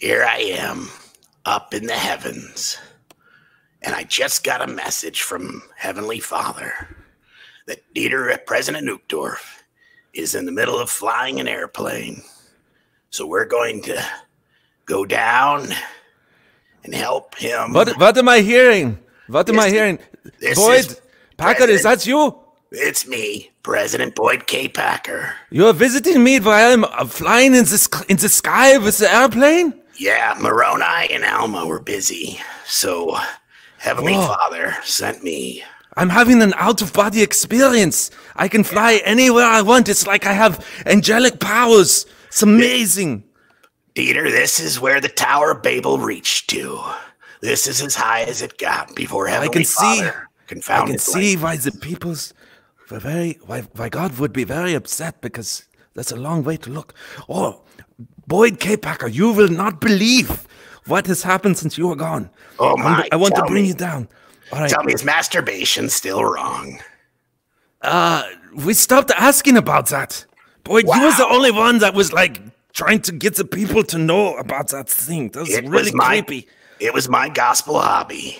Here 0.00 0.24
I 0.24 0.36
am, 0.36 0.90
up 1.44 1.74
in 1.74 1.86
the 1.86 1.92
heavens, 1.92 2.78
and 3.82 3.96
I 3.96 4.04
just 4.04 4.44
got 4.44 4.62
a 4.62 4.72
message 4.72 5.22
from 5.22 5.60
Heavenly 5.76 6.20
Father 6.20 6.72
that 7.66 7.82
Dieter, 7.96 8.38
President 8.46 8.86
Uchtdorf, 8.86 9.64
is 10.14 10.36
in 10.36 10.46
the 10.46 10.52
middle 10.52 10.78
of 10.78 10.88
flying 10.88 11.40
an 11.40 11.48
airplane. 11.48 12.22
So 13.10 13.26
we're 13.26 13.44
going 13.44 13.82
to 13.82 14.00
go 14.86 15.04
down 15.04 15.66
and 16.84 16.94
help 16.94 17.34
him. 17.34 17.72
What 17.72 17.98
what 17.98 18.16
am 18.16 18.28
I 18.28 18.38
hearing? 18.38 19.00
What 19.26 19.48
am 19.48 19.58
I 19.58 19.68
hearing? 19.68 19.98
this 20.38 20.56
Boyd, 20.56 20.78
is 20.78 21.00
Packer, 21.36 21.64
is 21.64 21.82
that 21.82 22.06
you? 22.06 22.38
It's 22.70 23.04
me, 23.08 23.50
President 23.64 24.14
Boyd 24.14 24.46
K. 24.46 24.68
Packer. 24.68 25.34
You're 25.50 25.72
visiting 25.72 26.22
me 26.22 26.38
while 26.38 26.72
I'm 26.72 26.84
uh, 26.84 27.04
flying 27.06 27.54
in 27.54 27.64
the, 27.64 28.04
in 28.08 28.16
the 28.16 28.28
sky 28.28 28.78
with 28.78 28.98
the 28.98 29.12
airplane? 29.12 29.77
Yeah, 29.98 30.36
Moroni 30.40 31.08
and 31.12 31.24
Alma 31.24 31.66
were 31.66 31.80
busy, 31.80 32.38
so 32.64 33.16
Heavenly 33.78 34.14
Whoa. 34.14 34.26
Father 34.28 34.76
sent 34.84 35.24
me. 35.24 35.64
I'm 35.96 36.08
having 36.10 36.40
an 36.40 36.54
out 36.56 36.80
of 36.82 36.92
body 36.92 37.22
experience. 37.22 38.10
I 38.36 38.46
can 38.46 38.62
fly 38.62 39.00
anywhere 39.04 39.44
I 39.44 39.62
want. 39.62 39.88
It's 39.88 40.06
like 40.06 40.24
I 40.26 40.32
have 40.32 40.64
angelic 40.86 41.40
powers. 41.40 42.06
It's 42.28 42.42
amazing. 42.42 43.24
Dieter, 43.96 44.30
this 44.30 44.60
is 44.60 44.78
where 44.78 45.00
the 45.00 45.08
Tower 45.08 45.50
of 45.50 45.62
Babel 45.62 45.98
reached 45.98 46.48
to. 46.50 46.80
This 47.40 47.66
is 47.66 47.82
as 47.82 47.96
high 47.96 48.22
as 48.22 48.42
it 48.42 48.56
got 48.58 48.94
before 48.94 49.26
Heavenly 49.26 49.52
can 49.52 49.64
see- 49.64 50.00
Father 50.02 50.28
I 50.40 50.46
confounded. 50.46 50.92
can 50.92 50.98
see 51.00 51.36
why 51.36 51.56
the 51.56 51.72
people's 51.72 52.32
were 52.90 53.00
very 53.00 53.38
why, 53.44 53.62
why 53.74 53.88
God 53.88 54.18
would 54.18 54.32
be 54.32 54.44
very 54.44 54.74
upset 54.74 55.20
because 55.20 55.64
that's 55.94 56.12
a 56.12 56.16
long 56.16 56.44
way 56.44 56.56
to 56.58 56.70
look. 56.70 56.94
Oh, 57.28 57.62
Boyd 58.28 58.60
K. 58.60 58.76
Packer, 58.76 59.08
you 59.08 59.32
will 59.32 59.48
not 59.48 59.80
believe 59.80 60.46
what 60.86 61.06
has 61.06 61.22
happened 61.22 61.56
since 61.56 61.78
you 61.78 61.88
were 61.88 61.96
gone. 61.96 62.28
Oh 62.58 62.76
my, 62.76 63.08
I 63.10 63.16
want 63.16 63.34
to 63.36 63.42
bring 63.46 63.62
me. 63.62 63.68
you 63.68 63.74
down. 63.74 64.06
All 64.52 64.60
right. 64.60 64.70
Tell 64.70 64.84
me, 64.84 64.92
is 64.92 65.02
masturbation 65.04 65.88
still 65.88 66.22
wrong? 66.22 66.78
Uh, 67.80 68.22
we 68.54 68.74
stopped 68.74 69.10
asking 69.12 69.56
about 69.56 69.88
that. 69.88 70.26
Boy, 70.64 70.80
you 70.80 70.84
was 70.86 71.16
the 71.16 71.26
only 71.26 71.50
one 71.50 71.78
that 71.78 71.94
was 71.94 72.12
like 72.12 72.42
trying 72.74 73.00
to 73.02 73.12
get 73.12 73.36
the 73.36 73.44
people 73.46 73.82
to 73.84 73.96
know 73.96 74.36
about 74.36 74.68
that 74.68 74.90
thing. 74.90 75.30
That 75.30 75.40
was 75.40 75.54
It 75.54 75.64
really 75.64 75.84
was 75.84 75.94
my, 75.94 76.20
creepy. 76.20 76.48
It 76.80 76.92
was 76.92 77.08
my 77.08 77.30
gospel 77.30 77.80
hobby. 77.80 78.36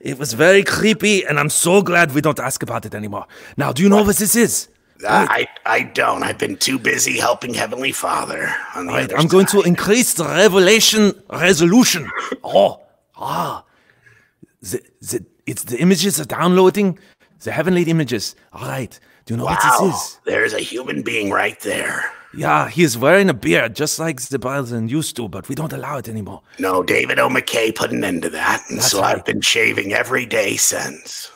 It 0.00 0.18
was 0.18 0.32
very 0.32 0.62
creepy, 0.62 1.24
and 1.24 1.38
I'm 1.38 1.50
so 1.50 1.82
glad 1.82 2.14
we 2.14 2.22
don't 2.22 2.40
ask 2.40 2.62
about 2.62 2.86
it 2.86 2.94
anymore. 2.94 3.26
Now, 3.56 3.72
do 3.72 3.82
you 3.82 3.88
know 3.90 4.02
what 4.02 4.16
this 4.16 4.34
is? 4.34 4.68
I, 5.06 5.46
I 5.64 5.82
don't. 5.82 6.22
I've 6.22 6.38
been 6.38 6.56
too 6.56 6.78
busy 6.78 7.18
helping 7.18 7.54
Heavenly 7.54 7.92
Father. 7.92 8.54
On 8.74 8.86
the 8.86 8.92
Right, 8.92 9.12
I'm 9.16 9.26
going 9.26 9.46
to 9.46 9.62
increase 9.62 10.14
the 10.14 10.24
revelation 10.24 11.12
resolution. 11.30 12.10
Oh, 12.42 12.82
ah, 13.16 13.64
the, 14.60 14.82
the, 15.00 15.24
it's 15.46 15.64
the 15.64 15.78
images 15.78 16.20
are 16.20 16.24
downloading, 16.24 16.98
the 17.40 17.52
heavenly 17.52 17.82
images. 17.84 18.34
All 18.52 18.66
right, 18.66 18.98
do 19.24 19.34
you 19.34 19.38
know 19.38 19.44
what 19.44 19.60
this 19.62 19.94
is? 19.94 20.20
there's 20.24 20.54
a 20.54 20.60
human 20.60 21.02
being 21.02 21.30
right 21.30 21.58
there. 21.60 22.12
Yeah, 22.36 22.68
he 22.68 22.82
is 22.82 22.98
wearing 22.98 23.30
a 23.30 23.34
beard 23.34 23.74
just 23.74 23.98
like 23.98 24.20
the 24.20 24.38
Biden 24.38 24.90
used 24.90 25.16
to, 25.16 25.28
but 25.28 25.48
we 25.48 25.54
don't 25.54 25.72
allow 25.72 25.96
it 25.98 26.08
anymore. 26.08 26.42
No, 26.58 26.82
David 26.82 27.18
O. 27.18 27.28
McKay 27.28 27.74
put 27.74 27.92
an 27.92 28.04
end 28.04 28.22
to 28.22 28.30
that, 28.30 28.62
and 28.68 28.78
That's 28.78 28.90
so 28.90 29.00
right. 29.00 29.16
I've 29.16 29.24
been 29.24 29.40
shaving 29.40 29.94
every 29.94 30.26
day 30.26 30.56
since. 30.56 31.30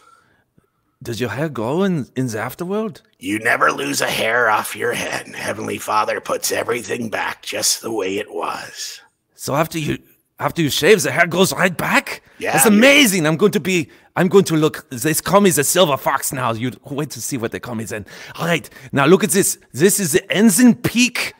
Does 1.02 1.18
your 1.18 1.30
hair 1.30 1.48
grow 1.48 1.82
in, 1.82 2.08
in 2.14 2.26
the 2.26 2.36
afterworld? 2.36 3.00
You 3.18 3.38
never 3.38 3.72
lose 3.72 4.02
a 4.02 4.10
hair 4.10 4.50
off 4.50 4.76
your 4.76 4.92
head. 4.92 5.28
Heavenly 5.28 5.78
Father 5.78 6.20
puts 6.20 6.52
everything 6.52 7.08
back 7.08 7.42
just 7.42 7.80
the 7.80 7.90
way 7.90 8.18
it 8.18 8.32
was. 8.32 9.00
So 9.34 9.54
after 9.54 9.78
you 9.78 9.98
after 10.38 10.60
you 10.62 10.70
shave, 10.70 11.02
the 11.02 11.10
hair 11.10 11.26
goes 11.26 11.52
right 11.52 11.74
back. 11.74 12.22
Yeah, 12.38 12.52
that's 12.52 12.66
amazing. 12.66 13.26
I'm 13.26 13.36
going 13.36 13.52
to 13.52 13.60
be. 13.60 13.88
I'm 14.16 14.28
going 14.28 14.44
to 14.44 14.56
look. 14.56 14.88
They 14.90 15.14
call 15.14 15.40
me 15.40 15.50
the 15.50 15.64
silver 15.64 15.96
fox 15.96 16.32
now. 16.32 16.52
You 16.52 16.72
wait 16.84 17.10
to 17.10 17.22
see 17.22 17.38
what 17.38 17.52
they 17.52 17.60
call 17.60 17.74
me 17.74 17.84
then. 17.84 18.04
All 18.38 18.46
right, 18.46 18.68
now 18.92 19.06
look 19.06 19.24
at 19.24 19.30
this. 19.30 19.58
This 19.72 20.00
is 20.00 20.12
the 20.12 20.32
Ensign 20.32 20.74
Peak 20.74 21.32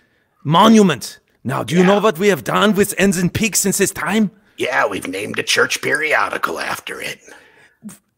Monument. 0.43 1.19
Now, 1.45 1.63
do 1.65 1.75
you 1.75 1.85
know 1.85 2.01
what 2.01 2.19
we 2.19 2.29
have 2.29 2.45
done 2.45 2.75
with 2.75 2.95
Ensign 2.99 3.31
Peak 3.31 3.57
since 3.57 3.79
this 3.79 3.91
time? 3.91 4.31
Yeah, 4.57 4.87
we've 4.87 5.09
named 5.09 5.39
a 5.39 5.43
church 5.43 5.81
periodical 5.81 6.61
after 6.61 7.01
it. 7.01 7.19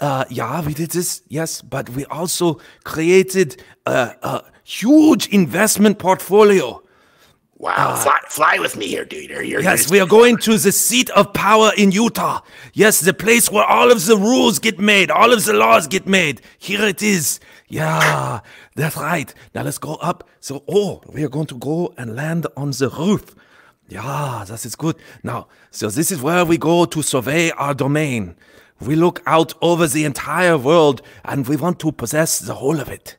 Uh, 0.02 0.24
yeah, 0.30 0.60
we 0.66 0.74
did 0.74 0.90
this, 0.90 1.22
yes, 1.28 1.62
but 1.62 1.88
we 1.90 2.04
also 2.06 2.58
created 2.82 3.62
a, 3.86 4.12
a 4.22 4.44
huge 4.64 5.28
investment 5.28 6.00
portfolio. 6.00 6.82
Wow, 7.54 7.94
fly, 7.94 8.18
fly 8.28 8.58
with 8.58 8.76
me 8.76 8.88
here, 8.88 9.04
dude. 9.04 9.30
You're 9.30 9.60
Uh, 9.60 9.62
Yes, 9.62 9.88
we 9.88 10.00
are 10.00 10.06
going 10.08 10.38
to 10.38 10.58
the 10.58 10.72
seat 10.72 11.08
of 11.10 11.32
power 11.32 11.70
in 11.78 11.92
Utah. 11.92 12.40
Yes, 12.72 12.98
the 12.98 13.14
place 13.14 13.48
where 13.48 13.64
all 13.64 13.92
of 13.92 14.04
the 14.04 14.16
rules 14.16 14.58
get 14.58 14.80
made, 14.80 15.12
all 15.12 15.32
of 15.32 15.44
the 15.44 15.52
laws 15.52 15.86
get 15.86 16.08
made. 16.08 16.42
Here 16.58 16.82
it 16.84 17.00
is. 17.00 17.38
Yeah, 17.68 18.40
that's 18.74 18.96
right. 18.96 19.32
Now 19.54 19.62
let's 19.62 19.78
go 19.78 19.94
up. 20.10 20.28
So, 20.40 20.64
oh, 20.68 21.02
we 21.14 21.22
are 21.22 21.28
going 21.28 21.46
to 21.46 21.54
go 21.56 21.94
and 21.96 22.16
land 22.16 22.48
on 22.56 22.72
the 22.72 22.88
roof. 22.88 23.36
Yeah, 23.88 24.44
that 24.48 24.64
is 24.64 24.74
good. 24.74 24.96
Now, 25.22 25.46
so 25.70 25.88
this 25.90 26.10
is 26.10 26.20
where 26.20 26.44
we 26.44 26.58
go 26.58 26.86
to 26.86 27.02
survey 27.02 27.52
our 27.52 27.74
domain. 27.74 28.34
We 28.86 28.96
look 28.96 29.22
out 29.26 29.54
over 29.62 29.86
the 29.86 30.04
entire 30.04 30.58
world 30.58 31.02
and 31.24 31.46
we 31.46 31.56
want 31.56 31.78
to 31.80 31.92
possess 31.92 32.38
the 32.38 32.54
whole 32.54 32.80
of 32.80 32.88
it. 32.88 33.16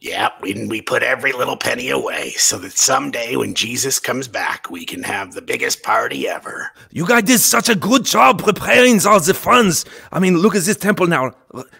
Yeah, 0.00 0.28
we, 0.40 0.66
we 0.68 0.80
put 0.80 1.02
every 1.02 1.32
little 1.32 1.56
penny 1.56 1.88
away 1.90 2.30
so 2.32 2.56
that 2.58 2.72
someday 2.72 3.34
when 3.34 3.54
Jesus 3.54 3.98
comes 3.98 4.28
back, 4.28 4.70
we 4.70 4.84
can 4.84 5.02
have 5.02 5.34
the 5.34 5.42
biggest 5.42 5.82
party 5.82 6.28
ever. 6.28 6.70
You 6.92 7.04
guys 7.04 7.24
did 7.24 7.40
such 7.40 7.68
a 7.68 7.74
good 7.74 8.04
job 8.04 8.40
preparing 8.42 9.04
all 9.04 9.18
the 9.18 9.34
funds. 9.34 9.84
I 10.12 10.20
mean, 10.20 10.36
look 10.36 10.54
at 10.54 10.62
this 10.62 10.76
temple 10.76 11.08
now. 11.08 11.32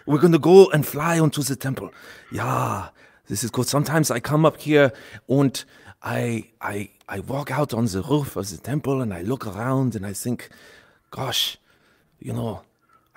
We're 0.05 0.19
going 0.19 0.33
to 0.33 0.39
go 0.39 0.69
and 0.71 0.85
fly 0.85 1.17
onto 1.17 1.43
the 1.43 1.55
temple. 1.55 1.93
Yeah, 2.29 2.89
this 3.27 3.43
is 3.43 3.51
good. 3.51 3.67
Sometimes 3.67 4.11
I 4.11 4.19
come 4.19 4.45
up 4.45 4.59
here 4.59 4.91
and 5.29 5.63
I, 6.03 6.49
I, 6.59 6.89
I 7.07 7.21
walk 7.21 7.51
out 7.51 7.73
on 7.73 7.85
the 7.85 8.01
roof 8.01 8.35
of 8.35 8.49
the 8.49 8.57
temple 8.57 9.01
and 9.01 9.13
I 9.13 9.21
look 9.21 9.47
around 9.47 9.95
and 9.95 10.05
I 10.05 10.11
think, 10.11 10.49
gosh, 11.09 11.57
you 12.19 12.33
know, 12.33 12.63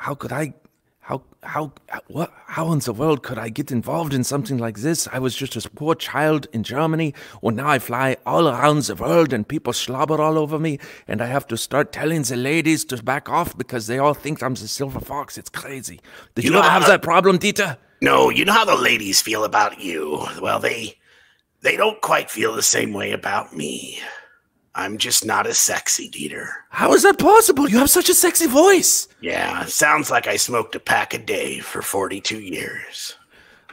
how 0.03 0.17
could 0.17 0.33
I, 0.33 0.53
how, 0.99 1.23
how, 1.45 1.73
what, 2.09 2.33
how 2.47 2.73
in 2.73 2.81
the 2.81 2.93
world 2.93 3.23
could 3.23 3.39
I 3.39 3.51
get 3.51 3.71
involved 3.71 4.13
in 4.13 4.25
something 4.25 4.59
like 4.59 4.79
this? 4.79 5.07
I 5.13 5.21
was 5.21 5.37
just 5.37 5.55
a 5.55 5.71
poor 5.71 5.95
child 5.95 6.49
in 6.53 6.65
Germany, 6.65 7.15
and 7.41 7.57
now 7.57 7.69
I 7.69 7.79
fly 7.79 8.17
all 8.27 8.49
around 8.49 8.83
the 8.83 8.97
world, 8.97 9.33
and 9.33 9.47
people 9.47 9.73
slobber 9.73 10.21
all 10.21 10.39
over 10.39 10.59
me, 10.59 10.81
and 11.07 11.23
I 11.23 11.27
have 11.27 11.47
to 11.49 11.57
start 11.57 11.93
telling 11.93 12.23
the 12.23 12.35
ladies 12.37 12.85
to 12.87 13.01
back 13.01 13.29
off 13.29 13.57
because 13.57 13.87
they 13.87 13.99
all 13.99 14.15
think 14.15 14.43
I'm 14.43 14.55
the 14.55 14.67
silver 14.67 14.99
fox. 14.99 15.39
It's 15.39 15.51
crazy. 15.51 16.01
Did 16.35 16.47
you, 16.47 16.51
You 16.51 16.59
ever 16.59 16.69
have 16.69 16.87
that 16.89 17.03
problem, 17.03 17.39
Dieter? 17.39 17.79
No, 18.01 18.29
you 18.29 18.45
know 18.45 18.53
how 18.53 18.65
the 18.65 18.75
ladies 18.75 19.23
feel 19.23 19.45
about 19.45 19.81
you. 19.81 20.27
Well, 20.41 20.59
they 20.59 20.99
they 21.61 21.77
don't 21.77 22.01
quite 22.01 22.29
feel 22.29 22.53
the 22.53 22.63
same 22.63 22.93
way 22.93 23.13
about 23.13 23.57
me. 23.57 24.01
I'm 24.75 24.97
just 24.97 25.25
not 25.25 25.47
as 25.47 25.59
sexy, 25.59 26.09
Dieter. 26.09 26.49
How 26.71 26.95
is 26.95 27.03
that 27.03 27.19
possible? 27.19 27.69
You 27.69 27.79
have 27.79 27.91
such 27.91 28.09
a 28.09 28.15
sexy 28.15 28.47
voice. 28.47 29.07
Yeah, 29.21 29.65
sounds 29.67 30.11
like 30.11 30.27
I 30.27 30.37
smoked 30.37 30.75
a 30.75 30.81
pack 30.81 31.13
a 31.13 31.19
day 31.19 31.59
for 31.61 31.83
42 31.83 32.41
years. 32.41 33.17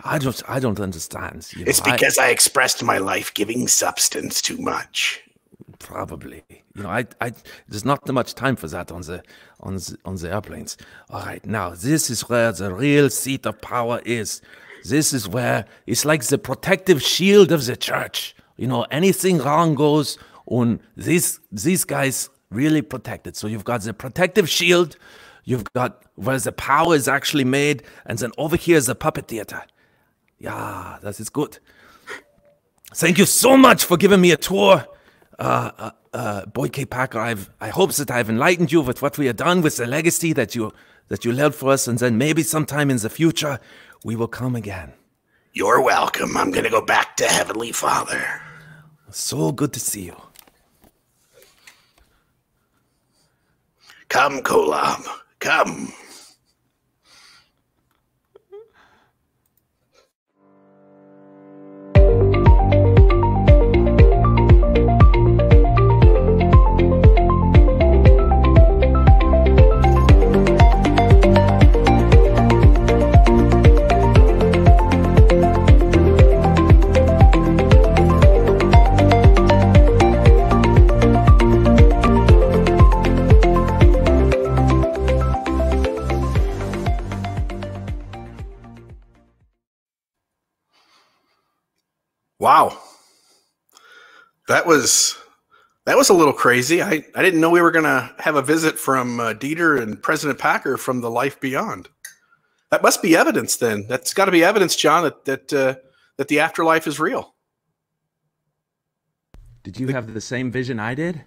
I 0.03 0.17
don't, 0.17 0.41
I 0.47 0.59
don't 0.59 0.79
understand. 0.79 1.47
You 1.55 1.63
It's 1.67 1.81
I- 1.81 1.91
because 1.91 2.17
I, 2.17 2.29
expressed 2.29 2.83
my 2.83 2.97
life-giving 2.97 3.67
substance 3.67 4.41
too 4.41 4.57
much. 4.57 5.21
Probably. 5.79 6.43
You 6.75 6.83
know, 6.83 6.89
I, 6.89 7.05
I, 7.21 7.31
there's 7.67 7.85
not 7.85 8.05
that 8.05 8.13
much 8.13 8.35
time 8.35 8.55
for 8.55 8.67
that 8.67 8.91
on 8.91 9.01
the, 9.01 9.23
on 9.61 9.75
the, 9.75 9.97
on 10.05 10.15
the 10.15 10.31
airplanes. 10.31 10.77
All 11.09 11.21
right, 11.25 11.45
now 11.45 11.69
this 11.71 12.09
is 12.09 12.27
where 12.29 12.51
the 12.51 12.73
real 12.73 13.09
seat 13.09 13.45
of 13.45 13.61
power 13.61 14.01
is. 14.05 14.41
This 14.85 15.13
is 15.13 15.27
where 15.27 15.65
it's 15.87 16.05
like 16.05 16.23
the 16.23 16.37
protective 16.37 17.01
shield 17.01 17.51
of 17.51 17.65
the 17.65 17.75
church. 17.75 18.35
You 18.57 18.67
know, 18.67 18.83
anything 18.91 19.37
wrong 19.39 19.75
goes 19.75 20.17
on. 20.49 20.81
These, 20.97 21.39
these 21.51 21.85
guys 21.85 22.29
really 22.51 22.81
protected. 22.81 23.37
So 23.37 23.47
you've 23.47 23.63
got 23.63 23.81
the 23.81 23.93
protective 23.93 24.49
shield. 24.49 24.97
You've 25.45 25.63
got 25.73 26.03
where 26.15 26.37
the 26.37 26.51
power 26.51 26.93
is 26.95 27.07
actually 27.07 27.45
made, 27.45 27.83
and 28.05 28.19
then 28.19 28.31
over 28.37 28.55
here 28.55 28.77
is 28.77 28.87
the 28.87 28.95
puppet 28.95 29.27
theater. 29.27 29.63
Yeah, 30.37 30.99
that 31.01 31.19
is 31.19 31.29
good. 31.29 31.59
Thank 32.93 33.17
you 33.17 33.25
so 33.25 33.55
much 33.57 33.85
for 33.85 33.97
giving 33.97 34.21
me 34.21 34.31
a 34.31 34.37
tour, 34.37 34.85
uh, 35.39 35.71
uh, 35.77 35.91
uh, 36.13 36.45
Boyd 36.45 36.73
K. 36.73 36.85
Packer. 36.85 37.19
I've, 37.19 37.49
I 37.61 37.69
hope 37.69 37.93
that 37.93 38.11
I've 38.11 38.29
enlightened 38.29 38.71
you 38.71 38.81
with 38.81 39.01
what 39.01 39.17
we 39.17 39.27
have 39.27 39.37
done 39.37 39.61
with 39.61 39.77
the 39.77 39.87
legacy 39.87 40.33
that 40.33 40.55
you 40.55 40.71
that 41.07 41.25
you 41.25 41.31
left 41.31 41.55
for 41.55 41.71
us, 41.71 41.87
and 41.87 41.97
then 41.97 42.17
maybe 42.17 42.43
sometime 42.43 42.91
in 42.91 42.97
the 42.97 43.09
future 43.09 43.59
we 44.03 44.15
will 44.15 44.27
come 44.27 44.55
again. 44.55 44.93
You're 45.53 45.81
welcome. 45.81 46.37
I'm 46.37 46.51
gonna 46.51 46.69
go 46.69 46.85
back 46.85 47.17
to 47.17 47.25
Heavenly 47.25 47.71
Father. 47.71 48.23
So 49.09 49.51
good 49.51 49.73
to 49.73 49.79
see 49.79 50.05
you. 50.05 50.15
Come, 54.09 54.41
Kolam. 54.41 55.05
Come. 55.39 55.93
Was 94.69 95.17
that 95.87 95.97
was 95.97 96.09
a 96.09 96.13
little 96.13 96.31
crazy. 96.31 96.83
I, 96.83 97.03
I 97.15 97.23
didn't 97.23 97.41
know 97.41 97.49
we 97.49 97.59
were 97.59 97.71
going 97.71 97.85
to 97.85 98.13
have 98.19 98.35
a 98.35 98.43
visit 98.43 98.77
from 98.77 99.19
uh, 99.19 99.33
Dieter 99.33 99.81
and 99.81 99.99
President 99.99 100.37
Packer 100.37 100.77
from 100.77 101.01
the 101.01 101.09
life 101.09 101.41
beyond. 101.41 101.89
That 102.69 102.83
must 102.83 103.01
be 103.01 103.17
evidence 103.17 103.55
then. 103.55 103.87
That's 103.87 104.13
got 104.13 104.25
to 104.25 104.31
be 104.31 104.43
evidence, 104.43 104.75
Jon, 104.75 105.05
that 105.05 105.25
that 105.25 105.51
uh, 105.51 105.75
that 106.17 106.27
the 106.27 106.39
afterlife 106.39 106.85
is 106.85 106.99
real. 106.99 107.33
Did 109.63 109.79
you 109.79 109.87
have 109.87 110.13
the 110.13 110.21
same 110.21 110.51
vision 110.51 110.79
I 110.79 110.93
did? 110.93 111.23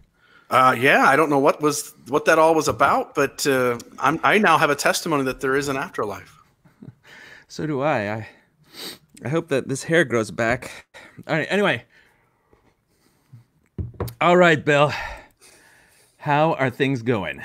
Uh, 0.49 0.77
yeah, 0.79 1.07
I 1.07 1.17
don't 1.17 1.29
know 1.29 1.41
what 1.41 1.61
was 1.61 1.95
what 2.07 2.27
that 2.27 2.39
all 2.39 2.55
was 2.55 2.69
about, 2.69 3.17
but 3.17 3.45
uh, 3.45 3.77
I'm, 3.99 4.21
I 4.23 4.39
now 4.39 4.57
have 4.57 4.71
a 4.71 4.77
testimony 4.77 5.25
that 5.25 5.41
there 5.41 5.57
is 5.57 5.67
an 5.67 5.77
afterlife. 5.77 6.39
So 7.49 7.67
do 7.67 7.83
I. 7.83 8.15
I 8.15 8.29
I 9.25 9.29
hope 9.29 9.49
that 9.49 9.69
this 9.69 9.83
hair 9.83 10.05
grows 10.05 10.31
back. 10.31 10.87
All 11.27 11.35
right. 11.35 11.49
Anyway. 11.51 11.87
All 14.21 14.37
right, 14.37 14.65
Bill. 14.65 14.93
How 16.19 16.55
are 16.55 16.71
things 16.71 17.03
going? 17.03 17.43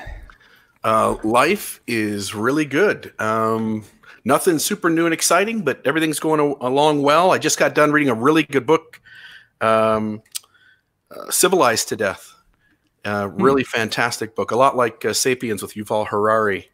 Uh, 0.83 1.17
life 1.23 1.81
is 1.87 2.35
really 2.35 2.65
good. 2.65 3.13
Um, 3.19 3.83
nothing 4.23 4.59
super 4.59 4.89
new 4.89 5.05
and 5.05 5.13
exciting, 5.13 5.63
but 5.63 5.81
everything's 5.85 6.19
going 6.19 6.39
a- 6.39 6.65
along 6.65 7.01
well. 7.01 7.31
I 7.31 7.39
just 7.39 7.57
got 7.57 7.73
done 7.73 7.91
reading 7.91 8.09
a 8.09 8.13
really 8.13 8.43
good 8.43 8.65
book, 8.65 9.01
um, 9.59 10.21
uh, 11.09 11.31
Civilized 11.31 11.89
to 11.89 11.95
Death. 11.95 12.33
Uh, 13.03 13.29
really 13.33 13.63
fantastic 13.63 14.35
book. 14.35 14.51
A 14.51 14.55
lot 14.55 14.75
like 14.75 15.03
uh, 15.05 15.13
Sapiens 15.13 15.61
with 15.61 15.73
Yuval 15.73 16.07
Harari. 16.07 16.69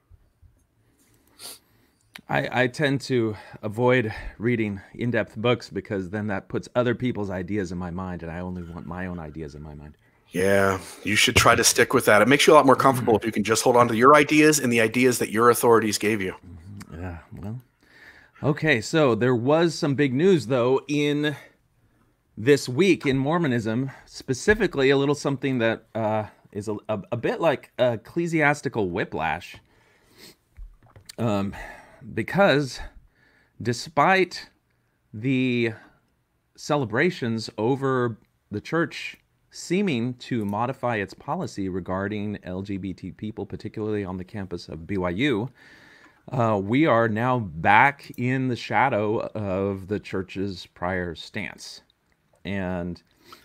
I, 2.29 2.63
I 2.63 2.67
tend 2.67 3.01
to 3.01 3.35
avoid 3.61 4.13
reading 4.37 4.81
in 4.93 5.11
depth 5.11 5.35
books 5.35 5.69
because 5.69 6.09
then 6.09 6.27
that 6.27 6.47
puts 6.47 6.69
other 6.75 6.95
people's 6.95 7.29
ideas 7.29 7.71
in 7.71 7.77
my 7.77 7.91
mind, 7.91 8.23
and 8.23 8.31
I 8.31 8.39
only 8.39 8.63
want 8.63 8.85
my 8.85 9.07
own 9.07 9.19
ideas 9.19 9.55
in 9.55 9.61
my 9.61 9.75
mind. 9.75 9.97
Yeah, 10.29 10.79
you 11.03 11.15
should 11.15 11.35
try 11.35 11.53
to 11.53 11.63
stick 11.63 11.93
with 11.93 12.05
that. 12.05 12.21
It 12.21 12.27
makes 12.27 12.47
you 12.47 12.53
a 12.53 12.55
lot 12.55 12.65
more 12.65 12.75
comfortable 12.75 13.15
if 13.15 13.23
you 13.23 13.31
can 13.31 13.43
just 13.43 13.63
hold 13.63 13.75
on 13.75 13.87
to 13.89 13.95
your 13.95 14.15
ideas 14.15 14.59
and 14.59 14.73
the 14.73 14.81
ideas 14.81 15.19
that 15.19 15.29
your 15.29 15.49
authorities 15.49 15.97
gave 15.97 16.21
you. 16.21 16.33
Yeah, 16.91 17.19
well. 17.37 17.61
Okay, 18.41 18.81
so 18.81 19.15
there 19.15 19.35
was 19.35 19.75
some 19.75 19.93
big 19.93 20.13
news, 20.13 20.47
though, 20.47 20.81
in 20.87 21.35
this 22.35 22.67
week 22.67 23.05
in 23.05 23.17
Mormonism, 23.17 23.91
specifically 24.05 24.89
a 24.89 24.97
little 24.97 25.13
something 25.13 25.59
that 25.59 25.85
uh, 25.93 26.25
is 26.51 26.67
a, 26.67 26.77
a, 26.89 26.99
a 27.11 27.17
bit 27.17 27.39
like 27.39 27.71
ecclesiastical 27.77 28.89
whiplash. 28.89 29.57
Um, 31.19 31.53
because 32.13 32.79
despite 33.61 34.49
the 35.13 35.73
celebrations 36.55 37.49
over 37.57 38.17
the 38.51 38.61
church 38.61 39.17
seeming 39.51 40.15
to 40.15 40.45
modify 40.45 40.97
its 40.97 41.13
policy 41.13 41.69
regarding 41.69 42.37
LGBT 42.37 43.15
people, 43.15 43.45
particularly 43.45 44.03
on 44.03 44.17
the 44.17 44.23
campus 44.23 44.67
of 44.67 44.79
BYU, 44.79 45.49
uh, 46.31 46.59
we 46.61 46.85
are 46.85 47.07
now 47.07 47.39
back 47.39 48.11
in 48.17 48.47
the 48.47 48.55
shadow 48.55 49.19
of 49.19 49.87
the 49.87 49.99
church's 49.99 50.65
prior 50.67 51.13
stance. 51.13 51.81
And 52.45 53.01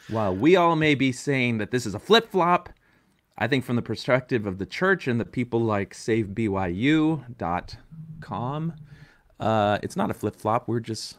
while 0.09 0.35
we 0.35 0.57
all 0.57 0.77
may 0.77 0.95
be 0.95 1.13
saying 1.13 1.59
that 1.59 1.71
this 1.71 1.87
is 1.87 1.95
a 1.95 1.99
flip 1.99 2.31
flop, 2.31 2.71
I 3.37 3.47
think 3.47 3.65
from 3.65 3.77
the 3.77 3.83
perspective 3.83 4.47
of 4.47 4.59
the 4.59 4.67
church 4.67 5.07
and 5.07 5.21
the 5.21 5.25
people 5.25 5.61
like 5.61 5.95
SaveBYU.com, 8.21 8.75
uh, 9.41 9.79
it's 9.83 9.97
not 9.97 10.11
a 10.11 10.15
flip 10.15 10.37
flop. 10.37 10.69
We're 10.69 10.81
just, 10.81 11.17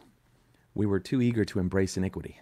we 0.74 0.86
were 0.86 1.00
too 1.00 1.20
eager 1.22 1.44
to 1.46 1.58
embrace 1.58 1.96
iniquity. 1.96 2.40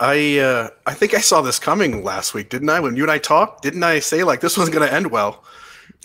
I 0.00 0.38
uh, 0.38 0.68
I 0.86 0.94
think 0.94 1.12
I 1.14 1.20
saw 1.20 1.40
this 1.40 1.58
coming 1.58 2.04
last 2.04 2.32
week, 2.32 2.50
didn't 2.50 2.70
I? 2.70 2.78
When 2.78 2.94
you 2.94 3.02
and 3.02 3.10
I 3.10 3.18
talked, 3.18 3.62
didn't 3.62 3.82
I 3.82 3.98
say 3.98 4.22
like 4.22 4.40
this 4.40 4.56
wasn't 4.56 4.76
going 4.76 4.88
to 4.88 4.94
end 4.94 5.10
well? 5.10 5.42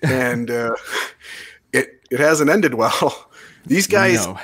And 0.01 0.49
uh, 0.49 0.73
it 1.73 2.01
it 2.09 2.19
hasn't 2.19 2.49
ended 2.49 2.73
well. 2.73 3.29
These 3.67 3.85
guys, 3.85 4.25
No. 4.25 4.39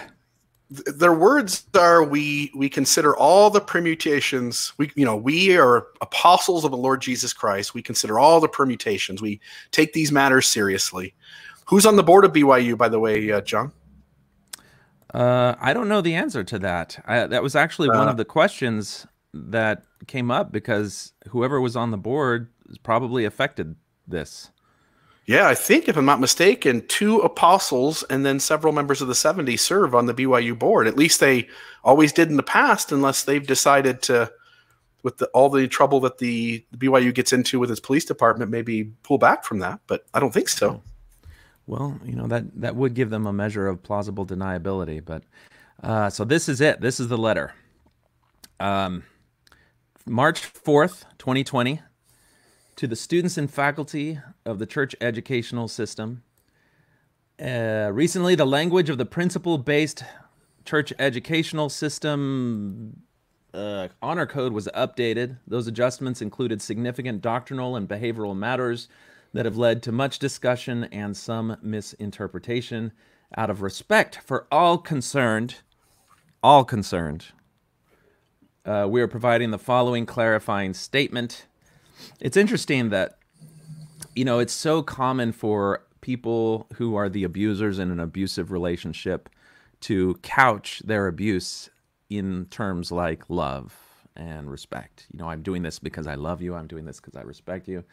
th- 0.70 0.98
their 0.98 1.14
words 1.16 1.66
are 1.74 2.04
we 2.04 2.52
we 2.56 2.70
consider 2.70 3.18
all 3.18 3.50
the 3.50 3.60
permutations. 3.60 4.72
We 4.78 4.92
you 4.96 5.04
know 5.04 5.16
we 5.18 5.58
are 5.58 5.88
apostles 6.02 6.64
of 6.64 6.70
the 6.70 6.78
Lord 6.78 7.02
Jesus 7.02 7.34
Christ. 7.34 7.74
We 7.74 7.82
consider 7.82 8.20
all 8.20 8.40
the 8.40 8.48
permutations. 8.48 9.20
We 9.20 9.42
take 9.72 9.94
these 9.94 10.12
matters 10.12 10.46
seriously. 10.46 11.16
Who's 11.70 11.86
on 11.86 11.98
the 11.98 12.04
board 12.04 12.26
of 12.26 12.34
BYU, 12.34 12.76
by 12.76 12.90
the 12.90 13.00
way, 13.00 13.32
uh, 13.32 13.42
Jon? 13.42 13.72
Uh, 15.14 15.54
I 15.60 15.72
don't 15.72 15.88
know 15.88 16.02
the 16.02 16.16
answer 16.16 16.44
to 16.44 16.58
that. 16.60 17.00
I, 17.06 17.28
that 17.28 17.44
was 17.44 17.56
actually 17.56 17.90
one 17.90 18.08
of 18.08 18.18
the 18.18 18.26
questions 18.26 19.06
that 19.36 19.84
came 20.08 20.32
up 20.32 20.52
because 20.52 21.14
whoever 21.30 21.62
was 21.62 21.76
on 21.76 21.92
the 21.92 21.98
board 21.98 22.50
probably 22.82 23.24
affected 23.24 23.76
this. 24.08 24.50
Yeah, 25.28 25.48
I 25.48 25.54
think 25.54 25.88
if 25.88 25.96
I'm 25.96 26.06
not 26.06 26.20
mistaken, 26.20 26.88
two 26.88 27.20
apostles 27.20 28.04
and 28.10 28.26
then 28.26 28.40
several 28.40 28.74
members 28.74 29.00
of 29.00 29.08
the 29.08 29.14
70 29.14 29.56
serve 29.58 29.94
on 29.94 30.08
the 30.08 30.14
BYU 30.16 30.58
board. 30.58 30.88
At 30.88 30.98
least 30.98 31.20
they 31.20 31.48
always 31.84 32.12
did 32.12 32.30
in 32.30 32.38
the 32.38 32.42
past, 32.42 32.92
unless 32.92 33.26
they've 33.26 33.46
decided 33.46 34.02
to, 34.04 34.32
with 35.04 35.20
the, 35.20 35.28
all 35.28 35.50
the 35.50 35.68
trouble 35.68 36.00
that 36.00 36.18
the, 36.18 36.66
the 36.72 36.78
BYU 36.78 37.14
gets 37.14 37.32
into 37.32 37.60
with 37.60 37.70
its 37.70 37.80
police 37.80 38.06
department, 38.06 38.50
maybe 38.50 38.86
pull 39.04 39.20
back 39.20 39.44
from 39.44 39.60
that. 39.60 39.82
But 39.86 40.06
I 40.16 40.20
don't 40.20 40.34
think 40.34 40.50
so. 40.50 40.82
Well, 41.70 42.00
you 42.04 42.16
know 42.16 42.26
that 42.26 42.62
that 42.62 42.76
would 42.76 42.96
give 42.96 43.12
them 43.12 43.28
a 43.28 43.32
measure 43.32 43.68
of 43.68 43.84
plausible 43.84 44.26
deniability, 44.26 45.06
but 45.06 45.22
uh, 45.84 46.10
so 46.10 46.26
this 46.26 46.50
is 46.50 46.62
it. 46.62 46.82
This 46.82 47.00
is 47.00 47.10
the 47.10 47.18
letter. 47.18 47.54
Um, 48.60 49.04
March 50.08 50.40
fourth, 50.40 51.06
twenty 51.20 51.44
twenty, 51.44 51.82
to 52.76 52.88
the 52.88 52.96
students 52.96 53.38
and 53.38 53.54
faculty 53.54 54.20
of 54.48 54.58
the 54.58 54.66
church 54.66 54.96
educational 55.00 55.68
system. 55.68 56.24
Uh, 57.40 57.92
recently, 57.94 58.34
the 58.34 58.48
language 58.48 58.90
of 58.90 58.98
the 58.98 59.06
principle-based 59.06 60.04
church 60.66 60.92
educational 60.98 61.70
system 61.70 63.04
uh, 63.54 63.90
honor 64.02 64.26
code 64.26 64.54
was 64.54 64.68
updated. 64.76 65.38
Those 65.46 65.68
adjustments 65.68 66.20
included 66.20 66.64
significant 66.64 67.22
doctrinal 67.22 67.76
and 67.76 67.88
behavioral 67.88 68.36
matters 68.36 68.88
that 69.34 69.46
have 69.46 69.58
led 69.58 69.84
to 69.84 69.92
much 69.92 70.20
discussion 70.20 70.86
and 70.86 71.16
some 71.16 71.58
misinterpretation. 71.62 72.92
Out 73.38 73.50
of 73.50 73.62
respect 73.62 74.20
for 74.26 74.48
all 74.52 74.78
concerned, 74.80 75.58
all 76.42 76.64
concerned, 76.64 77.26
uh, 78.66 78.88
we 78.90 79.02
are 79.02 79.08
providing 79.08 79.52
the 79.52 79.60
following 79.60 80.06
clarifying 80.06 80.74
statement. 80.74 81.46
It's 82.20 82.38
interesting 82.38 82.90
that, 82.90 83.18
you 84.16 84.26
know, 84.26 84.40
it's 84.40 84.54
so 84.54 84.82
common 84.82 85.32
for 85.32 85.84
people 86.02 86.68
who 86.76 86.96
are 86.96 87.10
the 87.10 87.24
abusers 87.24 87.78
in 87.78 87.92
an 87.92 88.00
abusive 88.00 88.52
relationship 88.52 89.30
to 89.82 90.16
couch 90.24 90.82
their 90.86 91.08
abuse 91.08 91.70
in 92.10 92.46
terms 92.46 92.92
like 92.92 93.30
love 93.30 93.76
and 94.16 94.50
respect. 94.50 95.08
You 95.14 95.20
know, 95.20 95.30
I'm 95.30 95.42
doing 95.42 95.62
this 95.62 95.80
because 95.80 96.08
I 96.08 96.16
love 96.16 96.42
you. 96.42 96.56
I'm 96.56 96.68
doing 96.68 96.86
this 96.86 97.00
because 97.00 97.16
I 97.16 97.22
respect 97.22 97.68
you. 97.68 97.84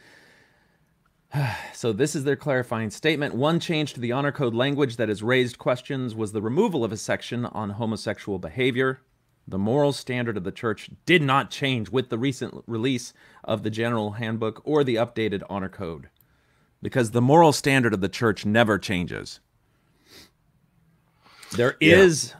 So, 1.72 1.92
this 1.92 2.16
is 2.16 2.24
their 2.24 2.36
clarifying 2.36 2.90
statement. 2.90 3.34
One 3.34 3.60
change 3.60 3.92
to 3.92 4.00
the 4.00 4.12
honor 4.12 4.32
code 4.32 4.54
language 4.54 4.96
that 4.96 5.10
has 5.10 5.22
raised 5.22 5.58
questions 5.58 6.14
was 6.14 6.32
the 6.32 6.40
removal 6.40 6.84
of 6.84 6.90
a 6.90 6.96
section 6.96 7.44
on 7.44 7.70
homosexual 7.70 8.38
behavior. 8.38 9.00
The 9.46 9.58
moral 9.58 9.92
standard 9.92 10.38
of 10.38 10.44
the 10.44 10.52
church 10.52 10.90
did 11.04 11.22
not 11.22 11.50
change 11.50 11.90
with 11.90 12.08
the 12.08 12.18
recent 12.18 12.64
release 12.66 13.12
of 13.44 13.62
the 13.62 13.70
general 13.70 14.12
handbook 14.12 14.62
or 14.64 14.82
the 14.82 14.96
updated 14.96 15.42
honor 15.50 15.68
code 15.68 16.08
because 16.82 17.10
the 17.10 17.20
moral 17.20 17.52
standard 17.52 17.92
of 17.92 18.00
the 18.00 18.08
church 18.08 18.46
never 18.46 18.78
changes. 18.78 19.40
There 21.52 21.76
is 21.80 22.34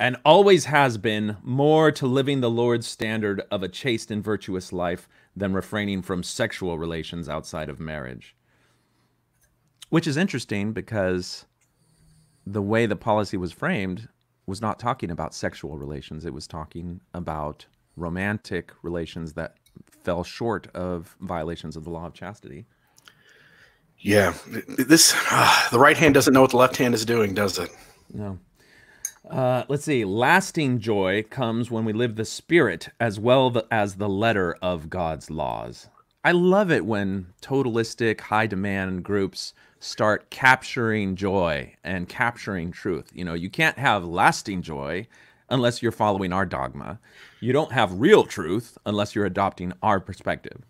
and 0.00 0.16
always 0.24 0.64
has 0.64 0.98
been 0.98 1.36
more 1.44 1.92
to 1.92 2.06
living 2.06 2.40
the 2.40 2.50
Lord's 2.50 2.88
standard 2.88 3.42
of 3.52 3.62
a 3.62 3.68
chaste 3.68 4.10
and 4.10 4.24
virtuous 4.24 4.72
life 4.72 5.08
than 5.34 5.52
refraining 5.52 6.02
from 6.02 6.22
sexual 6.22 6.78
relations 6.78 7.28
outside 7.28 7.68
of 7.68 7.80
marriage. 7.80 8.36
Which 9.88 10.06
is 10.06 10.16
interesting 10.16 10.72
because 10.72 11.46
the 12.46 12.62
way 12.62 12.86
the 12.86 12.96
policy 12.96 13.36
was 13.36 13.52
framed 13.52 14.08
was 14.46 14.60
not 14.60 14.78
talking 14.78 15.10
about 15.10 15.34
sexual 15.34 15.78
relations, 15.78 16.24
it 16.24 16.34
was 16.34 16.46
talking 16.46 17.00
about 17.14 17.66
romantic 17.96 18.72
relations 18.82 19.34
that 19.34 19.56
fell 19.86 20.24
short 20.24 20.66
of 20.74 21.16
violations 21.20 21.76
of 21.76 21.84
the 21.84 21.90
law 21.90 22.06
of 22.06 22.14
chastity. 22.14 22.66
Yeah, 23.98 24.34
this 24.66 25.14
ah, 25.30 25.68
the 25.70 25.78
right 25.78 25.96
hand 25.96 26.14
doesn't 26.14 26.34
know 26.34 26.40
what 26.40 26.50
the 26.50 26.56
left 26.56 26.76
hand 26.76 26.92
is 26.92 27.04
doing, 27.04 27.34
does 27.34 27.58
it? 27.58 27.70
No. 28.12 28.38
Uh, 29.28 29.64
let's 29.68 29.84
see. 29.84 30.04
Lasting 30.04 30.80
joy 30.80 31.22
comes 31.30 31.70
when 31.70 31.84
we 31.84 31.92
live 31.92 32.16
the 32.16 32.24
spirit 32.24 32.88
as 32.98 33.20
well 33.20 33.62
as 33.70 33.94
the 33.94 34.08
letter 34.08 34.56
of 34.60 34.90
God's 34.90 35.30
laws. 35.30 35.88
I 36.24 36.32
love 36.32 36.70
it 36.70 36.84
when 36.86 37.26
totalistic, 37.40 38.20
high 38.20 38.46
demand 38.46 39.04
groups 39.04 39.54
start 39.80 40.30
capturing 40.30 41.16
joy 41.16 41.74
and 41.82 42.08
capturing 42.08 42.70
truth. 42.70 43.10
You 43.12 43.24
know, 43.24 43.34
you 43.34 43.50
can't 43.50 43.78
have 43.78 44.04
lasting 44.04 44.62
joy 44.62 45.06
unless 45.50 45.82
you're 45.82 45.92
following 45.92 46.32
our 46.32 46.46
dogma. 46.46 47.00
You 47.40 47.52
don't 47.52 47.72
have 47.72 48.00
real 48.00 48.24
truth 48.24 48.78
unless 48.86 49.14
you're 49.14 49.26
adopting 49.26 49.72
our 49.82 49.98
perspective. 49.98 50.62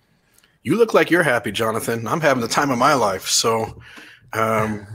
You 0.63 0.77
look 0.77 0.95
like 0.95 1.11
you're 1.11 1.23
happy, 1.23 1.53
Jonathan. 1.53 2.07
I'm 2.07 2.21
having 2.21 2.41
the 2.41 2.49
time 2.49 2.71
of 2.71 2.79
my 2.79 2.95
life. 2.95 3.29
So, 3.29 3.81
um, 4.33 4.87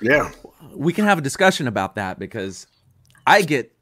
yeah. 0.00 0.30
We 0.74 0.92
can 0.92 1.04
have 1.04 1.18
a 1.18 1.22
discussion 1.22 1.66
about 1.66 1.94
that 1.94 2.18
because 2.18 2.66
I 3.28 3.42
get 3.42 3.72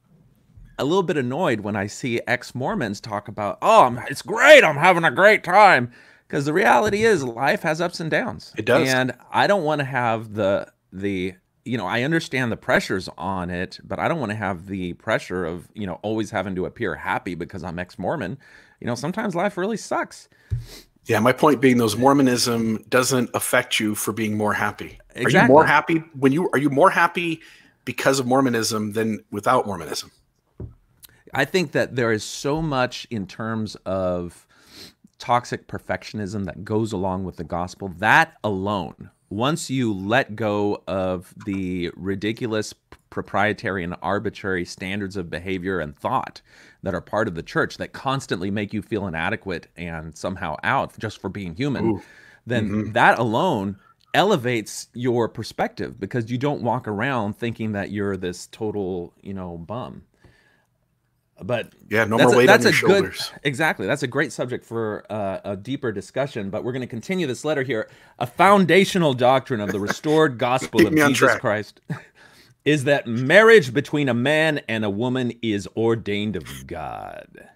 a 0.79 0.85
little 0.85 1.03
bit 1.03 1.17
annoyed 1.17 1.61
when 1.61 1.77
I 1.77 1.87
see 1.87 2.21
ex 2.27 2.55
Mormons 2.55 3.01
talk 3.01 3.29
about, 3.29 3.59
oh, 3.63 3.97
it's 4.09 4.23
great. 4.23 4.65
I'm 4.65 4.77
having 4.77 5.05
a 5.05 5.11
great 5.11 5.45
time. 5.45 5.93
Because 6.27 6.45
the 6.45 6.53
reality 6.53 7.05
is, 7.05 7.23
life 7.23 7.63
has 7.63 7.81
ups 7.81 8.01
and 8.01 8.11
downs. 8.11 8.53
It 8.59 8.65
does. 8.65 8.89
And 8.89 9.15
I 9.31 9.47
don't 9.47 9.63
want 9.63 9.79
to 9.79 9.85
have 9.85 10.35
the, 10.35 10.67
the, 10.93 11.35
you 11.65 11.79
know, 11.79 11.87
I 11.87 12.03
understand 12.03 12.51
the 12.51 12.57
pressures 12.57 13.09
on 13.17 13.49
it, 13.49 13.79
but 13.85 14.01
I 14.01 14.09
don't 14.09 14.19
want 14.19 14.31
to 14.31 14.37
have 14.37 14.67
the 14.67 14.95
pressure 14.95 15.45
of, 15.45 15.69
you 15.75 15.87
know, 15.87 16.01
always 16.03 16.31
having 16.31 16.57
to 16.57 16.67
appear 16.67 16.97
happy 16.97 17.37
because 17.37 17.63
I'm 17.63 17.79
ex 17.79 17.97
Mormon. 17.97 18.39
You 18.81 18.89
know, 18.89 18.97
sometimes 18.97 19.37
life 19.37 19.57
really 19.57 19.77
sucks. 19.77 20.29
Yeah, 21.05 21.21
my 21.21 21.33
point 21.33 21.61
being, 21.61 21.77
those 21.77 21.97
Mormonism 21.97 22.85
doesn't 22.89 23.31
affect 23.33 23.79
you 23.79 23.95
for 23.95 24.13
being 24.13 24.37
more 24.37 24.53
happy. 24.53 24.99
Exactly. 25.15 25.39
Are 25.39 25.43
you 25.43 25.49
more 25.49 25.65
happy 25.65 25.99
when 26.15 26.33
you 26.33 26.51
are 26.51 26.59
you 26.59 26.71
more 26.71 26.91
happy 26.91 27.41
because 27.87 28.21
of 28.21 28.27
Mormonism 28.27 28.93
than 28.93 29.21
without 29.31 29.67
Mormonism? 29.67 30.11
I 31.33 31.47
think 31.47 31.73
that 31.73 31.97
there 31.97 32.13
is 32.13 32.23
so 32.23 32.61
much 32.61 33.07
in 33.11 33.27
terms 33.27 33.77
of 33.87 34.47
toxic 35.19 35.67
perfectionism 35.67 36.45
that 36.45 36.63
goes 36.65 36.93
along 36.93 37.25
with 37.25 37.37
the 37.37 37.45
gospel. 37.45 37.89
That 37.99 38.35
alone, 38.45 39.11
once 39.31 39.71
you 39.71 39.95
let 39.95 40.37
go 40.37 40.83
of 40.87 41.33
the 41.47 41.91
ridiculous 41.97 42.75
proprietary 43.09 43.83
and 43.83 43.95
arbitrary 44.03 44.65
standards 44.65 45.17
of 45.17 45.31
behavior 45.31 45.81
and 45.81 45.97
thought 45.97 46.43
that 46.83 46.95
are 46.95 47.01
part 47.01 47.29
of 47.29 47.35
the 47.35 47.43
church 47.43 47.79
that 47.79 47.93
constantly 47.93 48.51
make 48.51 48.75
you 48.75 48.83
feel 48.83 49.07
inadequate 49.07 49.69
and 49.77 50.17
somehow 50.17 50.57
out 50.63 50.99
just 50.99 51.21
for 51.21 51.29
being 51.31 51.55
human, 51.55 51.87
Ooh. 51.87 52.03
then 52.47 52.69
Mhm. 52.69 52.93
that 52.93 53.19
alone 53.19 53.79
elevates 54.17 54.89
your 54.95 55.29
perspective 55.29 56.01
because 56.01 56.31
you 56.31 56.39
don't 56.39 56.63
walk 56.63 56.89
around 56.89 57.37
thinking 57.37 57.73
that 57.73 57.91
you're 57.91 58.17
this 58.17 58.47
total, 58.49 59.13
you 59.23 59.35
know, 59.35 59.59
bum. 59.59 60.03
But 61.43 61.75
Yeah, 61.91 62.05
no 62.07 62.17
that's 62.17 62.29
more 62.29 62.35
a- 62.35 62.39
weight 62.39 62.49
on 62.49 62.61
that's 62.61 62.65
your 62.65 62.73
a 62.73 62.75
shoulders. 62.95 63.31
Good, 63.31 63.41
exactly. 63.45 63.87
That's 63.87 64.03
a 64.03 64.07
great 64.07 64.33
subject 64.33 64.65
for 64.65 65.05
uh, 65.11 65.41
a 65.45 65.57
deeper 65.57 65.93
discussion, 65.93 66.49
but 66.49 66.65
we're 66.65 66.73
going 66.73 66.81
to 66.81 66.87
continue 66.87 67.27
this 67.27 67.45
letter 67.45 67.63
here. 67.63 67.91
A 68.19 68.27
foundational 68.27 69.13
doctrine 69.13 69.61
of 69.61 69.71
the 69.71 69.79
restored 69.81 70.39
gospel 70.49 70.87
of 70.87 70.95
Jesus 70.95 71.19
track. 71.19 71.41
Christ 71.43 71.83
is 72.65 72.85
that 72.85 73.07
marriage 73.07 73.75
between 73.75 74.09
a 74.09 74.15
man 74.15 74.61
and 74.67 74.83
a 74.83 74.91
woman 74.91 75.33
is 75.43 75.69
ordained 75.77 76.37
of 76.37 76.67
God. 76.67 77.51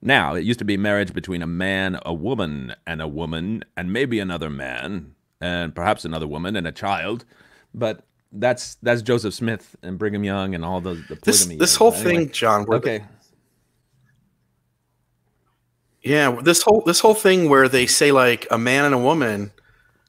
Now, 0.00 0.34
it 0.34 0.44
used 0.44 0.60
to 0.60 0.64
be 0.64 0.76
marriage 0.76 1.12
between 1.12 1.42
a 1.42 1.46
man, 1.48 1.98
a 2.06 2.14
woman, 2.14 2.74
and 2.86 3.02
a 3.02 3.08
woman, 3.08 3.64
and 3.76 3.92
maybe 3.92 4.18
another 4.20 4.48
man, 4.48 5.14
and 5.40 5.74
perhaps 5.74 6.04
another 6.04 6.26
woman 6.26 6.56
and 6.56 6.66
a 6.66 6.72
child. 6.72 7.24
But 7.74 8.04
that's 8.32 8.76
that's 8.76 9.02
Joseph 9.02 9.34
Smith 9.34 9.76
and 9.82 9.98
Brigham 9.98 10.24
Young 10.24 10.54
and 10.54 10.64
all 10.64 10.80
those 10.80 10.98
the 11.08 11.16
This 11.24 11.44
polygamy. 11.44 11.56
this 11.58 11.76
whole 11.76 11.92
Anyway, 11.92 12.14
thing, 12.26 12.30
Jon. 12.30 12.66
Okay. 12.72 13.04
Yeah, 16.02 16.40
this 16.42 16.62
whole 16.62 16.82
this 16.86 17.00
whole 17.00 17.14
thing 17.14 17.48
where 17.48 17.68
they 17.68 17.86
say 17.86 18.12
like 18.12 18.46
a 18.50 18.58
man 18.58 18.84
and 18.86 18.94
a 18.94 18.98
woman, 18.98 19.52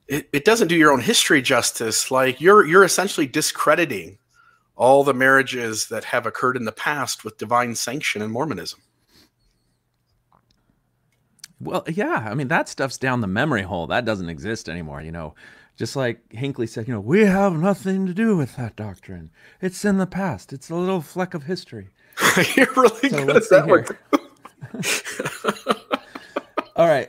it, 0.07 0.29
it 0.31 0.45
doesn't 0.45 0.69
do 0.69 0.75
your 0.75 0.91
own 0.91 1.01
history 1.01 1.41
justice. 1.41 2.09
Like 2.11 2.39
you're 2.39 2.65
you're 2.65 2.83
essentially 2.83 3.27
discrediting 3.27 4.17
all 4.75 5.03
the 5.03 5.13
marriages 5.13 5.88
that 5.89 6.05
have 6.05 6.25
occurred 6.25 6.55
in 6.57 6.65
the 6.65 6.71
past 6.71 7.23
with 7.25 7.38
divine 7.38 7.75
sanction 7.75 8.21
in 8.21 8.31
Mormonism. 8.31 8.79
Well, 11.62 11.84
yeah. 11.88 12.27
I 12.30 12.34
mean, 12.34 12.48
that 12.50 12.68
stuff's 12.70 12.98
down 12.98 13.22
the 13.22 13.27
memory 13.27 13.62
hole. 13.63 13.88
That 13.88 14.06
doesn't 14.06 14.30
exist 14.30 14.68
anymore. 14.68 15.01
You 15.01 15.12
know, 15.12 15.36
just 15.77 15.96
like 15.96 16.20
Hinckley 16.32 16.68
said, 16.68 16.88
you 16.88 16.94
know, 16.94 17.00
we 17.00 17.25
have 17.25 17.53
nothing 17.53 18.06
to 18.08 18.13
do 18.13 18.36
with 18.38 18.56
that 18.58 18.75
doctrine. 18.75 19.32
It's 19.62 19.86
in 19.86 19.98
the 19.98 20.08
past. 20.08 20.53
It's 20.53 20.70
a 20.70 20.75
little 20.75 21.01
fleck 21.01 21.34
of 21.34 21.44
history. 21.44 21.89
you're 22.56 22.72
really 22.75 23.10
So 23.10 23.25
good 23.25 23.38
at 23.38 23.50
that 23.50 23.68
one. 23.68 23.86
All 26.75 26.88
right. 26.88 27.08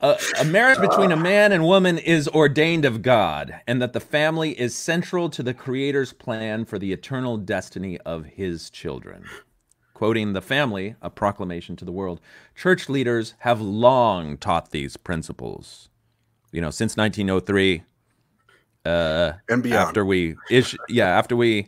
A, 0.00 0.16
a 0.40 0.44
marriage 0.44 0.80
between 0.80 1.10
a 1.10 1.16
man 1.16 1.50
and 1.50 1.64
woman 1.64 1.98
is 1.98 2.28
ordained 2.28 2.84
of 2.84 3.02
God, 3.02 3.60
and 3.66 3.82
that 3.82 3.92
the 3.92 4.00
family 4.00 4.58
is 4.58 4.76
central 4.76 5.28
to 5.30 5.42
the 5.42 5.54
Creator's 5.54 6.12
plan 6.12 6.64
for 6.64 6.78
the 6.78 6.92
eternal 6.92 7.36
destiny 7.36 7.98
of 7.98 8.24
His 8.24 8.70
children. 8.70 9.24
Quoting 9.98 10.32
the 10.32 10.40
family, 10.40 10.94
a 11.02 11.10
proclamation 11.10 11.74
to 11.74 11.84
the 11.84 11.90
world, 11.90 12.20
church 12.54 12.88
leaders 12.88 13.34
have 13.38 13.60
long 13.60 14.36
taught 14.38 14.70
these 14.70 14.96
principles. 14.96 15.88
You 16.52 16.60
know, 16.60 16.70
since 16.70 16.96
1903, 16.96 17.82
uh, 18.84 19.32
and 19.48 19.60
beyond. 19.60 19.88
after 19.88 20.04
we 20.04 20.36
issue, 20.52 20.76
yeah, 20.88 21.08
after 21.08 21.34
we, 21.34 21.66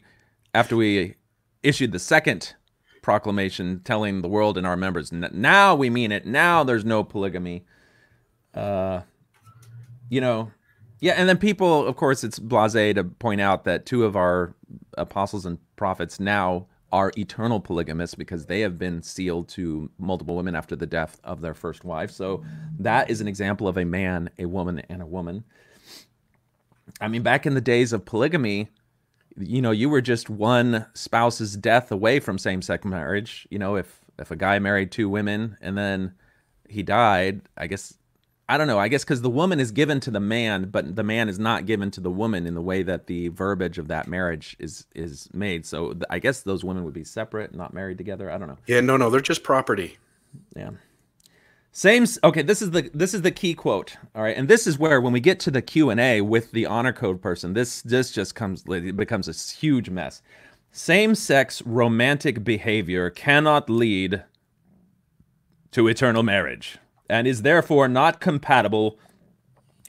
after 0.54 0.76
we 0.76 1.16
issued 1.64 1.90
the 1.90 1.98
second 1.98 2.54
proclamation 3.02 3.80
telling 3.80 4.22
the 4.22 4.28
world 4.28 4.56
and 4.56 4.64
our 4.64 4.76
members, 4.76 5.10
now 5.10 5.74
we 5.74 5.90
mean 5.90 6.12
it. 6.12 6.24
Now 6.24 6.62
there's 6.62 6.84
no 6.84 7.02
polygamy. 7.02 7.64
Uh, 8.54 9.00
you 10.08 10.20
know, 10.20 10.52
yeah, 11.00 11.14
and 11.16 11.28
then 11.28 11.36
people, 11.36 11.84
of 11.84 11.96
course, 11.96 12.22
it's 12.22 12.38
blasé 12.38 12.94
to 12.94 13.02
point 13.02 13.40
out 13.40 13.64
that 13.64 13.86
two 13.86 14.04
of 14.04 14.14
our 14.14 14.54
apostles 14.96 15.44
and 15.44 15.58
prophets 15.74 16.20
now 16.20 16.68
are 16.92 17.12
eternal 17.16 17.60
polygamists 17.60 18.14
because 18.14 18.46
they 18.46 18.60
have 18.60 18.78
been 18.78 19.02
sealed 19.02 19.48
to 19.48 19.90
multiple 19.98 20.36
women 20.36 20.54
after 20.54 20.74
the 20.74 20.86
death 20.86 21.20
of 21.22 21.40
their 21.40 21.54
first 21.54 21.84
wife. 21.84 22.10
So 22.10 22.44
that 22.78 23.10
is 23.10 23.20
an 23.20 23.28
example 23.28 23.68
of 23.68 23.78
a 23.78 23.84
man, 23.84 24.30
a 24.38 24.46
woman, 24.46 24.82
and 24.88 25.00
a 25.00 25.06
woman. 25.06 25.44
I 27.00 27.08
mean, 27.08 27.22
back 27.22 27.46
in 27.46 27.54
the 27.54 27.60
days 27.60 27.92
of 27.92 28.04
polygamy, 28.04 28.68
you 29.36 29.62
know, 29.62 29.70
you 29.70 29.88
were 29.88 30.00
just 30.00 30.28
one 30.28 30.86
spouse's 30.94 31.56
death 31.56 31.92
away 31.92 32.18
from 32.18 32.38
same-sex 32.38 32.84
marriage. 32.84 33.46
You 33.50 33.58
know, 33.58 33.76
if 33.76 34.00
if 34.18 34.30
a 34.30 34.36
guy 34.36 34.58
married 34.58 34.90
two 34.90 35.08
women 35.08 35.56
and 35.60 35.78
then 35.78 36.14
he 36.68 36.82
died, 36.82 37.42
I 37.56 37.68
guess 37.68 37.94
I 38.50 38.58
don't 38.58 38.66
know. 38.66 38.80
I 38.80 38.88
guess 38.88 39.04
because 39.04 39.22
the 39.22 39.30
woman 39.30 39.60
is 39.60 39.70
given 39.70 40.00
to 40.00 40.10
the 40.10 40.18
man, 40.18 40.70
but 40.70 40.96
the 40.96 41.04
man 41.04 41.28
is 41.28 41.38
not 41.38 41.66
given 41.66 41.92
to 41.92 42.00
the 42.00 42.10
woman 42.10 42.46
in 42.46 42.54
the 42.54 42.60
way 42.60 42.82
that 42.82 43.06
the 43.06 43.28
verbiage 43.28 43.78
of 43.78 43.86
that 43.88 44.08
marriage 44.08 44.56
is 44.58 44.86
is 44.92 45.28
made. 45.32 45.64
So 45.64 45.94
I 46.10 46.18
guess 46.18 46.40
those 46.42 46.64
women 46.64 46.82
would 46.84 46.92
be 46.92 47.04
separate, 47.04 47.54
not 47.54 47.72
married 47.72 47.96
together. 47.96 48.28
I 48.28 48.38
don't 48.38 48.48
know. 48.48 48.58
Yeah, 48.66 48.80
no, 48.80 48.96
no, 48.96 49.08
they're 49.08 49.20
just 49.20 49.44
property. 49.44 49.98
Yeah. 50.56 50.70
Same. 51.70 52.04
Okay. 52.24 52.42
This 52.42 52.60
is 52.60 52.72
the 52.72 52.90
this 52.92 53.14
is 53.14 53.22
the 53.22 53.30
key 53.30 53.54
quote. 53.54 53.96
All 54.16 54.22
right, 54.24 54.36
and 54.36 54.48
this 54.48 54.66
is 54.66 54.80
where 54.80 55.00
when 55.00 55.12
we 55.12 55.20
get 55.20 55.38
to 55.40 55.52
the 55.52 55.62
Q 55.62 55.90
and 55.90 56.00
A 56.00 56.20
with 56.20 56.50
the 56.50 56.66
honor 56.66 56.92
code 56.92 57.22
person, 57.22 57.52
this 57.52 57.82
this 57.82 58.10
just 58.10 58.34
comes 58.34 58.64
it 58.66 58.96
becomes 58.96 59.28
a 59.28 59.56
huge 59.56 59.90
mess. 59.90 60.22
Same-sex 60.72 61.62
romantic 61.62 62.42
behavior 62.42 63.10
cannot 63.10 63.70
lead 63.70 64.24
to 65.70 65.86
eternal 65.86 66.24
marriage 66.24 66.78
and 67.10 67.26
is 67.26 67.42
therefore 67.42 67.88
not 67.88 68.20
compatible 68.20 68.98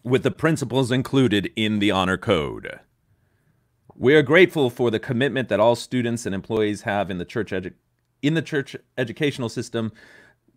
with 0.03 0.23
the 0.23 0.31
principles 0.31 0.91
included 0.91 1.51
in 1.55 1.79
the 1.79 1.91
honor 1.91 2.17
code. 2.17 2.79
We 3.95 4.15
are 4.15 4.23
grateful 4.23 4.69
for 4.69 4.89
the 4.89 4.99
commitment 4.99 5.47
that 5.49 5.59
all 5.59 5.75
students 5.75 6.25
and 6.25 6.33
employees 6.33 6.81
have 6.81 7.11
in 7.11 7.17
the 7.17 7.25
church 7.25 7.51
edu- 7.51 7.73
in 8.21 8.33
the 8.33 8.41
church 8.41 8.75
educational 8.97 9.49
system 9.49 9.91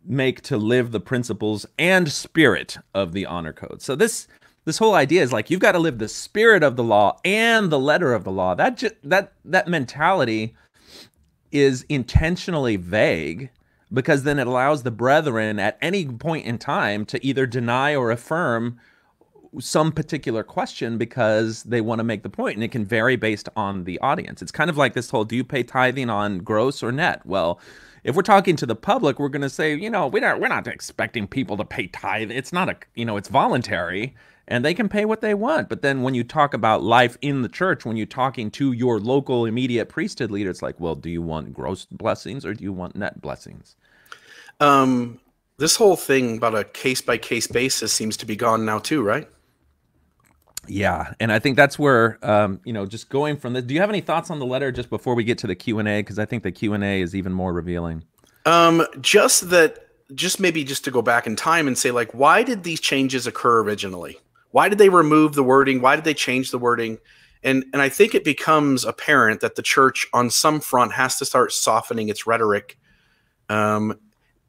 make 0.06 0.40
to 0.42 0.56
live 0.56 0.92
the 0.92 1.00
principles 1.00 1.66
and 1.78 2.10
spirit 2.10 2.78
of 2.94 3.12
the 3.12 3.26
honor 3.26 3.52
code. 3.52 3.82
So 3.82 3.94
this 3.94 4.26
this 4.64 4.78
whole 4.78 4.94
idea 4.94 5.22
is 5.22 5.32
like 5.32 5.50
you've 5.50 5.60
got 5.60 5.72
to 5.72 5.78
live 5.78 5.98
the 5.98 6.08
spirit 6.08 6.62
of 6.62 6.76
the 6.76 6.84
law 6.84 7.18
and 7.24 7.70
the 7.70 7.78
letter 7.78 8.14
of 8.14 8.24
the 8.24 8.32
law. 8.32 8.54
That 8.54 8.78
ju- 8.78 8.90
that 9.02 9.34
that 9.44 9.68
mentality 9.68 10.56
is 11.52 11.84
intentionally 11.88 12.76
vague 12.76 13.50
because 13.92 14.22
then 14.22 14.38
it 14.38 14.46
allows 14.46 14.82
the 14.82 14.90
brethren 14.90 15.58
at 15.58 15.78
any 15.80 16.06
point 16.06 16.46
in 16.46 16.58
time 16.58 17.04
to 17.06 17.24
either 17.24 17.46
deny 17.46 17.94
or 17.94 18.10
affirm 18.10 18.78
some 19.60 19.92
particular 19.92 20.42
question 20.42 20.98
because 20.98 21.62
they 21.64 21.80
want 21.80 22.00
to 22.00 22.04
make 22.04 22.22
the 22.22 22.28
point 22.28 22.56
and 22.56 22.64
it 22.64 22.72
can 22.72 22.84
vary 22.84 23.16
based 23.16 23.48
on 23.56 23.84
the 23.84 23.98
audience. 24.00 24.42
It's 24.42 24.52
kind 24.52 24.70
of 24.70 24.76
like 24.76 24.94
this 24.94 25.10
whole 25.10 25.24
do 25.24 25.36
you 25.36 25.44
pay 25.44 25.62
tithing 25.62 26.10
on 26.10 26.38
gross 26.38 26.82
or 26.82 26.90
net? 26.90 27.24
Well, 27.24 27.60
if 28.02 28.14
we're 28.14 28.22
talking 28.22 28.56
to 28.56 28.66
the 28.66 28.76
public, 28.76 29.18
we're 29.18 29.28
going 29.28 29.42
to 29.42 29.50
say, 29.50 29.74
you 29.74 29.88
know, 29.88 30.06
we 30.06 30.20
don't, 30.20 30.40
we're 30.40 30.48
not 30.48 30.66
expecting 30.66 31.26
people 31.26 31.56
to 31.56 31.64
pay 31.64 31.86
tithe. 31.86 32.30
It's 32.30 32.52
not 32.52 32.68
a, 32.68 32.76
you 32.94 33.04
know, 33.04 33.16
it's 33.16 33.28
voluntary 33.28 34.14
and 34.46 34.64
they 34.64 34.74
can 34.74 34.88
pay 34.88 35.04
what 35.04 35.20
they 35.20 35.34
want. 35.34 35.68
But 35.68 35.82
then 35.82 36.02
when 36.02 36.14
you 36.14 36.24
talk 36.24 36.54
about 36.54 36.82
life 36.82 37.16
in 37.20 37.42
the 37.42 37.48
church, 37.48 37.84
when 37.84 37.96
you're 37.96 38.06
talking 38.06 38.50
to 38.52 38.72
your 38.72 39.00
local 39.00 39.46
immediate 39.46 39.88
priesthood 39.88 40.30
leader, 40.30 40.50
it's 40.50 40.62
like, 40.62 40.78
well, 40.78 40.94
do 40.94 41.10
you 41.10 41.22
want 41.22 41.52
gross 41.52 41.86
blessings 41.86 42.44
or 42.44 42.54
do 42.54 42.64
you 42.64 42.72
want 42.72 42.96
net 42.96 43.20
blessings? 43.20 43.76
Um, 44.60 45.20
this 45.58 45.76
whole 45.76 45.96
thing 45.96 46.36
about 46.36 46.54
a 46.54 46.64
case 46.64 47.00
by 47.00 47.18
case 47.18 47.46
basis 47.46 47.92
seems 47.92 48.16
to 48.18 48.26
be 48.26 48.36
gone 48.36 48.64
now 48.64 48.78
too, 48.78 49.02
right? 49.02 49.28
Yeah, 50.66 51.12
and 51.20 51.30
I 51.30 51.38
think 51.38 51.56
that's 51.56 51.78
where 51.78 52.18
um, 52.22 52.60
you 52.64 52.72
know, 52.72 52.86
just 52.86 53.10
going 53.10 53.36
from 53.36 53.52
this. 53.52 53.64
Do 53.64 53.74
you 53.74 53.80
have 53.80 53.90
any 53.90 54.00
thoughts 54.00 54.30
on 54.30 54.38
the 54.38 54.46
letter 54.46 54.72
just 54.72 54.88
before 54.90 55.14
we 55.14 55.22
get 55.24 55.38
to 55.38 55.46
the 55.46 55.54
Q 55.54 55.78
and 55.78 55.88
A? 55.88 56.00
Because 56.00 56.18
I 56.18 56.24
think 56.24 56.42
the 56.42 56.52
Q 56.52 56.72
and 56.72 56.82
A 56.82 57.00
is 57.00 57.14
even 57.14 57.32
more 57.32 57.52
revealing. 57.52 58.04
Um, 58.46 58.86
just 59.00 59.50
that, 59.50 59.88
just 60.14 60.40
maybe 60.40 60.64
just 60.64 60.84
to 60.84 60.90
go 60.90 61.02
back 61.02 61.26
in 61.26 61.36
time 61.36 61.66
and 61.66 61.76
say, 61.76 61.90
like, 61.90 62.12
why 62.12 62.42
did 62.42 62.62
these 62.62 62.80
changes 62.80 63.26
occur 63.26 63.60
originally? 63.60 64.18
Why 64.54 64.68
did 64.68 64.78
they 64.78 64.88
remove 64.88 65.34
the 65.34 65.42
wording? 65.42 65.80
Why 65.80 65.96
did 65.96 66.04
they 66.04 66.14
change 66.14 66.52
the 66.52 66.60
wording? 66.60 66.98
And 67.42 67.64
and 67.72 67.82
I 67.82 67.88
think 67.88 68.14
it 68.14 68.22
becomes 68.22 68.84
apparent 68.84 69.40
that 69.40 69.56
the 69.56 69.62
church, 69.62 70.06
on 70.12 70.30
some 70.30 70.60
front, 70.60 70.92
has 70.92 71.18
to 71.18 71.24
start 71.24 71.52
softening 71.52 72.08
its 72.08 72.24
rhetoric. 72.24 72.78
Um, 73.48 73.98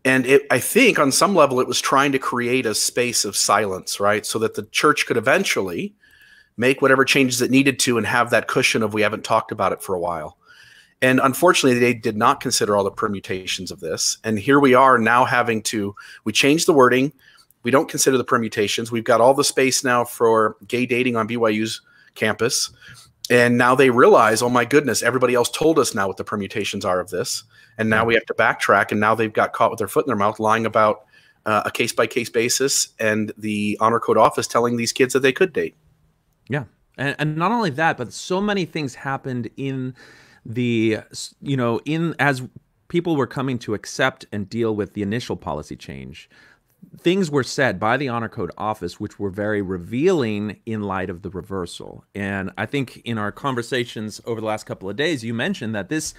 and 0.05 0.27
it, 0.27 0.43
I 0.51 0.59
think 0.59 0.99
on 0.99 1.11
some 1.11 1.33
level, 1.33 1.59
it 1.59 1.67
was 1.67 1.81
trying 1.81 2.11
to 2.11 2.19
create 2.19 2.67
a 2.67 2.75
space 2.75 3.25
of 3.25 3.35
silence, 3.35 3.99
right, 3.99 4.23
so 4.23 4.37
that 4.37 4.53
the 4.53 4.67
church 4.67 5.07
could 5.07 5.17
eventually 5.17 5.95
make 6.55 6.83
whatever 6.83 7.03
changes 7.03 7.41
it 7.41 7.49
needed 7.49 7.79
to 7.79 7.97
and 7.97 8.05
have 8.05 8.29
that 8.29 8.47
cushion 8.47 8.83
of 8.83 8.93
we 8.93 9.01
haven't 9.01 9.23
talked 9.23 9.51
about 9.51 9.71
it 9.71 9.81
for 9.81 9.95
a 9.95 9.99
while. 9.99 10.37
And 11.01 11.19
unfortunately, 11.19 11.79
they 11.79 11.95
did 11.95 12.15
not 12.15 12.41
consider 12.41 12.77
all 12.77 12.83
the 12.83 12.91
permutations 12.91 13.71
of 13.71 13.79
this. 13.79 14.19
And 14.23 14.37
here 14.37 14.59
we 14.59 14.75
are 14.75 14.99
now 14.99 15.25
having 15.25 15.63
to, 15.63 15.95
we 16.25 16.31
changed 16.31 16.67
the 16.67 16.73
wording. 16.73 17.11
We 17.65 17.71
don't 17.71 17.89
consider 17.89 18.17
the 18.17 18.23
permutations. 18.23 18.91
We've 18.91 19.03
got 19.03 19.19
all 19.19 19.33
the 19.33 19.43
space 19.43 19.83
now 19.83 20.05
for 20.05 20.55
gay 20.67 20.85
dating 20.85 21.15
on 21.15 21.27
BYU's 21.27 21.81
campus. 22.13 22.69
And 23.31 23.57
now 23.57 23.73
they 23.73 23.89
realize, 23.89 24.43
oh 24.43 24.49
my 24.49 24.65
goodness, 24.65 25.01
everybody 25.01 25.33
else 25.33 25.49
told 25.49 25.79
us 25.79 25.95
now 25.95 26.07
what 26.07 26.17
the 26.17 26.23
permutations 26.23 26.85
are 26.85 26.99
of 26.99 27.09
this. 27.09 27.43
And 27.79 27.89
now 27.89 28.05
we 28.05 28.13
have 28.13 28.25
to 28.27 28.35
backtrack. 28.35 28.91
And 28.91 28.99
now 28.99 29.15
they've 29.15 29.33
got 29.33 29.53
caught 29.53 29.71
with 29.71 29.79
their 29.79 29.87
foot 29.87 30.05
in 30.05 30.09
their 30.09 30.15
mouth 30.15 30.39
lying 30.39 30.67
about 30.67 31.05
uh, 31.47 31.63
a 31.65 31.71
case 31.71 31.91
by 31.91 32.05
case 32.05 32.29
basis 32.29 32.89
and 32.99 33.33
the 33.35 33.77
honor 33.81 33.99
code 33.99 34.17
office 34.17 34.45
telling 34.45 34.77
these 34.77 34.93
kids 34.93 35.13
that 35.13 35.21
they 35.21 35.33
could 35.33 35.51
date. 35.51 35.75
Yeah. 36.47 36.65
And, 36.99 37.15
and 37.17 37.35
not 37.35 37.51
only 37.51 37.71
that, 37.71 37.97
but 37.97 38.13
so 38.13 38.39
many 38.39 38.65
things 38.65 38.93
happened 38.93 39.49
in 39.57 39.95
the, 40.45 40.99
you 41.41 41.57
know, 41.57 41.81
in 41.85 42.13
as 42.19 42.43
people 42.89 43.15
were 43.15 43.27
coming 43.27 43.57
to 43.57 43.73
accept 43.73 44.27
and 44.31 44.47
deal 44.47 44.75
with 44.75 44.93
the 44.93 45.01
initial 45.01 45.35
policy 45.35 45.75
change, 45.75 46.29
things 46.97 47.29
were 47.29 47.43
said 47.43 47.79
by 47.79 47.97
the 47.97 48.07
honor 48.09 48.29
code 48.29 48.51
office 48.57 48.99
which 48.99 49.19
were 49.19 49.29
very 49.29 49.61
revealing 49.61 50.59
in 50.65 50.81
light 50.81 51.09
of 51.09 51.21
the 51.21 51.29
reversal 51.29 52.03
and 52.13 52.51
i 52.57 52.65
think 52.65 53.01
in 53.05 53.17
our 53.17 53.31
conversations 53.31 54.21
over 54.25 54.41
the 54.41 54.47
last 54.47 54.65
couple 54.65 54.89
of 54.89 54.95
days 54.95 55.23
you 55.23 55.33
mentioned 55.33 55.75
that 55.75 55.89
this 55.89 56.13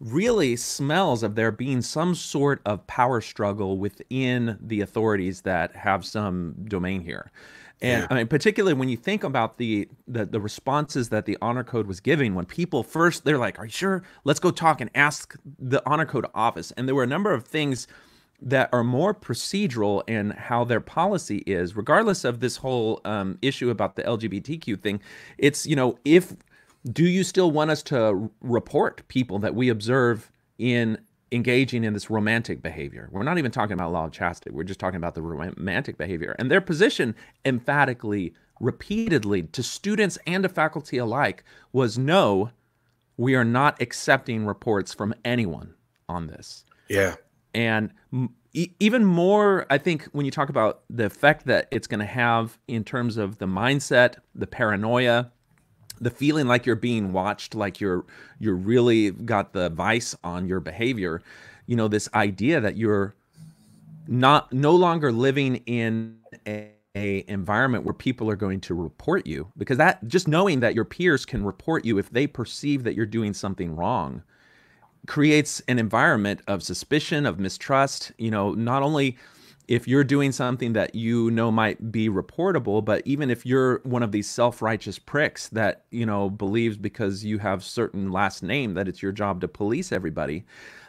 really 0.00 0.56
smells 0.56 1.22
of 1.22 1.36
there 1.36 1.52
being 1.52 1.80
some 1.80 2.14
sort 2.14 2.60
of 2.66 2.84
power 2.86 3.20
struggle 3.20 3.78
within 3.78 4.58
the 4.60 4.80
authorities 4.80 5.42
that 5.42 5.74
have 5.76 6.04
some 6.04 6.54
domain 6.64 7.00
here 7.00 7.30
and 7.82 8.02
yeah. 8.02 8.06
I 8.10 8.14
mean, 8.14 8.28
particularly 8.28 8.74
when 8.74 8.88
you 8.88 8.96
think 8.96 9.24
about 9.24 9.58
the, 9.58 9.88
the 10.06 10.24
the 10.24 10.40
responses 10.40 11.08
that 11.08 11.26
the 11.26 11.36
honor 11.42 11.64
code 11.64 11.88
was 11.88 11.98
giving, 11.98 12.36
when 12.36 12.46
people 12.46 12.84
first 12.84 13.24
they're 13.24 13.38
like, 13.38 13.58
"Are 13.58 13.64
you 13.64 13.72
sure? 13.72 14.04
Let's 14.22 14.38
go 14.38 14.52
talk 14.52 14.80
and 14.80 14.88
ask 14.94 15.36
the 15.58 15.82
honor 15.84 16.06
code 16.06 16.26
office." 16.32 16.70
And 16.76 16.86
there 16.86 16.94
were 16.94 17.02
a 17.02 17.08
number 17.08 17.34
of 17.34 17.44
things 17.44 17.88
that 18.44 18.68
are 18.72 18.84
more 18.84 19.14
procedural 19.14 20.02
in 20.08 20.30
how 20.30 20.64
their 20.64 20.80
policy 20.80 21.38
is, 21.46 21.76
regardless 21.76 22.24
of 22.24 22.40
this 22.40 22.56
whole 22.56 23.00
um, 23.04 23.38
issue 23.40 23.70
about 23.70 23.96
the 23.96 24.02
LGBTQ 24.02 24.80
thing. 24.80 25.00
It's 25.38 25.66
you 25.66 25.76
know, 25.76 25.96
if 26.04 26.34
do 26.90 27.04
you 27.04 27.22
still 27.22 27.50
want 27.50 27.70
us 27.70 27.82
to 27.84 28.30
report 28.40 29.06
people 29.08 29.38
that 29.38 29.54
we 29.54 29.68
observe 29.68 30.30
in 30.58 30.98
engaging 31.32 31.82
in 31.82 31.94
this 31.94 32.10
romantic 32.10 32.62
behavior. 32.62 33.08
We're 33.10 33.22
not 33.22 33.38
even 33.38 33.50
talking 33.50 33.72
about 33.72 33.90
law 33.90 34.04
of 34.04 34.12
chastity. 34.12 34.54
We're 34.54 34.64
just 34.64 34.78
talking 34.78 34.98
about 34.98 35.14
the 35.14 35.22
romantic 35.22 35.96
behavior. 35.96 36.36
And 36.38 36.50
their 36.50 36.60
position 36.60 37.16
emphatically, 37.44 38.34
repeatedly 38.60 39.44
to 39.44 39.62
students 39.62 40.18
and 40.26 40.42
to 40.42 40.48
faculty 40.48 40.98
alike 40.98 41.42
was 41.72 41.96
no, 41.96 42.50
we 43.16 43.34
are 43.34 43.44
not 43.44 43.80
accepting 43.80 44.44
reports 44.44 44.92
from 44.92 45.14
anyone 45.24 45.74
on 46.08 46.26
this. 46.26 46.64
Yeah. 46.88 47.14
And 47.54 47.90
even 48.54 49.04
more, 49.04 49.66
I 49.70 49.78
think, 49.78 50.04
when 50.12 50.24
you 50.24 50.30
talk 50.30 50.48
about 50.48 50.82
the 50.90 51.06
effect 51.06 51.46
that 51.46 51.68
it's 51.70 51.86
going 51.86 52.00
to 52.00 52.06
have 52.06 52.58
in 52.68 52.84
terms 52.84 53.16
of 53.16 53.38
the 53.38 53.46
mindset, 53.46 54.16
the 54.34 54.46
paranoia, 54.46 55.30
the 56.00 56.10
feeling 56.10 56.46
like 56.46 56.66
you're 56.66 56.76
being 56.76 57.12
watched, 57.12 57.54
like 57.54 57.80
you're 57.80 58.04
you're 58.38 58.56
really 58.56 59.10
got 59.10 59.52
the 59.52 59.70
vice 59.70 60.16
on 60.24 60.46
your 60.46 60.60
behavior, 60.60 61.22
you 61.66 61.76
know, 61.76 61.88
this 61.88 62.08
idea 62.14 62.60
that 62.60 62.76
you're 62.76 63.14
not 64.08 64.52
no 64.52 64.74
longer 64.74 65.12
living 65.12 65.56
in 65.66 66.18
a, 66.46 66.72
a 66.96 67.24
environment 67.28 67.84
where 67.84 67.94
people 67.94 68.28
are 68.28 68.36
going 68.36 68.60
to 68.60 68.74
report 68.74 69.26
you 69.26 69.50
because 69.56 69.78
that 69.78 70.06
just 70.08 70.28
knowing 70.28 70.60
that 70.60 70.74
your 70.74 70.84
peers 70.84 71.24
can 71.24 71.44
report 71.44 71.84
you 71.84 71.98
if 71.98 72.10
they 72.10 72.26
perceive 72.26 72.82
that 72.84 72.94
you're 72.94 73.06
doing 73.06 73.32
something 73.32 73.74
wrong 73.74 74.22
creates 75.06 75.60
an 75.68 75.78
environment 75.78 76.40
of 76.46 76.62
suspicion 76.62 77.26
of 77.26 77.38
mistrust 77.38 78.12
you 78.18 78.30
know 78.30 78.52
not 78.52 78.82
only 78.82 79.16
if 79.68 79.86
you're 79.86 80.04
doing 80.04 80.32
something 80.32 80.72
that 80.72 80.94
you 80.94 81.30
know 81.30 81.50
might 81.50 81.90
be 81.90 82.08
reportable 82.08 82.84
but 82.84 83.02
even 83.06 83.30
if 83.30 83.46
you're 83.46 83.80
one 83.84 84.02
of 84.02 84.12
these 84.12 84.28
self-righteous 84.28 84.98
pricks 84.98 85.48
that 85.48 85.84
you 85.90 86.06
know 86.06 86.30
believes 86.30 86.76
because 86.76 87.24
you 87.24 87.38
have 87.38 87.64
certain 87.64 88.10
last 88.12 88.42
name 88.42 88.74
that 88.74 88.88
it's 88.88 89.02
your 89.02 89.12
job 89.12 89.40
to 89.40 89.48
police 89.48 89.92
everybody 89.92 90.44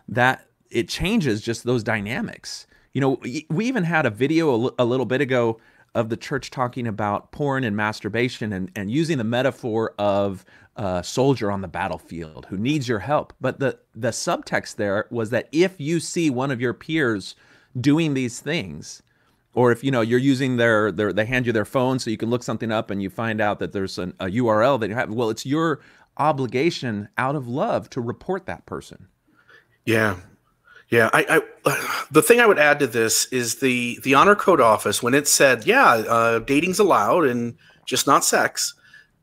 that 0.07 0.45
it 0.69 0.89
changes 0.89 1.41
just 1.41 1.63
those 1.63 1.83
dynamics. 1.83 2.67
You 2.93 3.01
know 3.01 3.19
we 3.49 3.65
even 3.65 3.83
had 3.83 4.05
a 4.05 4.09
video 4.09 4.71
a 4.77 4.85
little 4.85 5.05
bit 5.05 5.21
ago 5.21 5.59
of 5.95 6.09
the 6.09 6.17
church 6.17 6.49
talking 6.49 6.87
about 6.87 7.31
porn 7.31 7.63
and 7.63 7.75
masturbation 7.75 8.51
and, 8.51 8.71
and 8.75 8.89
using 8.89 9.19
the 9.19 9.23
metaphor 9.23 9.93
of 9.99 10.43
a 10.75 11.03
soldier 11.03 11.51
on 11.51 11.61
the 11.61 11.67
battlefield 11.67 12.47
who 12.49 12.57
needs 12.57 12.87
your 12.87 12.99
help. 12.99 13.33
But 13.39 13.59
the 13.59 13.79
the 13.95 14.09
subtext 14.09 14.75
there 14.75 15.07
was 15.11 15.29
that 15.29 15.49
if 15.51 15.79
you 15.79 15.99
see 15.99 16.29
one 16.29 16.51
of 16.51 16.59
your 16.59 16.73
peers 16.73 17.35
doing 17.79 18.13
these 18.13 18.39
things 18.39 19.01
or 19.53 19.71
if 19.71 19.83
you 19.83 19.91
know 19.91 20.01
you're 20.01 20.19
using 20.19 20.57
their, 20.57 20.91
their 20.91 21.13
they 21.13 21.25
hand 21.25 21.45
you 21.45 21.53
their 21.53 21.65
phone 21.65 21.99
so 21.99 22.09
you 22.09 22.17
can 22.17 22.29
look 22.29 22.43
something 22.43 22.71
up 22.71 22.89
and 22.89 23.01
you 23.01 23.09
find 23.09 23.39
out 23.39 23.59
that 23.59 23.71
there's 23.71 23.97
an, 23.97 24.13
a 24.19 24.25
url 24.25 24.79
that 24.79 24.89
you 24.89 24.95
have 24.95 25.09
well 25.09 25.29
it's 25.29 25.45
your 25.45 25.79
obligation 26.17 27.07
out 27.17 27.35
of 27.35 27.47
love 27.47 27.89
to 27.89 28.01
report 28.01 28.45
that 28.45 28.65
person. 28.65 29.07
Yeah. 29.85 30.17
Yeah. 30.89 31.09
I, 31.13 31.41
I 31.65 32.05
the 32.11 32.21
thing 32.21 32.39
i 32.39 32.45
would 32.45 32.59
add 32.59 32.79
to 32.79 32.87
this 32.87 33.25
is 33.27 33.59
the 33.59 33.99
the 34.03 34.13
honor 34.15 34.35
code 34.35 34.61
office 34.61 35.01
when 35.01 35.13
it 35.13 35.27
said 35.27 35.65
yeah 35.65 35.85
uh, 35.85 36.39
dating's 36.39 36.79
allowed 36.79 37.25
and 37.25 37.57
just 37.85 38.05
not 38.05 38.25
sex 38.25 38.73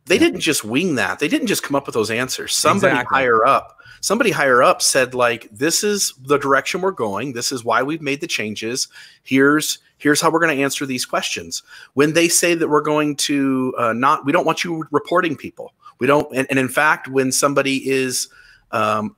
they 0.06 0.18
didn't 0.18 0.40
just 0.40 0.64
wing 0.64 0.96
that. 0.96 1.18
They 1.18 1.28
didn't 1.28 1.46
just 1.46 1.62
come 1.62 1.76
up 1.76 1.86
with 1.86 1.94
those 1.94 2.10
answers. 2.10 2.54
Somebody 2.54 2.92
exactly. 2.92 3.16
higher 3.16 3.46
up 3.46 3.80
somebody 4.00 4.30
higher 4.30 4.62
up 4.62 4.82
said 4.82 5.14
like 5.14 5.48
this 5.52 5.84
is 5.84 6.14
the 6.22 6.38
direction 6.38 6.80
we're 6.80 6.90
going. 6.90 7.32
This 7.32 7.52
is 7.52 7.64
why 7.64 7.82
we've 7.82 8.02
made 8.02 8.20
the 8.20 8.26
changes. 8.26 8.88
Here's 9.22 9.78
here's 9.98 10.20
how 10.20 10.30
we're 10.30 10.40
going 10.40 10.56
to 10.56 10.62
answer 10.62 10.86
these 10.86 11.04
questions. 11.04 11.62
When 11.94 12.14
they 12.14 12.28
say 12.28 12.54
that 12.54 12.68
we're 12.68 12.80
going 12.80 13.16
to 13.16 13.74
uh, 13.78 13.92
not 13.92 14.24
we 14.24 14.32
don't 14.32 14.46
want 14.46 14.64
you 14.64 14.84
reporting 14.90 15.36
people. 15.36 15.74
We 15.98 16.06
don't 16.06 16.34
and, 16.34 16.46
and 16.50 16.58
in 16.58 16.68
fact 16.68 17.08
when 17.08 17.30
somebody 17.30 17.88
is 17.88 18.28
um, 18.72 19.16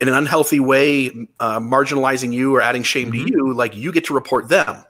in 0.00 0.08
an 0.08 0.14
unhealthy 0.14 0.60
way 0.60 1.10
uh, 1.40 1.60
marginalizing 1.60 2.32
you 2.32 2.54
or 2.54 2.60
adding 2.60 2.82
shame 2.82 3.12
mm-hmm. 3.12 3.26
to 3.26 3.32
you 3.32 3.54
like 3.54 3.76
you 3.76 3.92
get 3.92 4.04
to 4.06 4.14
report 4.14 4.48
them 4.48 4.84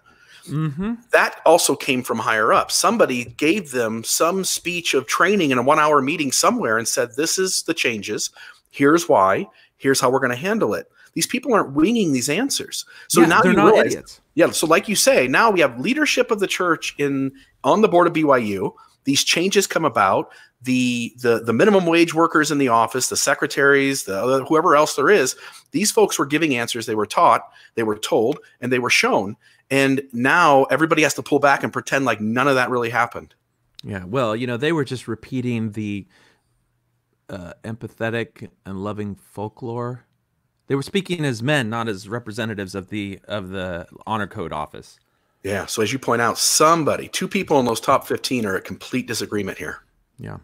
Mm-hmm. 0.49 0.95
That 1.13 1.41
also 1.47 1.77
came 1.77 2.03
from 2.03 2.19
higher 2.19 2.53
up. 2.53 2.71
Somebody 2.71 3.25
gave 3.25 3.71
them 3.71 4.05
some 4.05 4.45
speech 4.45 4.95
of 4.95 5.07
training 5.07 5.51
in 5.51 5.59
a 5.59 5.63
one 5.63 5.79
hour 5.79 6.03
meeting 6.03 6.33
somewhere 6.33 6.79
and 6.79 6.87
said, 6.89 7.17
This 7.17 7.39
is 7.39 7.63
the 7.63 7.75
changes. 7.75 8.31
Here's 8.71 9.09
why. 9.09 9.47
Here's 9.77 10.01
how 10.01 10.11
we're 10.11 10.21
going 10.21 10.31
to 10.31 10.37
handle 10.37 10.75
it. 10.75 10.91
These 11.15 11.27
people 11.27 11.53
aren't 11.53 11.73
winging 11.73 12.13
these 12.13 12.29
answers. 12.29 12.87
So 13.09 13.21
yeah, 13.21 13.27
now 13.27 13.43
you 13.45 13.55
realize, 13.55 13.87
idiots. 13.87 14.21
yeah. 14.35 14.51
So 14.51 14.67
like 14.67 14.89
you 14.89 14.97
say, 14.97 15.29
now 15.29 15.51
we 15.51 15.61
have 15.61 15.79
leadership 15.79 16.31
of 16.31 16.41
the 16.41 16.47
church 16.47 16.95
in 16.99 17.33
on 17.65 17.83
the 17.83 17.89
board 17.89 18.07
of 18.07 18.13
BYU. 18.13 18.73
These 19.05 19.25
changes 19.25 19.67
come 19.67 19.85
about. 19.85 20.33
The 20.63 21.13
the 21.19 21.41
the 21.41 21.53
minimum 21.53 21.87
wage 21.87 22.15
workers 22.15 22.53
in 22.53 22.59
the 22.59 22.69
office, 22.69 23.09
the 23.09 23.17
secretaries, 23.17 24.05
the 24.05 24.45
whoever 24.49 24.77
else 24.77 24.95
there 24.95 25.11
is. 25.11 25.35
These 25.73 25.91
folks 25.91 26.19
were 26.19 26.27
giving 26.27 26.57
answers. 26.57 26.87
They 26.87 26.95
were 26.95 27.05
taught, 27.07 27.51
they 27.75 27.83
were 27.83 27.99
told, 27.99 28.39
and 28.61 28.73
they 28.73 28.79
were 28.79 28.91
shown. 28.91 29.37
And 29.73 30.03
now 30.13 30.65
everybody 30.65 31.03
has 31.03 31.15
to 31.15 31.23
pull 31.23 31.39
back 31.39 31.63
and 31.63 31.73
pretend 31.73 32.05
like 32.05 32.21
none 32.21 32.47
of 32.47 32.57
that 32.57 32.69
really 32.69 32.91
happened. 32.91 33.35
Yeah. 33.83 34.05
Well, 34.05 34.37
you 34.37 34.47
know, 34.47 34.59
they 34.59 34.71
were 34.71 34.85
just 34.85 35.09
repeating 35.09 35.73
the 35.73 36.07
uh, 37.31 37.55
empathetic 37.65 38.51
and 38.67 38.85
loving 38.85 39.15
folklore. 39.15 40.05
They 40.67 40.75
were 40.75 40.83
speaking 40.83 41.25
as 41.25 41.43
men, 41.43 41.71
not 41.71 41.89
as 41.89 42.07
representatives 42.07 42.75
of 42.75 42.91
the 42.91 43.19
of 43.27 43.49
the 43.49 43.87
honor 44.07 44.27
code 44.27 44.53
office. 44.53 45.01
Yeah. 45.43 45.65
So 45.65 45.81
as 45.81 45.91
you 45.91 45.99
point 45.99 46.21
out, 46.21 46.37
somebody, 46.37 47.09
two 47.09 47.27
people 47.27 47.59
in 47.59 47.65
those 47.65 47.81
top 47.81 48.07
fifteen 48.07 48.45
are 48.45 48.57
at 48.57 48.65
complete 48.65 49.07
disagreement 49.07 49.57
here. 49.57 49.81
Yeah. 50.19 50.37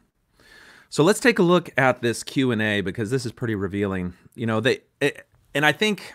So 0.89 1.05
let's 1.05 1.21
take 1.21 1.39
a 1.39 1.43
look 1.43 1.69
at 1.77 2.01
this 2.01 2.25
Q 2.25 2.51
and 2.51 2.63
A 2.63 2.81
because 2.81 3.11
this 3.11 3.27
is 3.27 3.33
pretty 3.33 3.55
revealing. 3.55 4.15
You 4.35 4.47
know, 4.47 4.61
they 4.61 4.81
it, 5.03 5.27
and 5.55 5.67
I 5.67 5.73
think 5.73 6.15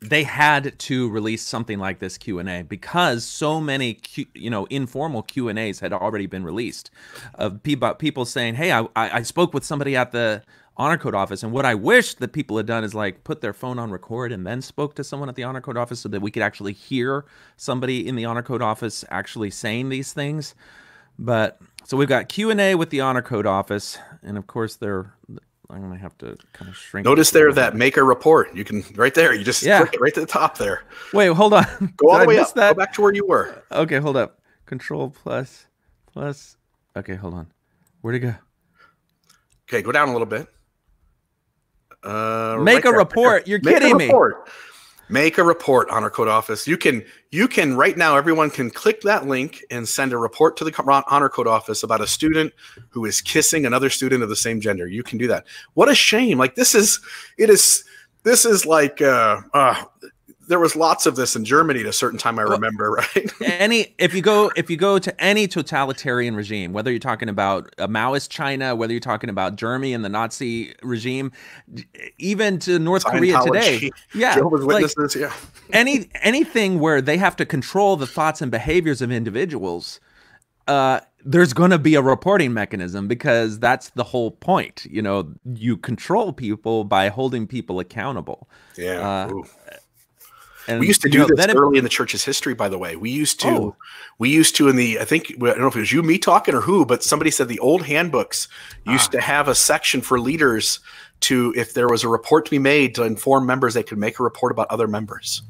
they 0.00 0.22
had 0.22 0.78
to 0.78 1.08
release 1.10 1.42
something 1.42 1.78
like 1.78 1.98
this 1.98 2.18
q&a 2.18 2.62
because 2.62 3.24
so 3.24 3.60
many 3.60 3.94
Q, 3.94 4.26
you 4.34 4.50
know 4.50 4.66
informal 4.66 5.22
q&as 5.22 5.80
had 5.80 5.92
already 5.92 6.26
been 6.26 6.44
released 6.44 6.90
of 7.34 7.62
people, 7.62 8.24
saying 8.24 8.54
hey 8.54 8.70
I, 8.72 8.86
I 8.94 9.22
spoke 9.22 9.52
with 9.52 9.64
somebody 9.64 9.96
at 9.96 10.12
the 10.12 10.42
honor 10.76 10.96
code 10.96 11.14
office 11.14 11.42
and 11.42 11.52
what 11.52 11.66
i 11.66 11.74
wish 11.74 12.14
that 12.14 12.32
people 12.32 12.56
had 12.56 12.66
done 12.66 12.84
is 12.84 12.94
like 12.94 13.24
put 13.24 13.40
their 13.40 13.52
phone 13.52 13.80
on 13.80 13.90
record 13.90 14.30
and 14.30 14.46
then 14.46 14.62
spoke 14.62 14.94
to 14.94 15.02
someone 15.02 15.28
at 15.28 15.34
the 15.34 15.42
honor 15.42 15.60
code 15.60 15.76
office 15.76 16.00
so 16.00 16.08
that 16.08 16.20
we 16.20 16.30
could 16.30 16.42
actually 16.42 16.72
hear 16.72 17.24
somebody 17.56 18.06
in 18.06 18.14
the 18.14 18.24
honor 18.24 18.42
code 18.42 18.62
office 18.62 19.04
actually 19.10 19.50
saying 19.50 19.88
these 19.88 20.12
things. 20.12 20.54
But 21.18 21.60
so 21.84 21.96
we've 21.96 22.08
got 22.08 22.28
q&a 22.28 22.76
with 22.76 22.90
the 22.90 23.00
honor 23.00 23.22
code 23.22 23.46
office 23.46 23.98
and 24.22 24.38
of 24.38 24.46
course 24.46 24.76
they're 24.76 25.12
I'm 25.70 25.82
gonna 25.82 25.98
have 25.98 26.16
to 26.18 26.36
kind 26.54 26.70
of 26.70 26.76
shrink. 26.76 27.04
Notice 27.04 27.30
there 27.30 27.52
that 27.52 27.76
make 27.76 27.96
a 27.98 28.02
report. 28.02 28.54
You 28.54 28.64
can 28.64 28.82
right 28.94 29.14
there. 29.14 29.34
You 29.34 29.44
just 29.44 29.62
yeah. 29.62 29.80
click 29.80 29.94
it 29.94 30.00
right 30.00 30.14
to 30.14 30.20
the 30.20 30.26
top 30.26 30.56
there. 30.56 30.84
Wait, 31.12 31.28
hold 31.28 31.52
on. 31.52 31.66
Go 31.96 32.10
all 32.10 32.18
the 32.18 32.26
way 32.26 32.38
up. 32.38 32.54
That? 32.54 32.74
Go 32.74 32.78
back 32.78 32.94
to 32.94 33.02
where 33.02 33.12
you 33.12 33.26
were. 33.26 33.62
Okay, 33.70 33.98
hold 33.98 34.16
up. 34.16 34.40
Control 34.64 35.10
plus 35.10 35.66
plus. 36.06 36.56
Okay, 36.96 37.14
hold 37.14 37.34
on. 37.34 37.46
Where'd 38.00 38.16
it 38.16 38.20
go? 38.20 38.34
Okay, 39.68 39.82
go 39.82 39.92
down 39.92 40.08
a 40.08 40.12
little 40.12 40.26
bit. 40.26 40.48
Uh, 42.02 42.58
make 42.62 42.76
right 42.76 42.84
a 42.84 42.90
there. 42.90 42.98
report. 42.98 43.46
You're 43.46 43.60
make 43.62 43.74
kidding 43.74 43.96
me. 43.96 44.10
Make 45.10 45.38
a 45.38 45.42
report, 45.42 45.88
Honor 45.90 46.10
Code 46.10 46.28
Office. 46.28 46.66
You 46.66 46.76
can 46.76 47.04
you 47.30 47.48
can 47.48 47.76
right 47.76 47.96
now. 47.96 48.16
Everyone 48.16 48.50
can 48.50 48.70
click 48.70 49.00
that 49.02 49.26
link 49.26 49.64
and 49.70 49.88
send 49.88 50.12
a 50.12 50.18
report 50.18 50.56
to 50.58 50.64
the 50.64 51.04
Honor 51.08 51.28
Code 51.28 51.46
Office 51.46 51.82
about 51.82 52.00
a 52.00 52.06
student 52.06 52.52
who 52.90 53.04
is 53.06 53.20
kissing 53.20 53.64
another 53.64 53.88
student 53.88 54.22
of 54.22 54.28
the 54.28 54.36
same 54.36 54.60
gender. 54.60 54.86
You 54.86 55.02
can 55.02 55.16
do 55.16 55.26
that. 55.28 55.46
What 55.74 55.88
a 55.88 55.94
shame! 55.94 56.38
Like 56.38 56.56
this 56.56 56.74
is 56.74 57.00
it 57.38 57.48
is 57.48 57.84
this 58.22 58.44
is 58.44 58.66
like 58.66 59.00
uh, 59.00 59.40
uh 59.54 59.84
there 60.48 60.58
was 60.58 60.74
lots 60.74 61.06
of 61.06 61.14
this 61.14 61.36
in 61.36 61.44
Germany 61.44 61.80
at 61.80 61.86
a 61.86 61.92
certain 61.92 62.18
time. 62.18 62.38
I 62.38 62.44
well, 62.44 62.54
remember, 62.54 62.90
right? 63.16 63.32
any 63.42 63.94
if 63.98 64.14
you 64.14 64.22
go 64.22 64.50
if 64.56 64.70
you 64.70 64.76
go 64.76 64.98
to 64.98 65.22
any 65.22 65.46
totalitarian 65.46 66.34
regime, 66.34 66.72
whether 66.72 66.90
you're 66.90 66.98
talking 66.98 67.28
about 67.28 67.72
a 67.78 67.86
Maoist 67.86 68.30
China, 68.30 68.74
whether 68.74 68.92
you're 68.92 69.00
talking 69.00 69.30
about 69.30 69.56
Germany 69.56 69.92
and 69.92 70.04
the 70.04 70.08
Nazi 70.08 70.74
regime, 70.82 71.32
even 72.18 72.58
to 72.60 72.78
North 72.78 73.04
Korea 73.04 73.40
today, 73.44 73.90
yeah, 74.14 74.34
Jehovah's 74.34 74.64
Witnesses, 74.64 75.14
like, 75.14 75.30
yeah, 75.30 75.32
any 75.72 76.08
anything 76.22 76.80
where 76.80 77.00
they 77.00 77.18
have 77.18 77.36
to 77.36 77.46
control 77.46 77.96
the 77.96 78.06
thoughts 78.06 78.42
and 78.42 78.50
behaviors 78.50 79.02
of 79.02 79.12
individuals. 79.12 80.00
Uh, 80.66 81.00
there's 81.24 81.54
going 81.54 81.70
to 81.70 81.78
be 81.78 81.94
a 81.94 82.02
reporting 82.02 82.52
mechanism 82.52 83.08
because 83.08 83.58
that's 83.58 83.90
the 83.90 84.04
whole 84.04 84.30
point. 84.30 84.86
You 84.88 85.00
know, 85.00 85.32
you 85.54 85.78
control 85.78 86.32
people 86.32 86.84
by 86.84 87.08
holding 87.08 87.46
people 87.46 87.80
accountable. 87.80 88.48
Yeah. 88.76 89.00
Uh, 89.00 89.42
and, 90.68 90.80
we 90.80 90.86
used 90.86 91.00
to 91.02 91.08
do 91.08 91.18
know, 91.18 91.26
this 91.26 91.46
early 91.48 91.76
it, 91.76 91.78
in 91.78 91.84
the 91.84 91.90
church's 91.90 92.24
history, 92.24 92.54
by 92.54 92.68
the 92.68 92.78
way. 92.78 92.94
We 92.94 93.10
used 93.10 93.40
to, 93.40 93.48
oh. 93.48 93.76
we 94.18 94.28
used 94.28 94.54
to 94.56 94.68
in 94.68 94.76
the, 94.76 95.00
I 95.00 95.04
think, 95.04 95.30
I 95.30 95.46
don't 95.46 95.60
know 95.60 95.66
if 95.66 95.76
it 95.76 95.80
was 95.80 95.92
you, 95.92 96.02
me 96.02 96.18
talking 96.18 96.54
or 96.54 96.60
who, 96.60 96.84
but 96.84 97.02
somebody 97.02 97.30
said 97.30 97.48
the 97.48 97.58
old 97.58 97.82
handbooks 97.86 98.48
used 98.86 99.08
ah. 99.08 99.18
to 99.18 99.20
have 99.20 99.48
a 99.48 99.54
section 99.54 100.02
for 100.02 100.20
leaders 100.20 100.80
to, 101.20 101.54
if 101.56 101.74
there 101.74 101.88
was 101.88 102.04
a 102.04 102.08
report 102.08 102.44
to 102.44 102.50
be 102.50 102.58
made 102.58 102.94
to 102.96 103.02
inform 103.02 103.46
members, 103.46 103.74
they 103.74 103.82
could 103.82 103.98
make 103.98 104.20
a 104.20 104.22
report 104.22 104.52
about 104.52 104.68
other 104.70 104.86
members. 104.86 105.42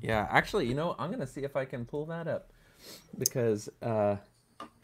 Yeah, 0.00 0.26
actually, 0.30 0.66
you 0.66 0.74
know, 0.74 0.96
I'm 0.98 1.10
going 1.10 1.20
to 1.20 1.26
see 1.26 1.42
if 1.42 1.54
I 1.54 1.64
can 1.64 1.84
pull 1.84 2.06
that 2.06 2.26
up 2.26 2.50
because, 3.18 3.68
uh, 3.82 4.16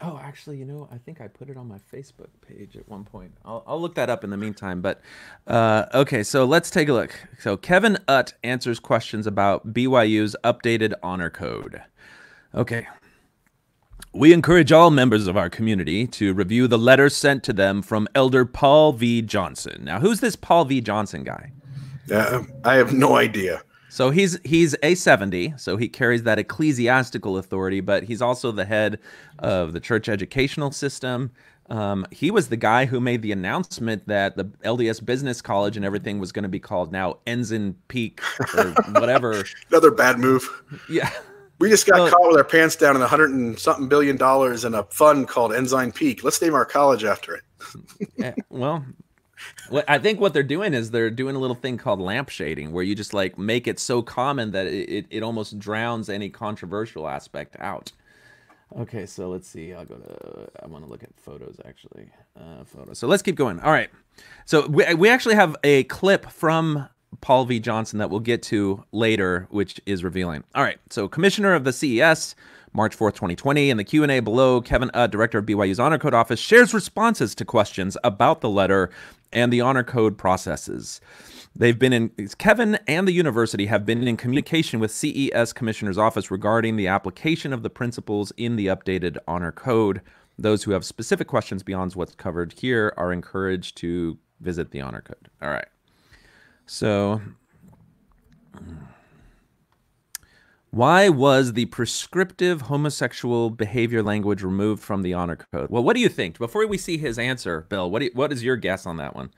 Oh, 0.01 0.17
actually, 0.23 0.57
you 0.57 0.65
know, 0.65 0.87
I 0.91 0.97
think 0.97 1.19
I 1.19 1.27
put 1.27 1.49
it 1.49 1.57
on 1.57 1.67
my 1.67 1.77
Facebook 1.93 2.29
page 2.47 2.77
at 2.77 2.87
one 2.87 3.03
point. 3.03 3.33
I'll, 3.43 3.63
I'll 3.67 3.81
look 3.81 3.95
that 3.95 4.09
up 4.09 4.23
in 4.23 4.29
the 4.29 4.37
meantime. 4.37 4.81
But 4.81 5.01
uh, 5.45 5.87
okay, 5.93 6.23
so 6.23 6.45
let's 6.45 6.69
take 6.69 6.87
a 6.87 6.93
look. 6.93 7.27
So 7.39 7.57
Kevin 7.57 7.97
Utt 8.07 8.33
answers 8.43 8.79
questions 8.79 9.27
about 9.27 9.73
BYU's 9.73 10.37
updated 10.43 10.93
honor 11.03 11.29
code. 11.29 11.81
Okay. 12.55 12.87
We 14.13 14.33
encourage 14.33 14.71
all 14.71 14.89
members 14.89 15.27
of 15.27 15.37
our 15.37 15.49
community 15.49 16.07
to 16.07 16.33
review 16.33 16.67
the 16.67 16.79
letter 16.79 17.09
sent 17.09 17.43
to 17.43 17.53
them 17.53 17.81
from 17.81 18.07
Elder 18.15 18.45
Paul 18.45 18.93
V. 18.93 19.21
Johnson. 19.21 19.83
Now, 19.83 19.99
who's 19.99 20.21
this 20.21 20.35
Paul 20.35 20.65
V. 20.65 20.81
Johnson 20.81 21.23
guy? 21.23 21.51
Uh, 22.11 22.43
I 22.63 22.75
have 22.75 22.93
no 22.93 23.17
idea. 23.17 23.61
So 23.89 24.11
he's 24.11 24.39
he's 24.43 24.75
a 24.83 24.95
70, 24.95 25.55
so 25.57 25.75
he 25.75 25.89
carries 25.89 26.23
that 26.23 26.39
ecclesiastical 26.39 27.37
authority, 27.37 27.81
but 27.81 28.03
he's 28.03 28.21
also 28.21 28.51
the 28.51 28.65
head 28.65 28.99
of 29.39 29.73
the 29.73 29.79
church 29.79 30.07
educational 30.07 30.71
system. 30.71 31.31
Um, 31.69 32.05
he 32.11 32.31
was 32.31 32.49
the 32.49 32.57
guy 32.57 32.85
who 32.85 32.99
made 32.99 33.21
the 33.21 33.31
announcement 33.31 34.07
that 34.07 34.35
the 34.35 34.45
LDS 34.65 35.05
Business 35.05 35.41
College 35.41 35.75
and 35.75 35.85
everything 35.85 36.19
was 36.19 36.31
going 36.31 36.43
to 36.43 36.49
be 36.49 36.59
called 36.59 36.91
now 36.91 37.17
Ensign 37.27 37.75
Peak 37.87 38.21
or 38.55 38.71
whatever. 38.91 39.43
Another 39.69 39.91
bad 39.91 40.17
move. 40.17 40.47
Yeah. 40.89 41.11
We 41.59 41.69
just 41.69 41.85
got 41.85 41.99
well, 41.99 42.09
caught 42.09 42.27
with 42.29 42.37
our 42.37 42.43
pants 42.43 42.75
down 42.75 42.95
in 42.95 43.01
a 43.01 43.07
hundred 43.07 43.31
and 43.31 43.59
something 43.59 43.87
billion 43.87 44.15
dollars 44.17 44.65
in 44.65 44.73
a 44.73 44.83
fund 44.85 45.27
called 45.27 45.53
Ensign 45.53 45.91
Peak. 45.91 46.23
Let's 46.23 46.41
name 46.41 46.55
our 46.55 46.65
college 46.65 47.03
after 47.03 47.35
it. 47.35 48.35
well, 48.49 48.85
what 49.69 49.85
I 49.89 49.97
think 49.99 50.19
what 50.19 50.33
they're 50.33 50.43
doing 50.43 50.73
is 50.73 50.91
they're 50.91 51.09
doing 51.09 51.35
a 51.35 51.39
little 51.39 51.55
thing 51.55 51.77
called 51.77 51.99
lamp 51.99 52.29
shading, 52.29 52.71
where 52.71 52.83
you 52.83 52.95
just 52.95 53.13
like 53.13 53.37
make 53.37 53.67
it 53.67 53.79
so 53.79 54.01
common 54.01 54.51
that 54.51 54.67
it, 54.67 54.89
it, 54.89 55.05
it 55.09 55.23
almost 55.23 55.59
drowns 55.59 56.09
any 56.09 56.29
controversial 56.29 57.07
aspect 57.07 57.55
out. 57.59 57.91
Okay, 58.77 59.05
so 59.05 59.29
let's 59.29 59.47
see. 59.47 59.73
I'll 59.73 59.85
go 59.85 59.95
to. 59.95 60.49
I 60.63 60.67
want 60.67 60.85
to 60.85 60.89
look 60.89 61.03
at 61.03 61.09
photos 61.17 61.59
actually. 61.65 62.09
Uh, 62.39 62.63
photos. 62.65 62.99
So 62.99 63.07
let's 63.07 63.23
keep 63.23 63.35
going. 63.35 63.59
All 63.59 63.71
right. 63.71 63.89
So 64.45 64.67
we 64.67 64.93
we 64.93 65.09
actually 65.09 65.35
have 65.35 65.55
a 65.63 65.83
clip 65.85 66.29
from 66.29 66.87
Paul 67.21 67.45
V. 67.45 67.59
Johnson 67.59 67.99
that 67.99 68.09
we'll 68.09 68.19
get 68.19 68.43
to 68.43 68.83
later, 68.91 69.47
which 69.49 69.81
is 69.85 70.03
revealing. 70.03 70.43
All 70.53 70.63
right. 70.63 70.79
So 70.89 71.07
commissioner 71.07 71.53
of 71.53 71.63
the 71.63 71.73
CES 71.73 72.35
March 72.73 72.97
4th, 72.97 73.15
2020. 73.15 73.69
In 73.69 73.77
the 73.77 73.83
Q&A 73.83 74.19
below, 74.19 74.61
Kevin 74.61 74.91
Utt, 74.93 75.11
director 75.11 75.39
of 75.39 75.45
BYU's 75.45 75.79
Honor 75.79 75.97
Code 75.97 76.13
Office, 76.13 76.39
shares 76.39 76.73
responses 76.73 77.33
to 77.35 77.45
questions 77.45 77.97
about 78.03 78.41
the 78.41 78.49
letter 78.49 78.89
and 79.31 79.51
the 79.51 79.61
Honor 79.61 79.83
Code 79.83 80.17
processes. 80.17 81.01
They've 81.55 81.77
been 81.77 81.93
in 81.93 82.11
Kevin 82.37 82.79
and 82.87 83.07
the 83.07 83.11
university 83.11 83.65
have 83.65 83.85
been 83.85 84.07
in 84.07 84.17
communication 84.17 84.79
with 84.79 84.91
CES 84.91 85.53
Commissioner's 85.53 85.97
Office 85.97 86.31
regarding 86.31 86.75
the 86.75 86.87
application 86.87 87.53
of 87.53 87.63
the 87.63 87.69
principles 87.69 88.31
in 88.37 88.55
the 88.55 88.67
updated 88.67 89.17
Honor 89.27 89.51
Code. 89.51 90.01
Those 90.37 90.63
who 90.63 90.71
have 90.71 90.85
specific 90.85 91.27
questions 91.27 91.63
beyond 91.63 91.93
what's 91.93 92.15
covered 92.15 92.53
here 92.53 92.93
are 92.97 93.11
encouraged 93.11 93.77
to 93.77 94.17
visit 94.39 94.71
the 94.71 94.81
Honor 94.81 95.01
Code. 95.01 95.29
All 95.41 95.49
right. 95.49 95.67
So 96.65 97.21
why 100.71 101.09
was 101.09 101.53
the 101.53 101.65
prescriptive 101.65 102.61
homosexual 102.61 103.49
behavior 103.49 104.03
language 104.03 104.43
removed 104.43 104.83
from 104.83 105.01
the 105.01 105.13
honor 105.13 105.37
code? 105.51 105.69
Well, 105.69 105.83
what 105.83 105.95
do 105.95 106.01
you 106.01 106.09
think? 106.09 106.37
Before 106.37 106.65
we 106.67 106.77
see 106.77 106.97
his 106.97 107.17
answer, 107.17 107.65
Bill, 107.69 107.89
what 107.89 108.01
you, 108.01 108.11
what 108.13 108.31
is 108.31 108.43
your 108.43 108.55
guess 108.55 108.85
on 108.85 108.97
that 108.97 109.15
one? 109.15 109.31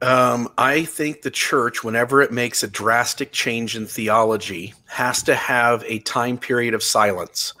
Um, 0.00 0.48
I 0.58 0.84
think 0.84 1.22
the 1.22 1.30
church, 1.30 1.84
whenever 1.84 2.20
it 2.22 2.32
makes 2.32 2.64
a 2.64 2.68
drastic 2.68 3.30
change 3.30 3.76
in 3.76 3.86
theology, 3.86 4.74
has 4.86 5.22
to 5.24 5.34
have 5.36 5.84
a 5.86 6.00
time 6.00 6.36
period 6.36 6.74
of 6.74 6.82
silence. 6.82 7.54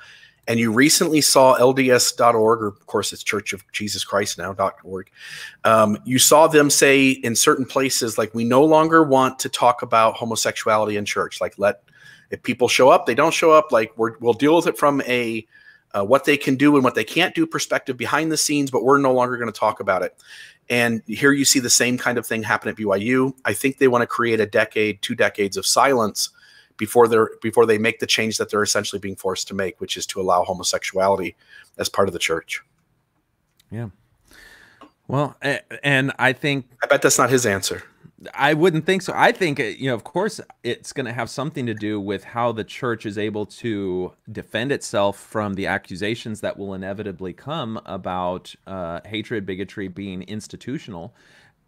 And 0.48 0.58
you 0.58 0.72
recently 0.72 1.20
saw 1.20 1.56
LDS.org, 1.56 2.34
or 2.34 2.66
of 2.66 2.86
course 2.86 3.12
it's 3.12 3.22
Church 3.22 3.52
of 3.52 3.62
Jesus 3.70 4.04
Christ 4.04 4.38
now.org. 4.38 5.08
Um, 5.62 5.96
you 6.04 6.18
saw 6.18 6.48
them 6.48 6.68
say 6.68 7.10
in 7.10 7.36
certain 7.36 7.64
places, 7.64 8.18
like, 8.18 8.34
we 8.34 8.42
no 8.42 8.64
longer 8.64 9.04
want 9.04 9.38
to 9.38 9.48
talk 9.48 9.82
about 9.82 10.14
homosexuality 10.14 10.96
in 10.96 11.04
church. 11.04 11.40
Like, 11.40 11.54
let 11.58 11.84
if 12.32 12.42
people 12.42 12.66
show 12.66 12.88
up, 12.88 13.06
they 13.06 13.14
don't 13.14 13.32
show 13.32 13.52
up. 13.52 13.70
Like 13.70 13.96
we 13.96 14.10
will 14.18 14.32
deal 14.32 14.56
with 14.56 14.66
it 14.66 14.76
from 14.76 15.02
a 15.02 15.46
uh, 15.92 16.02
what 16.02 16.24
they 16.24 16.38
can 16.38 16.56
do 16.56 16.74
and 16.74 16.82
what 16.82 16.94
they 16.94 17.04
can't 17.04 17.34
do 17.34 17.46
perspective 17.46 17.98
behind 17.98 18.32
the 18.32 18.36
scenes, 18.36 18.70
but 18.70 18.82
we're 18.82 18.98
no 18.98 19.12
longer 19.12 19.36
going 19.36 19.52
to 19.52 19.58
talk 19.58 19.78
about 19.78 20.02
it. 20.02 20.16
And 20.70 21.02
here 21.06 21.32
you 21.32 21.44
see 21.44 21.58
the 21.58 21.68
same 21.68 21.98
kind 21.98 22.16
of 22.16 22.26
thing 22.26 22.42
happen 22.42 22.70
at 22.70 22.76
BYU. 22.76 23.34
I 23.44 23.52
think 23.52 23.76
they 23.76 23.88
want 23.88 24.00
to 24.00 24.06
create 24.06 24.40
a 24.40 24.46
decade, 24.46 25.02
two 25.02 25.14
decades 25.14 25.58
of 25.58 25.66
silence 25.66 26.30
before 26.78 27.06
they're 27.06 27.30
before 27.42 27.66
they 27.66 27.76
make 27.76 28.00
the 28.00 28.06
change 28.06 28.38
that 28.38 28.50
they're 28.50 28.62
essentially 28.62 28.98
being 28.98 29.16
forced 29.16 29.46
to 29.48 29.54
make, 29.54 29.80
which 29.80 29.98
is 29.98 30.06
to 30.06 30.20
allow 30.20 30.42
homosexuality 30.42 31.36
as 31.76 31.90
part 31.90 32.08
of 32.08 32.14
the 32.14 32.18
church. 32.18 32.62
Yeah. 33.70 33.90
Well, 35.08 35.36
and 35.82 36.12
I 36.18 36.32
think 36.32 36.66
I 36.82 36.86
bet 36.86 37.02
that's 37.02 37.18
not 37.18 37.28
his 37.28 37.44
answer. 37.44 37.82
I 38.34 38.54
wouldn't 38.54 38.86
think 38.86 39.02
so. 39.02 39.12
I 39.14 39.32
think, 39.32 39.58
uh, 39.58 39.64
you 39.64 39.86
know, 39.88 39.94
of 39.94 40.04
course, 40.04 40.40
it's 40.62 40.92
going 40.92 41.06
to 41.06 41.12
have 41.12 41.30
something 41.30 41.66
to 41.66 41.74
do 41.74 42.00
with 42.00 42.24
how 42.24 42.52
the 42.52 42.64
church 42.64 43.06
is 43.06 43.18
able 43.18 43.46
to 43.46 44.12
defend 44.30 44.72
itself 44.72 45.18
from 45.18 45.54
the 45.54 45.66
accusations 45.66 46.40
that 46.40 46.58
will 46.58 46.74
inevitably 46.74 47.32
come 47.32 47.80
about 47.84 48.54
uh, 48.66 49.00
hatred, 49.04 49.46
bigotry 49.46 49.88
being 49.88 50.22
institutional, 50.22 51.14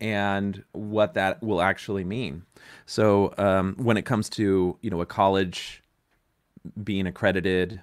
and 0.01 0.63
what 0.73 1.15
that 1.15 1.43
will 1.43 1.63
actually 1.63 2.05
mean. 2.05 2.45
So, 2.87 3.35
um, 3.39 3.75
when 3.79 3.97
it 3.97 4.05
comes 4.05 4.29
to, 4.31 4.79
you 4.81 4.91
know, 4.91 5.01
a 5.01 5.07
college 5.07 5.83
being 6.83 7.07
accredited 7.07 7.83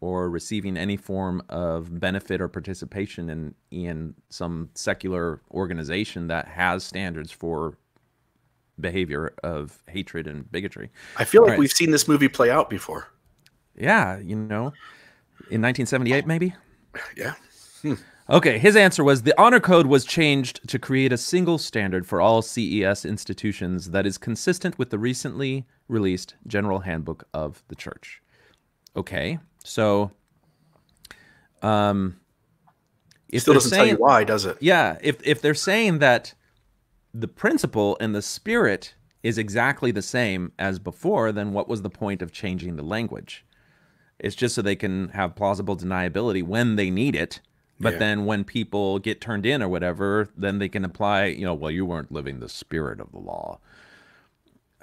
or 0.00 0.28
receiving 0.28 0.76
any 0.76 0.96
form 0.96 1.42
of 1.48 2.00
benefit 2.00 2.40
or 2.40 2.48
participation 2.48 3.30
in 3.30 3.54
in 3.70 4.14
some 4.30 4.68
secular 4.74 5.40
organization 5.52 6.26
that 6.26 6.48
has 6.48 6.82
standards 6.82 7.30
for 7.30 7.78
behavior 8.80 9.34
of 9.42 9.82
hatred 9.88 10.26
and 10.26 10.50
bigotry. 10.50 10.90
I 11.16 11.24
feel 11.24 11.40
All 11.42 11.46
like 11.46 11.52
right. 11.52 11.58
we've 11.58 11.72
seen 11.72 11.90
this 11.90 12.08
movie 12.08 12.28
play 12.28 12.50
out 12.50 12.70
before. 12.70 13.08
Yeah, 13.76 14.18
you 14.18 14.36
know, 14.36 14.72
in 15.50 15.60
1978 15.62 16.26
maybe. 16.26 16.54
Yeah. 17.16 17.34
Okay, 18.30 18.58
his 18.58 18.76
answer 18.76 19.02
was 19.02 19.22
the 19.22 19.38
honor 19.40 19.60
code 19.60 19.86
was 19.86 20.04
changed 20.04 20.66
to 20.68 20.78
create 20.78 21.12
a 21.12 21.16
single 21.18 21.58
standard 21.58 22.06
for 22.06 22.20
all 22.20 22.40
CES 22.40 23.04
institutions 23.04 23.90
that 23.90 24.06
is 24.06 24.16
consistent 24.16 24.78
with 24.78 24.90
the 24.90 24.98
recently 24.98 25.66
released 25.88 26.36
General 26.46 26.78
Handbook 26.80 27.24
of 27.34 27.62
the 27.68 27.74
Church. 27.74 28.22
Okay, 28.96 29.38
so 29.64 30.12
um 31.62 32.16
if 33.28 33.42
Still 33.42 33.54
doesn't 33.54 33.72
tell 33.72 33.86
you 33.86 33.96
why, 33.96 34.24
does 34.24 34.44
it? 34.44 34.56
yeah, 34.60 34.98
if 35.02 35.16
if 35.26 35.42
they're 35.42 35.54
saying 35.54 35.98
that 35.98 36.32
the 37.14 37.28
principle 37.28 37.96
and 38.00 38.14
the 38.14 38.22
spirit 38.22 38.94
is 39.22 39.38
exactly 39.38 39.90
the 39.90 40.02
same 40.02 40.52
as 40.58 40.78
before, 40.78 41.30
then 41.32 41.52
what 41.52 41.68
was 41.68 41.82
the 41.82 41.90
point 41.90 42.22
of 42.22 42.32
changing 42.32 42.76
the 42.76 42.82
language? 42.82 43.44
It's 44.18 44.34
just 44.34 44.54
so 44.54 44.62
they 44.62 44.76
can 44.76 45.08
have 45.10 45.34
plausible 45.34 45.76
deniability 45.76 46.42
when 46.42 46.76
they 46.76 46.90
need 46.90 47.14
it. 47.14 47.40
But 47.80 47.94
Yeah. 47.94 47.98
then 47.98 48.24
when 48.26 48.44
people 48.44 48.98
get 48.98 49.20
turned 49.20 49.44
in 49.44 49.62
or 49.62 49.68
whatever, 49.68 50.28
then 50.36 50.58
they 50.58 50.68
can 50.68 50.84
apply, 50.84 51.26
you 51.26 51.44
know, 51.44 51.54
well, 51.54 51.70
you 51.70 51.84
weren't 51.84 52.12
living 52.12 52.40
the 52.40 52.48
spirit 52.48 53.00
of 53.00 53.10
the 53.10 53.18
law. 53.18 53.58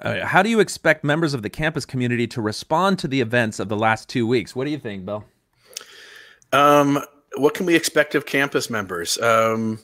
Uh, 0.00 0.24
how 0.24 0.42
do 0.42 0.48
you 0.48 0.60
expect 0.60 1.04
members 1.04 1.34
of 1.34 1.42
the 1.42 1.50
campus 1.50 1.84
community 1.84 2.26
to 2.26 2.40
respond 2.40 2.98
to 2.98 3.08
the 3.08 3.20
events 3.20 3.58
of 3.58 3.68
the 3.68 3.76
last 3.76 4.08
two 4.08 4.26
weeks? 4.26 4.56
What 4.56 4.64
do 4.64 4.70
you 4.70 4.78
think, 4.78 5.04
Bill? 5.04 5.24
Um, 6.52 7.00
what 7.36 7.54
can 7.54 7.66
we 7.66 7.76
expect 7.76 8.14
of 8.14 8.26
campus 8.26 8.70
members? 8.70 9.18
Um, 9.18 9.78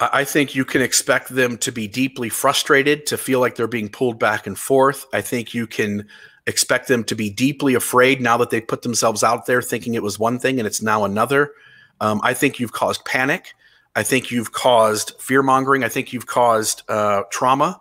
I 0.00 0.24
think 0.24 0.54
you 0.54 0.64
can 0.64 0.80
expect 0.80 1.28
them 1.28 1.58
to 1.58 1.70
be 1.70 1.86
deeply 1.86 2.30
frustrated, 2.30 3.06
to 3.06 3.18
feel 3.18 3.38
like 3.38 3.56
they're 3.56 3.66
being 3.66 3.90
pulled 3.90 4.18
back 4.18 4.46
and 4.46 4.58
forth. 4.58 5.04
I 5.12 5.20
think 5.20 5.52
you 5.52 5.66
can 5.66 6.08
expect 6.46 6.88
them 6.88 7.04
to 7.04 7.14
be 7.14 7.28
deeply 7.28 7.74
afraid 7.74 8.20
now 8.20 8.36
that 8.38 8.50
they 8.50 8.60
put 8.60 8.82
themselves 8.82 9.22
out 9.22 9.44
there 9.46 9.60
thinking 9.60 9.94
it 9.94 10.02
was 10.02 10.18
one 10.18 10.38
thing 10.38 10.58
and 10.58 10.66
it's 10.66 10.80
now 10.80 11.04
another. 11.04 11.52
Um, 12.00 12.20
I 12.24 12.32
think 12.32 12.58
you've 12.58 12.72
caused 12.72 13.04
panic. 13.04 13.54
I 13.94 14.02
think 14.02 14.30
you've 14.30 14.52
caused 14.52 15.20
fear 15.20 15.42
mongering. 15.42 15.84
I 15.84 15.88
think 15.88 16.12
you've 16.12 16.26
caused 16.26 16.82
uh, 16.88 17.24
trauma. 17.30 17.80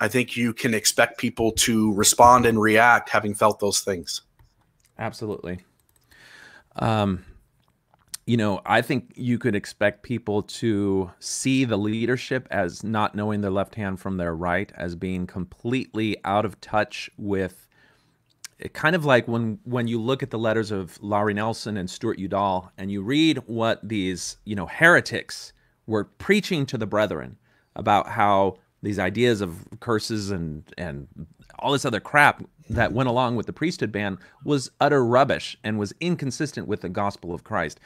I 0.00 0.08
think 0.08 0.36
you 0.36 0.52
can 0.52 0.74
expect 0.74 1.18
people 1.18 1.52
to 1.52 1.94
respond 1.94 2.44
and 2.44 2.60
react 2.60 3.08
having 3.08 3.34
felt 3.34 3.60
those 3.60 3.80
things. 3.80 4.22
Absolutely. 4.98 5.60
Um, 6.76 7.24
you 8.26 8.38
know, 8.38 8.60
I 8.64 8.80
think 8.80 9.12
you 9.16 9.38
could 9.38 9.54
expect 9.54 10.02
people 10.02 10.42
to 10.42 11.10
see 11.18 11.64
the 11.64 11.76
leadership 11.76 12.48
as 12.50 12.82
not 12.82 13.14
knowing 13.14 13.42
their 13.42 13.50
left 13.50 13.74
hand 13.74 14.00
from 14.00 14.16
their 14.16 14.34
right, 14.34 14.72
as 14.76 14.94
being 14.94 15.26
completely 15.26 16.16
out 16.24 16.44
of 16.44 16.60
touch 16.60 17.10
with. 17.18 17.68
It 18.58 18.72
kind 18.72 18.96
of 18.96 19.04
like 19.04 19.28
when 19.28 19.58
when 19.64 19.88
you 19.88 20.00
look 20.00 20.22
at 20.22 20.30
the 20.30 20.38
letters 20.38 20.70
of 20.70 21.02
Lowry 21.02 21.34
Nelson 21.34 21.76
and 21.76 21.90
Stewart 21.90 22.18
Udall, 22.18 22.72
and 22.78 22.90
you 22.90 23.02
read 23.02 23.38
what 23.46 23.86
these 23.86 24.38
you 24.44 24.54
know 24.54 24.66
heretics 24.66 25.52
were 25.86 26.04
preaching 26.04 26.64
to 26.66 26.78
the 26.78 26.86
brethren 26.86 27.36
about 27.76 28.08
how 28.08 28.56
these 28.82 28.98
ideas 28.98 29.42
of 29.42 29.66
curses 29.80 30.30
and 30.30 30.64
and 30.78 31.08
all 31.58 31.72
this 31.72 31.84
other 31.84 32.00
crap 32.00 32.42
that 32.68 32.92
went 32.92 33.08
along 33.08 33.36
with 33.36 33.46
the 33.46 33.52
priesthood 33.52 33.92
ban 33.92 34.18
was 34.44 34.70
utter 34.80 35.04
rubbish 35.04 35.56
and 35.62 35.78
was 35.78 35.94
inconsistent 36.00 36.66
with 36.66 36.80
the 36.80 36.88
gospel 36.88 37.34
of 37.34 37.44
Christ. 37.44 37.78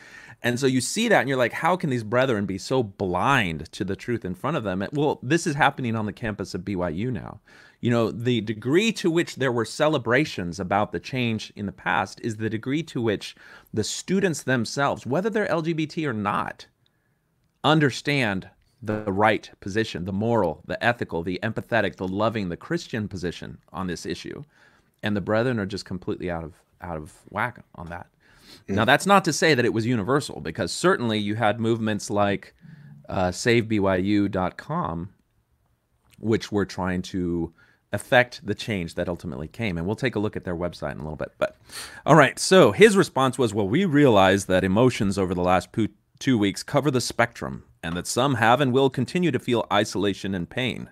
And 0.42 0.60
so 0.60 0.66
you 0.66 0.80
see 0.80 1.08
that 1.08 1.20
and 1.20 1.28
you're 1.28 1.38
like, 1.38 1.52
how 1.52 1.76
can 1.76 1.90
these 1.90 2.04
brethren 2.04 2.46
be 2.46 2.58
so 2.58 2.82
blind 2.82 3.70
to 3.72 3.84
the 3.84 3.96
truth 3.96 4.24
in 4.24 4.34
front 4.34 4.56
of 4.56 4.62
them? 4.62 4.86
Well, 4.92 5.18
this 5.22 5.46
is 5.46 5.56
happening 5.56 5.96
on 5.96 6.06
the 6.06 6.12
campus 6.12 6.54
of 6.54 6.62
BYU 6.62 7.12
now. 7.12 7.40
You 7.80 7.90
know, 7.90 8.10
the 8.10 8.40
degree 8.40 8.92
to 8.92 9.10
which 9.10 9.36
there 9.36 9.52
were 9.52 9.64
celebrations 9.64 10.58
about 10.58 10.92
the 10.92 11.00
change 11.00 11.52
in 11.54 11.66
the 11.66 11.72
past 11.72 12.20
is 12.22 12.36
the 12.36 12.50
degree 12.50 12.82
to 12.84 13.00
which 13.00 13.36
the 13.72 13.84
students 13.84 14.42
themselves, 14.42 15.06
whether 15.06 15.30
they're 15.30 15.46
LGBT 15.46 16.08
or 16.08 16.12
not, 16.12 16.66
understand 17.62 18.48
the 18.80 19.12
right 19.12 19.50
position, 19.60 20.04
the 20.04 20.12
moral, 20.12 20.62
the 20.66 20.82
ethical, 20.84 21.22
the 21.22 21.40
empathetic, 21.42 21.96
the 21.96 22.06
loving, 22.06 22.48
the 22.48 22.56
Christian 22.56 23.08
position 23.08 23.58
on 23.72 23.86
this 23.86 24.06
issue. 24.06 24.44
And 25.02 25.16
the 25.16 25.20
brethren 25.20 25.58
are 25.58 25.66
just 25.66 25.84
completely 25.84 26.30
out 26.30 26.44
of 26.44 26.54
out 26.80 26.96
of 26.96 27.12
whack 27.30 27.64
on 27.74 27.86
that. 27.88 28.06
Now 28.68 28.84
that's 28.84 29.06
not 29.06 29.24
to 29.24 29.32
say 29.32 29.54
that 29.54 29.64
it 29.64 29.72
was 29.72 29.86
universal 29.86 30.40
because 30.40 30.72
certainly 30.72 31.18
you 31.18 31.34
had 31.34 31.60
movements 31.60 32.10
like 32.10 32.54
uh, 33.08 33.28
SaveBYU.com, 33.28 35.10
which 36.18 36.52
were 36.52 36.66
trying 36.66 37.02
to 37.02 37.52
affect 37.92 38.44
the 38.46 38.54
change 38.54 38.94
that 38.96 39.08
ultimately 39.08 39.48
came. 39.48 39.78
And 39.78 39.86
we'll 39.86 39.96
take 39.96 40.14
a 40.14 40.18
look 40.18 40.36
at 40.36 40.44
their 40.44 40.56
website 40.56 40.92
in 40.92 40.98
a 40.98 41.02
little 41.02 41.16
bit. 41.16 41.32
But 41.38 41.56
all 42.04 42.14
right, 42.14 42.38
so 42.38 42.72
his 42.72 42.96
response 42.96 43.38
was, 43.38 43.54
"Well, 43.54 43.68
we 43.68 43.84
realize 43.84 44.46
that 44.46 44.64
emotions 44.64 45.18
over 45.18 45.34
the 45.34 45.42
last 45.42 45.70
two 46.18 46.38
weeks 46.38 46.62
cover 46.62 46.90
the 46.90 47.00
spectrum, 47.00 47.64
and 47.82 47.96
that 47.96 48.06
some 48.06 48.34
have 48.34 48.60
and 48.60 48.72
will 48.72 48.90
continue 48.90 49.30
to 49.30 49.38
feel 49.38 49.66
isolation 49.72 50.34
and 50.34 50.48
pain." 50.48 50.90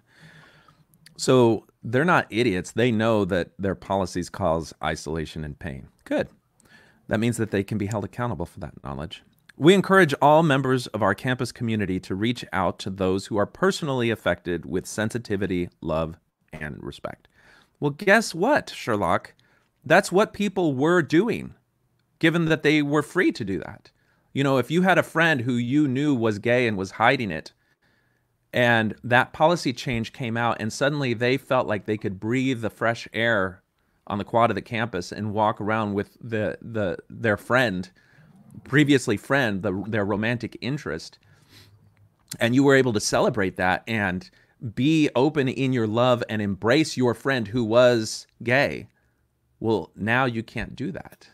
So 1.18 1.66
they're 1.86 2.04
not 2.04 2.26
idiots. 2.30 2.72
They 2.72 2.90
know 2.90 3.24
that 3.24 3.50
their 3.58 3.76
policies 3.76 4.28
cause 4.28 4.74
isolation 4.82 5.44
and 5.44 5.56
pain. 5.56 5.86
Good. 6.04 6.28
That 7.06 7.20
means 7.20 7.36
that 7.36 7.52
they 7.52 7.62
can 7.62 7.78
be 7.78 7.86
held 7.86 8.04
accountable 8.04 8.44
for 8.44 8.58
that 8.58 8.82
knowledge. 8.82 9.22
We 9.56 9.72
encourage 9.72 10.12
all 10.20 10.42
members 10.42 10.88
of 10.88 11.02
our 11.02 11.14
campus 11.14 11.52
community 11.52 12.00
to 12.00 12.14
reach 12.16 12.44
out 12.52 12.80
to 12.80 12.90
those 12.90 13.26
who 13.26 13.36
are 13.36 13.46
personally 13.46 14.10
affected 14.10 14.66
with 14.66 14.84
sensitivity, 14.84 15.70
love, 15.80 16.16
and 16.52 16.82
respect. 16.82 17.28
Well, 17.78 17.92
guess 17.92 18.34
what, 18.34 18.70
Sherlock? 18.70 19.34
That's 19.84 20.10
what 20.10 20.32
people 20.32 20.74
were 20.74 21.02
doing, 21.02 21.54
given 22.18 22.46
that 22.46 22.64
they 22.64 22.82
were 22.82 23.02
free 23.02 23.30
to 23.30 23.44
do 23.44 23.60
that. 23.60 23.92
You 24.32 24.42
know, 24.42 24.58
if 24.58 24.70
you 24.70 24.82
had 24.82 24.98
a 24.98 25.04
friend 25.04 25.42
who 25.42 25.54
you 25.54 25.86
knew 25.86 26.14
was 26.14 26.40
gay 26.40 26.66
and 26.66 26.76
was 26.76 26.92
hiding 26.92 27.30
it, 27.30 27.52
and 28.56 28.94
that 29.04 29.34
policy 29.34 29.74
change 29.74 30.14
came 30.14 30.34
out, 30.38 30.56
and 30.60 30.72
suddenly 30.72 31.12
they 31.12 31.36
felt 31.36 31.66
like 31.66 31.84
they 31.84 31.98
could 31.98 32.18
breathe 32.18 32.62
the 32.62 32.70
fresh 32.70 33.06
air 33.12 33.62
on 34.06 34.16
the 34.16 34.24
quad 34.24 34.50
of 34.50 34.54
the 34.54 34.62
campus 34.62 35.12
and 35.12 35.34
walk 35.34 35.60
around 35.60 35.92
with 35.92 36.16
the 36.22 36.56
the 36.62 36.96
their 37.10 37.36
friend, 37.36 37.90
previously 38.64 39.18
friend, 39.18 39.62
the, 39.62 39.84
their 39.86 40.06
romantic 40.06 40.56
interest, 40.62 41.18
and 42.40 42.54
you 42.54 42.64
were 42.64 42.74
able 42.74 42.94
to 42.94 43.00
celebrate 43.00 43.56
that 43.56 43.84
and 43.86 44.30
be 44.74 45.10
open 45.14 45.48
in 45.48 45.74
your 45.74 45.86
love 45.86 46.24
and 46.30 46.40
embrace 46.40 46.96
your 46.96 47.12
friend 47.12 47.48
who 47.48 47.62
was 47.62 48.26
gay. 48.42 48.88
Well, 49.60 49.90
now 49.94 50.24
you 50.24 50.42
can't 50.42 50.74
do 50.74 50.92
that, 50.92 51.28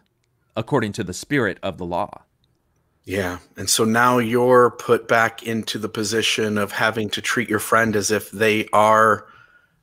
according 0.56 0.90
to 0.94 1.04
the 1.04 1.14
spirit 1.14 1.58
of 1.62 1.78
the 1.78 1.86
law. 1.86 2.24
Yeah. 3.04 3.38
And 3.56 3.68
so 3.68 3.84
now 3.84 4.18
you're 4.18 4.70
put 4.70 5.08
back 5.08 5.42
into 5.42 5.78
the 5.78 5.88
position 5.88 6.56
of 6.56 6.72
having 6.72 7.10
to 7.10 7.20
treat 7.20 7.48
your 7.48 7.58
friend 7.58 7.96
as 7.96 8.10
if 8.10 8.30
they 8.30 8.68
are 8.72 9.26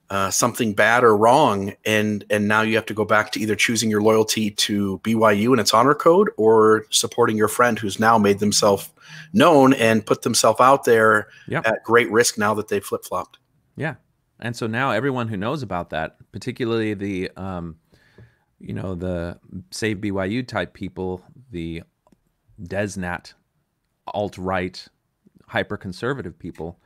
uh, 0.10 0.32
something 0.32 0.74
bad 0.74 1.04
or 1.04 1.16
wrong. 1.16 1.74
And, 1.86 2.24
and 2.30 2.48
now 2.48 2.62
you 2.62 2.76
have 2.76 2.86
to 2.88 2.94
go 2.94 3.06
back 3.06 3.32
to 3.34 3.40
either 3.40 3.56
choosing 3.56 3.90
your 3.90 4.02
loyalty 4.02 4.52
to 4.52 5.00
BYU 5.00 5.52
and 5.52 5.60
its 5.60 5.74
honor 5.74 5.94
code 5.94 6.30
or 6.38 6.86
supporting 6.90 7.38
your 7.38 7.50
friend 7.50 7.78
who's 7.78 8.00
now 8.00 8.18
made 8.18 8.40
themselves 8.40 8.90
known 9.34 9.74
and 9.74 10.06
put 10.06 10.22
themselves 10.22 10.60
out 10.60 10.86
there 10.86 11.28
Yep. 11.48 11.68
at 11.68 11.84
great 11.84 12.10
risk 12.12 12.38
now 12.38 12.54
that 12.56 12.70
they've 12.70 12.84
flip 12.84 13.04
flopped. 13.04 13.38
Yeah. 13.76 13.96
And 14.40 14.56
so 14.56 14.66
now 14.66 14.92
everyone 14.92 15.28
who 15.28 15.38
knows 15.38 15.62
about 15.62 15.90
that, 15.90 16.18
particularly 16.32 16.94
the, 16.94 17.30
um, 17.36 17.76
you 18.60 18.74
know, 18.74 18.96
the 18.96 19.38
Save 19.72 19.98
BYU 19.98 20.48
type 20.48 20.74
people, 20.74 21.22
the 21.52 21.84
DezNat, 22.62 23.34
alt 24.08 24.38
right, 24.38 24.88
hyper 25.48 25.78
conservative 25.78 26.38
people, 26.38 26.80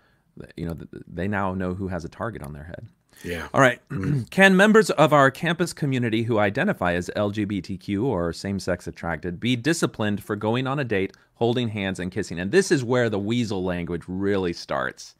you 0.55 0.65
know, 0.65 0.77
they 1.07 1.27
now 1.27 1.53
know 1.53 1.73
who 1.73 1.87
has 1.87 2.05
a 2.05 2.09
target 2.09 2.41
on 2.41 2.53
their 2.53 2.63
head. 2.63 2.87
Yeah. 3.23 3.47
All 3.53 3.61
right. 3.61 3.79
Can 4.31 4.57
members 4.57 4.89
of 4.89 5.13
our 5.13 5.29
campus 5.29 5.73
community 5.73 6.23
who 6.23 6.39
identify 6.39 6.93
as 6.93 7.09
LGBTQ 7.15 8.03
or 8.03 8.33
same 8.33 8.59
sex 8.59 8.87
attracted 8.87 9.39
be 9.39 9.55
disciplined 9.55 10.23
for 10.23 10.35
going 10.35 10.65
on 10.67 10.79
a 10.79 10.83
date, 10.83 11.15
holding 11.35 11.69
hands, 11.69 11.99
and 11.99 12.11
kissing? 12.11 12.39
And 12.39 12.51
this 12.51 12.71
is 12.71 12.83
where 12.83 13.09
the 13.09 13.19
weasel 13.19 13.63
language 13.63 14.03
really 14.07 14.53
starts. 14.53 15.15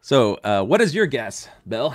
So, 0.00 0.34
uh, 0.42 0.64
what 0.64 0.80
is 0.80 0.94
your 0.94 1.06
guess, 1.06 1.48
Bill? 1.68 1.94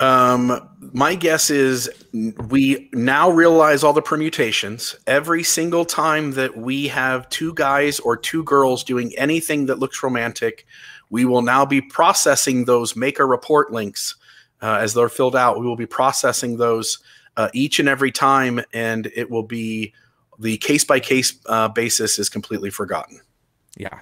Um, 0.00 0.68
my 0.92 1.14
guess 1.14 1.50
is 1.50 1.88
we 2.12 2.90
now 2.92 3.30
realize 3.30 3.84
all 3.84 3.92
the 3.92 4.02
permutations. 4.02 4.96
Every 5.06 5.42
single 5.42 5.84
time 5.84 6.32
that 6.32 6.56
we 6.56 6.88
have 6.88 7.28
two 7.28 7.54
guys 7.54 8.00
or 8.00 8.16
two 8.16 8.42
girls 8.44 8.82
doing 8.82 9.12
anything 9.16 9.66
that 9.66 9.78
looks 9.78 10.02
romantic, 10.02 10.66
we 11.10 11.24
will 11.24 11.42
now 11.42 11.64
be 11.64 11.80
processing 11.80 12.64
those 12.64 12.96
make 12.96 13.18
a 13.18 13.24
report 13.24 13.72
links 13.72 14.16
uh, 14.62 14.78
as 14.80 14.94
they're 14.94 15.08
filled 15.08 15.36
out. 15.36 15.60
We 15.60 15.66
will 15.66 15.76
be 15.76 15.86
processing 15.86 16.56
those 16.56 16.98
uh, 17.36 17.50
each 17.52 17.78
and 17.78 17.88
every 17.88 18.10
time, 18.10 18.60
and 18.72 19.10
it 19.14 19.30
will 19.30 19.42
be 19.42 19.92
the 20.38 20.56
case 20.58 20.84
by 20.84 21.00
case 21.00 21.32
basis 21.74 22.18
is 22.18 22.28
completely 22.28 22.70
forgotten. 22.70 23.20
Yeah, 23.76 24.00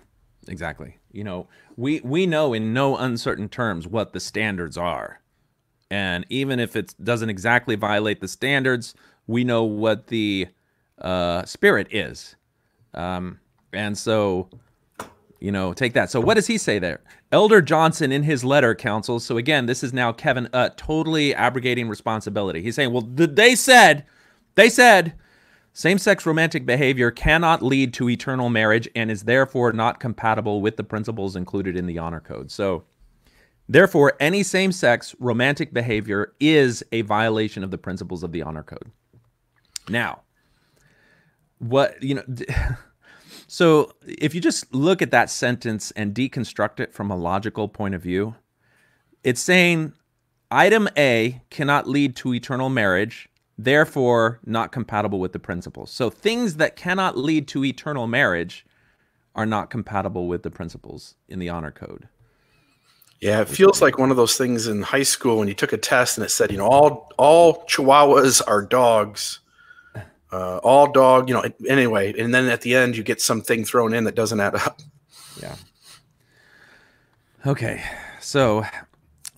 exactly. 0.49 0.99
You 1.11 1.25
know, 1.25 1.49
we 1.77 2.01
we 2.01 2.27
know 2.27 2.53
in 2.53 2.73
no 2.73 2.97
uncertain 2.97 3.49
terms 3.49 3.87
what 3.87 4.13
the 4.13 4.21
standards 4.21 4.77
are. 4.77 5.22
And 5.93 6.25
even 6.31 6.59
if 6.59 6.75
it 6.75 6.95
doesn't 7.05 7.29
exactly 7.29 7.77
violate 7.77 8.23
the 8.23 8.27
standards, 8.27 8.95
we 9.27 9.45
know 9.45 9.65
what 9.65 10.07
the 10.07 10.49
uh, 10.99 11.45
spirit 11.45 11.87
is. 11.91 12.35
Um, 12.95 13.41
and 13.75 13.97
so, 13.99 14.49
you 15.39 15.53
know, 15.53 15.75
take 15.75 15.93
that. 15.93 16.11
So, 16.11 16.19
what 16.19 16.35
does 16.35 16.47
he 16.47 16.57
say 16.57 16.79
there? 16.79 17.03
Elder 17.31 17.61
Johnson, 17.61 18.11
in 18.11 18.23
his 18.23 18.43
letter, 18.43 18.75
counsels. 18.75 19.23
So, 19.23 19.37
again, 19.37 19.67
this 19.67 19.85
is 19.85 19.93
now 19.93 20.13
Kevin 20.13 20.49
totally 20.79 21.35
abrogating 21.35 21.91
responsibility. 21.91 22.63
He's 22.63 22.75
saying, 22.75 22.91
well, 22.91 23.03
th- 23.03 23.33
they 23.35 23.55
said, 23.55 24.07
they 24.55 24.71
said, 24.71 25.13
same 25.75 25.99
sex 25.99 26.25
romantic 26.25 26.65
behavior 26.65 27.11
cannot 27.11 27.61
lead 27.61 27.93
to 27.95 28.09
eternal 28.09 28.49
marriage 28.49 28.89
and 28.97 29.11
is 29.11 29.25
therefore 29.25 29.75
not 29.75 30.01
compatible 30.01 30.63
with 30.63 30.79
the 30.79 30.85
principles 30.85 31.37
included 31.37 31.77
in 31.77 31.85
the 31.85 31.99
honor 31.99 32.21
code. 32.21 32.51
So, 32.51 32.85
therefore, 33.69 34.15
any 34.21 34.43
same 34.43 34.73
sex 34.73 35.15
romantic 35.19 35.73
behavior 35.73 36.35
is 36.41 36.83
a 36.93 37.03
violation 37.03 37.65
of 37.65 37.71
the 37.71 37.79
principles 37.79 38.23
of 38.23 38.33
the 38.33 38.43
honor 38.43 38.63
code. 38.63 38.91
Now, 39.89 40.23
what, 41.59 42.03
you 42.03 42.17
know, 42.17 42.25
so 43.47 43.93
if 44.07 44.35
you 44.35 44.41
just 44.41 44.75
look 44.75 45.03
at 45.03 45.11
that 45.11 45.31
sentence 45.31 45.91
and 45.93 46.15
deconstruct 46.15 46.81
it 46.81 46.93
from 46.93 47.11
a 47.11 47.17
logical 47.17 47.69
point 47.69 47.95
of 47.95 48.03
view, 48.03 48.35
it's 49.25 49.41
saying 49.41 49.93
item 50.51 50.89
A 50.97 51.43
cannot 51.51 51.89
lead 51.89 52.17
to 52.17 52.35
eternal 52.35 52.69
marriage 52.69 53.29
therefore 53.59 54.41
not 54.45 54.73
compatible 54.73 55.21
with 55.21 55.33
the 55.33 55.39
principles. 55.39 55.91
So 55.91 56.11
things 56.11 56.57
that 56.57 56.77
cannot 56.77 57.17
lead 57.17 57.49
to 57.49 57.65
eternal 57.65 58.07
marriage 58.07 58.67
are 59.35 59.47
not 59.47 59.71
compatible 59.71 60.27
with 60.27 60.43
the 60.43 60.51
principles 60.51 61.15
in 61.29 61.39
the 61.39 61.49
honor 61.49 61.71
code. 61.71 62.09
Yeah, 63.23 63.41
it 63.43 63.49
feels 63.49 63.81
like 63.81 63.99
one 63.99 64.11
of 64.11 64.17
those 64.17 64.37
things 64.37 64.67
in 64.67 64.83
high 64.83 65.05
school 65.05 65.39
when 65.39 65.47
you 65.47 65.55
took 65.55 65.73
a 65.73 65.77
test 65.77 66.19
and 66.19 66.25
it 66.25 66.31
said, 66.31 66.51
you 66.51 66.59
know, 66.59 66.67
all 66.67 67.13
all 67.17 67.65
Chihuahuas 67.67 68.43
are 68.49 68.63
dogs, 68.63 69.39
uh, 70.33 70.57
all 70.59 70.91
dog, 70.91 71.29
you 71.29 71.35
know. 71.37 71.45
Anyway, 71.69 72.13
and 72.21 72.35
then 72.35 72.49
at 72.49 72.63
the 72.63 72.75
end 72.75 72.97
you 72.97 73.05
get 73.05 73.21
something 73.21 73.65
thrown 73.65 73.95
in 73.95 74.03
that 74.05 74.17
doesn't 74.17 74.41
add 74.41 74.57
up. 74.57 74.81
Yeah. 75.41 75.55
Okay, 77.47 77.85
so 78.21 78.65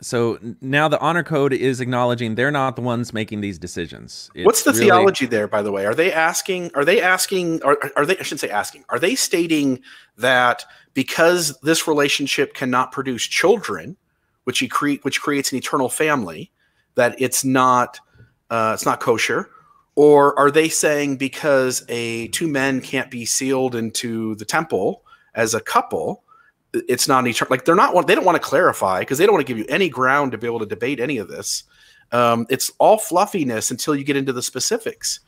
so 0.04 0.38
now 0.60 0.86
the 0.86 1.00
honor 1.00 1.22
code 1.22 1.54
is 1.54 1.80
acknowledging 1.80 2.34
they're 2.34 2.50
not 2.50 2.76
the 2.76 2.82
ones 2.82 3.14
making 3.14 3.40
these 3.40 3.58
decisions. 3.58 4.30
It's 4.34 4.44
What's 4.44 4.62
the 4.62 4.72
really... 4.72 4.84
theology 4.84 5.24
there, 5.24 5.48
by 5.48 5.62
the 5.62 5.72
way? 5.72 5.86
Are 5.86 5.94
they 5.94 6.12
asking? 6.12 6.70
Are 6.74 6.84
they 6.84 7.00
asking? 7.00 7.62
Are, 7.62 7.78
are 7.96 8.04
they? 8.04 8.18
I 8.18 8.22
shouldn't 8.22 8.40
say 8.40 8.50
asking. 8.50 8.84
Are 8.90 8.98
they 8.98 9.14
stating 9.14 9.80
that 10.18 10.66
because 10.92 11.58
this 11.60 11.88
relationship 11.88 12.52
cannot 12.52 12.92
produce 12.92 13.24
children, 13.24 13.96
which 14.44 14.58
he 14.58 14.68
create, 14.68 15.02
which 15.04 15.22
creates 15.22 15.52
an 15.52 15.58
eternal 15.58 15.88
family, 15.88 16.52
that 16.96 17.14
it's 17.18 17.42
not, 17.42 17.98
uh, 18.50 18.72
it's 18.74 18.84
not 18.84 19.00
kosher? 19.00 19.48
Or 19.94 20.38
are 20.38 20.50
they 20.50 20.68
saying 20.68 21.16
because 21.16 21.82
a 21.88 22.28
two 22.28 22.48
men 22.48 22.82
can't 22.82 23.10
be 23.10 23.24
sealed 23.24 23.74
into 23.74 24.34
the 24.34 24.44
temple 24.44 25.02
as 25.34 25.54
a 25.54 25.60
couple? 25.60 26.23
It's 26.88 27.08
not 27.08 27.20
an 27.24 27.30
eternal. 27.30 27.50
Like 27.50 27.64
they're 27.64 27.74
not 27.74 28.06
they 28.06 28.14
don't 28.14 28.24
want 28.24 28.36
to 28.36 28.42
clarify 28.42 29.00
because 29.00 29.18
they 29.18 29.26
don't 29.26 29.34
want 29.34 29.46
to 29.46 29.50
give 29.50 29.58
you 29.58 29.66
any 29.68 29.88
ground 29.88 30.32
to 30.32 30.38
be 30.38 30.46
able 30.46 30.58
to 30.60 30.66
debate 30.66 31.00
any 31.00 31.18
of 31.18 31.28
this. 31.28 31.64
Um, 32.12 32.46
it's 32.50 32.70
all 32.78 32.98
fluffiness 32.98 33.70
until 33.70 33.94
you 33.94 34.04
get 34.04 34.16
into 34.16 34.32
the 34.32 34.42
specifics. 34.42 35.20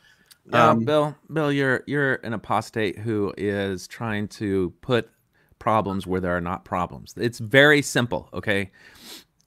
Yeah, 0.51 0.69
um, 0.69 0.85
Bill, 0.85 1.15
Bill, 1.31 1.51
you're 1.51 1.83
you're 1.87 2.15
an 2.15 2.33
apostate 2.33 2.97
who 2.97 3.33
is 3.37 3.87
trying 3.87 4.27
to 4.29 4.73
put 4.81 5.09
problems 5.59 6.05
where 6.05 6.21
there 6.21 6.35
are 6.35 6.41
not 6.41 6.65
problems. 6.65 7.13
It's 7.17 7.39
very 7.39 7.81
simple, 7.81 8.29
okay? 8.33 8.71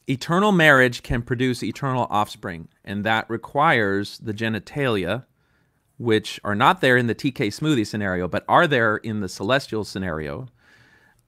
Eternal 0.09 0.53
marriage 0.53 1.03
can 1.03 1.23
produce 1.23 1.63
eternal 1.63 2.07
offspring, 2.11 2.69
and 2.85 3.05
that 3.05 3.31
requires 3.31 4.19
the 4.19 4.35
genitalia, 4.35 5.25
which 5.99 6.41
are 6.43 6.57
not 6.57 6.81
there 6.81 6.97
in 6.97 7.07
the 7.07 7.15
TK 7.15 7.49
smoothie 7.49 7.87
scenario, 7.87 8.27
but 8.27 8.45
are 8.49 8.67
there 8.67 8.97
in 8.97 9.21
the 9.21 9.29
celestial 9.29 9.85
scenario 9.85 10.49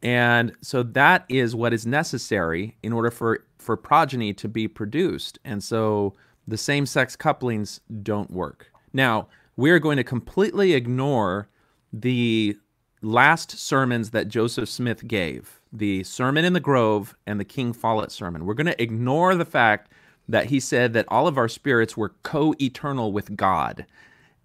and 0.02 0.52
so 0.60 0.82
that 0.82 1.24
is 1.28 1.54
what 1.54 1.72
is 1.72 1.86
necessary 1.86 2.76
in 2.82 2.92
order 2.92 3.10
for, 3.10 3.44
for 3.58 3.76
progeny 3.76 4.32
to 4.34 4.48
be 4.48 4.66
produced. 4.66 5.38
And 5.44 5.62
so 5.62 6.14
the 6.48 6.56
same 6.56 6.86
sex 6.86 7.14
couplings 7.14 7.80
don't 8.02 8.30
work. 8.30 8.72
Now, 8.92 9.28
we're 9.56 9.78
going 9.78 9.98
to 9.98 10.04
completely 10.04 10.72
ignore 10.72 11.48
the 11.92 12.56
last 13.00 13.52
sermons 13.52 14.10
that 14.10 14.28
Joseph 14.28 14.68
Smith 14.68 15.06
gave 15.06 15.60
the 15.72 16.02
Sermon 16.04 16.44
in 16.44 16.52
the 16.52 16.60
Grove 16.60 17.16
and 17.26 17.38
the 17.38 17.44
King 17.44 17.72
Follett 17.72 18.12
sermon. 18.12 18.44
We're 18.44 18.54
going 18.54 18.66
to 18.66 18.82
ignore 18.82 19.34
the 19.34 19.44
fact 19.44 19.92
that 20.28 20.46
he 20.46 20.60
said 20.60 20.92
that 20.92 21.06
all 21.08 21.26
of 21.26 21.38
our 21.38 21.48
spirits 21.48 21.96
were 21.96 22.14
co 22.22 22.54
eternal 22.60 23.12
with 23.12 23.36
God 23.36 23.86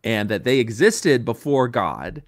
and 0.03 0.29
that 0.29 0.43
they 0.43 0.59
existed 0.59 1.25
before 1.25 1.67
God 1.67 2.23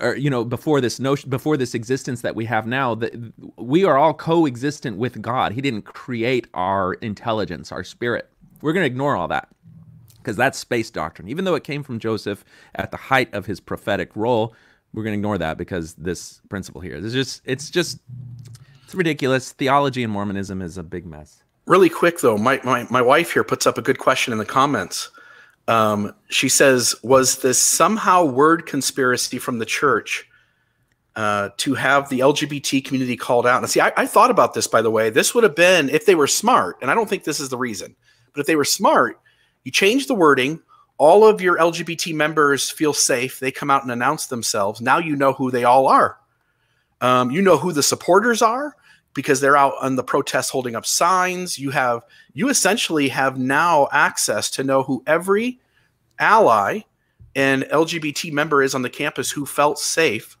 or 0.00 0.16
you 0.16 0.30
know 0.30 0.44
before 0.44 0.80
this 0.80 0.98
notion 0.98 1.30
before 1.30 1.56
this 1.56 1.74
existence 1.74 2.22
that 2.22 2.34
we 2.34 2.44
have 2.44 2.66
now 2.66 2.94
that 2.94 3.14
we 3.56 3.84
are 3.84 3.98
all 3.98 4.14
coexistent 4.14 4.96
with 4.96 5.20
god. 5.22 5.52
He 5.52 5.60
didn't 5.60 5.82
create 5.82 6.46
our 6.54 6.94
intelligence 6.94 7.72
our 7.72 7.84
spirit. 7.84 8.30
We're 8.62 8.72
going 8.72 8.82
to 8.82 8.90
ignore 8.90 9.16
all 9.16 9.28
that 9.28 9.48
because 10.18 10.36
that's 10.36 10.58
space 10.58 10.90
doctrine. 10.90 11.28
Even 11.28 11.44
though 11.44 11.54
it 11.54 11.64
came 11.64 11.82
from 11.82 11.98
joseph 11.98 12.44
at 12.74 12.90
the 12.90 12.96
height 12.96 13.32
of 13.34 13.46
his 13.46 13.60
prophetic 13.60 14.14
role 14.16 14.54
we're 14.92 15.04
going 15.04 15.12
to 15.12 15.18
ignore 15.18 15.38
that 15.38 15.56
because 15.56 15.94
this 15.94 16.40
principle 16.48 16.80
here 16.80 16.96
it's 16.96 17.12
just 17.12 17.42
it's 17.44 17.70
just 17.70 18.00
it's 18.90 18.94
ridiculous. 18.96 19.52
Theology 19.52 20.02
in 20.02 20.10
mormonism 20.10 20.60
is 20.60 20.76
a 20.76 20.82
big 20.82 21.06
mess. 21.06 21.44
Really 21.66 21.88
quick 21.88 22.20
though 22.20 22.36
my, 22.36 22.60
my, 22.64 22.88
my 22.90 23.00
wife 23.00 23.32
here 23.32 23.44
puts 23.44 23.64
up 23.64 23.78
a 23.78 23.82
good 23.82 23.98
question 23.98 24.32
in 24.32 24.38
the 24.38 24.44
comments 24.44 25.10
um, 25.70 26.12
she 26.28 26.48
says, 26.48 26.96
was 27.04 27.38
this 27.38 27.62
somehow 27.62 28.24
word 28.24 28.66
conspiracy 28.66 29.38
from 29.38 29.60
the 29.60 29.64
church 29.64 30.28
uh, 31.14 31.50
to 31.58 31.74
have 31.74 32.08
the 32.08 32.18
LGBT 32.18 32.84
community 32.84 33.16
called 33.16 33.46
out? 33.46 33.62
And 33.62 33.70
see, 33.70 33.80
I, 33.80 33.92
I 33.96 34.06
thought 34.06 34.32
about 34.32 34.52
this, 34.52 34.66
by 34.66 34.82
the 34.82 34.90
way. 34.90 35.10
This 35.10 35.32
would 35.32 35.44
have 35.44 35.54
been, 35.54 35.88
if 35.88 36.06
they 36.06 36.16
were 36.16 36.26
smart, 36.26 36.78
and 36.82 36.90
I 36.90 36.94
don't 36.94 37.08
think 37.08 37.22
this 37.22 37.38
is 37.38 37.50
the 37.50 37.56
reason, 37.56 37.94
but 38.34 38.40
if 38.40 38.48
they 38.48 38.56
were 38.56 38.64
smart, 38.64 39.20
you 39.62 39.70
change 39.70 40.08
the 40.08 40.14
wording. 40.14 40.60
All 40.98 41.24
of 41.24 41.40
your 41.40 41.56
LGBT 41.56 42.16
members 42.16 42.68
feel 42.68 42.92
safe. 42.92 43.38
They 43.38 43.52
come 43.52 43.70
out 43.70 43.84
and 43.84 43.92
announce 43.92 44.26
themselves. 44.26 44.80
Now 44.80 44.98
you 44.98 45.14
know 45.14 45.34
who 45.34 45.52
they 45.52 45.62
all 45.62 45.86
are. 45.86 46.18
Um, 47.00 47.30
you 47.30 47.42
know 47.42 47.56
who 47.56 47.72
the 47.72 47.82
supporters 47.84 48.42
are 48.42 48.74
because 49.14 49.40
they're 49.40 49.56
out 49.56 49.74
on 49.80 49.96
the 49.96 50.04
protests 50.04 50.50
holding 50.50 50.76
up 50.76 50.86
signs. 50.86 51.58
You 51.58 51.70
have 51.70 52.04
you 52.32 52.48
essentially 52.48 53.08
have 53.08 53.38
now 53.38 53.88
access 53.92 54.50
to 54.50 54.64
know 54.64 54.82
who 54.82 55.02
every 55.06 55.60
ally 56.18 56.80
and 57.34 57.62
LGBT 57.64 58.32
member 58.32 58.62
is 58.62 58.74
on 58.74 58.82
the 58.82 58.90
campus 58.90 59.30
who 59.30 59.46
felt 59.46 59.78
safe 59.78 60.36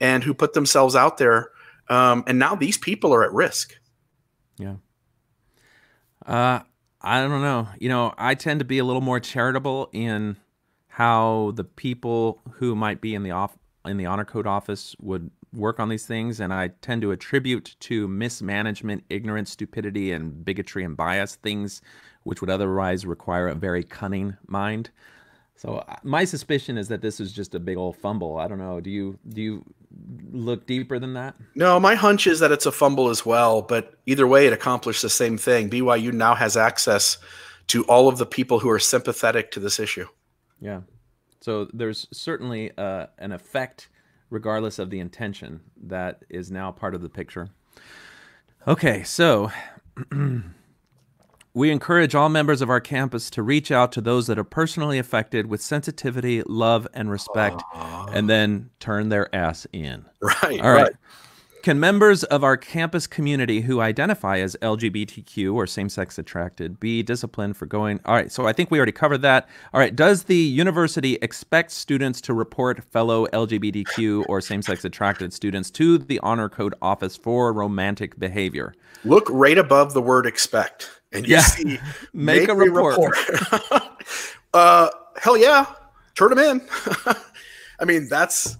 and 0.00 0.24
who 0.24 0.34
put 0.34 0.54
themselves 0.54 0.96
out 0.96 1.18
there. 1.18 1.50
Um, 1.88 2.24
and 2.26 2.38
now 2.38 2.54
these 2.54 2.78
people 2.78 3.12
are 3.12 3.24
at 3.24 3.32
risk. 3.32 3.76
Yeah. 4.58 4.76
Uh, 6.24 6.60
I 7.00 7.20
don't 7.20 7.42
know. 7.42 7.68
You 7.78 7.88
know, 7.88 8.14
I 8.18 8.34
tend 8.34 8.60
to 8.60 8.64
be 8.64 8.78
a 8.78 8.84
little 8.84 9.00
more 9.00 9.20
charitable 9.20 9.88
in 9.92 10.36
how 10.88 11.52
the 11.54 11.64
people 11.64 12.40
who 12.52 12.74
might 12.74 13.00
be 13.00 13.14
in 13.14 13.22
the 13.22 13.30
off 13.30 13.56
in 13.86 13.96
the 13.96 14.06
honor 14.06 14.24
code 14.24 14.46
office 14.46 14.94
would 15.00 15.30
work 15.52 15.80
on 15.80 15.88
these 15.88 16.06
things, 16.06 16.40
and 16.40 16.52
I 16.52 16.68
tend 16.80 17.02
to 17.02 17.10
attribute 17.10 17.76
to 17.80 18.06
mismanagement, 18.06 19.04
ignorance, 19.10 19.50
stupidity, 19.50 20.12
and 20.12 20.44
bigotry 20.44 20.84
and 20.84 20.96
bias 20.96 21.36
things 21.36 21.82
which 22.24 22.40
would 22.40 22.50
otherwise 22.50 23.06
require 23.06 23.48
a 23.48 23.54
very 23.54 23.82
cunning 23.82 24.36
mind. 24.46 24.90
So 25.56 25.76
uh, 25.76 25.96
my 26.02 26.24
suspicion 26.24 26.78
is 26.78 26.88
that 26.88 27.02
this 27.02 27.20
is 27.20 27.32
just 27.32 27.54
a 27.54 27.60
big 27.60 27.76
old 27.76 27.96
fumble. 27.96 28.38
I 28.38 28.48
don't 28.48 28.58
know. 28.58 28.80
Do 28.80 28.90
you 28.90 29.18
do 29.28 29.42
you 29.42 29.64
look 30.30 30.66
deeper 30.66 30.98
than 30.98 31.14
that? 31.14 31.34
No, 31.54 31.78
my 31.78 31.94
hunch 31.94 32.26
is 32.26 32.40
that 32.40 32.52
it's 32.52 32.66
a 32.66 32.72
fumble 32.72 33.08
as 33.08 33.26
well. 33.26 33.60
But 33.60 33.94
either 34.06 34.26
way, 34.26 34.46
it 34.46 34.52
accomplished 34.52 35.02
the 35.02 35.10
same 35.10 35.36
thing. 35.36 35.68
BYU 35.68 36.12
now 36.12 36.34
has 36.34 36.56
access 36.56 37.18
to 37.68 37.84
all 37.84 38.08
of 38.08 38.18
the 38.18 38.26
people 38.26 38.58
who 38.58 38.70
are 38.70 38.78
sympathetic 38.78 39.50
to 39.52 39.60
this 39.60 39.78
issue. 39.78 40.06
Yeah. 40.60 40.80
So 41.42 41.68
there's 41.72 42.06
certainly 42.12 42.72
uh, 42.76 43.06
an 43.18 43.32
effect 43.32 43.88
regardless 44.30 44.78
of 44.78 44.90
the 44.90 45.00
intention, 45.00 45.60
that 45.82 46.24
is 46.28 46.50
now 46.50 46.70
part 46.72 46.94
of 46.94 47.02
the 47.02 47.08
picture. 47.08 47.50
Okay, 48.66 49.02
so 49.02 49.50
we 51.54 51.70
encourage 51.70 52.14
all 52.14 52.28
members 52.28 52.62
of 52.62 52.70
our 52.70 52.80
campus 52.80 53.30
to 53.30 53.42
reach 53.42 53.70
out 53.70 53.92
to 53.92 54.00
those 54.00 54.26
that 54.28 54.38
are 54.38 54.44
personally 54.44 54.98
affected 54.98 55.46
with 55.46 55.60
sensitivity, 55.60 56.42
love, 56.42 56.86
and 56.94 57.10
respect, 57.10 57.62
and 57.74 58.28
then 58.28 58.70
turn 58.78 59.08
their 59.08 59.34
ass 59.34 59.66
in. 59.72 60.04
Right. 60.20 60.60
All 60.60 60.72
right. 60.72 60.82
right. 60.82 60.92
Can 61.62 61.78
members 61.78 62.24
of 62.24 62.42
our 62.42 62.56
campus 62.56 63.06
community 63.06 63.60
who 63.60 63.80
identify 63.82 64.38
as 64.38 64.56
LGBTQ 64.62 65.52
or 65.54 65.66
same 65.66 65.90
sex 65.90 66.18
attracted 66.18 66.80
be 66.80 67.02
disciplined 67.02 67.54
for 67.54 67.66
going? 67.66 68.00
All 68.06 68.14
right, 68.14 68.32
so 68.32 68.46
I 68.46 68.54
think 68.54 68.70
we 68.70 68.78
already 68.78 68.92
covered 68.92 69.18
that. 69.22 69.46
All 69.74 69.80
right, 69.80 69.94
does 69.94 70.24
the 70.24 70.36
university 70.36 71.16
expect 71.20 71.70
students 71.70 72.22
to 72.22 72.32
report 72.32 72.82
fellow 72.84 73.26
LGBTQ 73.26 74.24
or 74.26 74.40
same 74.40 74.62
sex 74.62 74.86
attracted 74.86 75.34
students 75.34 75.70
to 75.72 75.98
the 75.98 76.18
Honor 76.20 76.48
Code 76.48 76.74
office 76.80 77.14
for 77.18 77.52
romantic 77.52 78.18
behavior? 78.18 78.72
Look 79.04 79.26
right 79.28 79.58
above 79.58 79.92
the 79.92 80.00
word 80.00 80.24
expect 80.24 80.88
and 81.12 81.28
you 81.28 81.34
Yeah. 81.34 81.40
see 81.42 81.78
Make 82.14 82.48
a 82.48 82.54
report. 82.54 82.96
report. 82.96 83.82
uh, 84.54 84.88
hell 85.20 85.36
yeah, 85.36 85.66
turn 86.14 86.30
them 86.30 86.38
in. 86.38 86.68
I 87.78 87.84
mean, 87.84 88.08
that's 88.08 88.56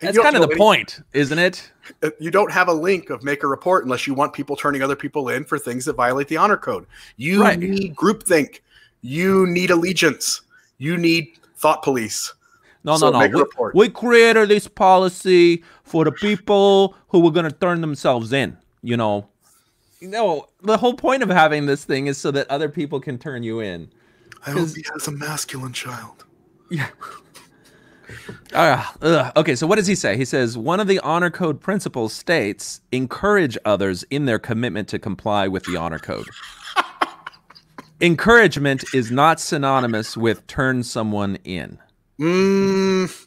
That's 0.00 0.18
kind 0.18 0.36
of 0.36 0.48
the 0.48 0.56
point, 0.56 1.00
isn't 1.12 1.38
it? 1.38 1.70
uh, 2.02 2.10
You 2.18 2.30
don't 2.30 2.50
have 2.50 2.68
a 2.68 2.72
link 2.72 3.10
of 3.10 3.22
make 3.22 3.42
a 3.42 3.46
report 3.46 3.84
unless 3.84 4.06
you 4.06 4.14
want 4.14 4.32
people 4.32 4.56
turning 4.56 4.82
other 4.82 4.96
people 4.96 5.28
in 5.28 5.44
for 5.44 5.58
things 5.58 5.84
that 5.84 5.94
violate 5.94 6.28
the 6.28 6.36
honor 6.36 6.56
code. 6.56 6.86
You 7.16 7.42
Right. 7.42 7.58
need 7.58 7.94
groupthink. 7.94 8.60
You 9.02 9.46
need 9.46 9.70
allegiance. 9.70 10.40
You 10.78 10.96
need 10.96 11.38
thought 11.56 11.82
police. 11.82 12.32
No, 12.84 12.96
So 12.96 13.10
no, 13.10 13.26
no. 13.26 13.46
We, 13.72 13.72
we 13.74 13.88
created 13.88 14.48
this 14.48 14.68
policy 14.68 15.62
for 15.84 16.04
the 16.04 16.12
people 16.12 16.96
who 17.08 17.20
were 17.20 17.30
going 17.30 17.50
to 17.50 17.56
turn 17.56 17.80
themselves 17.80 18.32
in. 18.32 18.56
You 18.82 18.96
know, 18.96 19.28
no. 20.00 20.48
The 20.62 20.76
whole 20.76 20.94
point 20.94 21.22
of 21.22 21.28
having 21.28 21.66
this 21.66 21.84
thing 21.84 22.06
is 22.06 22.18
so 22.18 22.30
that 22.32 22.48
other 22.50 22.68
people 22.68 23.00
can 23.00 23.18
turn 23.18 23.42
you 23.42 23.60
in. 23.60 23.90
I 24.46 24.50
hope 24.50 24.68
he 24.74 24.84
has 24.92 25.08
a 25.08 25.12
masculine 25.12 25.72
child. 25.72 26.24
Ah, 28.54 28.94
ugh. 29.02 29.32
Okay, 29.36 29.54
so 29.54 29.66
what 29.66 29.76
does 29.76 29.86
he 29.86 29.94
say? 29.94 30.16
He 30.16 30.24
says 30.24 30.56
one 30.56 30.80
of 30.80 30.86
the 30.86 30.98
honor 31.00 31.30
code 31.30 31.60
principles 31.60 32.12
states 32.12 32.80
encourage 32.92 33.58
others 33.64 34.04
in 34.10 34.24
their 34.24 34.38
commitment 34.38 34.88
to 34.88 34.98
comply 34.98 35.48
with 35.48 35.64
the 35.64 35.76
honor 35.76 35.98
code. 35.98 36.28
Encouragement 38.00 38.84
is 38.94 39.10
not 39.10 39.40
synonymous 39.40 40.16
with 40.16 40.46
turn 40.46 40.82
someone 40.82 41.38
in. 41.44 41.78
Mm, 42.20 43.26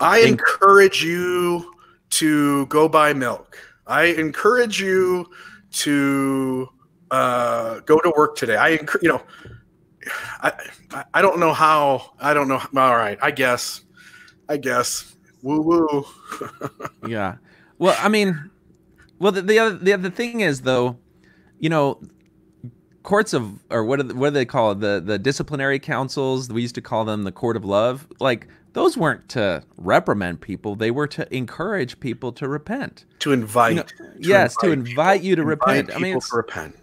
I 0.00 0.20
encourage 0.20 1.02
you 1.04 1.74
to 2.10 2.66
go 2.66 2.88
buy 2.88 3.12
milk. 3.12 3.58
I 3.86 4.04
encourage 4.04 4.80
you 4.80 5.26
to 5.72 6.68
uh, 7.10 7.80
go 7.80 7.98
to 8.00 8.12
work 8.16 8.36
today. 8.36 8.56
I 8.56 8.70
encourage, 8.70 9.02
you 9.02 9.10
know, 9.10 9.22
I 10.40 10.52
I 11.14 11.22
don't 11.22 11.38
know 11.38 11.52
how. 11.52 12.12
I 12.20 12.34
don't 12.34 12.48
know. 12.48 12.60
All 12.76 12.96
right. 12.96 13.18
I 13.20 13.30
guess. 13.30 13.82
I 14.50 14.56
guess. 14.56 15.16
Woo 15.42 15.62
woo. 15.62 16.04
Yeah. 17.08 17.36
Well, 17.78 17.96
I 17.98 18.08
mean, 18.08 18.50
well, 19.18 19.32
the, 19.32 19.40
the 19.40 19.58
other 19.58 19.76
the 19.76 19.94
other 19.94 20.10
thing 20.10 20.40
is 20.40 20.60
though, 20.62 20.98
you 21.58 21.70
know, 21.70 22.02
courts 23.02 23.32
of 23.32 23.58
or 23.70 23.84
what 23.84 24.00
do 24.00 24.02
they, 24.02 24.12
what 24.12 24.30
do 24.30 24.34
they 24.34 24.44
call 24.44 24.72
it? 24.72 24.80
The 24.80 25.02
the 25.04 25.18
disciplinary 25.18 25.78
councils. 25.78 26.50
We 26.50 26.60
used 26.60 26.74
to 26.74 26.82
call 26.82 27.06
them 27.06 27.22
the 27.22 27.32
court 27.32 27.56
of 27.56 27.64
love. 27.64 28.06
Like 28.20 28.48
those 28.74 28.98
weren't 28.98 29.30
to 29.30 29.62
reprimand 29.78 30.42
people; 30.42 30.76
they 30.76 30.90
were 30.90 31.06
to 31.08 31.34
encourage 31.34 31.98
people 32.00 32.32
to 32.32 32.48
repent. 32.48 33.06
To 33.20 33.32
invite. 33.32 33.70
You 33.70 34.04
know, 34.04 34.12
yes, 34.18 34.54
to 34.56 34.72
invite 34.72 35.22
you 35.22 35.36
to 35.36 35.42
invite 35.42 35.58
repent. 35.58 35.90
I 35.90 35.94
mean, 35.94 36.02
people 36.02 36.18
it's, 36.18 36.30
to 36.30 36.36
repent. 36.36 36.76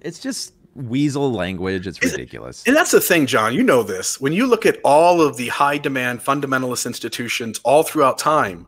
it's 0.00 0.18
just 0.18 0.54
weasel 0.74 1.32
language. 1.32 1.86
It's 1.86 2.02
ridiculous. 2.02 2.62
And 2.66 2.74
that's 2.74 2.90
the 2.90 3.00
thing, 3.00 3.26
Jon. 3.26 3.54
You 3.54 3.62
know 3.62 3.82
this. 3.82 4.20
When 4.20 4.32
you 4.32 4.46
look 4.46 4.64
at 4.66 4.78
all 4.84 5.20
of 5.20 5.36
the 5.36 5.48
high 5.48 5.78
demand 5.78 6.20
fundamentalist 6.20 6.86
institutions 6.86 7.60
all 7.64 7.82
throughout 7.82 8.18
time, 8.18 8.66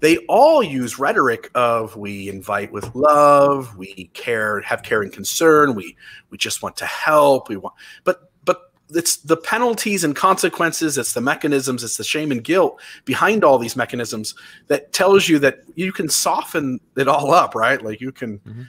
they 0.00 0.18
all 0.28 0.62
use 0.62 0.98
rhetoric 0.98 1.50
of 1.54 1.96
we 1.96 2.28
invite 2.28 2.70
with 2.72 2.94
love, 2.94 3.76
we 3.76 4.10
care, 4.12 4.60
have 4.60 4.82
care 4.82 5.02
and 5.02 5.12
concern, 5.12 5.74
we 5.74 5.96
we 6.30 6.36
just 6.38 6.62
want 6.62 6.76
to 6.76 6.86
help, 6.86 7.48
we 7.48 7.56
want 7.56 7.74
but 8.04 8.30
but 8.44 8.72
it's 8.90 9.16
the 9.16 9.38
penalties 9.38 10.04
and 10.04 10.14
consequences, 10.14 10.98
it's 10.98 11.14
the 11.14 11.20
mechanisms, 11.20 11.82
it's 11.82 11.96
the 11.96 12.04
shame 12.04 12.30
and 12.30 12.44
guilt 12.44 12.78
behind 13.06 13.42
all 13.42 13.56
these 13.58 13.74
mechanisms 13.74 14.34
that 14.66 14.92
tells 14.92 15.28
you 15.28 15.38
that 15.38 15.60
you 15.76 15.92
can 15.92 16.08
soften 16.10 16.78
it 16.96 17.08
all 17.08 17.32
up, 17.32 17.54
right? 17.54 17.82
Like 17.82 18.00
you 18.00 18.12
can 18.12 18.38
Mhm. 18.40 18.66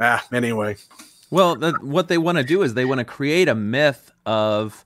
ah 0.00 0.26
anyway. 0.32 0.76
Well, 1.30 1.56
the, 1.56 1.72
what 1.80 2.08
they 2.08 2.18
want 2.18 2.38
to 2.38 2.44
do 2.44 2.62
is 2.62 2.74
they 2.74 2.84
want 2.84 2.98
to 2.98 3.04
create 3.04 3.48
a 3.48 3.54
myth 3.54 4.10
of 4.24 4.84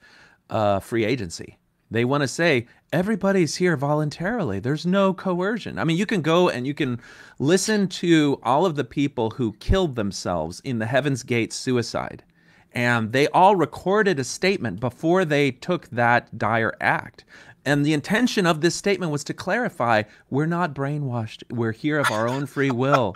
uh, 0.50 0.80
free 0.80 1.04
agency. 1.04 1.58
They 1.90 2.04
want 2.04 2.22
to 2.22 2.28
say 2.28 2.66
everybody's 2.92 3.56
here 3.56 3.76
voluntarily. 3.76 4.58
There's 4.58 4.86
no 4.86 5.12
coercion. 5.12 5.78
I 5.78 5.84
mean, 5.84 5.96
you 5.96 6.06
can 6.06 6.22
go 6.22 6.48
and 6.48 6.66
you 6.66 6.74
can 6.74 7.00
listen 7.38 7.86
to 7.88 8.40
all 8.42 8.66
of 8.66 8.76
the 8.76 8.84
people 8.84 9.30
who 9.30 9.52
killed 9.54 9.94
themselves 9.94 10.60
in 10.64 10.78
the 10.78 10.86
Heaven's 10.86 11.22
Gate 11.22 11.52
suicide. 11.52 12.24
And 12.72 13.12
they 13.12 13.28
all 13.28 13.54
recorded 13.56 14.18
a 14.18 14.24
statement 14.24 14.80
before 14.80 15.26
they 15.26 15.50
took 15.50 15.88
that 15.90 16.38
dire 16.38 16.74
act. 16.80 17.24
And 17.64 17.86
the 17.86 17.92
intention 17.92 18.44
of 18.46 18.60
this 18.60 18.74
statement 18.74 19.12
was 19.12 19.22
to 19.24 19.34
clarify 19.34 20.02
we're 20.30 20.46
not 20.46 20.74
brainwashed. 20.74 21.44
We're 21.50 21.72
here 21.72 21.98
of 21.98 22.10
our 22.10 22.28
own 22.28 22.46
free 22.46 22.70
will. 22.72 23.14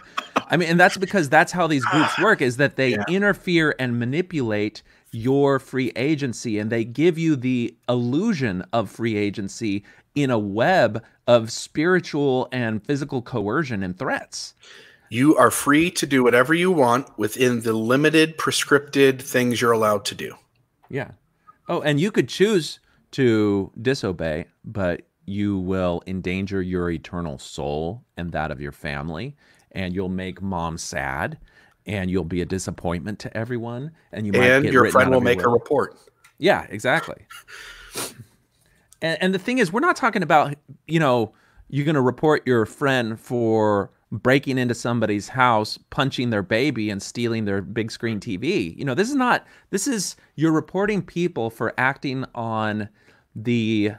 I 0.49 0.57
mean, 0.57 0.69
and 0.69 0.79
that's 0.79 0.97
because 0.97 1.29
that's 1.29 1.51
how 1.53 1.67
these 1.67 1.85
groups 1.85 2.17
work 2.21 2.41
is 2.41 2.57
that 2.59 2.77
they 2.77 2.91
Yeah. 2.91 3.05
interfere 3.09 3.75
and 3.79 3.99
manipulate 3.99 4.83
your 5.11 5.59
free 5.59 5.91
agency 5.97 6.59
and 6.59 6.71
they 6.71 6.85
give 6.85 7.19
you 7.19 7.35
the 7.35 7.75
illusion 7.89 8.65
of 8.73 8.91
free 8.91 9.17
agency 9.17 9.83
in 10.15 10.31
a 10.31 10.39
web 10.39 11.03
of 11.27 11.51
spiritual 11.51 12.49
and 12.53 12.85
physical 12.85 13.23
coercion 13.23 13.83
and 13.83 13.99
threats. 13.99 14.55
You 15.09 15.37
are 15.37 15.51
free 15.51 15.91
to 15.93 16.07
do 16.07 16.23
whatever 16.23 16.55
you 16.55 16.71
want 16.71 17.17
within 17.19 17.61
the 17.63 17.73
limited 17.73 18.39
prescripted 18.39 19.21
things 19.23 19.61
you're 19.61 19.73
allowed 19.73 20.05
to 20.07 20.15
do. 20.15 20.35
Yeah. 20.89 21.13
Oh, 21.69 21.81
and 21.81 22.01
you 22.01 22.11
could 22.13 22.29
choose 22.29 22.79
to 23.17 23.73
disobey, 23.81 24.45
but 24.65 25.03
you 25.25 25.59
will 25.59 26.03
endanger 26.07 26.61
your 26.61 26.91
eternal 26.91 27.39
soul 27.39 28.05
and 28.19 28.31
that 28.33 28.51
of 28.51 28.61
your 28.61 28.73
family, 28.73 29.35
and 29.73 29.95
you'll 29.95 30.11
make 30.11 30.43
mom 30.43 30.77
sad, 30.77 31.39
and 31.87 32.11
you'll 32.11 32.25
be 32.25 32.43
a 32.43 32.45
disappointment 32.45 33.19
to 33.19 33.35
everyone, 33.35 33.91
and 34.13 34.27
you 34.27 34.33
might 34.33 34.51
and 34.51 34.65
your 34.67 34.91
friend 34.91 35.09
will 35.09 35.17
your 35.17 35.25
make 35.25 35.43
a 35.43 35.49
report. 35.49 35.97
Yeah, 36.39 36.67
exactly. 36.69 37.25
And, 39.01 39.23
and 39.23 39.35
the 39.35 39.39
thing 39.39 39.59
is, 39.59 39.73
we're 39.73 39.81
not 39.81 39.97
talking 39.97 40.23
about, 40.23 40.55
you 40.87 41.01
know, 41.01 41.33
you're 41.71 41.87
going 41.87 41.95
to 41.95 42.03
report 42.03 42.47
your 42.47 42.67
friend 42.67 43.19
for 43.19 43.91
breaking 44.13 44.59
into 44.59 44.75
somebody's 44.75 45.29
house, 45.29 45.79
punching 45.89 46.29
their 46.29 46.43
baby, 46.43 46.91
and 46.91 47.03
stealing 47.03 47.47
their 47.47 47.63
big 47.63 47.91
screen 47.91 48.21
TV. 48.21 48.77
You 48.77 48.85
know, 48.85 48.95
this 48.95 49.09
is 49.09 49.17
not, 49.17 49.47
this 49.71 49.89
is, 49.89 50.17
you're 50.35 50.53
reporting 50.53 51.01
people 51.03 51.49
for 51.49 51.73
acting 51.79 52.27
on 52.35 52.91
the, 53.37 53.93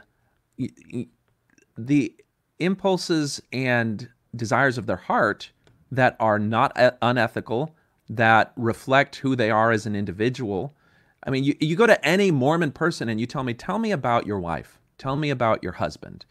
the 1.76 2.14
impulses 2.58 3.40
and 3.52 4.08
desires 4.34 4.76
of 4.76 4.86
their 4.86 4.96
heart 4.96 5.52
that 5.90 6.16
are 6.18 6.38
not 6.38 6.72
unethical, 7.00 7.74
that 8.10 8.52
reflect 8.56 9.16
who 9.16 9.36
they 9.36 9.50
are 9.50 9.70
as 9.70 9.86
an 9.86 9.94
individual. 9.94 10.74
I 11.22 11.30
mean, 11.30 11.44
you, 11.44 11.54
you 11.60 11.76
go 11.76 11.86
to 11.86 12.04
any 12.04 12.30
Mormon 12.30 12.72
person 12.72 13.08
and 13.08 13.20
you 13.20 13.26
tell 13.26 13.44
me, 13.44 13.54
tell 13.54 13.78
me 13.78 13.92
about 13.92 14.26
your 14.26 14.40
wife, 14.40 14.78
tell 14.98 15.16
me 15.16 15.30
about 15.30 15.62
your 15.62 15.72
husband. 15.72 16.24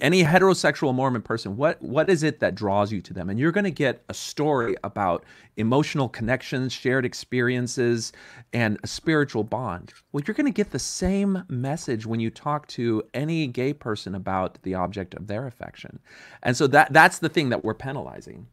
Any 0.00 0.24
heterosexual 0.24 0.94
Mormon 0.94 1.22
person, 1.22 1.56
what 1.56 1.80
what 1.80 2.08
is 2.08 2.22
it 2.22 2.40
that 2.40 2.54
draws 2.54 2.90
you 2.90 3.00
to 3.02 3.12
them? 3.12 3.30
And 3.30 3.38
you're 3.38 3.52
going 3.52 3.64
to 3.64 3.70
get 3.70 4.02
a 4.08 4.14
story 4.14 4.74
about 4.82 5.24
emotional 5.56 6.08
connections, 6.08 6.72
shared 6.72 7.04
experiences, 7.04 8.12
and 8.52 8.78
a 8.82 8.86
spiritual 8.86 9.44
bond. 9.44 9.92
Well, 10.10 10.24
you're 10.26 10.34
going 10.34 10.46
to 10.46 10.56
get 10.56 10.70
the 10.72 10.78
same 10.78 11.44
message 11.48 12.06
when 12.06 12.20
you 12.20 12.30
talk 12.30 12.66
to 12.68 13.02
any 13.14 13.46
gay 13.46 13.72
person 13.72 14.14
about 14.14 14.58
the 14.62 14.74
object 14.74 15.14
of 15.14 15.26
their 15.26 15.46
affection. 15.46 16.00
And 16.42 16.56
so 16.56 16.66
that 16.68 16.92
that's 16.92 17.18
the 17.18 17.28
thing 17.28 17.50
that 17.50 17.62
we're 17.62 17.74
penalizing. 17.74 18.48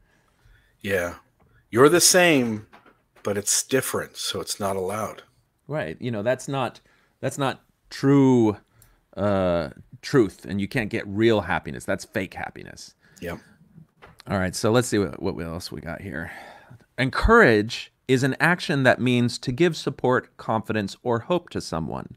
Yeah. 0.82 1.16
You're 1.72 1.90
the 1.90 2.02
same, 2.02 2.68
but 3.24 3.38
it's 3.38 3.64
different, 3.64 4.18
so 4.18 4.40
it's 4.40 4.60
not 4.60 4.76
allowed. 4.76 5.24
Right. 5.68 5.98
You 6.00 6.12
know, 6.12 6.22
that's 6.22 6.48
not 6.48 6.82
that's 7.22 7.38
not 7.38 7.62
true 7.90 8.58
uh 9.16 9.70
truth 10.04 10.46
and 10.46 10.62
you 10.62 10.68
can't 10.68 10.90
get 10.90 11.08
real 11.08 11.42
happiness. 11.42 11.86
That's 11.86 12.06
fake 12.06 12.36
happiness. 12.36 12.94
Yep. 13.22 13.40
All 14.30 14.38
right, 14.38 14.56
so 14.56 14.72
let's 14.72 14.88
see 14.88 15.00
what, 15.00 15.22
what 15.22 15.38
else 15.40 15.72
we 15.72 15.82
got 15.82 16.02
here. 16.02 16.32
Encourage 16.98 17.92
is 18.08 18.24
an 18.24 18.36
action 18.40 18.84
that 18.84 19.02
means 19.02 19.38
to 19.40 19.52
give 19.52 19.76
support, 19.76 20.38
confidence, 20.38 20.96
or 21.04 21.20
hope 21.20 21.50
to 21.50 21.62
someone. 21.62 22.16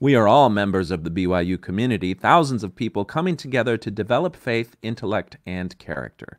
We 0.00 0.14
are 0.14 0.26
all 0.26 0.50
members 0.50 0.90
of 0.90 1.04
the 1.04 1.10
BYU 1.10 1.60
community, 1.60 2.14
thousands 2.14 2.64
of 2.64 2.74
people 2.74 3.04
coming 3.04 3.36
together 3.36 3.76
to 3.76 3.90
develop 3.90 4.34
faith, 4.34 4.76
intellect, 4.82 5.36
and 5.46 5.78
character. 5.78 6.38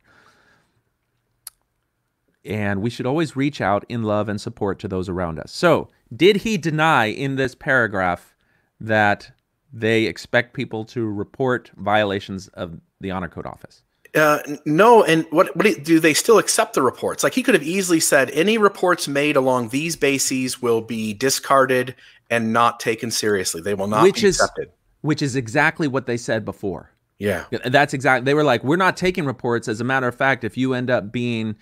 And 2.44 2.80
we 2.80 2.90
should 2.90 3.06
always 3.06 3.34
reach 3.36 3.60
out 3.60 3.84
in 3.88 4.02
love 4.02 4.28
and 4.28 4.40
support 4.40 4.78
to 4.80 4.88
those 4.88 5.08
around 5.08 5.38
us. 5.38 5.50
So, 5.50 5.88
did 6.14 6.38
he 6.38 6.56
deny 6.56 7.06
in 7.06 7.36
this 7.36 7.54
paragraph 7.54 8.36
that 8.78 9.32
they 9.78 10.04
expect 10.04 10.54
people 10.54 10.84
to 10.86 11.04
report 11.06 11.70
violations 11.76 12.48
of 12.48 12.80
the 13.00 13.10
honor 13.10 13.28
code 13.28 13.46
office? 13.46 13.82
Uh, 14.14 14.38
no, 14.64 15.04
and 15.04 15.26
what, 15.30 15.54
what 15.54 15.66
do- 15.66 15.78
do 15.78 16.00
they 16.00 16.14
still 16.14 16.38
accept 16.38 16.72
the 16.74 16.80
reports? 16.82 17.22
Like 17.22 17.34
he 17.34 17.42
could 17.42 17.54
have 17.54 17.62
easily 17.62 18.00
said, 18.00 18.30
any 18.30 18.56
reports 18.56 19.06
made 19.06 19.36
along 19.36 19.68
these 19.68 19.94
bases 19.96 20.62
will 20.62 20.80
be 20.80 21.12
discarded 21.12 21.94
and 22.30 22.52
not 22.52 22.80
taken 22.80 23.10
seriously. 23.10 23.60
They 23.60 23.74
will 23.74 23.88
not 23.88 24.02
Which 24.02 24.22
be 24.22 24.28
is- 24.28 24.36
accepted. 24.40 24.70
Which 25.02 25.20
is 25.22 25.36
exactly 25.36 25.86
what 25.86 26.06
they 26.06 26.16
said 26.16 26.44
before. 26.44 26.90
Yeah, 27.18 27.44
That's 27.64 27.94
exactly. 27.94 28.24
They 28.24 28.34
were 28.34 28.42
like, 28.44 28.64
we're 28.64 28.76
not 28.76 28.96
taking 28.96 29.24
reports. 29.24 29.68
As 29.68 29.80
a 29.80 29.84
matter 29.84 30.08
of 30.08 30.14
fact, 30.14 30.42
if 30.44 30.56
you 30.56 30.74
end 30.74 30.90
up 30.90 31.12
being 31.12 31.54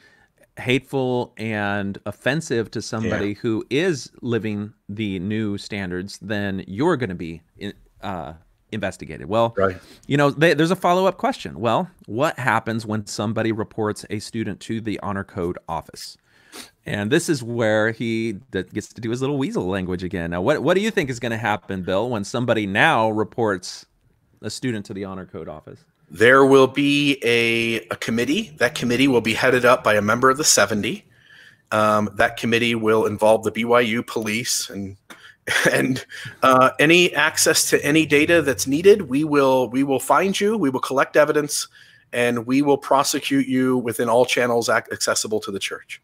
hateful 0.58 1.32
and 1.36 1.98
offensive 2.06 2.70
to 2.70 2.80
somebody 2.82 3.34
who 3.34 3.64
is 3.70 4.10
living 4.22 4.72
the 4.88 5.18
new 5.18 5.58
standards, 5.58 6.18
then 6.22 6.64
you're 6.66 6.96
going 6.96 7.08
to 7.10 7.14
be 7.14 7.42
in, 7.58 7.72
uh, 8.04 8.34
investigated. 8.72 9.26
Well, 9.28 9.54
Right. 9.56 9.78
you 10.06 10.16
know, 10.16 10.30
they, 10.30 10.54
there's 10.54 10.70
a 10.70 10.76
follow 10.76 11.06
up 11.06 11.16
question. 11.16 11.58
Well, 11.60 11.90
what 12.06 12.38
happens 12.38 12.84
when 12.86 13.06
somebody 13.06 13.52
reports 13.52 14.04
a 14.10 14.18
student 14.18 14.60
to 14.60 14.80
the 14.80 14.98
honor 15.00 15.24
code 15.24 15.58
office? 15.68 16.16
And 16.86 17.10
this 17.10 17.28
is 17.28 17.42
where 17.42 17.90
he 17.90 18.34
gets 18.52 18.88
to 18.92 19.00
do 19.00 19.10
his 19.10 19.20
little 19.20 19.38
weasel 19.38 19.66
language 19.66 20.04
again. 20.04 20.30
Now, 20.30 20.42
what 20.42 20.62
what 20.62 20.74
do 20.74 20.80
you 20.82 20.90
think 20.90 21.10
is 21.10 21.18
going 21.18 21.32
to 21.32 21.38
happen, 21.38 21.82
Bill, 21.82 22.08
when 22.10 22.22
somebody 22.24 22.66
now 22.66 23.10
reports 23.10 23.86
a 24.42 24.50
student 24.50 24.86
to 24.86 24.94
the 24.94 25.04
honor 25.04 25.24
code 25.26 25.48
office? 25.48 25.80
There 26.10 26.44
will 26.44 26.66
be 26.68 27.18
a, 27.24 27.80
a 27.88 27.96
committee. 27.96 28.54
That 28.58 28.74
committee 28.76 29.08
will 29.08 29.22
be 29.22 29.34
headed 29.34 29.64
up 29.64 29.82
by 29.82 29.94
a 29.94 30.02
member 30.02 30.30
of 30.30 30.36
the 30.36 30.44
70. 30.44 31.04
Um, 31.72 32.10
that 32.14 32.36
committee 32.36 32.74
will 32.74 33.06
involve 33.06 33.42
the 33.42 33.50
BYU 33.50 34.06
police 34.06 34.68
and 34.70 34.96
and 35.70 36.04
uh, 36.42 36.70
any 36.78 37.14
access 37.14 37.68
to 37.70 37.84
any 37.84 38.06
data 38.06 38.42
that's 38.42 38.66
needed. 38.66 39.02
We 39.02 39.24
will 39.24 39.68
we 39.68 39.82
will 39.82 40.00
find 40.00 40.38
you. 40.38 40.56
We 40.56 40.70
will 40.70 40.80
collect 40.80 41.16
evidence, 41.16 41.68
and 42.12 42.46
we 42.46 42.62
will 42.62 42.78
prosecute 42.78 43.46
you 43.46 43.78
within 43.78 44.08
all 44.08 44.24
channels 44.24 44.68
ac- 44.68 44.86
accessible 44.90 45.40
to 45.40 45.50
the 45.50 45.58
church. 45.58 46.00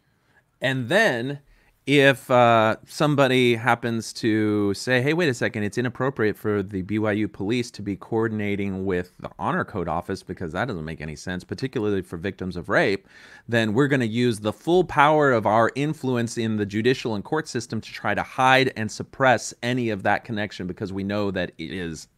And 0.61 0.89
then 0.89 1.41
if 1.87 2.31
uh, 2.31 2.77
somebody 2.87 3.57
happens 3.57 4.13
to 4.13 4.75
say, 4.75 5.01
hey, 5.01 5.13
wait 5.13 5.29
a 5.29 5.35
second, 5.35 5.63
it's 5.63 5.79
inappropriate 5.79 6.37
for 6.37 6.63
the 6.63 6.83
BYU 6.83 7.33
police 7.33 7.71
to 7.73 7.83
be 7.83 7.97
coordinating 7.97 8.85
with 8.85 9.13
the 9.19 9.31
honor 9.39 9.65
code 9.65 9.89
office 9.89 10.23
because 10.23 10.53
that 10.53 10.69
doesn't 10.69 10.85
make 10.85 11.01
any 11.01 11.17
sense, 11.17 11.43
particularly 11.43 12.03
for 12.03 12.17
victims 12.17 12.57
of 12.57 12.69
rape, 12.69 13.09
then 13.49 13.73
we're 13.73 13.89
going 13.89 14.01
to 14.01 14.07
use 14.07 14.41
the 14.41 14.53
full 14.53 14.85
power 14.85 15.33
of 15.33 15.47
our 15.47 15.73
influence 15.75 16.37
in 16.37 16.57
the 16.57 16.67
judicial 16.67 17.15
and 17.15 17.25
court 17.25 17.49
system 17.49 17.81
to 17.81 17.91
try 17.91 18.15
to 18.15 18.23
hide 18.23 18.73
and 18.77 18.93
suppress 18.93 19.55
any 19.63 19.91
of 19.91 20.03
that 20.03 20.23
connection 20.23 20.67
because 20.67 20.93
we 20.93 21.03
know 21.03 21.31
that 21.31 21.53
it 21.59 21.73
is 21.73 22.09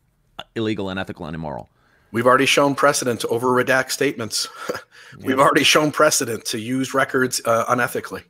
illegal, 0.56 0.88
unethical, 0.88 1.24
and 1.26 1.34
immoral. 1.34 1.70
We've 2.10 2.26
already 2.26 2.46
shown 2.46 2.74
precedent 2.74 3.20
to 3.20 3.28
over 3.28 3.46
redact 3.48 3.90
statements. 3.90 4.48
We've 5.24 5.38
already 5.40 5.64
shown 5.64 5.92
precedent 5.92 6.44
to 6.46 6.58
use 6.58 6.92
records 6.92 7.40
uh, 7.44 7.64
unethically. 7.66 8.24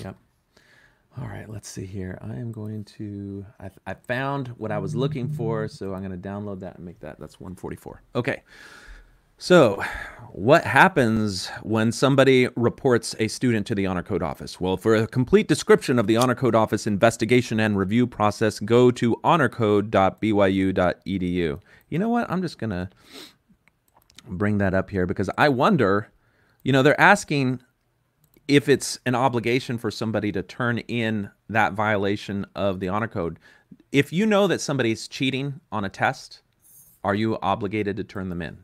Yep. 0.00 0.16
All 1.20 1.28
right, 1.28 1.48
let's 1.48 1.68
see 1.68 1.86
here. 1.86 2.18
I 2.20 2.34
am 2.34 2.50
going 2.50 2.82
to. 2.96 3.46
I, 3.60 3.70
I 3.86 3.94
found 3.94 4.48
what 4.48 4.72
I 4.72 4.78
was 4.78 4.96
looking 4.96 5.28
for, 5.28 5.68
so 5.68 5.94
I'm 5.94 6.04
going 6.04 6.20
to 6.20 6.28
download 6.28 6.60
that 6.60 6.76
and 6.76 6.84
make 6.84 6.98
that. 7.00 7.20
That's 7.20 7.38
144. 7.38 8.02
Okay. 8.16 8.42
So, 9.36 9.82
what 10.30 10.64
happens 10.64 11.48
when 11.62 11.92
somebody 11.92 12.48
reports 12.56 13.14
a 13.18 13.28
student 13.28 13.66
to 13.68 13.74
the 13.74 13.86
Honor 13.86 14.02
Code 14.02 14.22
Office? 14.22 14.60
Well, 14.60 14.76
for 14.76 14.94
a 14.94 15.06
complete 15.06 15.48
description 15.48 15.98
of 15.98 16.06
the 16.06 16.16
Honor 16.16 16.34
Code 16.34 16.54
Office 16.54 16.86
investigation 16.86 17.60
and 17.60 17.76
review 17.76 18.06
process, 18.06 18.60
go 18.60 18.90
to 18.92 19.16
honorcode.byu.edu. 19.24 21.60
You 21.88 21.98
know 21.98 22.08
what? 22.08 22.30
I'm 22.30 22.42
just 22.42 22.58
going 22.58 22.70
to 22.70 22.88
bring 24.26 24.58
that 24.58 24.74
up 24.74 24.90
here 24.90 25.06
because 25.06 25.30
I 25.36 25.48
wonder, 25.48 26.12
you 26.62 26.72
know, 26.72 26.82
they're 26.82 27.00
asking 27.00 27.60
if 28.48 28.68
it's 28.68 28.98
an 29.06 29.14
obligation 29.14 29.78
for 29.78 29.90
somebody 29.90 30.30
to 30.32 30.42
turn 30.42 30.78
in 30.78 31.30
that 31.48 31.72
violation 31.72 32.46
of 32.54 32.80
the 32.80 32.88
honor 32.88 33.08
code. 33.08 33.38
If 33.90 34.12
you 34.12 34.26
know 34.26 34.46
that 34.46 34.60
somebody's 34.60 35.08
cheating 35.08 35.60
on 35.72 35.84
a 35.84 35.88
test, 35.88 36.40
are 37.02 37.14
you 37.14 37.38
obligated 37.42 37.96
to 37.96 38.04
turn 38.04 38.28
them 38.28 38.42
in? 38.42 38.58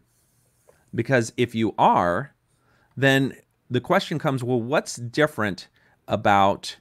Because 0.95 1.33
if 1.37 1.55
you 1.55 1.75
are, 1.79 2.35
then 2.97 3.37
the 3.71 3.81
question 3.81 4.19
comes 4.19 4.43
well, 4.43 4.61
what's 4.61 4.97
different 4.97 5.69
about 6.09 6.77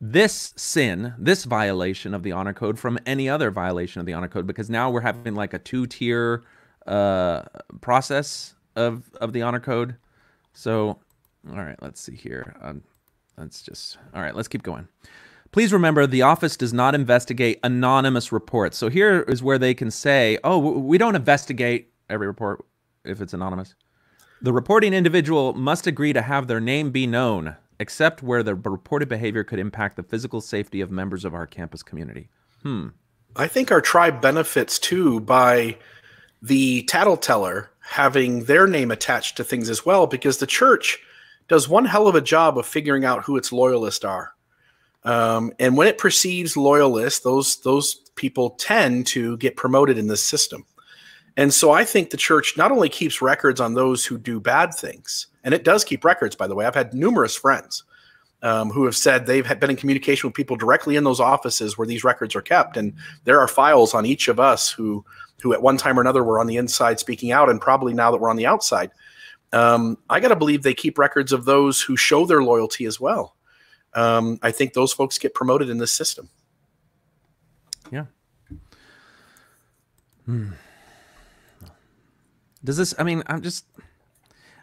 this 0.00 0.52
sin, 0.56 1.14
this 1.18 1.44
violation 1.44 2.14
of 2.14 2.22
the 2.22 2.32
honor 2.32 2.54
code 2.54 2.78
from 2.78 2.98
any 3.06 3.28
other 3.28 3.50
violation 3.50 4.00
of 4.00 4.06
the 4.06 4.12
honor 4.12 4.28
code? 4.28 4.46
Because 4.46 4.68
now 4.68 4.90
we're 4.90 5.02
having 5.02 5.34
like 5.34 5.54
a 5.54 5.58
two 5.58 5.86
tier 5.86 6.42
uh, 6.86 7.42
process 7.80 8.54
of, 8.74 9.10
of 9.20 9.32
the 9.32 9.42
honor 9.42 9.60
code. 9.60 9.96
So, 10.52 10.98
all 11.48 11.56
right, 11.56 11.80
let's 11.80 12.00
see 12.00 12.14
here. 12.14 12.54
Um, 12.60 12.82
let's 13.36 13.62
just, 13.62 13.98
all 14.14 14.20
right, 14.20 14.34
let's 14.34 14.48
keep 14.48 14.62
going. 14.62 14.88
Please 15.52 15.72
remember 15.72 16.06
the 16.06 16.22
office 16.22 16.56
does 16.56 16.72
not 16.72 16.94
investigate 16.94 17.58
anonymous 17.64 18.30
reports. 18.30 18.78
So 18.78 18.88
here 18.88 19.22
is 19.22 19.42
where 19.42 19.58
they 19.58 19.74
can 19.74 19.90
say, 19.90 20.38
oh, 20.44 20.58
we 20.58 20.96
don't 20.96 21.16
investigate 21.16 21.92
every 22.08 22.26
report 22.26 22.64
if 23.04 23.20
it's 23.20 23.34
anonymous. 23.34 23.74
The 24.42 24.52
reporting 24.52 24.94
individual 24.94 25.52
must 25.54 25.86
agree 25.86 26.12
to 26.12 26.22
have 26.22 26.46
their 26.46 26.60
name 26.60 26.90
be 26.92 27.06
known, 27.06 27.56
except 27.78 28.22
where 28.22 28.42
the 28.42 28.54
reported 28.54 29.08
behavior 29.08 29.42
could 29.42 29.58
impact 29.58 29.96
the 29.96 30.02
physical 30.02 30.40
safety 30.40 30.80
of 30.80 30.90
members 30.90 31.24
of 31.24 31.34
our 31.34 31.46
campus 31.46 31.82
community. 31.82 32.28
Hmm. 32.62 32.88
I 33.36 33.48
think 33.48 33.70
our 33.70 33.80
tribe 33.80 34.20
benefits 34.20 34.78
too 34.78 35.20
by 35.20 35.76
the 36.40 36.84
tattleteller 36.84 37.68
having 37.80 38.44
their 38.44 38.66
name 38.66 38.90
attached 38.90 39.36
to 39.36 39.44
things 39.44 39.68
as 39.68 39.84
well, 39.84 40.06
because 40.06 40.38
the 40.38 40.46
church 40.46 41.00
does 41.50 41.68
one 41.68 41.84
hell 41.84 42.06
of 42.06 42.14
a 42.14 42.20
job 42.20 42.56
of 42.56 42.64
figuring 42.64 43.04
out 43.04 43.24
who 43.24 43.36
its 43.36 43.50
loyalists 43.50 44.04
are. 44.04 44.32
Um, 45.02 45.52
and 45.58 45.76
when 45.76 45.88
it 45.88 45.98
perceives 45.98 46.56
loyalists, 46.56 47.20
those 47.20 47.60
those 47.62 47.96
people 48.14 48.50
tend 48.50 49.08
to 49.08 49.36
get 49.38 49.56
promoted 49.56 49.98
in 49.98 50.06
this 50.06 50.22
system. 50.22 50.64
And 51.36 51.52
so 51.52 51.72
I 51.72 51.84
think 51.84 52.10
the 52.10 52.16
church 52.16 52.56
not 52.56 52.70
only 52.70 52.88
keeps 52.88 53.20
records 53.20 53.60
on 53.60 53.74
those 53.74 54.04
who 54.04 54.16
do 54.16 54.38
bad 54.38 54.74
things, 54.74 55.26
and 55.42 55.52
it 55.52 55.64
does 55.64 55.84
keep 55.84 56.04
records, 56.04 56.36
by 56.36 56.46
the 56.46 56.54
way. 56.54 56.66
I've 56.66 56.74
had 56.74 56.94
numerous 56.94 57.34
friends 57.34 57.82
um, 58.42 58.70
who 58.70 58.84
have 58.84 58.96
said 58.96 59.26
they've 59.26 59.58
been 59.58 59.70
in 59.70 59.76
communication 59.76 60.28
with 60.28 60.34
people 60.34 60.56
directly 60.56 60.96
in 60.96 61.04
those 61.04 61.20
offices 61.20 61.76
where 61.76 61.86
these 61.86 62.04
records 62.04 62.36
are 62.36 62.42
kept, 62.42 62.76
and 62.76 62.92
there 63.24 63.40
are 63.40 63.48
files 63.48 63.92
on 63.92 64.06
each 64.06 64.28
of 64.28 64.38
us 64.38 64.70
who 64.70 65.04
who 65.42 65.52
at 65.52 65.62
one 65.62 65.78
time 65.78 65.98
or 65.98 66.02
another 66.02 66.22
were 66.22 66.38
on 66.38 66.46
the 66.46 66.58
inside 66.58 67.00
speaking 67.00 67.32
out, 67.32 67.50
and 67.50 67.60
probably 67.60 67.92
now 67.92 68.12
that 68.12 68.20
we're 68.20 68.30
on 68.30 68.36
the 68.36 68.46
outside. 68.46 68.92
Um, 69.52 69.98
I 70.08 70.20
got 70.20 70.28
to 70.28 70.36
believe 70.36 70.62
they 70.62 70.74
keep 70.74 70.98
records 70.98 71.32
of 71.32 71.44
those 71.44 71.80
who 71.80 71.96
show 71.96 72.24
their 72.24 72.42
loyalty 72.42 72.84
as 72.84 73.00
well. 73.00 73.36
Um, 73.94 74.38
I 74.42 74.52
think 74.52 74.74
those 74.74 74.92
folks 74.92 75.18
get 75.18 75.34
promoted 75.34 75.68
in 75.68 75.78
this 75.78 75.90
system. 75.90 76.28
Yeah. 77.90 78.04
Does 82.62 82.76
this, 82.76 82.94
I 82.98 83.02
mean, 83.02 83.24
I'm 83.26 83.42
just, 83.42 83.64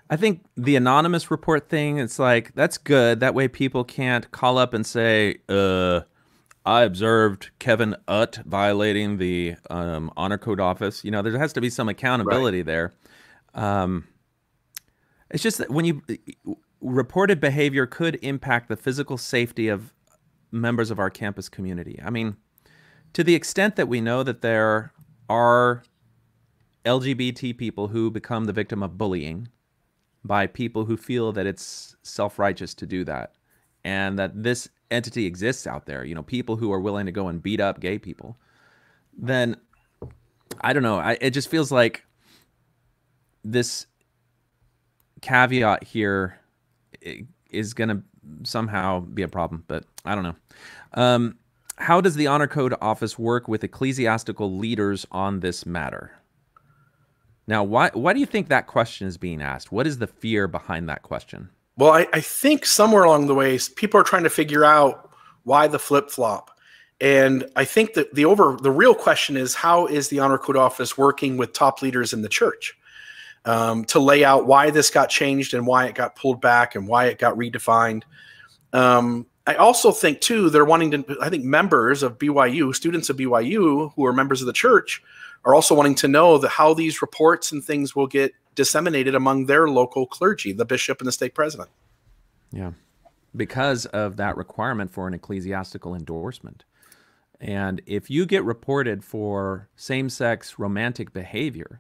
I 0.09 0.15
think 0.15 0.45
the 0.55 0.77
anonymous 0.77 1.29
report 1.29 1.67
thing, 1.67 1.97
it's 1.97 2.19
like, 2.19 2.55
that's 2.55 2.77
good. 2.77 3.19
That 3.19 3.33
way 3.33 3.49
people 3.49 3.83
can't 3.83 4.31
call 4.31 4.57
up 4.57 4.73
and 4.73 4.85
say, 4.85 5.39
uh, 5.49 6.01
I 6.65 6.83
observed 6.83 7.49
Kevin 7.59 7.97
Utt 8.07 8.39
violating 8.45 9.17
the 9.17 9.55
um, 9.69 10.11
honor 10.15 10.37
code 10.37 10.61
office. 10.61 11.03
You 11.03 11.11
know, 11.11 11.21
there 11.21 11.37
has 11.37 11.51
to 11.53 11.61
be 11.61 11.69
some 11.69 11.89
accountability 11.89 12.61
there. 12.61 12.93
Um, 13.53 14.07
it's 15.29 15.43
just 15.43 15.57
that 15.57 15.69
when 15.69 15.85
you 15.85 16.01
uh, 16.09 16.53
reported 16.81 17.39
behavior 17.39 17.85
could 17.85 18.19
impact 18.21 18.69
the 18.69 18.77
physical 18.77 19.17
safety 19.17 19.67
of 19.67 19.93
members 20.51 20.91
of 20.91 20.99
our 20.99 21.09
campus 21.09 21.49
community. 21.49 21.99
I 22.03 22.09
mean, 22.09 22.37
to 23.13 23.23
the 23.23 23.35
extent 23.35 23.75
that 23.75 23.87
we 23.87 24.01
know 24.01 24.23
that 24.23 24.41
there 24.41 24.93
are 25.29 25.83
LGBT 26.85 27.57
people 27.57 27.89
who 27.89 28.09
become 28.09 28.45
the 28.45 28.53
victim 28.53 28.81
of 28.81 28.97
bullying 28.97 29.49
by 30.23 30.47
people 30.47 30.85
who 30.85 30.97
feel 30.97 31.31
that 31.33 31.45
it's 31.45 31.95
self 32.03 32.39
righteous 32.39 32.73
to 32.75 32.85
do 32.85 33.03
that, 33.05 33.33
and 33.83 34.17
that 34.19 34.43
this 34.43 34.69
entity 34.89 35.25
exists 35.25 35.67
out 35.67 35.85
there, 35.85 36.05
you 36.05 36.15
know, 36.15 36.23
people 36.23 36.55
who 36.57 36.71
are 36.71 36.79
willing 36.79 37.05
to 37.05 37.11
go 37.11 37.27
and 37.27 37.43
beat 37.43 37.59
up 37.59 37.79
gay 37.79 37.97
people, 37.97 38.37
then 39.17 39.57
I 40.61 40.73
don't 40.73 40.83
know. 40.83 40.97
I, 40.97 41.17
it 41.19 41.31
just 41.31 41.49
feels 41.49 41.71
like 41.71 42.03
this 43.43 43.87
caveat 45.21 45.83
here 45.83 46.39
is 47.49 47.73
going 47.73 47.89
to 47.89 48.01
somehow 48.43 48.99
be 48.99 49.21
a 49.21 49.27
problem, 49.27 49.63
but 49.67 49.85
I 50.05 50.15
don't 50.15 50.23
know. 50.23 50.35
Um, 50.93 51.37
how 51.77 52.01
does 52.01 52.15
the 52.15 52.27
Honor 52.27 52.47
Code 52.47 52.73
Office 52.81 53.19
work 53.19 53.47
with 53.47 53.63
ecclesiastical 53.63 54.57
leaders 54.57 55.05
on 55.11 55.39
this 55.41 55.65
matter? 55.65 56.11
Now, 57.47 57.63
why 57.63 57.91
why 57.93 58.13
do 58.13 58.19
you 58.19 58.25
think 58.25 58.49
that 58.49 58.67
question 58.67 59.07
is 59.07 59.17
being 59.17 59.41
asked? 59.41 59.71
What 59.71 59.87
is 59.87 59.99
the 59.99 60.07
fear 60.07 60.47
behind 60.47 60.89
that 60.89 61.03
question? 61.03 61.49
Well, 61.77 61.91
I, 61.91 62.07
I 62.11 62.19
think 62.19 62.65
somewhere 62.65 63.03
along 63.03 63.27
the 63.27 63.35
way, 63.35 63.57
people 63.75 63.99
are 63.99 64.03
trying 64.03 64.23
to 64.23 64.29
figure 64.29 64.65
out 64.65 65.11
why 65.43 65.67
the 65.67 65.79
flip 65.79 66.09
flop. 66.09 66.51
And 66.99 67.45
I 67.55 67.63
think 67.63 67.93
that 67.93 68.13
the 68.15 68.25
over 68.25 68.57
the 68.59 68.71
real 68.71 68.95
question 68.95 69.37
is 69.37 69.53
how 69.53 69.85
is 69.85 70.09
the 70.09 70.19
honor 70.19 70.39
code 70.39 70.57
office 70.57 70.97
working 70.97 71.37
with 71.37 71.53
top 71.53 71.81
leaders 71.81 72.11
in 72.11 72.23
the 72.23 72.29
church? 72.29 72.75
Um, 73.47 73.85
to 73.85 73.99
lay 73.99 74.25
out 74.25 74.45
why 74.45 74.71
this 74.71 74.89
got 74.89 75.09
changed 75.09 75.53
and 75.53 75.65
why 75.65 75.85
it 75.85 75.95
got 75.95 76.17
pulled 76.17 76.41
back 76.41 76.75
and 76.75 76.85
why 76.85 77.05
it 77.05 77.17
got 77.17 77.37
redefined. 77.37 78.03
Um, 78.73 79.25
I 79.47 79.55
also 79.55 79.91
think 79.93 80.19
too 80.19 80.49
they're 80.49 80.65
wanting 80.65 80.91
to. 80.91 81.17
I 81.21 81.29
think 81.29 81.45
members 81.45 82.03
of 82.03 82.17
BYU, 82.17 82.75
students 82.75 83.09
of 83.09 83.15
BYU 83.15 83.93
who 83.95 84.05
are 84.05 84.11
members 84.11 84.41
of 84.41 84.47
the 84.47 84.53
church, 84.53 85.01
are 85.45 85.55
also 85.55 85.73
wanting 85.73 85.95
to 85.95 86.09
know 86.09 86.37
that 86.39 86.49
how 86.49 86.73
these 86.73 87.01
reports 87.01 87.53
and 87.53 87.63
things 87.63 87.95
will 87.95 88.07
get 88.07 88.33
disseminated 88.55 89.15
among 89.15 89.45
their 89.45 89.69
local 89.69 90.05
clergy, 90.05 90.51
the 90.51 90.65
bishop 90.65 90.99
and 90.99 91.07
the 91.07 91.13
stake 91.13 91.33
president. 91.33 91.69
Yeah, 92.51 92.71
because 93.33 93.85
of 93.85 94.17
that 94.17 94.35
requirement 94.35 94.91
for 94.91 95.07
an 95.07 95.13
ecclesiastical 95.13 95.95
endorsement. 95.95 96.65
And 97.39 97.81
if 97.85 98.09
you 98.09 98.25
get 98.25 98.43
reported 98.43 99.05
for 99.05 99.69
same 99.77 100.09
sex 100.09 100.59
romantic 100.59 101.13
behavior, 101.13 101.79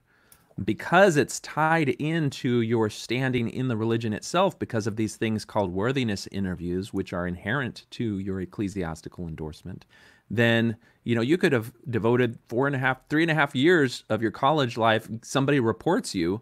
because 0.63 1.17
it's 1.17 1.39
tied 1.41 1.89
into 1.89 2.61
your 2.61 2.89
standing 2.89 3.49
in 3.49 3.67
the 3.67 3.77
religion 3.77 4.13
itself 4.13 4.57
because 4.57 4.87
of 4.87 4.95
these 4.95 5.15
things 5.15 5.45
called 5.45 5.71
worthiness 5.71 6.27
interviews 6.31 6.91
which 6.91 7.13
are 7.13 7.27
inherent 7.27 7.85
to 7.91 8.19
your 8.19 8.41
ecclesiastical 8.41 9.27
endorsement 9.27 9.85
then 10.29 10.75
you 11.03 11.15
know 11.15 11.21
you 11.21 11.37
could 11.37 11.53
have 11.53 11.71
devoted 11.89 12.37
four 12.47 12.67
and 12.67 12.75
a 12.75 12.79
half 12.79 13.07
three 13.09 13.21
and 13.21 13.31
a 13.31 13.35
half 13.35 13.55
years 13.55 14.03
of 14.09 14.21
your 14.21 14.31
college 14.31 14.77
life 14.77 15.07
somebody 15.21 15.59
reports 15.59 16.15
you 16.15 16.41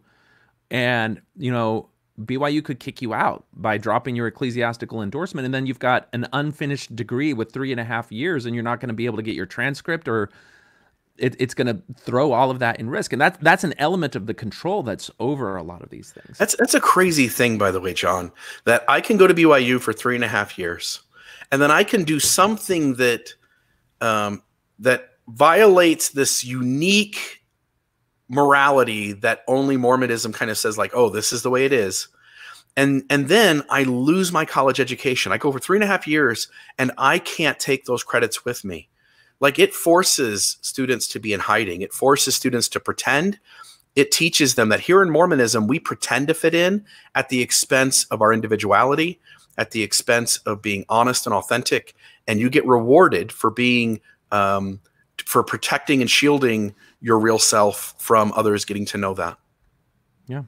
and 0.72 1.22
you 1.38 1.52
know 1.52 1.90
BYU 2.22 2.64
could 2.64 2.80
kick 2.80 3.02
you 3.02 3.14
out 3.14 3.46
by 3.54 3.78
dropping 3.78 4.16
your 4.16 4.28
ecclesiastical 4.28 5.02
endorsement, 5.02 5.44
and 5.44 5.54
then 5.54 5.66
you've 5.66 5.80
got 5.80 6.08
an 6.14 6.26
unfinished 6.32 6.96
degree 6.96 7.34
with 7.34 7.52
three 7.52 7.72
and 7.72 7.80
a 7.80 7.84
half 7.84 8.10
years, 8.12 8.46
and 8.46 8.56
you're 8.56 8.64
not 8.64 8.80
going 8.80 8.88
to 8.88 8.94
be 8.94 9.06
able 9.06 9.18
to 9.18 9.24
get 9.24 9.36
your 9.36 9.46
transcript 9.46 10.08
or 10.08 10.30
it, 11.18 11.36
it's 11.40 11.54
going 11.54 11.68
to 11.68 11.82
throw 11.98 12.32
all 12.32 12.52
of 12.52 12.60
that 12.60 12.80
in 12.80 12.90
risk, 12.90 13.14
and 13.14 13.22
that's 13.22 13.38
that's 13.42 13.64
an 13.64 13.74
element 13.78 14.16
of 14.16 14.26
the 14.26 14.34
control 14.34 14.84
that's 14.84 15.10
over 15.20 15.56
a 15.56 15.64
lot 15.64 15.82
of 15.82 15.90
these 15.90 16.12
things. 16.12 16.38
That's 16.38 16.56
that's 16.58 16.74
a 16.74 16.80
crazy 16.80 17.28
thing, 17.28 17.58
by 17.58 17.72
the 17.72 17.80
way, 17.80 17.94
Jon. 17.94 18.32
That 18.66 18.84
I 18.88 19.02
can 19.02 19.18
go 19.18 19.28
to 19.28 19.34
BYU 19.34 19.80
for 19.80 19.94
three 19.94 20.16
and 20.16 20.24
a 20.24 20.28
half 20.28 20.58
years, 20.58 21.02
and 21.52 21.62
then 21.62 21.72
I 21.72 21.84
can 21.84 22.04
do 22.04 22.20
something 22.20 22.96
that 22.96 23.34
um, 24.02 24.44
that 24.80 25.12
violates 25.28 26.10
this 26.10 26.44
unique 26.44 27.44
morality 28.28 29.14
that 29.14 29.44
only 29.48 29.78
Mormonism 29.78 30.34
kind 30.34 30.52
of 30.52 30.58
says, 30.58 30.78
like, 30.78 30.92
oh, 30.94 31.10
this 31.10 31.32
is 31.32 31.44
the 31.44 31.50
way 31.50 31.66
it 31.66 31.74
is. 31.74 32.08
And 32.76 33.04
and 33.10 33.30
then 33.30 33.64
I 33.70 33.84
lose 33.84 34.34
my 34.34 34.44
college 34.44 34.82
education. 34.82 35.32
I 35.32 35.38
go 35.38 35.52
for 35.52 35.60
three 35.60 35.78
and 35.78 35.84
a 35.84 35.88
half 35.88 36.08
years, 36.08 36.50
and 36.78 36.92
I 36.98 37.20
can't 37.20 37.58
take 37.58 37.86
those 37.86 38.04
credits 38.04 38.44
with 38.44 38.66
me 38.66 38.90
like 39.40 39.60
it 39.60 39.74
forces 39.74 40.58
students 40.62 41.08
to 41.10 41.20
be 41.20 41.34
in 41.34 41.40
hiding. 41.40 41.82
It 41.82 41.94
forces 41.94 42.36
students 42.36 42.68
to 42.70 42.80
pretend. 42.80 43.40
It 43.96 44.12
teaches 44.12 44.56
them 44.56 44.70
that 44.70 44.82
here 44.82 45.02
in 45.02 45.10
mormonism 45.10 45.68
we 45.68 45.80
pretend 45.80 46.28
to 46.28 46.34
fit 46.34 46.54
in 46.54 46.86
at 47.14 47.30
the 47.30 47.42
expense 47.42 48.06
of 48.06 48.22
our 48.22 48.34
individuality 48.34 49.20
at 49.58 49.72
the 49.72 49.84
expense 49.84 50.38
of 50.40 50.62
being 50.62 50.86
honest 50.90 51.26
and 51.26 51.34
authentic 51.34 51.96
and 52.28 52.40
you 52.40 52.50
get 52.50 52.66
rewarded 52.66 53.32
for 53.32 53.50
being 53.50 54.02
um, 54.32 54.82
for 55.26 55.44
protecting 55.44 56.02
and 56.02 56.10
shielding 56.10 56.76
your 57.00 57.20
real 57.20 57.40
self 57.40 57.96
from 57.98 58.34
others 58.36 58.66
getting 58.66 58.86
to 58.86 58.98
know 58.98 59.14
that. 59.14 59.38
Yeah. 60.28 60.44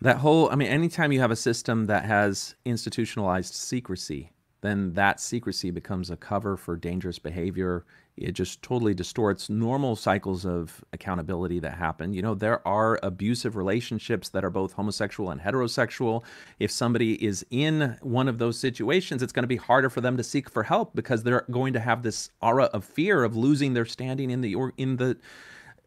That 0.00 0.18
whole 0.18 0.50
i 0.50 0.54
mean 0.54 0.68
anytime 0.68 1.10
you 1.10 1.20
have 1.20 1.30
a 1.30 1.36
system 1.36 1.86
that 1.86 2.04
has 2.04 2.54
institutionalized 2.64 3.54
secrecy 3.54 4.30
then 4.66 4.92
that 4.94 5.20
secrecy 5.20 5.70
becomes 5.70 6.10
a 6.10 6.16
cover 6.16 6.56
for 6.56 6.76
dangerous 6.76 7.18
behavior. 7.18 7.84
It 8.16 8.32
just 8.32 8.62
totally 8.62 8.94
distorts 8.94 9.50
normal 9.50 9.94
cycles 9.94 10.46
of 10.46 10.82
accountability 10.92 11.58
that 11.60 11.74
happen. 11.74 12.14
You 12.14 12.22
know, 12.22 12.34
there 12.34 12.66
are 12.66 12.98
abusive 13.02 13.56
relationships 13.56 14.30
that 14.30 14.44
are 14.44 14.50
both 14.50 14.72
homosexual 14.72 15.30
and 15.30 15.40
heterosexual. 15.40 16.24
If 16.58 16.70
somebody 16.70 17.22
is 17.24 17.44
in 17.50 17.98
one 18.00 18.28
of 18.28 18.38
those 18.38 18.58
situations, 18.58 19.22
it's 19.22 19.32
going 19.32 19.42
to 19.42 19.48
be 19.48 19.56
harder 19.56 19.90
for 19.90 20.00
them 20.00 20.16
to 20.16 20.24
seek 20.24 20.48
for 20.48 20.62
help 20.62 20.94
because 20.94 21.22
they're 21.22 21.46
going 21.50 21.74
to 21.74 21.80
have 21.80 22.02
this 22.02 22.30
aura 22.40 22.64
of 22.64 22.84
fear 22.84 23.22
of 23.22 23.36
losing 23.36 23.74
their 23.74 23.84
standing 23.84 24.30
in 24.30 24.40
the 24.40 24.54
or 24.54 24.72
in 24.76 24.96
the 24.96 25.18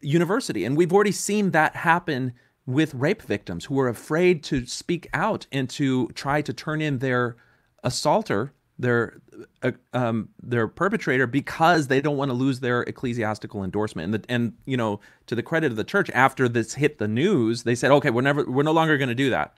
university. 0.00 0.64
And 0.64 0.76
we've 0.76 0.92
already 0.92 1.12
seen 1.12 1.50
that 1.50 1.76
happen 1.76 2.32
with 2.66 2.94
rape 2.94 3.22
victims 3.22 3.64
who 3.64 3.78
are 3.80 3.88
afraid 3.88 4.44
to 4.44 4.64
speak 4.66 5.08
out 5.12 5.46
and 5.50 5.68
to 5.70 6.08
try 6.08 6.42
to 6.42 6.52
turn 6.52 6.80
in 6.80 6.98
their 6.98 7.36
assaulter 7.82 8.52
their 8.80 9.20
uh, 9.62 9.72
um, 9.92 10.28
their 10.42 10.66
perpetrator 10.66 11.26
because 11.26 11.88
they 11.88 12.00
don't 12.00 12.16
want 12.16 12.30
to 12.30 12.34
lose 12.34 12.60
their 12.60 12.82
ecclesiastical 12.82 13.62
endorsement. 13.62 14.06
And 14.06 14.14
the, 14.14 14.30
and 14.30 14.52
you 14.64 14.76
know, 14.76 15.00
to 15.26 15.34
the 15.34 15.42
credit 15.42 15.70
of 15.70 15.76
the 15.76 15.84
church, 15.84 16.10
after 16.10 16.48
this 16.48 16.74
hit 16.74 16.98
the 16.98 17.08
news, 17.08 17.62
they 17.62 17.74
said, 17.74 17.90
okay, 17.90 18.10
we're 18.10 18.22
never 18.22 18.44
we're 18.44 18.62
no 18.62 18.72
longer 18.72 18.96
going 18.96 19.08
to 19.08 19.14
do 19.14 19.30
that. 19.30 19.54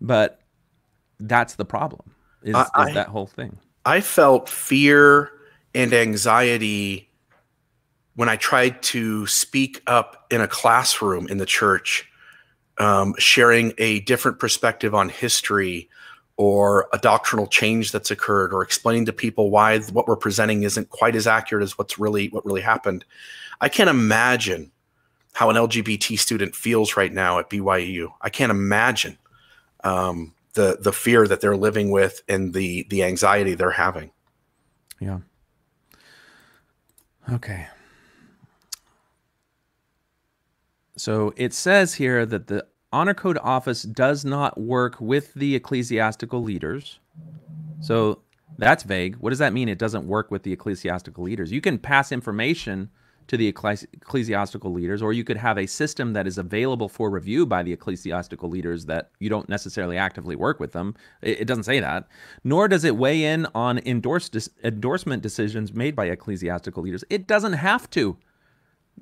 But 0.00 0.40
that's 1.18 1.54
the 1.54 1.64
problem. 1.64 2.14
Is, 2.42 2.54
I, 2.54 2.88
is 2.88 2.94
that 2.94 3.08
whole 3.08 3.26
thing? 3.26 3.58
I 3.84 4.00
felt 4.00 4.48
fear 4.48 5.30
and 5.74 5.92
anxiety 5.92 7.10
when 8.14 8.28
I 8.28 8.36
tried 8.36 8.82
to 8.84 9.26
speak 9.26 9.82
up 9.86 10.26
in 10.30 10.40
a 10.40 10.48
classroom 10.48 11.28
in 11.28 11.38
the 11.38 11.46
church, 11.46 12.10
um, 12.78 13.14
sharing 13.18 13.72
a 13.78 14.00
different 14.00 14.38
perspective 14.38 14.94
on 14.94 15.08
history 15.08 15.88
or 16.40 16.88
a 16.94 16.98
doctrinal 16.98 17.46
change 17.46 17.92
that's 17.92 18.10
occurred 18.10 18.54
or 18.54 18.62
explaining 18.62 19.04
to 19.04 19.12
people 19.12 19.50
why 19.50 19.78
what 19.78 20.08
we're 20.08 20.16
presenting 20.16 20.62
isn't 20.62 20.88
quite 20.88 21.14
as 21.14 21.26
accurate 21.26 21.62
as 21.62 21.76
what's 21.76 21.98
really 21.98 22.28
what 22.28 22.46
really 22.46 22.62
happened. 22.62 23.04
I 23.60 23.68
can't 23.68 23.90
imagine 23.90 24.72
how 25.32 25.50
an 25.50 25.56
lgbt 25.56 26.18
student 26.18 26.56
feels 26.56 26.96
right 26.96 27.12
now 27.12 27.38
at 27.38 27.48
byu 27.48 28.12
i 28.20 28.28
can't 28.28 28.50
imagine 28.50 29.16
um, 29.84 30.34
the 30.54 30.78
the 30.80 30.92
fear 30.92 31.26
that 31.26 31.40
they're 31.40 31.56
living 31.56 31.90
with 31.90 32.22
and 32.28 32.52
the 32.52 32.86
the 32.90 33.02
anxiety 33.04 33.54
they're 33.54 33.70
having. 33.70 34.10
Yeah. 34.98 35.20
Okay. 37.30 37.68
So 40.96 41.32
it 41.36 41.54
says 41.54 41.94
here 41.94 42.26
that 42.26 42.48
the 42.48 42.66
honor 42.92 43.14
code 43.14 43.38
office 43.42 43.82
does 43.82 44.24
not 44.24 44.60
work 44.60 45.00
with 45.00 45.34
the 45.34 45.54
ecclesiastical 45.54 46.42
leaders. 46.42 46.98
So 47.80 48.22
that's 48.58 48.82
vague. 48.82 49.16
What 49.16 49.30
does 49.30 49.38
that 49.38 49.52
mean? 49.52 49.68
It 49.68 49.78
doesn't 49.78 50.06
work 50.06 50.30
with 50.30 50.42
the 50.42 50.52
ecclesiastical 50.52 51.24
leaders. 51.24 51.52
You 51.52 51.60
can 51.60 51.78
pass 51.78 52.12
information 52.12 52.90
to 53.30 53.36
the 53.36 53.46
ecclesiastical 53.46 54.72
leaders, 54.72 55.00
or 55.00 55.12
you 55.12 55.22
could 55.22 55.36
have 55.36 55.56
a 55.56 55.66
system 55.66 56.14
that 56.14 56.26
is 56.26 56.36
available 56.36 56.88
for 56.88 57.08
review 57.10 57.46
by 57.46 57.62
the 57.62 57.72
ecclesiastical 57.72 58.50
leaders 58.50 58.86
that 58.86 59.12
you 59.20 59.30
don't 59.30 59.48
necessarily 59.48 59.96
actively 59.96 60.34
work 60.34 60.58
with 60.58 60.72
them. 60.72 60.96
It, 61.22 61.46
doesn't 61.46 61.62
say 61.62 61.78
that. 61.78 62.08
Nor 62.42 62.66
does 62.66 62.82
it 62.82 62.96
weigh 62.96 63.22
in 63.22 63.46
on 63.54 63.78
endorsed, 63.86 64.36
endorsement 64.64 65.22
decisions 65.22 65.72
made 65.72 65.94
by 65.94 66.06
ecclesiastical 66.06 66.82
leaders. 66.82 67.04
It 67.08 67.28
doesn't 67.28 67.52
have 67.52 67.88
to 67.90 68.16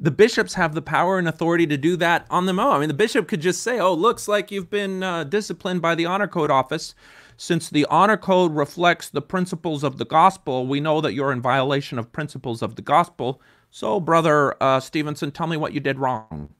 the 0.01 0.11
bishops 0.11 0.55
have 0.55 0.75
the 0.75 0.83
power 0.83 1.19
and 1.19 1.29
authority 1.29 1.67
to 1.67 1.77
do 1.77 1.97
that 1.97 2.27
on 2.31 2.47
their 2.47 2.61
own. 2.61 2.73
I 2.75 2.79
mean, 2.79 2.89
the 2.89 2.95
bishop 2.95 3.29
could 3.29 3.41
just 3.41 3.63
say, 3.63 3.79
"Oh, 3.79 3.95
looks 3.95 4.29
like 4.29 4.51
you've 4.51 4.71
been 4.71 5.03
uh, 5.03 5.25
disciplined 5.25 5.83
by 5.83 5.95
the 5.95 6.07
honor 6.07 6.29
code 6.29 6.51
office. 6.51 6.95
Since 7.37 7.71
the 7.71 7.87
honor 7.87 8.17
code 8.17 8.55
reflects 8.55 9.11
the 9.11 9.23
principles 9.23 9.85
of 9.85 9.99
the 9.99 10.05
gospel, 10.05 10.67
we 10.67 10.81
know 10.81 11.01
that 11.01 11.15
you're 11.15 11.33
in 11.33 11.41
violation 11.41 11.99
of 11.99 12.11
principles 12.13 12.63
of 12.63 12.75
the 12.75 12.83
gospel. 12.83 13.41
So, 13.71 14.01
brother 14.01 14.61
uh, 14.63 14.81
Stevenson, 14.81 15.31
tell 15.31 15.47
me 15.47 15.57
what 15.57 15.73
you 15.73 15.81
did 15.81 15.99
wrong." 15.99 16.51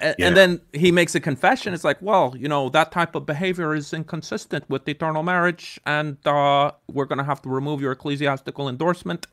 yeah. 0.00 0.14
And 0.18 0.36
then 0.36 0.60
he 0.72 0.90
makes 0.90 1.14
a 1.14 1.20
confession. 1.20 1.74
It's 1.74 1.84
like, 1.84 2.00
well, 2.00 2.34
you 2.36 2.48
know, 2.48 2.68
that 2.70 2.92
type 2.92 3.14
of 3.14 3.26
behavior 3.26 3.74
is 3.74 3.92
inconsistent 3.92 4.68
with 4.68 4.88
eternal 4.88 5.22
marriage, 5.22 5.78
and 5.84 6.16
uh, 6.26 6.72
we're 6.90 7.04
going 7.04 7.18
to 7.18 7.24
have 7.24 7.42
to 7.42 7.48
remove 7.48 7.80
your 7.80 7.92
ecclesiastical 7.92 8.68
endorsement. 8.68 9.26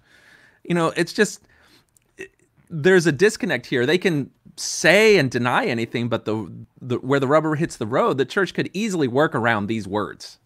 You 0.64 0.76
know, 0.76 0.94
it's 0.96 1.14
just 1.14 1.42
there's 2.70 3.05
a 3.05 3.11
disconnect 3.11 3.66
here. 3.66 3.86
They 3.86 3.97
can 3.97 4.30
say 4.55 5.18
and 5.18 5.30
deny 5.30 5.66
anything, 5.66 6.09
but 6.09 6.26
the, 6.26 6.51
the 6.82 6.97
where 6.97 7.20
the 7.20 7.28
rubber 7.28 7.55
hits 7.55 7.78
the 7.78 7.88
road, 7.88 8.18
the 8.18 8.26
church 8.26 8.53
could 8.53 8.70
easily 8.74 9.07
work 9.07 9.36
around 9.36 9.68
these 9.68 9.88
words. 9.88 10.38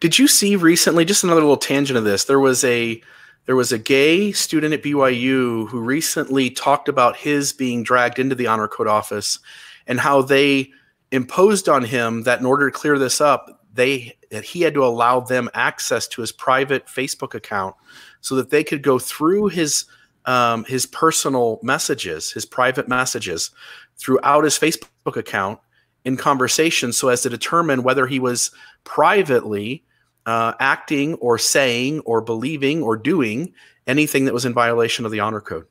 Did 0.00 0.18
you 0.18 0.28
see 0.28 0.56
recently? 0.56 1.04
Just 1.04 1.24
another 1.24 1.40
little 1.40 1.56
tangent 1.56 1.96
of 1.96 2.04
this. 2.04 2.24
There 2.24 2.40
was 2.40 2.64
a 2.64 3.02
there 3.46 3.56
was 3.56 3.72
a 3.72 3.78
gay 3.78 4.32
student 4.32 4.72
at 4.72 4.82
BYU 4.82 5.68
who 5.68 5.80
recently 5.80 6.50
talked 6.50 6.88
about 6.88 7.16
his 7.16 7.52
being 7.52 7.82
dragged 7.82 8.18
into 8.18 8.34
the 8.34 8.46
honor 8.46 8.68
code 8.68 8.86
office 8.86 9.38
and 9.86 10.00
how 10.00 10.22
they 10.22 10.70
imposed 11.12 11.68
on 11.68 11.84
him 11.84 12.22
that 12.22 12.40
in 12.40 12.46
order 12.46 12.70
to 12.70 12.76
clear 12.76 12.98
this 12.98 13.20
up, 13.20 13.60
they 13.72 14.16
that 14.30 14.44
he 14.44 14.62
had 14.62 14.74
to 14.74 14.84
allow 14.84 15.20
them 15.20 15.50
access 15.54 16.08
to 16.08 16.20
his 16.20 16.32
private 16.32 16.86
Facebook 16.86 17.34
account 17.34 17.74
so 18.20 18.34
that 18.34 18.50
they 18.50 18.64
could 18.64 18.82
go 18.82 18.98
through 18.98 19.48
his 19.48 19.84
um, 20.26 20.64
his 20.64 20.86
personal 20.86 21.58
messages, 21.62 22.30
his 22.32 22.44
private 22.46 22.88
messages 22.88 23.50
throughout 23.96 24.44
his 24.44 24.58
Facebook 24.58 25.16
account 25.16 25.58
in 26.04 26.16
conversation 26.16 26.92
so 26.92 27.08
as 27.08 27.22
to 27.22 27.30
determine 27.30 27.82
whether 27.82 28.06
he 28.06 28.18
was 28.18 28.50
privately 28.84 29.84
uh, 30.26 30.52
acting 30.60 31.14
or 31.14 31.38
saying 31.38 32.00
or 32.00 32.20
believing 32.20 32.82
or 32.82 32.96
doing 32.96 33.52
anything 33.86 34.24
that 34.24 34.34
was 34.34 34.44
in 34.44 34.54
violation 34.54 35.04
of 35.04 35.10
the 35.12 35.20
honor 35.20 35.40
code. 35.40 35.66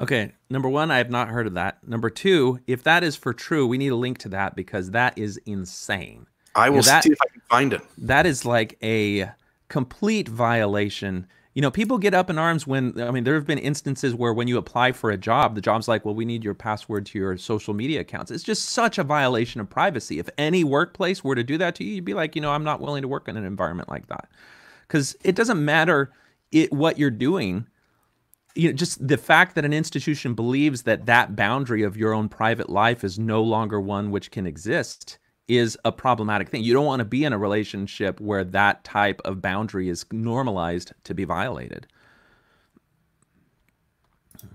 Okay, 0.00 0.32
number 0.50 0.68
one, 0.68 0.90
I 0.90 0.98
have 0.98 1.10
not 1.10 1.28
heard 1.28 1.46
of 1.46 1.54
that. 1.54 1.86
Number 1.86 2.10
two, 2.10 2.58
if 2.66 2.82
that 2.82 3.04
is 3.04 3.14
for 3.14 3.32
true, 3.32 3.64
we 3.66 3.78
need 3.78 3.92
a 3.92 3.96
link 3.96 4.18
to 4.18 4.28
that 4.30 4.56
because 4.56 4.90
that 4.90 5.16
is 5.16 5.36
insane. 5.46 6.26
I 6.56 6.68
will 6.70 6.76
Yeah, 6.78 6.82
that- 6.82 7.04
see 7.04 7.12
if 7.12 7.18
I 7.22 7.28
can 7.32 7.42
find 7.48 7.72
it. 7.72 7.80
That 7.98 8.26
is 8.26 8.44
like 8.44 8.76
a 8.82 9.30
complete 9.68 10.28
violation. 10.28 11.26
You 11.54 11.62
know, 11.62 11.70
people 11.70 11.98
get 11.98 12.14
up 12.14 12.30
in 12.30 12.38
arms 12.38 12.66
when, 12.66 13.00
I 13.00 13.12
mean, 13.12 13.22
there 13.22 13.36
have 13.36 13.46
been 13.46 13.58
instances 13.58 14.12
where 14.12 14.34
when 14.34 14.48
you 14.48 14.58
apply 14.58 14.90
for 14.92 15.10
a 15.10 15.16
job, 15.16 15.54
the 15.54 15.60
job's 15.60 15.86
like, 15.86 16.04
well, 16.04 16.14
we 16.14 16.24
need 16.24 16.42
your 16.42 16.54
password 16.54 17.06
to 17.06 17.18
your 17.18 17.36
social 17.36 17.74
media 17.74 18.00
accounts. 18.00 18.32
It's 18.32 18.42
just 18.42 18.70
such 18.70 18.98
a 18.98 19.04
violation 19.04 19.60
of 19.60 19.70
privacy. 19.70 20.18
If 20.18 20.28
any 20.36 20.64
workplace 20.64 21.22
were 21.22 21.36
to 21.36 21.44
do 21.44 21.56
that 21.58 21.76
to 21.76 21.84
you, 21.84 21.94
you'd 21.94 22.04
be 22.04 22.14
like, 22.14 22.34
you 22.34 22.42
know, 22.42 22.50
I'm 22.50 22.64
not 22.64 22.80
willing 22.80 23.02
to 23.02 23.08
work 23.08 23.28
in 23.28 23.36
an 23.36 23.44
environment 23.44 23.88
like 23.88 24.08
that. 24.08 24.28
Because 24.88 25.16
it 25.22 25.36
doesn't 25.36 25.64
matter 25.64 26.12
it, 26.50 26.72
what 26.72 26.98
you're 26.98 27.10
doing 27.10 27.66
you 28.54 28.68
know, 28.68 28.74
just 28.74 29.06
the 29.06 29.16
fact 29.16 29.54
that 29.54 29.64
an 29.64 29.72
institution 29.72 30.34
believes 30.34 30.82
that 30.82 31.06
that 31.06 31.34
boundary 31.34 31.82
of 31.82 31.96
your 31.96 32.12
own 32.12 32.28
private 32.28 32.70
life 32.70 33.02
is 33.02 33.18
no 33.18 33.42
longer 33.42 33.80
one 33.80 34.10
which 34.10 34.30
can 34.30 34.46
exist 34.46 35.18
is 35.48 35.76
a 35.84 35.92
problematic 35.92 36.48
thing. 36.48 36.62
You 36.62 36.72
don't 36.72 36.86
want 36.86 37.00
to 37.00 37.04
be 37.04 37.24
in 37.24 37.32
a 37.32 37.38
relationship 37.38 38.20
where 38.20 38.44
that 38.44 38.84
type 38.84 39.20
of 39.24 39.42
boundary 39.42 39.88
is 39.88 40.06
normalized 40.10 40.92
to 41.04 41.14
be 41.14 41.24
violated. 41.24 41.86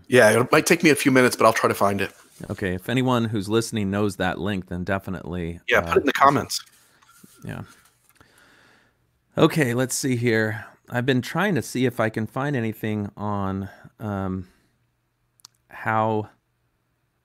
Yeah, 0.08 0.42
it 0.42 0.52
might 0.52 0.66
take 0.66 0.84
me 0.84 0.90
a 0.90 0.96
few 0.96 1.12
minutes, 1.12 1.36
but 1.36 1.46
I'll 1.46 1.54
try 1.54 1.68
to 1.68 1.76
find 1.76 2.02
it. 2.02 2.12
Okay, 2.50 2.74
if 2.74 2.90
anyone 2.90 3.26
who's 3.26 3.50
listening 3.50 3.92
knows 3.92 4.16
that 4.16 4.40
link, 4.40 4.68
then 4.68 4.84
definitely 4.84 5.60
Yeah, 5.68 5.80
uh, 5.80 5.94
put 5.94 5.98
it 5.98 6.02
in 6.02 6.06
the 6.06 6.14
comments. 6.14 6.64
Yeah. 7.44 7.62
Okay, 9.38 9.74
let's 9.74 9.96
see 9.96 10.16
here. 10.16 10.66
I've 10.90 11.06
been 11.06 11.22
trying 11.22 11.56
to 11.56 11.62
see 11.62 11.86
if 11.86 12.00
I 12.00 12.10
can 12.10 12.26
find 12.26 12.56
anything 12.56 13.12
on 13.16 13.70
um, 14.00 14.48
how 15.70 16.30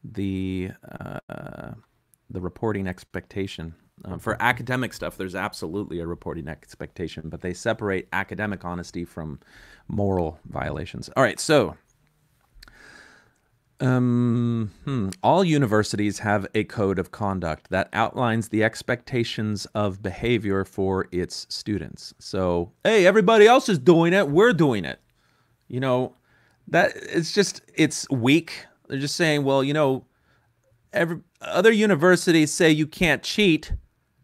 the 0.02 0.70
uh, 1.28 1.72
the 2.30 2.40
reporting 2.40 2.86
expectation 2.86 3.74
um, 4.04 4.18
for 4.18 4.36
academic 4.40 4.92
stuff. 4.92 5.16
There's 5.16 5.34
absolutely 5.34 6.00
a 6.00 6.06
reporting 6.06 6.48
expectation, 6.48 7.28
but 7.28 7.40
they 7.40 7.54
separate 7.54 8.08
academic 8.12 8.64
honesty 8.64 9.04
from 9.04 9.40
moral 9.88 10.38
violations. 10.46 11.08
All 11.16 11.22
right, 11.22 11.38
so 11.38 11.76
um, 13.80 14.70
hmm. 14.84 15.10
All 15.22 15.44
universities 15.44 16.20
have 16.20 16.46
a 16.54 16.64
code 16.64 16.98
of 16.98 17.10
conduct 17.10 17.70
that 17.70 17.88
outlines 17.92 18.48
the 18.48 18.62
expectations 18.62 19.66
of 19.74 20.00
behavior 20.00 20.64
for 20.64 21.08
its 21.10 21.46
students. 21.50 22.14
So, 22.18 22.72
hey, 22.84 23.06
everybody 23.06 23.46
else 23.46 23.68
is 23.68 23.78
doing 23.78 24.12
it, 24.12 24.28
we're 24.28 24.52
doing 24.52 24.84
it. 24.84 25.00
You 25.68 25.80
know, 25.80 26.14
that 26.68 26.92
it's 26.94 27.32
just 27.32 27.62
it's 27.74 28.08
weak. 28.10 28.66
They're 28.88 28.98
just 28.98 29.16
saying, 29.16 29.44
well, 29.44 29.64
you 29.64 29.74
know, 29.74 30.06
every 30.92 31.20
other 31.44 31.72
universities 31.72 32.52
say 32.52 32.70
you 32.70 32.86
can't 32.86 33.22
cheat, 33.22 33.72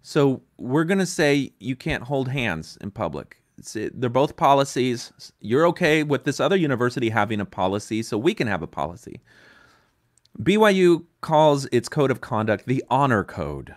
so 0.03 0.43
we're 0.59 0.85
going 0.85 0.99
to 0.99 1.07
say 1.07 1.53
you 1.59 1.77
can't 1.77 2.05
hold 2.05 2.29
hands 2.29 2.79
in 2.81 2.91
public. 2.91 3.37
They're 3.75 4.09
both 4.09 4.37
policies. 4.37 5.13
You're 5.41 5.67
okay 5.67 6.03
with 6.03 6.25
this 6.25 6.41
other 6.41 6.57
university 6.57 7.11
having 7.11 7.41
a 7.41 7.45
policy, 7.45 8.03
so 8.03 8.17
we 8.17 8.35
can 8.35 8.47
have 8.47 8.63
a 8.63 8.67
policy. 8.67 9.21
BYU 10.41 11.05
calls 11.21 11.67
its 11.67 11.89
code 11.89 12.11
of 12.11 12.21
conduct 12.21 12.67
the 12.67 12.83
honor 12.89 13.25
code 13.25 13.75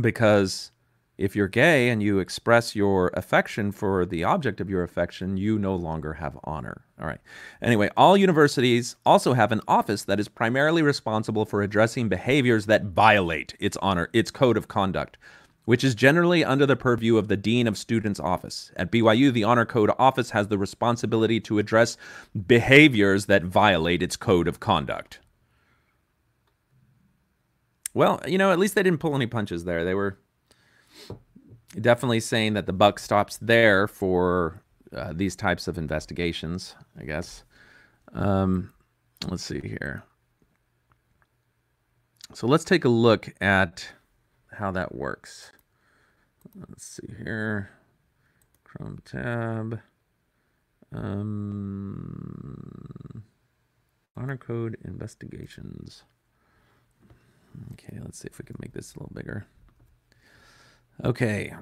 because 0.00 0.72
if 1.18 1.34
you're 1.34 1.48
gay 1.48 1.88
and 1.88 2.02
you 2.02 2.18
express 2.18 2.76
your 2.76 3.10
affection 3.14 3.72
for 3.72 4.04
the 4.04 4.22
object 4.22 4.60
of 4.60 4.68
your 4.68 4.82
affection, 4.82 5.36
you 5.36 5.58
no 5.58 5.74
longer 5.74 6.14
have 6.14 6.38
honor. 6.44 6.84
All 7.00 7.06
right. 7.06 7.20
Anyway, 7.62 7.90
all 7.96 8.16
universities 8.16 8.96
also 9.06 9.32
have 9.32 9.52
an 9.52 9.62
office 9.66 10.04
that 10.04 10.20
is 10.20 10.28
primarily 10.28 10.82
responsible 10.82 11.46
for 11.46 11.62
addressing 11.62 12.08
behaviors 12.08 12.66
that 12.66 12.84
violate 12.84 13.54
its 13.58 13.78
honor, 13.78 14.10
its 14.12 14.30
code 14.30 14.58
of 14.58 14.68
conduct, 14.68 15.16
which 15.64 15.82
is 15.82 15.94
generally 15.94 16.44
under 16.44 16.66
the 16.66 16.76
purview 16.76 17.16
of 17.16 17.28
the 17.28 17.36
Dean 17.36 17.66
of 17.66 17.78
Students' 17.78 18.20
Office. 18.20 18.70
At 18.76 18.92
BYU, 18.92 19.32
the 19.32 19.44
Honor 19.44 19.64
Code 19.64 19.90
Office 19.98 20.30
has 20.30 20.48
the 20.48 20.58
responsibility 20.58 21.40
to 21.40 21.58
address 21.58 21.96
behaviors 22.46 23.26
that 23.26 23.44
violate 23.44 24.02
its 24.02 24.16
code 24.16 24.48
of 24.48 24.60
conduct. 24.60 25.20
Well, 27.94 28.20
you 28.26 28.36
know, 28.36 28.52
at 28.52 28.58
least 28.58 28.74
they 28.74 28.82
didn't 28.82 29.00
pull 29.00 29.16
any 29.16 29.26
punches 29.26 29.64
there. 29.64 29.82
They 29.82 29.94
were 29.94 30.18
definitely 31.80 32.20
saying 32.20 32.54
that 32.54 32.66
the 32.66 32.72
buck 32.72 32.98
stops 32.98 33.36
there 33.38 33.86
for 33.86 34.62
uh, 34.94 35.12
these 35.14 35.36
types 35.36 35.68
of 35.68 35.78
investigations, 35.78 36.74
I 36.98 37.04
guess. 37.04 37.44
Um, 38.12 38.72
let's 39.28 39.42
see 39.42 39.60
here. 39.60 40.04
So 42.34 42.46
let's 42.46 42.64
take 42.64 42.84
a 42.84 42.88
look 42.88 43.32
at 43.40 43.88
how 44.52 44.70
that 44.72 44.94
works. 44.94 45.52
Let's 46.54 46.86
see 46.86 47.14
here. 47.18 47.70
Chrome 48.64 49.00
tab. 49.04 49.80
Um, 50.94 52.04
honor 54.16 54.36
code 54.36 54.76
investigations. 54.84 56.04
Okay, 57.72 57.98
let's 58.02 58.18
see 58.18 58.28
if 58.30 58.38
we 58.38 58.44
can 58.44 58.56
make 58.60 58.72
this 58.72 58.94
a 58.94 58.98
little 58.98 59.12
bigger. 59.14 59.46
Okay. 61.04 61.52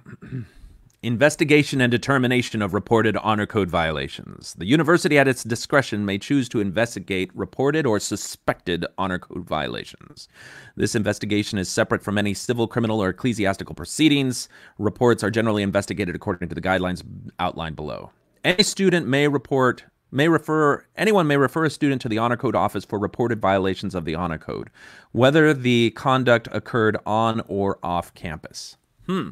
Investigation 1.03 1.83
and 1.83 1.91
determination 1.91 2.63
of 2.63 2.73
reported 2.73 3.15
honor 3.19 3.45
code 3.45 3.69
violations. 3.69 4.55
The 4.55 4.65
university, 4.65 5.19
at 5.19 5.29
its 5.29 5.45
discretion, 5.45 6.07
may 6.07 6.17
choose 6.17 6.49
to 6.49 6.61
investigate 6.61 7.31
reported 7.35 7.85
or 7.85 8.01
suspected 8.01 8.87
honor 8.97 9.19
code 9.19 9.45
violations. 9.45 10.29
This 10.77 10.95
investigation 10.95 11.59
is 11.59 11.69
separate 11.69 12.03
from 12.03 12.17
any 12.17 12.33
civil, 12.33 12.67
criminal, 12.67 13.03
or 13.03 13.11
ecclesiastical 13.11 13.75
proceedings. 13.75 14.49
Reports 14.79 15.23
are 15.23 15.31
generally 15.31 15.63
investigated 15.63 16.15
according 16.15 16.49
to 16.49 16.55
the 16.55 16.63
guidelines 16.63 17.03
outlined 17.39 17.77
below. 17.77 18.11
Any 18.43 18.63
student 18.63 19.07
may 19.07 19.29
report 19.29 19.85
may 20.11 20.29
refer 20.29 20.87
anyone 20.97 21.27
may 21.27 21.37
refer 21.37 21.65
a 21.65 21.71
student 21.71 22.01
to 22.01 22.09
the 22.09 22.19
honor 22.19 22.37
code 22.37 22.55
office 22.55 22.85
for 22.85 22.99
reported 22.99 23.41
violations 23.41 23.95
of 23.95 24.05
the 24.05 24.15
honor 24.15 24.39
code 24.39 24.71
whether 25.11 25.53
the 25.53 25.91
conduct 25.91 26.49
occurred 26.53 26.97
on 27.05 27.43
or 27.49 27.79
off 27.83 28.15
campus 28.15 28.77
hmm. 29.07 29.31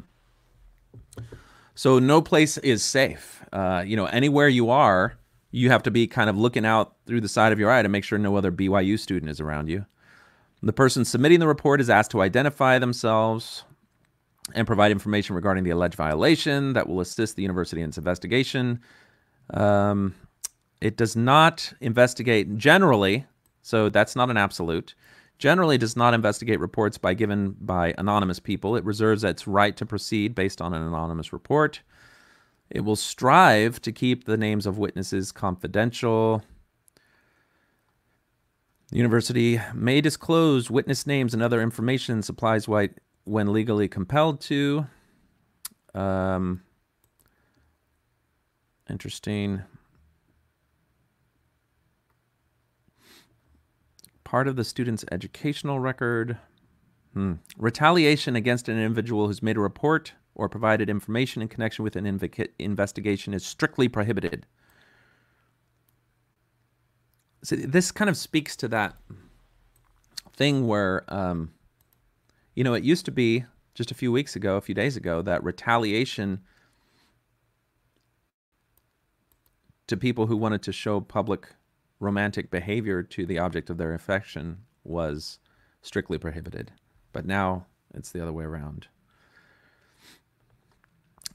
So 1.75 1.99
no 1.99 2.21
place 2.21 2.57
is 2.59 2.83
safe. 2.83 3.43
Uh, 3.51 3.83
you 3.85 3.95
know 3.95 4.05
anywhere 4.05 4.47
you 4.47 4.69
are 4.69 5.17
you 5.53 5.69
have 5.69 5.83
to 5.83 5.91
be 5.91 6.07
kind 6.07 6.29
of 6.31 6.37
looking 6.37 6.65
out 6.65 6.95
through 7.05 7.21
the 7.21 7.29
side 7.29 7.53
of 7.53 7.59
your 7.59 7.69
eye 7.69 7.83
to 7.83 7.87
make 7.87 8.03
sure 8.03 8.17
no 8.17 8.35
other 8.35 8.51
byu 8.51 8.99
student 8.99 9.29
is 9.29 9.39
around 9.39 9.69
you. 9.69 9.85
The 10.63 10.73
person 10.73 11.05
submitting 11.05 11.39
the 11.39 11.47
report 11.47 11.79
is 11.79 11.89
asked 11.89 12.11
to 12.11 12.21
identify 12.21 12.79
themselves 12.79 13.63
and 14.55 14.65
provide 14.65 14.91
information 14.91 15.35
regarding 15.35 15.63
the 15.63 15.69
alleged 15.69 15.95
violation 15.95 16.73
that 16.73 16.89
will 16.89 17.01
assist 17.01 17.35
the 17.35 17.43
university 17.43 17.81
in 17.81 17.89
its 17.89 17.97
investigation. 17.99 18.81
Um, 19.53 20.15
it 20.81 20.97
does 20.97 21.15
not 21.15 21.71
investigate 21.81 22.57
generally, 22.57 23.25
so 23.61 23.89
that's 23.89 24.15
not 24.15 24.31
an 24.31 24.37
absolute. 24.37 24.95
Generally, 25.39 25.77
does 25.79 25.97
not 25.97 26.13
investigate 26.13 26.59
reports 26.59 26.97
by 26.97 27.13
given 27.13 27.55
by 27.59 27.93
anonymous 27.97 28.39
people. 28.39 28.75
It 28.75 28.85
reserves 28.85 29.23
its 29.23 29.47
right 29.47 29.75
to 29.75 29.85
proceed 29.85 30.35
based 30.35 30.61
on 30.61 30.73
an 30.73 30.81
anonymous 30.81 31.33
report. 31.33 31.81
It 32.69 32.81
will 32.81 32.95
strive 32.95 33.81
to 33.81 33.91
keep 33.91 34.25
the 34.25 34.37
names 34.37 34.65
of 34.65 34.77
witnesses 34.77 35.31
confidential. 35.31 36.43
The 38.89 38.97
university 38.97 39.59
may 39.73 40.01
disclose 40.01 40.69
witness 40.69 41.05
names 41.05 41.33
and 41.33 41.43
other 41.43 41.61
information 41.61 42.21
supplies 42.21 42.67
white 42.67 42.99
when 43.25 43.51
legally 43.51 43.87
compelled 43.87 44.39
to. 44.41 44.85
Um, 45.93 46.61
interesting. 48.89 49.63
Part 54.33 54.47
of 54.47 54.55
the 54.55 54.63
student's 54.63 55.05
educational 55.11 55.79
record. 55.79 56.39
Hmm. 57.13 57.33
Retaliation 57.55 58.35
against 58.35 58.67
an 58.67 58.79
individual 58.79 59.27
who's 59.27 59.43
made 59.43 59.57
a 59.57 59.59
report 59.59 60.13
or 60.33 60.49
provided 60.49 60.89
information 60.89 61.43
in 61.43 61.47
connection 61.47 61.83
with 61.83 61.95
an 61.95 62.05
inv- 62.05 62.49
investigation 62.57 63.35
is 63.35 63.45
strictly 63.45 63.87
prohibited. 63.87 64.47
So 67.43 67.55
this 67.57 67.91
kind 67.91 68.09
of 68.09 68.17
speaks 68.17 68.55
to 68.55 68.67
that 68.69 68.95
thing 70.35 70.65
where, 70.65 71.03
um, 71.13 71.53
you 72.55 72.63
know, 72.63 72.73
it 72.73 72.83
used 72.83 73.05
to 73.05 73.11
be 73.11 73.45
just 73.75 73.91
a 73.91 73.93
few 73.93 74.11
weeks 74.11 74.35
ago, 74.35 74.57
a 74.57 74.61
few 74.61 74.73
days 74.73 74.97
ago, 74.97 75.21
that 75.21 75.43
retaliation 75.43 76.41
to 79.85 79.95
people 79.95 80.25
who 80.25 80.37
wanted 80.37 80.63
to 80.63 80.71
show 80.71 80.99
public 80.99 81.49
romantic 82.03 82.51
behavior 82.51 83.01
to 83.01 83.25
the 83.25 83.39
object 83.39 83.69
of 83.69 83.77
their 83.77 83.93
affection 83.93 84.59
was 84.83 85.39
strictly 85.81 86.17
prohibited. 86.17 86.71
But 87.11 87.25
now 87.25 87.65
it's 87.93 88.11
the 88.11 88.21
other 88.21 88.33
way 88.33 88.43
around. 88.43 88.87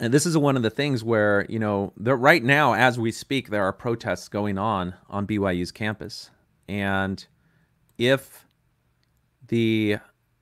And 0.01 0.15
this 0.15 0.27
is 0.27 0.39
one 0.39 0.57
of 0.57 0.63
the 0.63 0.71
things 0.71 1.03
where, 1.03 1.45
you 1.49 1.59
know, 1.59 1.93
there, 1.97 2.17
right 2.17 2.43
now, 2.43 2.75
as 2.75 2.99
we 2.99 3.11
speak, 3.11 3.51
there 3.51 3.65
are 3.65 3.73
protests 3.73 4.29
going 4.29 4.57
on 4.57 4.95
on 5.09 5.27
BYU's 5.27 5.73
campus. 5.73 6.31
And 6.69 7.27
if 7.97 8.47
the 9.49 9.99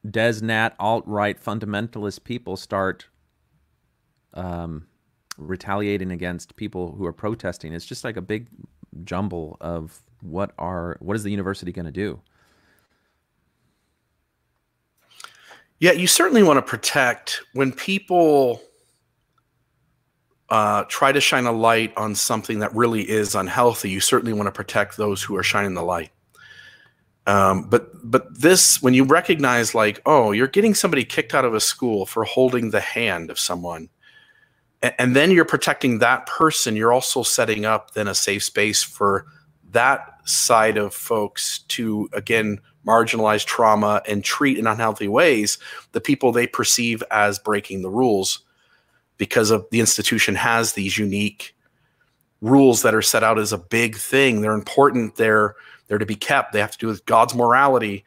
DezNat 0.06 0.72
alt 0.78 1.04
right 1.06 1.42
fundamentalist 1.42 2.24
people 2.24 2.56
start 2.56 3.06
um, 4.34 4.86
retaliating 5.38 6.10
against 6.10 6.56
people 6.56 6.92
who 6.92 7.06
are 7.06 7.12
protesting, 7.12 7.72
it's 7.72 7.86
just 7.86 8.04
like 8.04 8.18
a 8.18 8.22
big 8.22 8.48
jumble 9.04 9.56
of 9.60 9.98
what 10.20 10.52
are 10.58 10.96
what 11.00 11.16
is 11.16 11.22
the 11.22 11.30
university 11.30 11.72
going 11.72 11.86
to 11.86 11.92
do? 11.92 12.20
Yeah, 15.78 15.92
you 15.92 16.06
certainly 16.06 16.42
want 16.42 16.56
to 16.56 16.62
protect 16.62 17.42
when 17.52 17.70
people 17.70 18.62
uh, 20.48 20.84
try 20.88 21.12
to 21.12 21.20
shine 21.20 21.44
a 21.44 21.52
light 21.52 21.92
on 21.96 22.14
something 22.14 22.60
that 22.60 22.74
really 22.74 23.08
is 23.08 23.34
unhealthy. 23.34 23.90
You 23.90 24.00
certainly 24.00 24.32
want 24.32 24.46
to 24.46 24.52
protect 24.52 24.96
those 24.96 25.22
who 25.22 25.36
are 25.36 25.42
shining 25.42 25.74
the 25.74 25.82
light. 25.82 26.10
Um, 27.26 27.68
but 27.68 27.90
but 28.08 28.40
this 28.40 28.80
when 28.80 28.94
you 28.94 29.02
recognize 29.02 29.74
like 29.74 30.00
oh 30.06 30.30
you're 30.30 30.46
getting 30.46 30.74
somebody 30.74 31.04
kicked 31.04 31.34
out 31.34 31.44
of 31.44 31.54
a 31.54 31.60
school 31.60 32.06
for 32.06 32.22
holding 32.22 32.70
the 32.70 32.80
hand 32.80 33.30
of 33.30 33.38
someone 33.38 33.88
and, 34.82 35.16
then 35.16 35.30
you're 35.30 35.44
protecting 35.44 35.98
that 35.98 36.26
person 36.26 36.76
you're 36.76 36.92
also 36.92 37.22
setting 37.22 37.64
up 37.64 37.92
then 37.92 38.08
a 38.08 38.14
safe 38.14 38.42
space 38.42 38.82
for 38.82 39.26
that 39.72 40.20
side 40.24 40.76
of 40.76 40.94
folks 40.94 41.60
to 41.68 42.08
again 42.12 42.60
marginalize 42.86 43.44
trauma 43.44 44.02
and 44.06 44.22
treat 44.22 44.58
in 44.58 44.66
unhealthy 44.66 45.08
ways 45.08 45.58
the 45.92 46.00
people 46.00 46.30
they 46.30 46.46
perceive 46.46 47.02
as 47.10 47.38
breaking 47.38 47.82
the 47.82 47.90
rules 47.90 48.40
because 49.18 49.50
of 49.50 49.66
the 49.70 49.80
institution 49.80 50.34
has 50.34 50.72
these 50.72 50.98
unique 50.98 51.54
rules 52.42 52.82
that 52.82 52.94
are 52.94 53.02
set 53.02 53.24
out 53.24 53.38
as 53.38 53.52
a 53.52 53.58
big 53.58 53.96
thing 53.96 54.40
they're 54.40 54.52
important 54.52 55.16
they're 55.16 55.56
they're 55.86 55.98
to 55.98 56.06
be 56.06 56.16
kept. 56.16 56.52
They 56.52 56.60
have 56.60 56.72
to 56.72 56.78
do 56.78 56.86
with 56.86 57.04
God's 57.06 57.34
morality. 57.34 58.04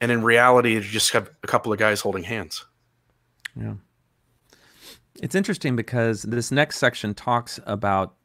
And 0.00 0.10
in 0.10 0.22
reality, 0.22 0.74
you 0.74 0.80
just 0.80 1.12
have 1.12 1.30
a 1.42 1.46
couple 1.46 1.72
of 1.72 1.78
guys 1.78 2.00
holding 2.00 2.24
hands. 2.24 2.64
Yeah. 3.54 3.74
It's 5.22 5.36
interesting 5.36 5.76
because 5.76 6.22
this 6.22 6.50
next 6.50 6.78
section 6.78 7.14
talks 7.14 7.60
about 7.64 8.16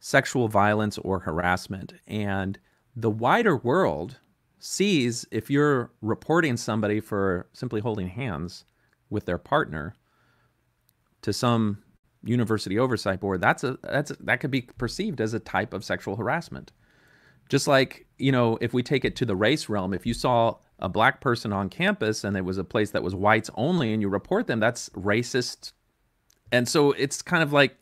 sexual 0.00 0.48
violence 0.48 0.98
or 0.98 1.20
harassment. 1.20 1.94
And 2.08 2.58
the 2.96 3.10
wider 3.10 3.56
world 3.56 4.18
sees 4.58 5.24
if 5.30 5.48
you're 5.48 5.92
reporting 6.02 6.56
somebody 6.56 6.98
for 6.98 7.48
simply 7.52 7.80
holding 7.80 8.08
hands 8.08 8.64
with 9.10 9.26
their 9.26 9.38
partner 9.38 9.94
to 11.22 11.32
some 11.32 11.84
university 12.24 12.80
oversight 12.80 13.20
board, 13.20 13.40
that's 13.40 13.62
a 13.62 13.78
that's 13.84 14.10
a, 14.10 14.16
that 14.20 14.40
could 14.40 14.50
be 14.50 14.62
perceived 14.62 15.20
as 15.20 15.32
a 15.32 15.38
type 15.38 15.72
of 15.72 15.84
sexual 15.84 16.16
harassment. 16.16 16.72
Just 17.48 17.68
like, 17.68 18.06
you 18.18 18.32
know, 18.32 18.58
if 18.60 18.74
we 18.74 18.82
take 18.82 19.04
it 19.04 19.14
to 19.16 19.24
the 19.24 19.36
race 19.36 19.68
realm, 19.68 19.94
if 19.94 20.04
you 20.04 20.14
saw 20.14 20.56
a 20.80 20.88
black 20.88 21.20
person 21.20 21.52
on 21.52 21.68
campus 21.68 22.24
and 22.24 22.36
it 22.36 22.44
was 22.44 22.58
a 22.58 22.64
place 22.64 22.90
that 22.90 23.04
was 23.04 23.14
whites 23.14 23.50
only 23.54 23.92
and 23.92 24.02
you 24.02 24.08
report 24.08 24.48
them, 24.48 24.58
that's 24.58 24.88
racist. 24.90 25.72
And 26.52 26.68
so 26.68 26.92
it's 26.92 27.22
kind 27.22 27.42
of 27.42 27.52
like 27.52 27.76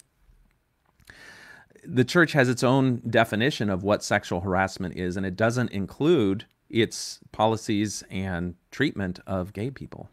the 1.85 2.05
church 2.05 2.33
has 2.33 2.49
its 2.49 2.63
own 2.63 3.03
definition 3.09 3.71
of 3.71 3.83
what 3.83 4.05
sexual 4.05 4.41
harassment 4.41 4.97
is, 4.97 5.17
and 5.17 5.25
it 5.25 5.37
doesn't 5.37 5.71
include 5.71 6.45
its 6.69 7.21
policies 7.33 8.05
and 8.11 8.55
treatment 8.71 9.21
of 9.27 9.53
gay 9.53 9.71
people. 9.71 10.09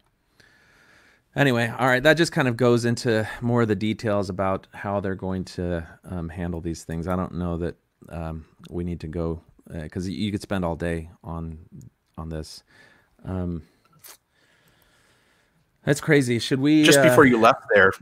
Anyway, 1.34 1.70
all 1.78 1.86
right, 1.86 2.02
that 2.02 2.14
just 2.14 2.32
kind 2.32 2.48
of 2.48 2.56
goes 2.56 2.86
into 2.86 3.28
more 3.42 3.62
of 3.62 3.68
the 3.68 3.74
details 3.74 4.30
about 4.30 4.66
how 4.72 5.00
they're 5.00 5.14
going 5.14 5.44
to 5.44 5.86
um, 6.04 6.30
handle 6.30 6.62
these 6.62 6.82
things. 6.84 7.06
I 7.06 7.14
don't 7.14 7.34
know 7.34 7.58
that 7.58 7.76
um, 8.08 8.46
we 8.70 8.84
need 8.84 9.00
to 9.00 9.06
go 9.06 9.42
because 9.70 10.06
uh, 10.06 10.10
you 10.10 10.32
could 10.32 10.40
spend 10.40 10.64
all 10.64 10.76
day 10.76 11.10
on 11.22 11.58
on 12.16 12.30
this. 12.30 12.62
Um, 13.24 13.62
that's 15.84 16.00
crazy. 16.00 16.38
Should 16.38 16.60
we 16.60 16.84
just 16.84 16.98
uh, 16.98 17.02
before 17.02 17.26
you 17.26 17.38
left 17.38 17.64
there? 17.74 17.92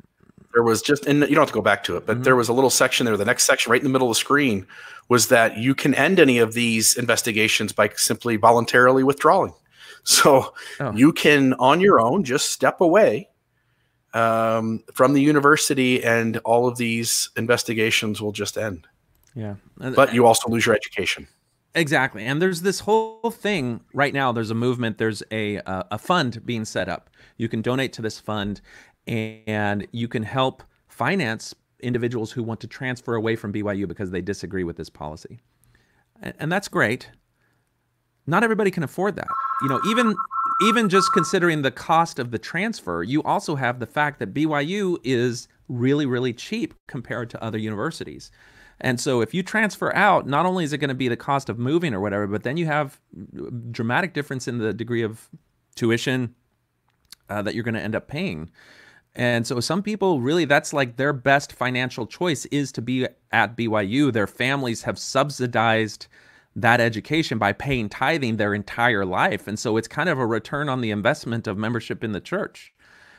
There 0.54 0.62
was 0.62 0.80
just, 0.82 1.06
and 1.06 1.20
you 1.20 1.34
don't 1.34 1.42
have 1.42 1.48
to 1.48 1.54
go 1.54 1.60
back 1.60 1.84
to 1.84 1.96
it, 1.96 2.06
but 2.06 2.14
mm-hmm. 2.14 2.22
there 2.22 2.36
was 2.36 2.48
a 2.48 2.52
little 2.52 2.70
section 2.70 3.04
there. 3.04 3.16
The 3.16 3.24
next 3.24 3.44
section, 3.44 3.70
right 3.70 3.80
in 3.80 3.84
the 3.84 3.90
middle 3.90 4.08
of 4.08 4.16
the 4.16 4.20
screen, 4.20 4.66
was 5.08 5.28
that 5.28 5.58
you 5.58 5.74
can 5.74 5.94
end 5.94 6.18
any 6.18 6.38
of 6.38 6.54
these 6.54 6.96
investigations 6.96 7.72
by 7.72 7.90
simply 7.96 8.36
voluntarily 8.36 9.02
withdrawing. 9.04 9.52
So 10.06 10.52
oh. 10.80 10.92
you 10.92 11.14
can, 11.14 11.54
on 11.54 11.80
your 11.80 11.98
own, 11.98 12.24
just 12.24 12.50
step 12.50 12.82
away 12.82 13.30
um, 14.12 14.84
from 14.92 15.14
the 15.14 15.22
university, 15.22 16.04
and 16.04 16.36
all 16.44 16.68
of 16.68 16.76
these 16.76 17.30
investigations 17.38 18.20
will 18.20 18.32
just 18.32 18.58
end. 18.58 18.86
Yeah. 19.34 19.54
But 19.78 20.12
you 20.12 20.26
also 20.26 20.50
lose 20.50 20.66
your 20.66 20.74
education. 20.74 21.26
Exactly. 21.74 22.24
And 22.24 22.40
there's 22.40 22.62
this 22.62 22.80
whole 22.80 23.30
thing 23.30 23.80
right 23.92 24.14
now. 24.14 24.30
There's 24.30 24.50
a 24.50 24.54
movement. 24.54 24.98
There's 24.98 25.22
a 25.32 25.58
uh, 25.58 25.82
a 25.90 25.98
fund 25.98 26.44
being 26.46 26.64
set 26.64 26.88
up. 26.88 27.10
You 27.36 27.48
can 27.48 27.62
donate 27.62 27.92
to 27.94 28.02
this 28.02 28.20
fund, 28.20 28.60
and 29.06 29.86
you 29.92 30.08
can 30.08 30.22
help 30.22 30.62
finance 30.88 31.54
individuals 31.80 32.32
who 32.32 32.42
want 32.42 32.60
to 32.60 32.66
transfer 32.66 33.14
away 33.14 33.36
from 33.36 33.52
BYU 33.52 33.86
because 33.86 34.10
they 34.10 34.22
disagree 34.22 34.64
with 34.64 34.76
this 34.76 34.88
policy, 34.88 35.40
and, 36.22 36.50
that's 36.50 36.68
great. 36.68 37.10
Not 38.26 38.42
everybody 38.42 38.70
can 38.70 38.82
afford 38.82 39.16
that. 39.16 39.28
You 39.62 39.68
know, 39.68 39.80
even 39.86 40.14
even 40.62 40.88
just 40.88 41.12
considering 41.12 41.62
the 41.62 41.70
cost 41.70 42.18
of 42.18 42.30
the 42.30 42.38
transfer, 42.38 43.02
you 43.02 43.22
also 43.22 43.56
have 43.56 43.80
the 43.80 43.86
fact 43.86 44.18
that 44.20 44.32
BYU 44.32 44.98
is 45.04 45.48
really 45.68 46.06
really 46.06 46.32
cheap 46.32 46.74
compared 46.86 47.30
to 47.30 47.42
other 47.42 47.58
universities. 47.58 48.30
And 48.80 49.00
so 49.00 49.20
if 49.20 49.32
you 49.34 49.42
transfer 49.42 49.94
out, 49.94 50.26
not 50.26 50.46
only 50.46 50.64
is 50.64 50.72
it 50.72 50.78
going 50.78 50.88
to 50.88 50.94
be 50.94 51.08
the 51.08 51.16
cost 51.16 51.48
of 51.48 51.58
moving 51.58 51.94
or 51.94 52.00
whatever, 52.00 52.26
but 52.26 52.42
then 52.42 52.56
you 52.56 52.66
have 52.66 53.00
dramatic 53.70 54.14
difference 54.14 54.48
in 54.48 54.58
the 54.58 54.72
degree 54.72 55.02
of 55.02 55.28
tuition 55.74 56.34
uh, 57.28 57.42
that 57.42 57.54
you're 57.54 57.64
going 57.64 57.74
to 57.74 57.80
end 57.80 57.94
up 57.94 58.08
paying. 58.08 58.50
And 59.16 59.46
so 59.46 59.60
some 59.60 59.82
people 59.82 60.20
really 60.20 60.44
that's 60.44 60.72
like 60.72 60.96
their 60.96 61.12
best 61.12 61.52
financial 61.52 62.06
choice 62.06 62.46
is 62.46 62.72
to 62.72 62.82
be 62.82 63.06
at 63.30 63.56
BYU. 63.56 64.12
Their 64.12 64.26
families 64.26 64.82
have 64.82 64.98
subsidized 64.98 66.08
that 66.56 66.80
education 66.80 67.38
by 67.38 67.52
paying 67.52 67.88
tithing 67.88 68.36
their 68.36 68.54
entire 68.54 69.04
life. 69.04 69.46
And 69.46 69.58
so 69.58 69.76
it's 69.76 69.88
kind 69.88 70.08
of 70.08 70.18
a 70.18 70.26
return 70.26 70.68
on 70.68 70.80
the 70.80 70.90
investment 70.90 71.46
of 71.46 71.56
membership 71.56 72.02
in 72.02 72.12
the 72.12 72.20
church. 72.20 72.72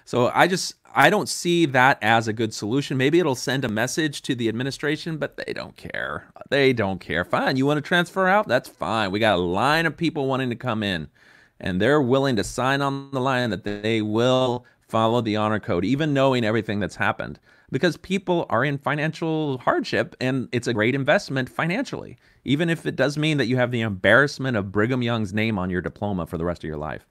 So 0.06 0.32
I 0.34 0.48
just 0.48 0.76
I 0.98 1.10
don't 1.10 1.28
see 1.28 1.66
that 1.68 1.98
as 2.02 2.28
a 2.28 2.34
good 2.34 2.54
solution. 2.54 2.96
Maybe 2.96 3.20
it'll 3.20 3.36
send 3.36 3.66
a 3.66 3.70
message 3.70 4.22
to 4.24 4.36
the 4.36 4.48
administration, 4.48 5.18
but 5.18 5.36
they 5.36 5.52
don't 5.52 5.76
care. 5.76 6.28
They 6.50 6.72
don't 6.72 7.00
care. 7.00 7.26
Fine, 7.26 7.58
you 7.58 7.66
want 7.66 7.78
to 7.78 7.82
transfer 7.82 8.28
out? 8.28 8.48
That's 8.48 8.70
fine. 8.70 9.12
We 9.12 9.20
got 9.20 9.38
a 9.38 9.42
line 9.42 9.86
of 9.86 9.98
people 9.98 10.28
wanting 10.28 10.52
to 10.52 10.56
come 10.56 10.84
in, 10.84 11.10
and 11.60 11.82
they're 11.82 12.02
willing 12.02 12.38
to 12.38 12.46
sign 12.46 12.82
on 12.82 13.12
the 13.12 13.20
line 13.20 13.50
that 13.50 13.64
they 13.64 14.02
will 14.02 14.66
follow 14.88 15.22
the 15.22 15.36
honor 15.36 15.60
code, 15.60 15.86
even 15.86 16.14
knowing 16.14 16.46
everything 16.46 16.80
that's 16.80 16.96
happened, 16.96 17.40
because 17.72 17.98
people 17.98 18.46
are 18.50 18.64
in 18.64 18.78
financial 18.78 19.58
hardship, 19.60 20.16
and 20.22 20.48
it's 20.52 20.68
a 20.68 20.74
great 20.74 20.96
investment 20.96 21.50
financially, 21.50 22.18
even 22.44 22.70
if 22.70 22.86
it 22.86 22.96
does 22.96 23.18
mean 23.18 23.38
that 23.38 23.48
you 23.48 23.58
have 23.58 23.72
the 23.72 23.82
embarrassment 23.82 24.56
of 24.56 24.72
Brigham 24.72 25.02
Young's 25.02 25.34
name 25.34 25.58
on 25.58 25.70
your 25.70 25.82
diploma 25.82 26.26
for 26.26 26.38
the 26.38 26.46
rest 26.46 26.64
of 26.64 26.68
your 26.68 26.78
life. 26.78 27.06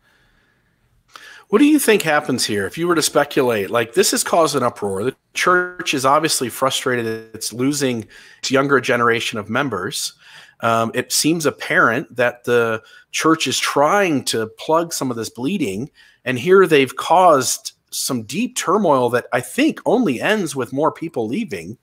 What 1.49 1.59
do 1.59 1.67
you 1.67 1.79
think 1.79 2.03
happens 2.03 2.47
here? 2.47 2.67
If 2.67 2.79
you 2.79 2.89
were 2.89 2.95
to 2.95 3.03
speculate, 3.03 3.71
like 3.71 3.95
this 3.95 4.13
has 4.13 4.25
caused 4.25 4.57
an 4.57 4.63
uproar. 4.63 5.05
The 5.05 5.17
church 5.35 5.93
is 5.93 6.07
obviously 6.07 6.49
frustrated. 6.49 7.07
It's 7.35 7.53
losing 7.53 8.09
its 8.39 8.51
younger 8.51 8.81
generation 8.81 9.39
of 9.39 9.51
members. 9.51 10.15
Um, 10.61 10.91
it 10.95 11.13
seems 11.13 11.45
apparent 11.45 12.17
that 12.17 12.45
the 12.45 12.83
church 13.13 13.47
is 13.47 13.59
trying 13.59 14.25
to 14.27 14.47
plug 14.59 14.93
some 14.93 15.11
of 15.11 15.17
this 15.17 15.29
bleeding. 15.29 15.91
And 16.25 16.39
here 16.39 16.67
they've 16.67 16.95
caused 16.95 17.73
some 17.91 18.23
deep 18.23 18.57
turmoil 18.57 19.09
that 19.11 19.27
I 19.33 19.41
think 19.41 19.81
only 19.87 20.21
ends 20.21 20.57
with 20.57 20.73
more 20.73 20.91
people 20.91 21.29
leaving, 21.29 21.79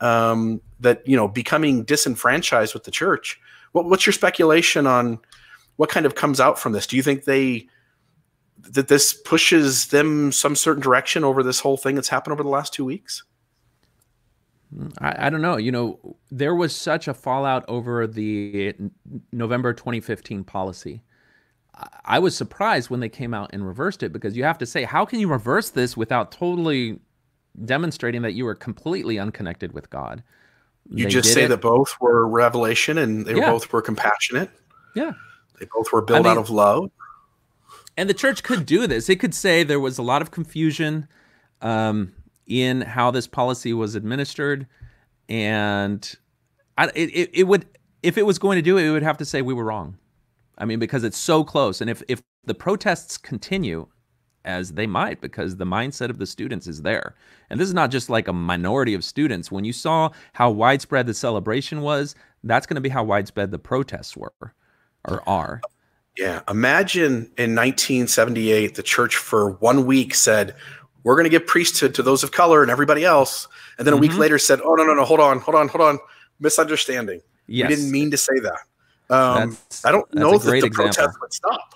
um, 0.00 0.60
that, 0.80 1.06
you 1.06 1.16
know, 1.16 1.28
becoming 1.28 1.84
disenfranchised 1.84 2.72
with 2.72 2.84
the 2.84 2.90
church. 2.90 3.38
What, 3.72 3.84
what's 3.86 4.06
your 4.06 4.12
speculation 4.12 4.86
on 4.86 5.18
what 5.76 5.90
kind 5.90 6.06
of 6.06 6.14
comes 6.14 6.40
out 6.40 6.58
from 6.58 6.72
this? 6.72 6.86
Do 6.86 6.96
you 6.96 7.02
think 7.02 7.24
they 7.24 7.68
that 8.62 8.88
this 8.88 9.14
pushes 9.14 9.86
them 9.86 10.32
some 10.32 10.54
certain 10.54 10.82
direction 10.82 11.24
over 11.24 11.42
this 11.42 11.60
whole 11.60 11.78
thing 11.78 11.94
that's 11.94 12.08
happened 12.08 12.32
over 12.32 12.42
the 12.42 12.48
last 12.48 12.74
two 12.74 12.84
weeks? 12.84 13.24
I, 14.98 15.26
I, 15.26 15.30
don't 15.30 15.42
know. 15.42 15.56
You 15.56 15.72
know, 15.72 16.16
there 16.30 16.54
was 16.54 16.74
such 16.74 17.08
a 17.08 17.14
fallout 17.14 17.64
over 17.68 18.06
the 18.06 18.74
November 19.32 19.72
2015 19.72 20.44
policy. 20.44 21.02
I 22.04 22.18
was 22.18 22.36
surprised 22.36 22.90
when 22.90 23.00
they 23.00 23.08
came 23.08 23.32
out 23.32 23.50
and 23.52 23.66
reversed 23.66 24.02
it 24.02 24.12
because 24.12 24.36
you 24.36 24.44
have 24.44 24.58
to 24.58 24.66
say, 24.66 24.84
how 24.84 25.04
can 25.04 25.20
you 25.20 25.28
reverse 25.28 25.70
this 25.70 25.96
without 25.96 26.32
totally 26.32 26.98
demonstrating 27.64 28.22
that 28.22 28.32
you 28.32 28.44
were 28.44 28.54
completely 28.54 29.18
unconnected 29.18 29.72
with 29.72 29.90
God? 29.90 30.22
You 30.88 31.04
they 31.04 31.10
just 31.10 31.32
say 31.32 31.44
it. 31.44 31.48
that 31.48 31.60
both 31.60 31.94
were 32.00 32.26
revelation 32.26 32.98
and 32.98 33.24
they 33.24 33.36
yeah. 33.36 33.50
both 33.50 33.72
were 33.72 33.82
compassionate. 33.82 34.50
Yeah. 34.94 35.12
They 35.58 35.66
both 35.72 35.92
were 35.92 36.02
built 36.02 36.20
I 36.20 36.22
mean, 36.22 36.32
out 36.32 36.38
of 36.38 36.50
love 36.50 36.90
and 38.00 38.08
the 38.08 38.14
church 38.14 38.42
could 38.42 38.64
do 38.64 38.86
this. 38.86 39.10
It 39.10 39.16
could 39.16 39.34
say 39.34 39.62
there 39.62 39.78
was 39.78 39.98
a 39.98 40.02
lot 40.02 40.22
of 40.22 40.30
confusion 40.30 41.06
um, 41.60 42.14
in 42.46 42.80
how 42.80 43.10
this 43.10 43.26
policy 43.26 43.74
was 43.74 43.94
administered, 43.94 44.66
and 45.28 46.14
I, 46.78 46.86
it, 46.94 47.30
it 47.34 47.44
would 47.44 47.66
if 48.02 48.16
it 48.16 48.24
was 48.24 48.38
going 48.38 48.56
to 48.56 48.62
do 48.62 48.78
it, 48.78 48.84
it 48.84 48.90
would 48.90 49.02
have 49.02 49.18
to 49.18 49.26
say 49.26 49.42
we 49.42 49.52
were 49.52 49.64
wrong. 49.64 49.98
I 50.60 50.64
mean, 50.66 50.78
because 50.78 51.02
it's 51.02 51.18
so 51.18 51.42
close. 51.42 51.80
And 51.80 51.90
if, 51.90 52.02
if 52.06 52.22
the 52.44 52.54
protests 52.54 53.18
continue, 53.18 53.88
as 54.44 54.72
they 54.72 54.86
might, 54.86 55.20
because 55.20 55.56
the 55.56 55.64
mindset 55.64 56.10
of 56.10 56.18
the 56.18 56.26
students 56.26 56.66
is 56.66 56.82
there. 56.82 57.14
And 57.50 57.60
this 57.60 57.68
is 57.68 57.74
not 57.74 57.90
just 57.90 58.08
like 58.08 58.28
a 58.28 58.32
minority 58.32 58.94
of 58.94 59.04
students. 59.04 59.50
When 59.50 59.64
you 59.64 59.72
saw 59.72 60.10
how 60.32 60.50
widespread 60.50 61.06
the 61.06 61.14
celebration 61.14 61.82
was, 61.82 62.14
that's 62.44 62.66
going 62.66 62.76
to 62.76 62.80
be 62.80 62.88
how 62.88 63.04
widespread 63.04 63.50
the 63.50 63.58
protests 63.58 64.16
were 64.16 64.54
or 65.06 65.28
are. 65.28 65.60
Yeah. 66.16 66.40
Imagine 66.48 67.30
in 67.36 67.54
1978, 67.54 68.74
the 68.74 68.82
church 68.82 69.16
for 69.16 69.52
one 69.52 69.86
week 69.86 70.14
said, 70.14 70.54
we're 71.02 71.16
going 71.16 71.24
to 71.24 71.30
give 71.30 71.46
priesthood 71.46 71.94
to 71.94 72.02
those 72.02 72.22
of 72.22 72.32
color 72.32 72.62
and 72.62 72.70
everybody 72.70 73.04
else. 73.04 73.48
And 73.78 73.86
then 73.86 73.94
a 73.94 73.96
mm-hmm. 73.96 74.12
week 74.12 74.18
later 74.18 74.38
said, 74.38 74.60
oh, 74.62 74.74
no, 74.74 74.84
no, 74.84 74.94
no, 74.94 75.04
hold 75.04 75.20
on, 75.20 75.38
hold 75.40 75.54
on, 75.54 75.68
hold 75.68 75.82
on. 75.82 75.98
Misunderstanding. 76.40 77.20
Yes. 77.46 77.68
We 77.68 77.74
didn't 77.74 77.90
mean 77.90 78.10
to 78.10 78.16
say 78.16 78.38
that. 78.40 78.60
Um, 79.10 79.58
I 79.84 79.92
don't 79.92 80.12
know 80.14 80.38
that 80.38 80.50
the 80.50 80.56
example. 80.56 80.84
protest 80.84 81.18
would 81.20 81.32
stop. 81.32 81.74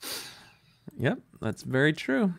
yep, 0.98 1.18
that's 1.40 1.62
very 1.62 1.92
true. 1.92 2.34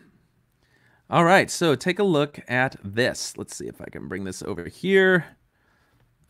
All 1.09 1.25
right, 1.25 1.51
so 1.51 1.75
take 1.75 1.99
a 1.99 2.03
look 2.03 2.39
at 2.47 2.77
this. 2.83 3.37
Let's 3.37 3.55
see 3.55 3.67
if 3.67 3.81
I 3.81 3.85
can 3.85 4.07
bring 4.07 4.23
this 4.23 4.41
over 4.41 4.69
here. 4.69 5.25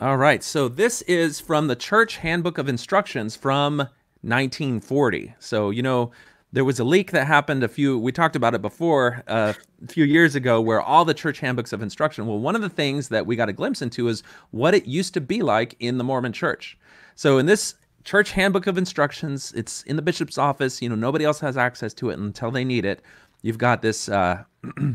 All 0.01 0.17
right, 0.17 0.41
so 0.43 0.67
this 0.67 1.01
is 1.03 1.39
from 1.39 1.67
the 1.67 1.75
Church 1.75 2.17
Handbook 2.17 2.57
of 2.57 2.67
Instructions 2.67 3.36
from 3.36 3.77
1940. 4.21 5.36
So, 5.39 5.69
you 5.69 5.84
know, 5.84 6.11
there 6.51 6.65
was 6.65 6.80
a 6.80 6.84
leak 6.84 7.11
that 7.11 7.27
happened 7.27 7.63
a 7.63 7.67
few 7.67 7.99
we 7.99 8.11
talked 8.11 8.36
about 8.36 8.55
it 8.55 8.61
before 8.61 9.23
uh, 9.27 9.53
a 9.84 9.88
few 9.88 10.03
years 10.03 10.36
ago 10.36 10.59
where 10.59 10.82
all 10.82 11.05
the 11.05 11.13
church 11.13 11.39
handbooks 11.39 11.71
of 11.73 11.82
instruction 11.82 12.25
well 12.25 12.39
one 12.39 12.55
of 12.55 12.61
the 12.61 12.69
things 12.69 13.09
that 13.09 13.25
we 13.25 13.36
got 13.36 13.49
a 13.49 13.53
glimpse 13.53 13.84
into 13.84 14.07
is 14.07 14.23
what 14.49 14.73
it 14.73 14.86
used 14.86 15.13
to 15.13 15.21
be 15.21 15.43
like 15.43 15.75
in 15.80 15.99
the 15.99 16.03
mormon 16.03 16.34
church 16.34 16.77
so 17.20 17.38
in 17.38 17.45
this 17.45 17.76
church 18.05 18.32
handbook 18.32 18.65
of 18.65 18.78
instructions 18.78 19.51
it's 19.51 19.84
in 19.84 19.97
the 19.97 20.01
bishop's 20.01 20.38
office 20.38 20.82
you 20.82 20.88
know 20.88 20.95
nobody 20.95 21.26
else 21.26 21.41
has 21.41 21.57
access 21.57 21.93
to 21.93 22.09
it 22.09 22.17
until 22.17 22.49
they 22.49 22.63
need 22.63 22.86
it 22.86 23.01
you've 23.41 23.57
got 23.57 23.82
this 23.82 24.07
uh, 24.07 24.41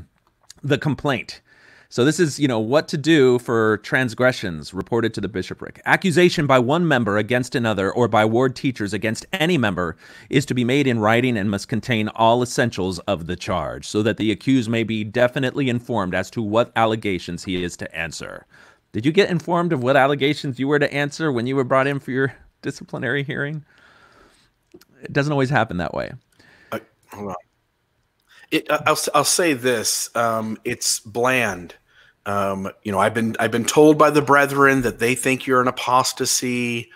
the 0.62 0.79
complaint 0.79 1.43
so 1.95 2.05
this 2.05 2.18
is, 2.18 2.41
you 2.41 2.49
know, 2.49 2.59
what 2.59 2.89
to 2.89 2.97
do 2.97 3.39
for 3.39 3.77
transgressions 3.85 4.75
reported 4.75 5.14
to 5.14 5.20
the 5.20 5.29
bishopric. 5.29 5.81
Accusation 5.85 6.45
by 6.45 6.59
one 6.59 6.89
member 6.89 7.18
against 7.18 7.55
another 7.55 7.89
or 7.89 8.09
by 8.09 8.25
ward 8.25 8.57
teachers 8.57 8.93
against 8.93 9.27
any 9.33 9.57
member 9.57 9.97
is 10.29 10.45
to 10.47 10.55
be 10.55 10.64
made 10.64 10.89
in 10.89 10.99
writing 10.99 11.37
and 11.37 11.53
must 11.53 11.68
contain 11.68 12.09
all 12.09 12.43
essentials 12.43 12.99
of 13.07 13.29
the 13.29 13.37
charge, 13.37 13.87
so 13.87 14.03
that 14.03 14.16
the 14.16 14.33
accused 14.33 14.68
may 14.68 14.83
be 14.83 15.05
definitely 15.05 15.68
informed 15.68 16.16
as 16.16 16.33
to 16.33 16.43
what 16.43 16.72
allegations 16.75 17.45
he 17.45 17.62
is 17.62 17.77
to 17.77 17.97
answer. 17.97 18.45
Did 18.95 19.05
you 19.05 19.12
get 19.12 19.28
informed 19.28 19.74
of 19.74 19.82
what 19.82 19.97
allegations 19.97 20.59
you 20.59 20.68
were 20.68 20.78
to 20.78 20.90
answer 20.90 21.30
when 21.30 21.47
you 21.47 21.57
were 21.57 21.64
brought 21.64 21.86
in 21.86 21.99
for 21.99 22.11
your 22.11 22.34
disciplinary 22.62 23.22
hearing? 23.24 23.62
It 25.03 25.12
doesn't 25.12 25.32
always 25.32 25.51
happen 25.51 25.76
that 25.76 25.92
way. 25.92 26.12
Uh, 26.72 26.78
hold 27.12 27.28
on. 27.30 27.34
It, 28.51 28.66
I'll, 28.70 28.99
I'll 29.14 29.24
say 29.24 29.53
this 29.53 30.14
um, 30.16 30.59
it's 30.64 31.01
bland 31.01 31.74
um, 32.26 32.70
you 32.82 32.92
know, 32.92 32.99
I've 32.99 33.14
been 33.14 33.36
I've 33.38 33.51
been 33.51 33.64
told 33.64 33.99
by 33.99 34.11
the 34.11 34.22
brethren 34.22 34.82
that 34.82 34.99
they 34.99 35.14
think 35.14 35.47
you're 35.47 35.61
an 35.61 35.68
apostasy, 35.68 36.90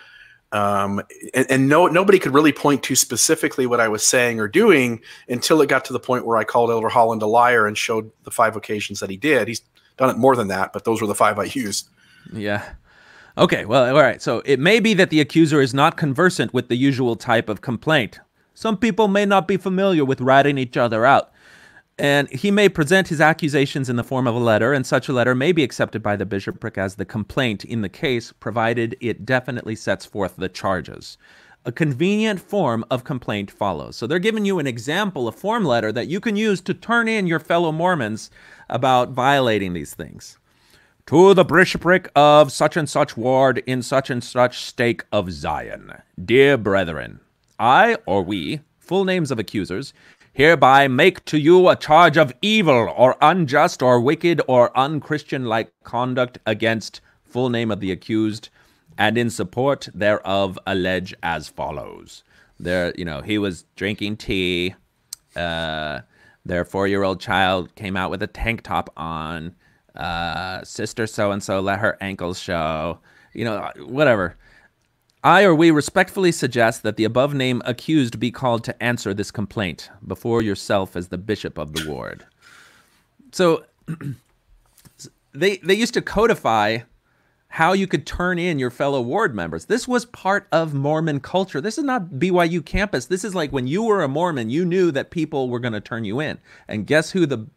um, 0.51 1.01
and, 1.35 1.45
and, 1.51 1.69
no 1.69 1.85
nobody 1.85 2.17
could 2.17 2.33
really 2.33 2.51
point 2.51 2.81
to 2.83 2.95
specifically 2.95 3.67
what 3.67 3.79
I 3.79 3.87
was 3.89 4.03
saying 4.03 4.39
or 4.39 4.47
doing 4.47 5.01
until 5.27 5.61
it 5.61 5.69
got 5.69 5.85
to 5.85 5.93
the 5.93 5.99
point 5.99 6.25
where 6.25 6.37
I 6.37 6.43
called 6.43 6.71
Elder 6.71 6.89
Holland 6.89 7.21
a 7.21 7.27
liar 7.27 7.67
and 7.67 7.77
showed 7.77 8.11
the 8.23 8.31
five 8.31 8.55
occasions 8.55 8.99
that 9.01 9.11
he 9.11 9.17
did. 9.17 9.47
He's 9.47 9.61
done 9.99 10.09
it 10.09 10.17
more 10.17 10.35
than 10.35 10.47
that, 10.47 10.73
but 10.73 10.85
those 10.85 11.01
were 11.01 11.07
the 11.07 11.13
five 11.13 11.37
I 11.37 11.43
used. 11.43 11.89
Yeah. 12.33 12.73
Okay. 13.37 13.65
Well, 13.65 13.95
all 13.95 14.01
right. 14.01 14.21
So 14.21 14.41
it 14.45 14.59
may 14.59 14.79
be 14.79 14.93
that 14.95 15.11
the 15.11 15.19
accuser 15.19 15.61
is 15.61 15.73
not 15.73 15.97
conversant 15.97 16.53
with 16.53 16.69
the 16.69 16.75
usual 16.75 17.15
type 17.15 17.49
of 17.49 17.61
complaint. 17.61 18.19
Some 18.53 18.77
people 18.77 19.07
may 19.07 19.25
not 19.25 19.47
be 19.47 19.57
familiar 19.57 20.03
with 20.03 20.21
ratting 20.21 20.57
each 20.57 20.77
other 20.77 21.05
out. 21.05 21.31
And 21.97 22.29
he 22.29 22.49
may 22.49 22.69
present 22.69 23.09
his 23.09 23.19
accusations 23.19 23.89
in 23.89 23.97
the 23.97 24.05
form 24.05 24.25
of 24.25 24.33
a 24.33 24.39
letter, 24.39 24.71
and 24.71 24.87
such 24.87 25.09
a 25.09 25.13
letter 25.13 25.35
may 25.35 25.51
be 25.51 25.63
accepted 25.63 26.01
by 26.01 26.15
the 26.15 26.25
bishopric 26.25 26.77
as 26.77 26.95
the 26.95 27.03
complaint 27.03 27.65
in 27.65 27.81
the 27.81 27.89
case, 27.89 28.31
provided 28.31 28.95
it 29.01 29.25
definitely 29.25 29.75
sets 29.75 30.05
forth 30.05 30.37
the 30.37 30.47
charges. 30.47 31.17
A 31.65 31.73
convenient 31.73 32.39
form 32.39 32.85
of 32.89 33.03
complaint 33.03 33.51
follows. 33.51 33.97
So 33.97 34.07
they're 34.07 34.17
giving 34.17 34.45
you 34.45 34.59
an 34.59 34.67
example, 34.67 35.27
a 35.27 35.33
form 35.33 35.65
letter 35.65 35.91
that 35.91 36.07
you 36.07 36.21
can 36.21 36.37
use 36.37 36.61
to 36.61 36.73
turn 36.73 37.09
in 37.09 37.27
your 37.27 37.39
fellow 37.39 37.73
Mormons 37.73 38.31
about 38.69 39.09
violating 39.09 39.73
these 39.73 39.93
things. 39.93 40.37
To 41.07 41.33
the 41.33 41.43
bishopric 41.43 42.11
of 42.15 42.51
such 42.51 42.77
and 42.77 42.87
such 42.87 43.17
ward 43.17 43.63
in 43.65 43.81
such 43.81 44.09
and 44.09 44.23
such 44.23 44.59
stake 44.59 45.03
of 45.11 45.31
Zion. 45.31 45.91
Dear 46.23 46.57
brethren, 46.57 47.19
I 47.57 47.97
or 48.05 48.21
we, 48.21 48.61
full 48.77 49.05
names 49.05 49.31
of 49.31 49.39
accusers, 49.39 49.93
hereby 50.33 50.87
make 50.87 51.25
to 51.25 51.37
you 51.37 51.67
a 51.67 51.75
charge 51.75 52.17
of 52.17 52.33
evil 52.41 52.93
or 52.95 53.17
unjust 53.21 53.81
or 53.81 53.99
wicked 53.99 54.41
or 54.47 54.77
unchristian 54.77 55.45
like 55.45 55.71
conduct 55.83 56.37
against 56.45 57.01
full 57.23 57.49
name 57.49 57.71
of 57.71 57.79
the 57.79 57.91
accused 57.91 58.49
and 58.97 59.17
in 59.17 59.29
support 59.29 59.89
thereof 59.93 60.57
allege 60.65 61.13
as 61.23 61.47
follows 61.47 62.23
there 62.59 62.93
you 62.97 63.05
know 63.05 63.21
he 63.21 63.37
was 63.37 63.65
drinking 63.75 64.15
tea 64.15 64.75
uh, 65.35 65.99
their 66.49 66.65
four-year-old 66.65 67.19
child 67.19 67.73
came 67.75 67.95
out 67.95 68.11
with 68.11 68.21
a 68.21 68.27
tank 68.27 68.61
top 68.63 68.91
on 68.97 69.55
uh, 69.95 70.63
sister 70.63 71.07
so 71.07 71.31
and 71.31 71.43
so 71.43 71.59
let 71.59 71.79
her 71.79 71.97
ankles 72.01 72.39
show 72.39 72.99
you 73.33 73.45
know 73.45 73.69
whatever 73.85 74.35
I 75.23 75.43
or 75.43 75.53
we 75.53 75.69
respectfully 75.69 76.31
suggest 76.31 76.83
that 76.83 76.95
the 76.95 77.03
above 77.03 77.33
name 77.33 77.61
accused 77.65 78.19
be 78.19 78.31
called 78.31 78.63
to 78.63 78.83
answer 78.83 79.13
this 79.13 79.31
complaint 79.31 79.89
before 80.07 80.41
yourself 80.41 80.95
as 80.95 81.09
the 81.09 81.17
bishop 81.17 81.57
of 81.57 81.73
the 81.73 81.89
ward. 81.89 82.25
So 83.33 83.65
they 85.33 85.57
they 85.57 85.73
used 85.73 85.93
to 85.95 86.01
codify 86.01 86.79
how 87.49 87.73
you 87.73 87.87
could 87.87 88.05
turn 88.05 88.39
in 88.39 88.59
your 88.59 88.69
fellow 88.69 89.01
ward 89.01 89.35
members. 89.35 89.65
This 89.65 89.87
was 89.87 90.05
part 90.05 90.47
of 90.51 90.73
Mormon 90.73 91.19
culture. 91.19 91.59
This 91.59 91.77
is 91.77 91.83
not 91.83 92.11
BYU 92.11 92.63
campus. 92.63 93.07
This 93.07 93.23
is 93.23 93.35
like 93.35 93.51
when 93.51 93.67
you 93.67 93.83
were 93.83 94.01
a 94.01 94.07
Mormon, 94.07 94.49
you 94.49 94.63
knew 94.63 94.91
that 94.91 95.11
people 95.11 95.49
were 95.49 95.59
going 95.59 95.73
to 95.73 95.81
turn 95.81 96.05
you 96.05 96.19
in. 96.19 96.39
And 96.67 96.87
guess 96.87 97.11
who 97.11 97.25
the 97.25 97.47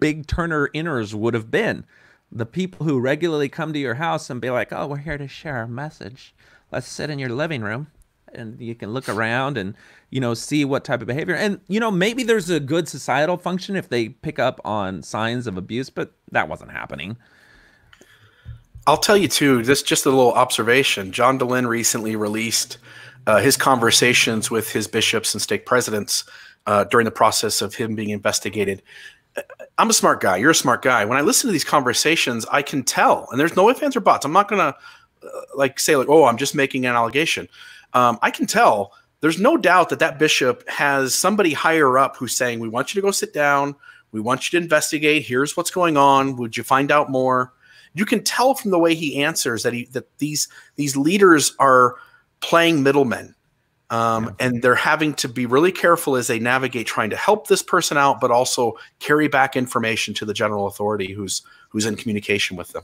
big 0.00 0.26
turner 0.26 0.68
inners 0.68 1.14
would 1.14 1.34
have 1.34 1.50
been? 1.50 1.84
The 2.30 2.46
people 2.46 2.86
who 2.86 2.98
regularly 2.98 3.48
come 3.48 3.72
to 3.74 3.78
your 3.78 3.96
house 3.96 4.30
and 4.30 4.40
be 4.40 4.48
like, 4.48 4.72
"Oh, 4.72 4.86
we're 4.86 4.96
here 4.96 5.18
to 5.18 5.28
share 5.28 5.62
a 5.62 5.68
message." 5.68 6.34
let's 6.72 6.88
sit 6.88 7.10
in 7.10 7.18
your 7.18 7.28
living 7.28 7.62
room 7.62 7.86
and 8.34 8.60
you 8.60 8.74
can 8.74 8.92
look 8.92 9.08
around 9.08 9.58
and 9.58 9.74
you 10.10 10.18
know 10.18 10.34
see 10.34 10.64
what 10.64 10.84
type 10.84 11.02
of 11.02 11.06
behavior 11.06 11.34
and 11.34 11.60
you 11.68 11.78
know 11.78 11.90
maybe 11.90 12.22
there's 12.24 12.50
a 12.50 12.58
good 12.58 12.88
societal 12.88 13.36
function 13.36 13.76
if 13.76 13.88
they 13.88 14.08
pick 14.08 14.38
up 14.38 14.60
on 14.64 15.02
signs 15.02 15.46
of 15.46 15.56
abuse 15.56 15.90
but 15.90 16.14
that 16.32 16.48
wasn't 16.48 16.72
happening 16.72 17.16
i'll 18.86 18.96
tell 18.96 19.16
you 19.16 19.28
too 19.28 19.62
this 19.62 19.82
just 19.82 20.06
a 20.06 20.10
little 20.10 20.32
observation. 20.32 21.12
John 21.12 21.38
dehlin 21.38 21.66
recently 21.66 22.16
released 22.16 22.78
uh, 23.26 23.38
his 23.38 23.56
conversations 23.56 24.50
with 24.50 24.70
his 24.70 24.88
bishops 24.88 25.34
and 25.34 25.40
stake 25.40 25.66
presidents 25.66 26.24
uh, 26.66 26.84
during 26.84 27.04
the 27.04 27.12
process 27.12 27.62
of 27.62 27.74
him 27.74 27.94
being 27.94 28.10
investigated. 28.10 28.82
I'm 29.78 29.90
a 29.90 29.94
smart 29.94 30.20
guy. 30.20 30.36
You're 30.36 30.50
a 30.50 30.54
smart 30.54 30.82
guy. 30.82 31.04
When 31.04 31.18
i 31.18 31.20
listen 31.20 31.48
to 31.48 31.52
these 31.52 31.64
conversations 31.64 32.44
i 32.50 32.62
can 32.62 32.82
tell 32.82 33.28
and 33.30 33.38
there's 33.38 33.56
no 33.56 33.68
ifs 33.70 33.82
ands 33.82 33.96
or 33.96 34.00
buts. 34.00 34.24
I'm 34.24 34.32
not 34.32 34.48
to 34.48 34.58
uh, 34.58 34.74
like 35.54 35.78
say 35.78 35.96
like 35.96 36.08
oh 36.08 36.24
i'm 36.24 36.36
just 36.36 36.54
making 36.54 36.86
an 36.86 36.94
allegation. 36.94 37.48
Um, 37.92 38.18
i 38.22 38.30
can 38.30 38.46
tell. 38.46 38.92
There's 39.20 39.38
no 39.38 39.56
doubt 39.56 39.90
that 39.90 40.00
that 40.00 40.18
bishop 40.18 40.68
has 40.68 41.14
somebody 41.14 41.52
higher 41.52 41.96
up 41.96 42.16
who's 42.16 42.36
saying 42.36 42.58
we 42.58 42.68
want 42.68 42.92
you 42.92 43.00
to 43.00 43.06
go 43.06 43.12
sit 43.12 43.32
down. 43.32 43.76
We 44.10 44.20
want 44.20 44.52
you 44.52 44.58
to 44.58 44.62
investigate. 44.62 45.24
Here's 45.24 45.56
what's 45.56 45.70
going 45.70 45.96
on. 45.96 46.36
Would 46.36 46.56
you 46.56 46.64
find 46.64 46.90
out 46.90 47.08
more 47.08 47.52
you 47.94 48.04
can 48.04 48.22
tell 48.22 48.54
from 48.54 48.70
the 48.70 48.78
way 48.78 48.94
he 48.94 49.22
answers 49.22 49.62
that 49.62 49.72
he 49.72 49.86
that 49.86 50.18
these 50.18 50.48
these 50.76 50.96
leaders 50.96 51.54
are 51.58 51.96
playing 52.40 52.82
middlemen 52.82 53.34
um, 53.90 54.24
yeah. 54.24 54.46
and 54.46 54.62
they're 54.62 54.74
having 54.74 55.12
to 55.14 55.28
be 55.28 55.46
really 55.46 55.72
careful 55.72 56.16
as 56.16 56.26
they 56.26 56.38
navigate 56.38 56.86
trying 56.86 57.10
to 57.10 57.16
help 57.16 57.48
this 57.48 57.62
person 57.62 57.96
out 57.96 58.20
but 58.20 58.30
also 58.30 58.74
carry 58.98 59.28
back 59.28 59.56
information 59.56 60.14
to 60.14 60.24
the 60.24 60.34
general 60.34 60.66
authority 60.66 61.12
who's 61.12 61.42
who's 61.68 61.86
in 61.86 61.96
communication 61.96 62.56
with 62.56 62.68
them. 62.72 62.82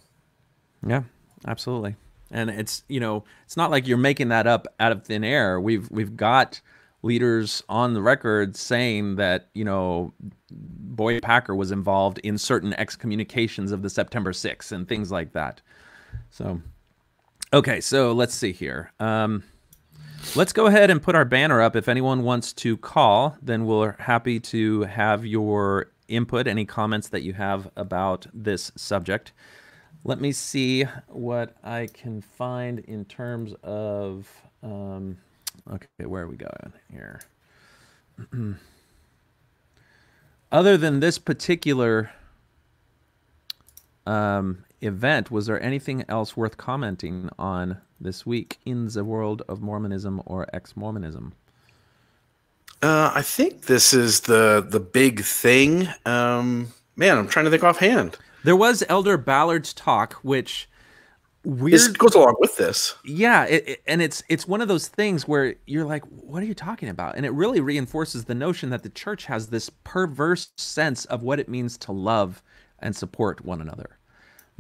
Yeah 0.87 1.03
absolutely. 1.47 1.97
And 2.31 2.51
it's 2.51 2.83
you 2.89 3.01
know 3.01 3.25
it's 3.45 3.57
not 3.57 3.71
like 3.71 3.87
you're 3.87 3.97
making 3.97 4.29
that 4.29 4.47
up 4.47 4.67
out 4.81 4.93
of 4.93 5.05
thin 5.05 5.25
air. 5.25 5.61
We've 5.61 5.91
we've 5.91 6.17
got 6.17 6.61
leaders 7.03 7.63
on 7.69 7.95
the 7.95 8.03
record 8.03 8.57
saying 8.57 9.17
that 9.17 9.49
you 9.55 9.65
know 9.65 10.13
boyd 10.51 11.23
packer 11.23 11.55
was 11.55 11.71
involved 11.71 12.19
in 12.19 12.37
certain 12.37 12.73
excommunications 12.75 13.71
of 13.71 13.83
the 13.83 13.91
september 13.91 14.33
6th 14.33 14.73
and 14.73 14.89
things 14.89 15.13
like 15.13 15.33
that. 15.33 15.61
So 16.31 16.61
okay 17.53 17.81
so 17.81 18.13
let's 18.13 18.35
see 18.35 18.53
here. 18.53 18.93
Um, 18.99 19.45
let's 20.35 20.53
go 20.53 20.67
ahead 20.67 20.91
and 20.91 21.01
put 21.01 21.15
our 21.15 21.25
banner 21.25 21.63
up. 21.63 21.77
If 21.77 21.89
anyone 21.89 22.25
wants 22.25 22.53
to 22.55 22.77
call 22.77 23.37
then 23.41 23.65
we're 23.65 23.95
happy 23.99 24.41
to 24.41 24.83
have 24.83 25.25
your 25.25 25.93
input 26.09 26.47
any 26.49 26.65
comments 26.65 27.09
that 27.11 27.23
you 27.23 27.35
have 27.35 27.71
about 27.77 28.27
this 28.35 28.73
subject. 28.75 29.33
Let 30.05 30.21
me 30.21 30.33
see 30.33 30.85
what 31.07 31.57
I 31.63 31.89
can 31.93 32.23
find 32.23 32.81
in 32.81 33.05
terms 33.05 33.55
of. 33.63 34.29
Um, 34.63 35.19
Okay, 35.71 36.07
where 36.07 36.23
are 36.23 36.29
we 36.29 36.37
going 36.37 36.73
here? 36.91 37.21
Other 40.53 40.77
than 40.79 41.01
this 41.01 41.19
particular 41.19 42.11
um, 44.07 44.65
event, 44.81 45.31
was 45.31 45.47
there 45.47 45.63
anything 45.63 46.05
else 46.09 46.37
worth 46.37 46.57
commenting 46.57 47.29
on 47.39 47.79
this 48.01 48.25
week 48.25 48.59
in 48.65 48.89
the 48.89 49.05
world 49.05 49.43
of 49.47 49.61
Mormonism 49.61 50.23
or 50.25 50.47
ex-Mormonism? 50.55 51.35
Uh, 52.81 53.13
I 53.15 53.23
think 53.23 53.63
this 53.63 53.93
is 53.93 54.21
the 54.21 54.65
the 54.67 54.79
big 54.79 55.23
thing. 55.25 55.89
Um, 56.07 56.69
man, 56.97 57.19
I'm 57.19 57.29
trying 57.29 57.45
to 57.45 57.51
think 57.51 57.65
offhand. 57.65 58.17
There 58.45 58.55
was 58.55 58.85
Elder 58.89 59.19
Ballard's 59.19 59.75
talk, 59.75 60.15
which 60.23 60.69
weird. 61.45 61.73
This 61.75 61.89
goes 61.89 62.15
along 62.15 62.37
with 62.41 62.57
this. 62.57 62.95
Yeah, 63.05 63.45
it, 63.45 63.69
it- 63.69 63.83
and 63.87 64.03
it's 64.03 64.23
it's 64.29 64.47
one 64.49 64.61
of 64.61 64.69
those 64.69 64.89
things 64.89 65.27
where 65.29 65.55
you're 65.67 65.85
like, 65.85 66.05
what 66.05 66.43
are 66.43 66.47
you 66.47 66.55
talking 66.55 66.89
about? 66.89 67.17
And 67.17 67.25
it 67.27 67.33
really 67.33 67.61
reinforces 67.61 68.25
the 68.25 68.35
notion 68.35 68.71
that 68.71 68.83
the 68.83 68.91
church 68.91 69.25
has 69.27 69.49
this 69.49 69.71
perverse 69.85 70.51
sense 70.57 71.05
of 71.07 71.23
what 71.23 71.41
it 71.41 71.49
means 71.49 71.77
to 71.79 71.93
love 71.93 72.43
and 72.81 72.95
support 72.95 73.45
one 73.45 73.61
another. 73.61 73.99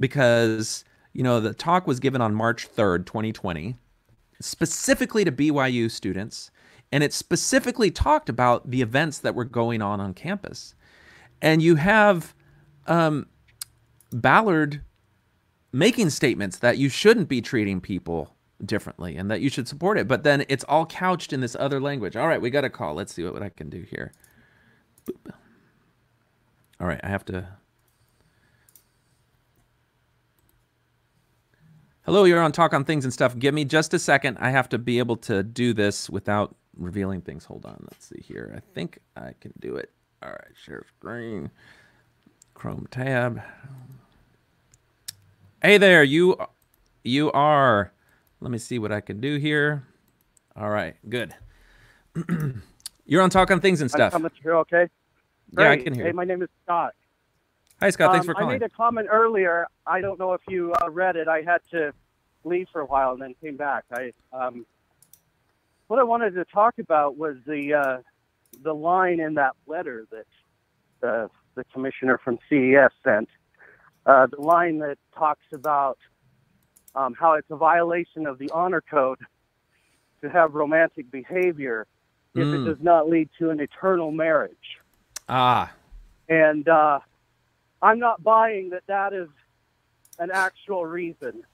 Because, 0.00 0.84
you 1.12 1.22
know, 1.22 1.40
the 1.40 1.54
talk 1.54 1.86
was 1.86 1.98
given 2.00 2.20
on 2.20 2.34
March 2.34 2.68
3rd, 2.74 3.06
2020, 3.06 3.76
specifically 4.40 5.24
to 5.24 5.32
BYU 5.32 5.90
students, 5.90 6.50
and 6.92 7.02
it 7.02 7.12
specifically 7.12 7.90
talked 7.90 8.28
about 8.28 8.70
the 8.70 8.80
events 8.80 9.18
that 9.18 9.34
were 9.34 9.44
going 9.44 9.82
on 9.82 10.00
on 10.00 10.14
campus. 10.14 10.74
And 11.42 11.60
you 11.62 11.74
have 11.76 12.34
um, 12.86 13.26
Ballard 14.12 14.80
making 15.72 16.10
statements 16.10 16.58
that 16.58 16.78
you 16.78 16.88
shouldn't 16.88 17.28
be 17.28 17.40
treating 17.40 17.80
people 17.80 18.34
differently 18.64 19.16
and 19.16 19.30
that 19.30 19.40
you 19.40 19.48
should 19.48 19.68
support 19.68 19.98
it. 19.98 20.08
But 20.08 20.24
then 20.24 20.44
it's 20.48 20.64
all 20.64 20.86
couched 20.86 21.32
in 21.32 21.40
this 21.40 21.56
other 21.58 21.80
language. 21.80 22.16
All 22.16 22.26
right, 22.26 22.40
we 22.40 22.50
got 22.50 22.64
a 22.64 22.70
call. 22.70 22.94
Let's 22.94 23.12
see 23.12 23.24
what, 23.24 23.42
I 23.42 23.48
can 23.50 23.70
do 23.70 23.82
here. 23.82 24.12
Boop. 25.06 25.32
All 26.80 26.86
right, 26.86 27.00
I 27.02 27.08
have 27.08 27.24
to. 27.26 27.48
Hello, 32.02 32.24
you're 32.24 32.40
on 32.40 32.52
Talk 32.52 32.72
on 32.72 32.84
Things 32.84 33.04
and 33.04 33.12
Stuff. 33.12 33.38
Give 33.38 33.52
me 33.52 33.64
just 33.64 33.92
a 33.92 33.98
second. 33.98 34.38
I 34.40 34.50
have 34.50 34.68
to 34.70 34.78
be 34.78 34.98
able 34.98 35.16
to 35.18 35.42
do 35.42 35.74
this 35.74 36.08
without 36.08 36.56
revealing 36.74 37.20
things. 37.20 37.44
Hold 37.44 37.66
on. 37.66 37.84
Let's 37.90 38.06
see 38.06 38.22
here. 38.22 38.54
I 38.56 38.60
think 38.74 38.98
I 39.16 39.34
can 39.40 39.52
do 39.60 39.76
it. 39.76 39.90
All 40.22 40.30
right, 40.30 40.52
share 40.64 40.84
screen. 40.98 41.50
Chrome 42.54 42.88
tab. 42.90 43.42
Hey 45.62 45.78
there, 45.78 46.04
you 46.04 46.36
you 47.02 47.32
are. 47.32 47.92
Let 48.40 48.50
me 48.50 48.58
see 48.58 48.78
what 48.78 48.92
I 48.92 49.00
can 49.00 49.20
do 49.20 49.36
here. 49.38 49.84
All 50.54 50.70
right, 50.70 50.94
good. 51.08 51.34
You're 53.06 53.22
on 53.22 53.30
Talk 53.30 53.50
on 53.50 53.60
Things 53.60 53.80
and 53.80 53.90
Stuff. 53.90 54.14
I'm 54.14 54.22
coming 54.22 54.32
through 54.40 54.58
okay? 54.58 54.88
Yeah, 55.58 55.70
I 55.70 55.76
can 55.78 55.94
hear 55.94 56.04
Hey, 56.04 56.10
you. 56.10 56.14
my 56.16 56.24
name 56.24 56.42
is 56.42 56.48
Scott. 56.64 56.94
Hi, 57.80 57.90
Scott. 57.90 58.12
Thanks 58.12 58.24
Um, 58.24 58.26
for 58.26 58.34
calling. 58.34 58.50
I 58.50 58.52
made 58.58 58.62
a 58.62 58.68
comment 58.68 59.08
earlier. 59.10 59.66
I 59.86 60.00
don't 60.00 60.18
know 60.18 60.32
if 60.34 60.42
you 60.48 60.72
uh, 60.82 60.90
read 60.90 61.16
it. 61.16 61.26
I 61.26 61.42
had 61.42 61.60
to 61.72 61.92
leave 62.44 62.68
for 62.72 62.80
a 62.80 62.86
while 62.86 63.12
and 63.12 63.22
then 63.22 63.34
came 63.42 63.56
back. 63.56 63.84
I 63.92 64.12
um, 64.32 64.64
what 65.88 65.98
I 65.98 66.04
wanted 66.04 66.34
to 66.34 66.44
talk 66.44 66.78
about 66.78 67.16
was 67.16 67.36
the 67.46 67.74
uh, 67.74 67.98
the 68.62 68.74
line 68.74 69.18
in 69.20 69.34
that 69.34 69.54
letter 69.66 70.06
that 70.12 71.08
uh, 71.08 71.28
the 71.56 71.64
commissioner 71.72 72.20
from 72.22 72.38
CES 72.48 72.90
sent. 73.02 73.28
Uh, 74.08 74.26
the 74.26 74.40
line 74.40 74.78
that 74.78 74.96
talks 75.14 75.44
about 75.52 75.98
um, 76.94 77.12
how 77.12 77.34
it's 77.34 77.50
a 77.50 77.56
violation 77.56 78.26
of 78.26 78.38
the 78.38 78.50
honor 78.52 78.80
code 78.80 79.18
to 80.22 80.30
have 80.30 80.54
romantic 80.54 81.10
behavior 81.10 81.86
if 82.34 82.46
Mm. 82.46 82.54
it 82.54 82.64
does 82.64 82.80
not 82.80 83.06
lead 83.06 83.28
to 83.38 83.50
an 83.50 83.60
eternal 83.60 84.10
marriage. 84.10 84.78
Ah, 85.28 85.70
And 86.30 86.66
uh, 86.68 87.00
I'm 87.82 87.98
not 87.98 88.22
buying 88.22 88.70
that 88.70 88.86
that 88.86 89.12
is 89.12 89.28
an 90.18 90.30
actual 90.32 90.86
reason. 90.86 91.44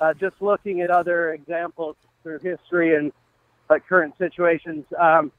Uh, 0.00 0.14
just 0.14 0.40
looking 0.40 0.82
at 0.82 0.90
other 0.90 1.32
examples 1.32 1.96
through 2.22 2.38
history 2.38 2.94
and 2.94 3.12
uh, 3.70 3.80
current 3.88 4.16
situations. 4.18 4.84
Um, 4.96 5.32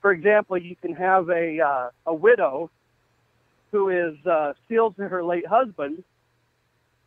for 0.00 0.12
example, 0.12 0.56
you 0.56 0.76
can 0.76 0.94
have 0.94 1.28
a, 1.28 1.60
uh, 1.60 1.90
a 2.06 2.14
widow 2.14 2.70
who 3.76 3.90
is 3.90 4.14
uh, 4.26 4.54
sealed 4.70 4.96
to 4.96 5.06
her 5.06 5.22
late 5.22 5.46
husband. 5.46 6.02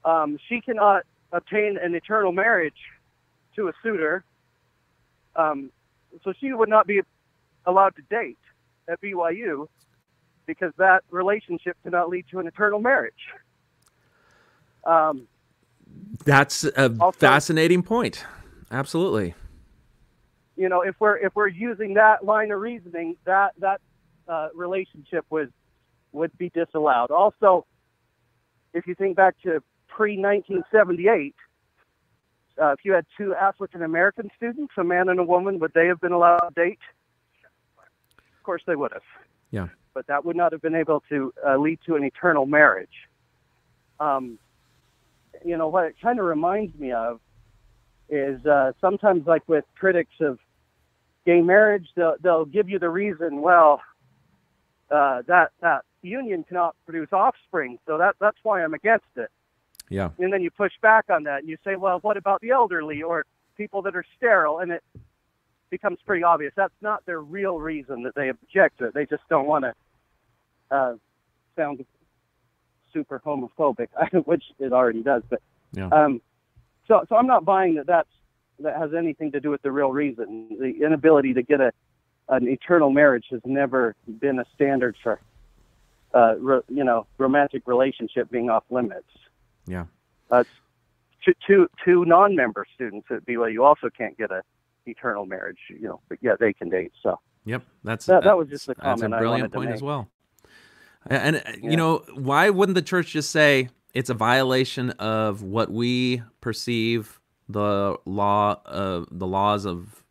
Um, 0.05 0.37
she 0.47 0.61
cannot 0.61 1.01
obtain 1.31 1.79
an 1.81 1.95
eternal 1.95 2.31
marriage 2.31 2.77
to 3.55 3.69
a 3.69 3.73
suitor. 3.81 4.23
Um, 5.35 5.71
so 6.23 6.31
she 6.39 6.53
would 6.53 6.69
not 6.69 6.85
be 6.85 7.01
allowed 7.65 7.95
to 7.95 8.03
date 8.03 8.37
at 8.87 9.01
BYU 9.01 9.67
because 10.45 10.71
that 10.77 11.03
relationship 11.09 11.75
cannot 11.83 12.07
lead 12.09 12.25
to 12.29 12.39
an 12.39 12.45
eternal 12.45 12.79
marriage. 12.79 13.13
Um, 14.85 15.27
that's 16.23 16.63
a 16.65 16.95
Also- 16.99 17.17
fascinating 17.17 17.81
point. 17.81 18.25
Absolutely. 18.71 19.33
you 20.55 20.69
know, 20.69 20.81
if 20.81 20.95
we're 20.99 21.17
if 21.17 21.35
we're 21.35 21.47
using 21.47 21.95
that 21.95 22.23
line 22.23 22.51
of 22.51 22.59
reasoning, 22.59 23.15
that 23.25 23.53
that 23.59 23.81
uh, 24.27 24.49
relationship 24.53 25.25
would 25.31 25.51
would 26.11 26.35
be 26.37 26.49
disallowed. 26.49 27.11
Also, 27.11 27.65
if 28.73 28.87
you 28.87 28.95
think 28.95 29.15
back 29.15 29.35
to 29.43 29.61
pre 29.87 30.17
1978, 30.17 31.35
uh, 32.61 32.71
if 32.71 32.79
you 32.83 32.93
had 32.93 33.05
two 33.17 33.33
African 33.35 33.83
American 33.83 34.29
students, 34.35 34.73
a 34.77 34.83
man 34.83 35.09
and 35.09 35.19
a 35.19 35.23
woman, 35.23 35.59
would 35.59 35.73
they 35.73 35.87
have 35.87 36.01
been 36.01 36.11
allowed 36.11 36.39
to 36.39 36.53
date? 36.55 36.79
Of 38.17 38.43
course, 38.43 38.61
they 38.67 38.75
would 38.75 38.91
have. 38.91 39.01
Yeah. 39.51 39.67
But 39.93 40.07
that 40.07 40.25
would 40.25 40.35
not 40.35 40.51
have 40.51 40.61
been 40.61 40.75
able 40.75 41.03
to 41.09 41.33
uh, 41.47 41.57
lead 41.57 41.79
to 41.85 41.95
an 41.95 42.03
eternal 42.03 42.45
marriage. 42.45 43.07
Um, 43.99 44.39
you 45.43 45.57
know 45.57 45.67
what 45.67 45.85
it 45.85 45.95
kind 46.01 46.19
of 46.19 46.25
reminds 46.25 46.77
me 46.77 46.91
of 46.91 47.19
is 48.09 48.43
uh, 48.45 48.71
sometimes 48.81 49.27
like 49.27 49.47
with 49.47 49.65
critics 49.77 50.13
of 50.19 50.39
gay 51.25 51.41
marriage, 51.41 51.87
they'll, 51.95 52.15
they'll 52.21 52.45
give 52.45 52.69
you 52.69 52.79
the 52.79 52.89
reason, 52.89 53.41
well, 53.41 53.81
uh, 54.89 55.21
that 55.27 55.51
that 55.61 55.85
union 56.01 56.43
cannot 56.43 56.75
produce 56.85 57.09
offspring, 57.11 57.79
so 57.85 57.97
that 57.97 58.15
that's 58.19 58.37
why 58.43 58.63
I'm 58.63 58.73
against 58.73 59.05
it. 59.15 59.29
Yeah. 59.89 60.09
And 60.19 60.31
then 60.31 60.41
you 60.41 60.51
push 60.51 60.73
back 60.81 61.05
on 61.09 61.23
that, 61.23 61.39
and 61.39 61.49
you 61.49 61.57
say, 61.63 61.75
well, 61.75 61.99
what 61.99 62.17
about 62.17 62.41
the 62.41 62.51
elderly 62.51 63.01
or 63.01 63.25
people 63.57 63.81
that 63.83 63.95
are 63.95 64.05
sterile? 64.17 64.59
And 64.59 64.71
it 64.71 64.83
becomes 65.69 65.99
pretty 66.05 66.23
obvious 66.23 66.53
that's 66.55 66.73
not 66.81 67.05
their 67.05 67.21
real 67.21 67.59
reason 67.59 68.03
that 68.03 68.15
they 68.15 68.29
object 68.29 68.79
to 68.79 68.85
it. 68.85 68.93
They 68.93 69.05
just 69.05 69.23
don't 69.29 69.45
want 69.45 69.65
to 69.65 69.73
uh, 70.71 70.95
sound 71.55 71.85
super 72.93 73.21
homophobic, 73.25 73.87
which 74.25 74.43
it 74.59 74.73
already 74.73 75.03
does. 75.03 75.23
But 75.29 75.41
Yeah. 75.73 75.87
um, 75.89 76.21
so 76.87 77.05
so 77.07 77.15
I'm 77.15 77.27
not 77.27 77.45
buying 77.45 77.75
that 77.75 77.85
that's 77.87 78.09
that 78.59 78.75
has 78.77 78.93
anything 78.93 79.31
to 79.31 79.39
do 79.39 79.49
with 79.49 79.61
the 79.61 79.71
real 79.71 79.91
reason. 79.91 80.57
The 80.59 80.83
inability 80.85 81.33
to 81.35 81.43
get 81.43 81.61
a 81.61 81.71
an 82.29 82.47
eternal 82.47 82.91
marriage 82.91 83.25
has 83.31 83.41
never 83.45 83.95
been 84.19 84.39
a 84.39 84.45
standard 84.53 84.95
for 85.01 85.19
uh, 86.13 86.35
ro- 86.39 86.63
you 86.69 86.83
know 86.83 87.05
romantic 87.17 87.63
relationship 87.67 88.29
being 88.31 88.49
off 88.49 88.63
limits. 88.69 89.09
Yeah. 89.67 89.85
Uh, 90.31 90.43
two, 91.25 91.33
two, 91.45 91.67
two 91.83 92.05
non-member 92.05 92.65
students 92.75 93.07
at 93.11 93.25
BYU 93.25 93.63
also 93.65 93.89
can't 93.89 94.17
get 94.17 94.31
a 94.31 94.41
eternal 94.85 95.25
marriage, 95.25 95.57
you 95.69 95.81
know, 95.87 95.99
but 96.09 96.17
yeah, 96.21 96.35
they 96.39 96.53
can 96.53 96.69
date. 96.69 96.91
So 97.03 97.19
Yep. 97.45 97.63
That's 97.83 98.05
That- 98.05 98.23
that 98.23 98.37
was 98.37 98.47
just 98.49 98.67
That's 98.67 98.79
a 98.79 98.81
comment 98.81 99.13
I 99.13 99.19
brilliant 99.19 99.53
point 99.53 99.71
as 99.71 99.81
well. 99.81 100.07
And, 101.07 101.37
uh, 101.37 101.39
Yeah. 101.61 101.69
you 101.71 101.77
know, 101.77 101.99
why 102.13 102.49
wouldn't 102.49 102.75
the 102.75 102.81
church 102.81 103.11
just 103.11 103.31
say 103.31 103.69
it's 103.93 104.09
a 104.09 104.13
violation 104.13 104.91
of 104.91 105.41
what 105.43 105.71
we 105.71 106.21
perceive 106.41 107.19
the 107.47 107.97
law 108.05 108.61
of 108.65 109.07
the 109.11 109.25
laws 109.27 109.65
of 109.65 110.03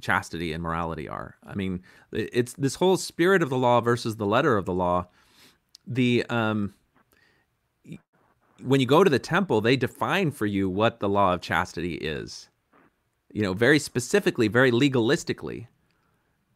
chastity 0.00 0.52
and 0.52 0.62
morality 0.62 1.08
are? 1.08 1.36
I 1.46 1.54
mean, 1.54 1.82
it's 2.12 2.54
this 2.54 2.76
whole 2.76 2.96
spirit 2.96 3.42
of 3.42 3.50
the 3.50 3.58
law 3.58 3.80
versus 3.80 4.16
the 4.16 4.26
letter 4.26 4.56
of 4.56 4.64
the 4.64 4.74
law. 4.74 5.06
The 5.90 6.24
um 6.30 6.72
when 8.62 8.80
you 8.80 8.86
go 8.86 9.04
to 9.04 9.10
the 9.10 9.18
temple, 9.18 9.60
they 9.60 9.76
define 9.76 10.30
for 10.30 10.46
you 10.46 10.68
what 10.68 11.00
the 11.00 11.08
law 11.08 11.34
of 11.34 11.40
chastity 11.40 11.94
is. 11.94 12.48
You 13.32 13.42
know, 13.42 13.52
very 13.52 13.78
specifically, 13.78 14.48
very 14.48 14.70
legalistically. 14.70 15.66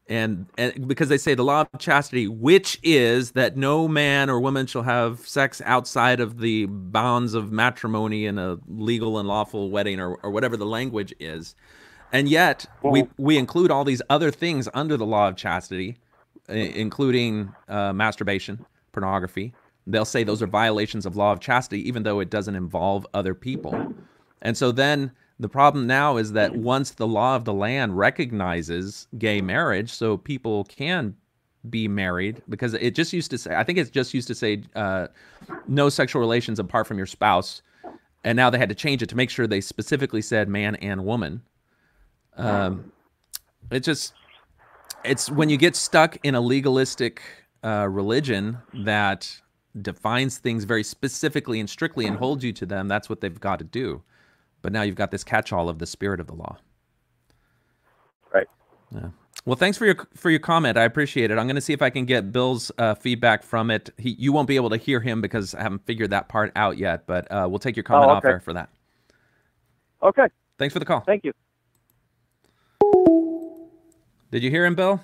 And, 0.06 0.46
and 0.58 0.86
because 0.86 1.08
they 1.08 1.16
say 1.16 1.34
the 1.34 1.44
law 1.44 1.62
of 1.62 1.80
chastity, 1.80 2.28
which 2.28 2.78
is 2.82 3.30
that 3.32 3.56
no 3.56 3.88
man 3.88 4.28
or 4.28 4.38
woman 4.38 4.66
shall 4.66 4.82
have 4.82 5.20
sex 5.20 5.62
outside 5.64 6.20
of 6.20 6.40
the 6.40 6.66
bounds 6.66 7.32
of 7.32 7.50
matrimony 7.50 8.26
in 8.26 8.38
a 8.38 8.58
legal 8.68 9.18
and 9.18 9.26
lawful 9.26 9.70
wedding 9.70 10.00
or, 10.00 10.16
or 10.16 10.30
whatever 10.30 10.58
the 10.58 10.66
language 10.66 11.14
is. 11.18 11.54
And 12.12 12.28
yet 12.28 12.66
we, 12.82 13.08
we 13.16 13.38
include 13.38 13.70
all 13.70 13.84
these 13.84 14.02
other 14.10 14.30
things 14.30 14.68
under 14.74 14.98
the 14.98 15.06
law 15.06 15.28
of 15.28 15.36
chastity, 15.36 15.96
including 16.48 17.54
uh, 17.68 17.94
masturbation, 17.94 18.66
pornography. 18.94 19.52
They'll 19.86 20.06
say 20.06 20.24
those 20.24 20.42
are 20.42 20.46
violations 20.46 21.04
of 21.04 21.16
law 21.16 21.32
of 21.32 21.40
chastity, 21.40 21.86
even 21.86 22.04
though 22.04 22.20
it 22.20 22.30
doesn't 22.30 22.56
involve 22.56 23.06
other 23.12 23.34
people. 23.34 23.94
And 24.40 24.56
so 24.56 24.72
then 24.72 25.10
The 25.40 25.48
problem 25.48 25.86
now 25.86 26.16
is 26.16 26.32
that 26.32 26.54
once 26.54 26.92
the 26.92 27.06
law 27.06 27.34
of 27.34 27.44
the 27.44 27.52
land 27.52 27.98
recognizes 27.98 29.08
gay 29.18 29.40
marriage, 29.40 29.90
so 29.92 30.16
people 30.16 30.64
can 30.64 31.16
be 31.70 31.88
married, 31.88 32.42
because 32.48 32.74
it 32.74 32.94
just 32.94 33.12
used 33.12 33.30
to 33.32 33.38
say, 33.38 33.56
I 33.56 33.64
think 33.64 33.78
it 33.78 33.90
just 33.90 34.14
used 34.14 34.28
to 34.28 34.34
say 34.34 34.62
uh, 34.76 35.08
no 35.66 35.88
sexual 35.88 36.20
relations 36.20 36.60
apart 36.60 36.86
from 36.86 36.98
your 36.98 37.06
spouse. 37.06 37.62
And 38.22 38.36
now 38.36 38.48
they 38.48 38.58
had 38.58 38.68
to 38.68 38.74
change 38.74 39.02
it 39.02 39.08
to 39.08 39.16
make 39.16 39.28
sure 39.28 39.46
they 39.46 39.60
specifically 39.60 40.22
said 40.22 40.48
man 40.48 40.76
and 40.76 41.04
woman. 41.04 41.42
Um, 42.36 42.92
it 43.70 43.80
just, 43.80 44.14
it's 45.04 45.30
when 45.30 45.48
you 45.48 45.56
get 45.56 45.74
stuck 45.74 46.16
in 46.22 46.34
a 46.34 46.40
legalistic 46.40 47.22
uh, 47.64 47.88
religion 47.88 48.58
that 48.72 49.40
defines 49.80 50.38
things 50.38 50.64
very 50.64 50.84
specifically 50.84 51.58
and 51.58 51.68
strictly 51.68 52.06
and 52.06 52.16
holds 52.18 52.44
you 52.44 52.52
to 52.52 52.66
them, 52.66 52.86
that's 52.86 53.08
what 53.08 53.20
they've 53.20 53.40
got 53.40 53.58
to 53.58 53.64
do. 53.64 54.02
But 54.62 54.72
now 54.72 54.82
you've 54.82 54.94
got 54.96 55.10
this 55.10 55.24
catch-all 55.24 55.68
of 55.68 55.78
the 55.78 55.86
spirit 55.86 56.20
of 56.20 56.26
the 56.26 56.34
law. 56.34 56.58
Right. 58.32 58.46
Yeah. 58.94 59.08
Well, 59.44 59.56
thanks 59.56 59.76
for 59.76 59.84
your 59.84 59.96
for 60.14 60.30
your 60.30 60.40
comment. 60.40 60.78
I 60.78 60.84
appreciate 60.84 61.30
it. 61.30 61.36
I'm 61.36 61.46
going 61.46 61.56
to 61.56 61.60
see 61.60 61.74
if 61.74 61.82
I 61.82 61.90
can 61.90 62.06
get 62.06 62.32
Bill's 62.32 62.72
uh, 62.78 62.94
feedback 62.94 63.42
from 63.42 63.70
it. 63.70 63.90
He, 63.98 64.10
you 64.18 64.32
won't 64.32 64.48
be 64.48 64.56
able 64.56 64.70
to 64.70 64.78
hear 64.78 65.00
him 65.00 65.20
because 65.20 65.54
I 65.54 65.62
haven't 65.62 65.84
figured 65.84 66.10
that 66.10 66.28
part 66.28 66.50
out 66.56 66.78
yet. 66.78 67.06
But 67.06 67.30
uh, 67.30 67.46
we'll 67.50 67.58
take 67.58 67.76
your 67.76 67.82
comment 67.82 68.10
Oh, 68.10 68.14
off 68.14 68.24
okay. 68.24 68.32
air 68.32 68.40
for 68.40 68.54
that. 68.54 68.70
Okay. 70.02 70.28
Thanks 70.58 70.72
for 70.72 70.78
the 70.78 70.86
call. 70.86 71.00
Thank 71.00 71.24
you. 71.24 71.32
Did 74.30 74.42
you 74.42 74.50
hear 74.50 74.64
him, 74.64 74.74
Bill? 74.74 75.00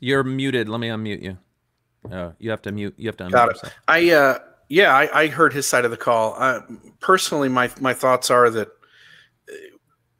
You're 0.00 0.24
muted. 0.24 0.68
Let 0.68 0.80
me 0.80 0.88
unmute 0.88 1.22
you. 1.22 1.38
Oh, 2.10 2.32
you 2.38 2.50
have 2.50 2.62
to 2.62 2.72
mute. 2.72 2.94
You 2.96 3.08
have 3.08 3.16
to 3.18 3.24
unmute 3.24 3.32
Got 3.32 3.48
it. 3.48 3.54
yourself. 3.56 3.74
I 3.88 4.10
uh, 4.10 4.38
yeah, 4.68 4.94
I, 4.94 5.22
I 5.22 5.26
heard 5.28 5.52
his 5.52 5.66
side 5.66 5.84
of 5.84 5.90
the 5.90 5.96
call. 5.96 6.34
Uh, 6.38 6.60
personally, 7.00 7.48
my 7.48 7.70
my 7.80 7.94
thoughts 7.94 8.30
are 8.30 8.50
that 8.50 8.68
uh, 8.68 9.54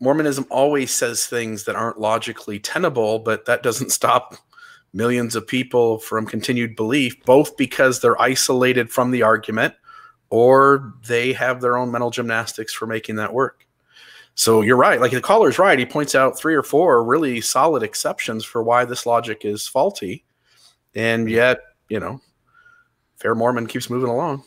Mormonism 0.00 0.46
always 0.50 0.90
says 0.90 1.26
things 1.26 1.64
that 1.64 1.76
aren't 1.76 2.00
logically 2.00 2.58
tenable, 2.58 3.18
but 3.18 3.44
that 3.46 3.62
doesn't 3.62 3.90
stop 3.90 4.34
millions 4.92 5.36
of 5.36 5.46
people 5.46 5.98
from 5.98 6.26
continued 6.26 6.74
belief, 6.74 7.22
both 7.24 7.56
because 7.56 8.00
they're 8.00 8.20
isolated 8.20 8.90
from 8.90 9.10
the 9.10 9.22
argument 9.22 9.74
or 10.30 10.94
they 11.06 11.32
have 11.32 11.60
their 11.60 11.76
own 11.76 11.90
mental 11.90 12.10
gymnastics 12.10 12.72
for 12.72 12.86
making 12.86 13.16
that 13.16 13.32
work. 13.32 13.65
So 14.36 14.60
you're 14.60 14.76
right. 14.76 15.00
Like 15.00 15.12
the 15.12 15.20
caller 15.20 15.48
is 15.48 15.58
right. 15.58 15.78
He 15.78 15.86
points 15.86 16.14
out 16.14 16.38
three 16.38 16.54
or 16.54 16.62
four 16.62 17.02
really 17.02 17.40
solid 17.40 17.82
exceptions 17.82 18.44
for 18.44 18.62
why 18.62 18.84
this 18.84 19.06
logic 19.06 19.46
is 19.46 19.66
faulty. 19.66 20.24
And 20.94 21.28
yet, 21.28 21.60
you 21.88 21.98
know, 21.98 22.20
Fair 23.16 23.34
Mormon 23.34 23.66
keeps 23.66 23.88
moving 23.88 24.10
along. 24.10 24.44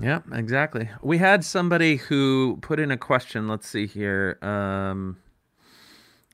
Yeah, 0.00 0.20
exactly. 0.32 0.88
We 1.02 1.18
had 1.18 1.44
somebody 1.44 1.96
who 1.96 2.58
put 2.62 2.80
in 2.80 2.90
a 2.90 2.96
question. 2.96 3.46
Let's 3.46 3.68
see 3.68 3.86
here. 3.86 4.38
Um, 4.40 5.18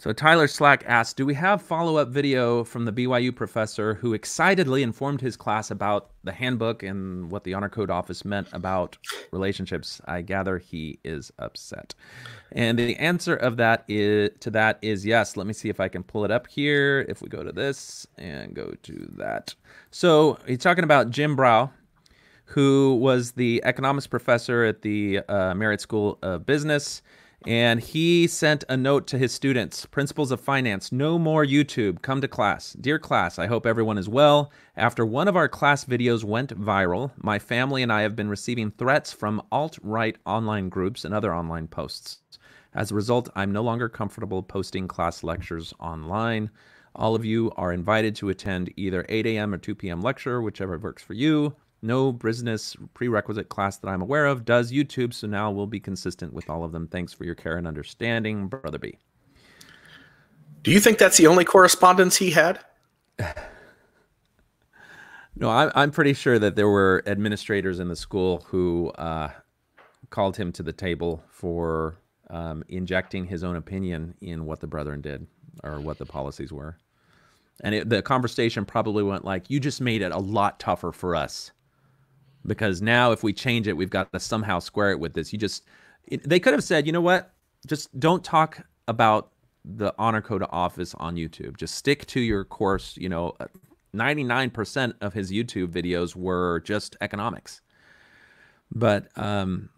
so 0.02 0.12
Tyler 0.12 0.48
Slack 0.48 0.82
asked, 0.84 1.16
"Do 1.16 1.24
we 1.24 1.34
have 1.34 1.62
follow-up 1.62 2.08
video 2.08 2.64
from 2.64 2.86
the 2.86 2.90
BYU 2.90 3.30
professor 3.30 3.94
who 3.94 4.14
excitedly 4.14 4.82
informed 4.82 5.20
his 5.20 5.36
class 5.36 5.70
about 5.70 6.10
the 6.24 6.32
handbook 6.32 6.82
and 6.82 7.30
what 7.30 7.44
the 7.44 7.54
honor 7.54 7.68
code 7.68 7.88
office 7.88 8.24
meant 8.24 8.48
about 8.52 8.98
relationships?" 9.30 10.00
I 10.04 10.22
gather 10.22 10.58
he 10.58 10.98
is 11.04 11.30
upset. 11.38 11.94
And 12.50 12.80
the 12.80 12.96
answer 12.96 13.36
of 13.36 13.58
that 13.58 13.84
is 13.86 14.30
to 14.40 14.50
that 14.50 14.80
is 14.82 15.06
yes. 15.06 15.36
Let 15.36 15.46
me 15.46 15.52
see 15.52 15.68
if 15.68 15.78
I 15.78 15.86
can 15.86 16.02
pull 16.02 16.24
it 16.24 16.32
up 16.32 16.48
here. 16.48 17.06
If 17.08 17.22
we 17.22 17.28
go 17.28 17.44
to 17.44 17.52
this 17.52 18.04
and 18.18 18.54
go 18.54 18.74
to 18.82 19.08
that. 19.18 19.54
So 19.92 20.36
he's 20.48 20.58
talking 20.58 20.82
about 20.82 21.10
Jim 21.10 21.36
Brau, 21.36 21.70
who 22.46 22.96
was 22.96 23.30
the 23.30 23.62
economics 23.64 24.08
professor 24.08 24.64
at 24.64 24.82
the 24.82 25.20
uh, 25.28 25.54
Marriott 25.54 25.80
School 25.80 26.18
of 26.22 26.44
Business. 26.44 27.02
And 27.46 27.80
he 27.80 28.28
sent 28.28 28.64
a 28.68 28.76
note 28.76 29.06
to 29.08 29.18
his 29.18 29.32
students 29.32 29.84
Principles 29.86 30.30
of 30.30 30.40
Finance, 30.40 30.92
no 30.92 31.18
more 31.18 31.44
YouTube, 31.44 32.00
come 32.00 32.20
to 32.20 32.28
class. 32.28 32.72
Dear 32.74 32.98
class, 32.98 33.38
I 33.38 33.46
hope 33.46 33.66
everyone 33.66 33.98
is 33.98 34.08
well. 34.08 34.52
After 34.76 35.04
one 35.04 35.26
of 35.26 35.36
our 35.36 35.48
class 35.48 35.84
videos 35.84 36.22
went 36.22 36.58
viral, 36.58 37.10
my 37.16 37.38
family 37.38 37.82
and 37.82 37.92
I 37.92 38.02
have 38.02 38.14
been 38.14 38.28
receiving 38.28 38.70
threats 38.70 39.12
from 39.12 39.42
alt 39.50 39.78
right 39.82 40.16
online 40.24 40.68
groups 40.68 41.04
and 41.04 41.12
other 41.12 41.34
online 41.34 41.66
posts. 41.66 42.20
As 42.74 42.90
a 42.90 42.94
result, 42.94 43.28
I'm 43.34 43.52
no 43.52 43.62
longer 43.62 43.88
comfortable 43.88 44.42
posting 44.42 44.86
class 44.86 45.22
lectures 45.22 45.74
online. 45.80 46.50
All 46.94 47.14
of 47.14 47.24
you 47.24 47.50
are 47.56 47.72
invited 47.72 48.14
to 48.16 48.28
attend 48.28 48.72
either 48.76 49.04
8 49.08 49.26
a.m. 49.26 49.52
or 49.52 49.58
2 49.58 49.74
p.m. 49.74 50.00
lecture, 50.00 50.40
whichever 50.40 50.78
works 50.78 51.02
for 51.02 51.14
you. 51.14 51.56
No 51.82 52.12
business 52.12 52.76
prerequisite 52.94 53.48
class 53.48 53.76
that 53.78 53.88
I'm 53.88 54.02
aware 54.02 54.26
of 54.26 54.44
does 54.44 54.70
YouTube, 54.70 55.12
so 55.12 55.26
now 55.26 55.50
we'll 55.50 55.66
be 55.66 55.80
consistent 55.80 56.32
with 56.32 56.48
all 56.48 56.62
of 56.64 56.72
them. 56.72 56.86
Thanks 56.86 57.12
for 57.12 57.24
your 57.24 57.34
care 57.34 57.56
and 57.56 57.66
understanding, 57.66 58.46
Brother 58.46 58.78
B. 58.78 58.98
Do 60.62 60.70
you 60.70 60.78
think 60.78 60.98
that's 60.98 61.16
the 61.16 61.26
only 61.26 61.44
correspondence 61.44 62.16
he 62.16 62.30
had? 62.30 62.60
No, 65.34 65.48
I'm, 65.48 65.70
I'm 65.74 65.90
pretty 65.90 66.12
sure 66.12 66.38
that 66.38 66.56
there 66.56 66.68
were 66.68 67.02
administrators 67.06 67.80
in 67.80 67.88
the 67.88 67.96
school 67.96 68.44
who 68.48 68.90
uh, 68.90 69.30
called 70.10 70.36
him 70.36 70.52
to 70.52 70.62
the 70.62 70.72
table 70.72 71.22
for 71.30 71.96
um, 72.30 72.62
injecting 72.68 73.24
his 73.24 73.42
own 73.42 73.56
opinion 73.56 74.14
in 74.20 74.44
what 74.44 74.60
the 74.60 74.66
brethren 74.66 75.00
did 75.00 75.26
or 75.64 75.80
what 75.80 75.98
the 75.98 76.06
policies 76.06 76.52
were. 76.52 76.76
And 77.62 77.74
it, 77.74 77.88
the 77.88 78.02
conversation 78.02 78.64
probably 78.64 79.02
went 79.02 79.24
like, 79.24 79.48
You 79.48 79.60
just 79.60 79.80
made 79.80 80.02
it 80.02 80.12
a 80.12 80.18
lot 80.18 80.60
tougher 80.60 80.92
for 80.92 81.16
us. 81.16 81.50
Because 82.46 82.82
now, 82.82 83.12
if 83.12 83.22
we 83.22 83.32
change 83.32 83.68
it, 83.68 83.76
we've 83.76 83.90
got 83.90 84.12
to 84.12 84.20
somehow 84.20 84.58
square 84.58 84.90
it 84.90 84.98
with 84.98 85.14
this. 85.14 85.32
You 85.32 85.38
just, 85.38 85.64
it, 86.06 86.28
they 86.28 86.40
could 86.40 86.52
have 86.52 86.64
said, 86.64 86.86
You 86.86 86.92
know 86.92 87.00
what? 87.00 87.32
Just 87.66 87.98
don't 87.98 88.24
talk 88.24 88.66
about 88.88 89.30
the 89.64 89.94
honor 89.98 90.20
code 90.20 90.44
office 90.50 90.94
on 90.94 91.14
YouTube. 91.14 91.56
Just 91.56 91.76
stick 91.76 92.06
to 92.06 92.20
your 92.20 92.44
course. 92.44 92.96
You 92.96 93.08
know, 93.08 93.36
99% 93.94 94.94
of 95.00 95.12
his 95.12 95.30
YouTube 95.30 95.68
videos 95.68 96.16
were 96.16 96.60
just 96.64 96.96
economics. 97.00 97.60
But 98.74 99.06
um, 99.16 99.68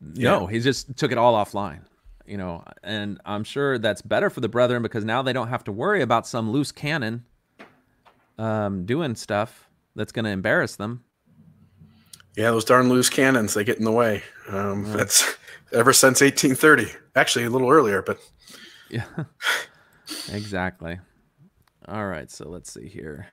no, 0.00 0.46
he 0.46 0.60
just 0.60 0.96
took 0.96 1.12
it 1.12 1.18
all 1.18 1.34
offline, 1.34 1.80
you 2.26 2.36
know, 2.36 2.64
and 2.82 3.20
I'm 3.24 3.44
sure 3.44 3.78
that's 3.78 4.02
better 4.02 4.28
for 4.28 4.40
the 4.40 4.48
brethren 4.48 4.82
because 4.82 5.04
now 5.04 5.22
they 5.22 5.32
don't 5.32 5.48
have 5.48 5.64
to 5.64 5.72
worry 5.72 6.02
about 6.02 6.26
some 6.26 6.50
loose 6.50 6.72
cannon 6.72 7.24
um, 8.38 8.84
doing 8.84 9.14
stuff 9.14 9.68
that's 9.94 10.12
going 10.12 10.24
to 10.24 10.30
embarrass 10.30 10.76
them. 10.76 11.04
Yeah, 12.36 12.50
those 12.50 12.64
darn 12.64 12.88
loose 12.88 13.10
cannons, 13.10 13.52
they 13.54 13.64
get 13.64 13.78
in 13.78 13.84
the 13.84 13.92
way. 13.92 14.22
Um, 14.48 14.90
That's 14.92 15.36
ever 15.72 15.92
since 15.92 16.22
1830. 16.22 16.88
Actually, 17.14 17.44
a 17.44 17.50
little 17.50 17.70
earlier, 17.70 18.00
but 18.00 18.18
Yeah, 18.88 19.04
exactly. 20.32 20.98
All 21.86 22.06
right, 22.06 22.30
so 22.30 22.48
let's 22.48 22.72
see 22.72 22.88
here. 22.88 23.26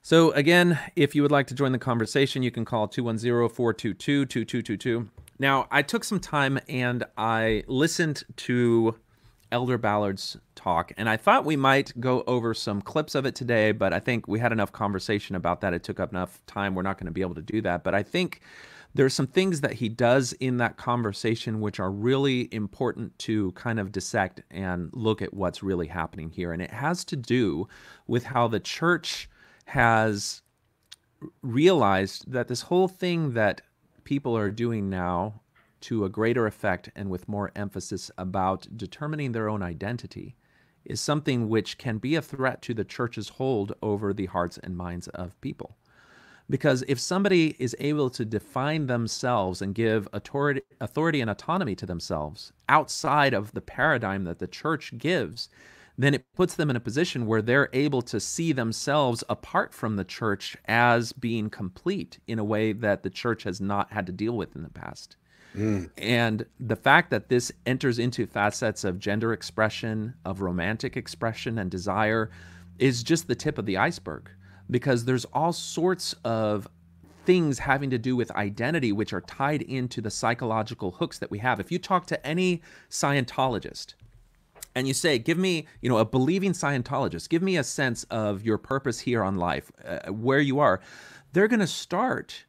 So 0.00 0.30
again, 0.32 0.78
if 0.96 1.14
you 1.14 1.20
would 1.22 1.32
like 1.32 1.46
to 1.48 1.54
join 1.54 1.72
the 1.72 1.78
conversation, 1.78 2.42
you 2.42 2.50
can 2.50 2.64
call 2.64 2.88
210-422-2222. 2.88 5.08
Now, 5.38 5.66
I 5.70 5.82
took 5.82 6.04
some 6.04 6.20
time 6.20 6.58
and 6.68 7.04
I 7.16 7.64
listened 7.66 8.24
to 8.36 8.96
Elder 9.54 9.78
Ballard's 9.78 10.36
talk, 10.56 10.92
and 10.96 11.08
I 11.08 11.16
thought 11.16 11.44
we 11.44 11.54
might 11.54 11.98
go 12.00 12.24
over 12.26 12.54
some 12.54 12.82
clips 12.82 13.14
of 13.14 13.24
it 13.24 13.36
today, 13.36 13.70
but 13.70 13.92
I 13.92 14.00
think 14.00 14.26
we 14.26 14.40
had 14.40 14.50
enough 14.50 14.72
conversation 14.72 15.36
about 15.36 15.60
that. 15.60 15.72
It 15.72 15.84
took 15.84 16.00
up 16.00 16.10
enough 16.10 16.44
time. 16.46 16.74
We're 16.74 16.82
not 16.82 16.98
going 16.98 17.06
to 17.06 17.12
be 17.12 17.20
able 17.20 17.36
to 17.36 17.40
do 17.40 17.60
that. 17.60 17.84
But 17.84 17.94
I 17.94 18.02
think 18.02 18.40
there's 18.94 19.14
some 19.14 19.28
things 19.28 19.60
that 19.60 19.74
he 19.74 19.88
does 19.88 20.32
in 20.34 20.56
that 20.56 20.76
conversation 20.76 21.60
which 21.60 21.78
are 21.78 21.92
really 21.92 22.48
important 22.52 23.16
to 23.20 23.52
kind 23.52 23.78
of 23.78 23.92
dissect 23.92 24.42
and 24.50 24.90
look 24.92 25.22
at 25.22 25.32
what's 25.32 25.62
really 25.62 25.86
happening 25.86 26.30
here. 26.30 26.50
And 26.52 26.60
it 26.60 26.72
has 26.72 27.04
to 27.04 27.16
do 27.16 27.68
with 28.08 28.24
how 28.24 28.48
the 28.48 28.58
church 28.58 29.30
has 29.66 30.42
realized 31.42 32.32
that 32.32 32.48
this 32.48 32.62
whole 32.62 32.88
thing 32.88 33.34
that 33.34 33.60
people 34.02 34.36
are 34.36 34.50
doing 34.50 34.90
now 34.90 35.42
to 35.84 36.04
a 36.04 36.08
greater 36.08 36.46
effect 36.46 36.90
and 36.96 37.10
with 37.10 37.28
more 37.28 37.52
emphasis 37.54 38.10
about 38.16 38.66
determining 38.76 39.32
their 39.32 39.48
own 39.48 39.62
identity 39.62 40.34
is 40.84 41.00
something 41.00 41.48
which 41.48 41.78
can 41.78 41.98
be 41.98 42.14
a 42.14 42.22
threat 42.22 42.62
to 42.62 42.74
the 42.74 42.84
church's 42.84 43.30
hold 43.30 43.74
over 43.82 44.12
the 44.12 44.26
hearts 44.26 44.58
and 44.58 44.76
minds 44.76 45.08
of 45.08 45.40
people. 45.40 45.76
Because 46.48 46.84
if 46.88 46.98
somebody 47.00 47.56
is 47.58 47.76
able 47.80 48.10
to 48.10 48.24
define 48.24 48.86
themselves 48.86 49.62
and 49.62 49.74
give 49.74 50.08
authority, 50.12 50.62
authority 50.80 51.20
and 51.20 51.30
autonomy 51.30 51.74
to 51.76 51.86
themselves 51.86 52.52
outside 52.68 53.32
of 53.32 53.52
the 53.52 53.62
paradigm 53.62 54.24
that 54.24 54.38
the 54.38 54.46
church 54.46 54.96
gives, 54.98 55.48
then 55.96 56.12
it 56.12 56.26
puts 56.34 56.54
them 56.54 56.70
in 56.70 56.76
a 56.76 56.80
position 56.80 57.26
where 57.26 57.40
they're 57.40 57.70
able 57.72 58.02
to 58.02 58.20
see 58.20 58.52
themselves 58.52 59.22
apart 59.28 59.72
from 59.72 59.96
the 59.96 60.04
church 60.04 60.56
as 60.66 61.12
being 61.12 61.48
complete 61.48 62.18
in 62.26 62.38
a 62.38 62.44
way 62.44 62.72
that 62.72 63.02
the 63.02 63.10
church 63.10 63.44
has 63.44 63.60
not 63.60 63.92
had 63.92 64.06
to 64.06 64.12
deal 64.12 64.36
with 64.36 64.56
in 64.56 64.62
the 64.62 64.70
past. 64.70 65.16
And 65.54 66.46
the 66.58 66.76
fact 66.76 67.10
that 67.10 67.28
this 67.28 67.52
enters 67.64 67.98
into 67.98 68.26
facets 68.26 68.84
of 68.84 68.98
gender 68.98 69.32
expression, 69.32 70.14
of 70.24 70.40
romantic 70.40 70.96
expression 70.96 71.58
and 71.58 71.70
desire 71.70 72.30
is 72.78 73.02
just 73.02 73.28
the 73.28 73.36
tip 73.36 73.58
of 73.58 73.66
the 73.66 73.76
iceberg 73.76 74.30
because 74.70 75.04
there's 75.04 75.24
all 75.26 75.52
sorts 75.52 76.14
of 76.24 76.66
things 77.24 77.58
having 77.58 77.90
to 77.90 77.98
do 77.98 78.16
with 78.16 78.30
identity, 78.32 78.92
which 78.92 79.12
are 79.12 79.20
tied 79.20 79.62
into 79.62 80.00
the 80.00 80.10
psychological 80.10 80.90
hooks 80.92 81.18
that 81.18 81.30
we 81.30 81.38
have. 81.38 81.60
If 81.60 81.70
you 81.70 81.78
talk 81.78 82.06
to 82.08 82.26
any 82.26 82.62
Scientologist, 82.90 83.94
and 84.74 84.88
you 84.88 84.94
say, 84.94 85.18
give 85.18 85.38
me, 85.38 85.66
you 85.80 85.88
know, 85.88 85.98
a 85.98 86.04
believing 86.04 86.52
Scientologist, 86.52 87.28
give 87.28 87.42
me 87.42 87.56
a 87.56 87.64
sense 87.64 88.04
of 88.04 88.44
your 88.44 88.58
purpose 88.58 88.98
here 88.98 89.22
on 89.22 89.36
life, 89.36 89.70
uh, 89.86 90.10
where 90.12 90.40
you 90.40 90.58
are, 90.58 90.80
they're 91.32 91.48
going 91.48 91.60
to 91.60 91.66
start 91.66 92.44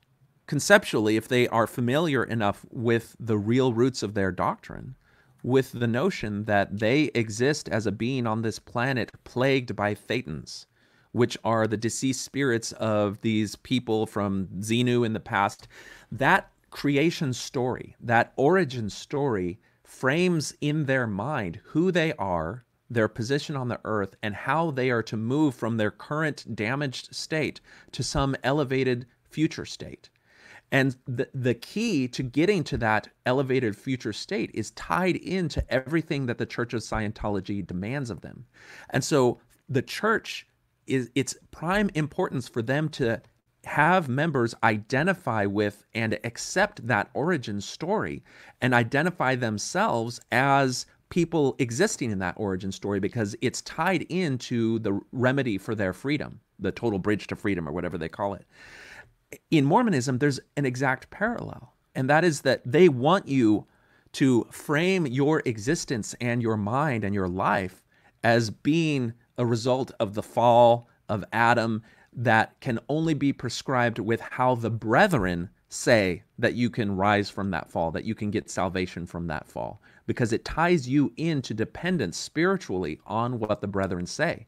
conceptually, 0.47 1.17
if 1.17 1.27
they 1.27 1.47
are 1.47 1.67
familiar 1.67 2.23
enough 2.23 2.65
with 2.71 3.15
the 3.19 3.37
real 3.37 3.73
roots 3.73 4.03
of 4.03 4.13
their 4.13 4.31
doctrine, 4.31 4.95
with 5.43 5.71
the 5.73 5.87
notion 5.87 6.45
that 6.45 6.79
they 6.79 7.11
exist 7.13 7.69
as 7.69 7.85
a 7.85 7.91
being 7.91 8.25
on 8.25 8.41
this 8.41 8.57
planet 8.57 9.11
plagued 9.23 9.75
by 9.75 9.93
thetans, 9.93 10.65
which 11.11 11.37
are 11.43 11.67
the 11.67 11.77
deceased 11.77 12.23
spirits 12.23 12.71
of 12.73 13.21
these 13.21 13.55
people 13.55 14.05
from 14.05 14.47
Xenu 14.59 15.05
in 15.05 15.13
the 15.13 15.19
past. 15.19 15.67
That 16.11 16.49
creation 16.71 17.31
story, 17.31 17.95
that 18.01 18.33
origin 18.35 18.89
story, 18.89 19.59
frames 19.83 20.53
in 20.61 20.85
their 20.85 21.07
mind 21.07 21.61
who 21.67 21.91
they 21.91 22.11
are, 22.13 22.65
their 22.89 23.07
position 23.07 23.55
on 23.55 23.69
the 23.69 23.79
earth, 23.85 24.15
and 24.21 24.35
how 24.35 24.71
they 24.71 24.89
are 24.89 25.03
to 25.03 25.15
move 25.15 25.55
from 25.55 25.77
their 25.77 25.91
current 25.91 26.55
damaged 26.55 27.15
state 27.15 27.61
to 27.91 28.03
some 28.03 28.35
elevated 28.43 29.05
future 29.29 29.65
state. 29.65 30.09
And 30.71 30.95
the, 31.05 31.29
the 31.33 31.53
key 31.53 32.07
to 32.09 32.23
getting 32.23 32.63
to 32.65 32.77
that 32.77 33.07
elevated 33.25 33.77
future 33.77 34.13
state 34.13 34.51
is 34.53 34.71
tied 34.71 35.15
into 35.17 35.63
everything 35.71 36.25
that 36.25 36.37
the 36.37 36.45
Church 36.45 36.73
of 36.73 36.81
Scientology 36.81 37.65
demands 37.65 38.09
of 38.09 38.21
them. 38.21 38.45
And 38.89 39.03
so 39.03 39.39
the 39.69 39.81
church 39.81 40.47
is 40.87 41.09
its 41.15 41.35
prime 41.51 41.89
importance 41.93 42.47
for 42.47 42.61
them 42.61 42.89
to 42.89 43.21
have 43.65 44.07
members 44.07 44.53
identify 44.63 45.45
with 45.45 45.83
and 45.93 46.19
accept 46.23 46.85
that 46.85 47.09
origin 47.13 47.59
story 47.59 48.23
and 48.61 48.73
identify 48.73 49.35
themselves 49.35 50.19
as 50.31 50.85
people 51.09 51.55
existing 51.59 52.11
in 52.11 52.19
that 52.19 52.35
origin 52.37 52.71
story 52.71 52.99
because 52.99 53.35
it's 53.41 53.61
tied 53.61 54.03
into 54.03 54.79
the 54.79 54.99
remedy 55.11 55.57
for 55.57 55.75
their 55.75 55.93
freedom, 55.93 56.39
the 56.59 56.71
total 56.71 56.99
bridge 56.99 57.27
to 57.27 57.35
freedom, 57.35 57.67
or 57.67 57.71
whatever 57.71 57.97
they 57.97 58.09
call 58.09 58.33
it. 58.33 58.45
In 59.51 59.65
Mormonism, 59.65 60.19
there's 60.19 60.39
an 60.55 60.65
exact 60.65 61.09
parallel, 61.09 61.73
and 61.93 62.09
that 62.09 62.23
is 62.23 62.41
that 62.41 62.61
they 62.65 62.89
want 62.89 63.27
you 63.27 63.65
to 64.13 64.47
frame 64.51 65.05
your 65.05 65.41
existence 65.45 66.15
and 66.21 66.41
your 66.41 66.57
mind 66.57 67.03
and 67.03 67.13
your 67.13 67.27
life 67.27 67.83
as 68.23 68.49
being 68.49 69.13
a 69.37 69.45
result 69.45 69.91
of 69.99 70.13
the 70.13 70.23
fall 70.23 70.87
of 71.09 71.25
Adam 71.33 71.83
that 72.13 72.59
can 72.61 72.79
only 72.87 73.13
be 73.13 73.33
prescribed 73.33 73.99
with 73.99 74.21
how 74.21 74.55
the 74.55 74.69
brethren 74.69 75.49
say 75.67 76.23
that 76.39 76.53
you 76.53 76.69
can 76.69 76.95
rise 76.95 77.29
from 77.29 77.51
that 77.51 77.69
fall, 77.69 77.91
that 77.91 78.05
you 78.05 78.15
can 78.15 78.31
get 78.31 78.49
salvation 78.49 79.05
from 79.05 79.27
that 79.27 79.47
fall, 79.47 79.81
because 80.07 80.31
it 80.31 80.45
ties 80.45 80.87
you 80.87 81.11
into 81.17 81.53
dependence 81.53 82.17
spiritually 82.17 82.99
on 83.05 83.39
what 83.39 83.59
the 83.59 83.67
brethren 83.67 84.05
say. 84.05 84.45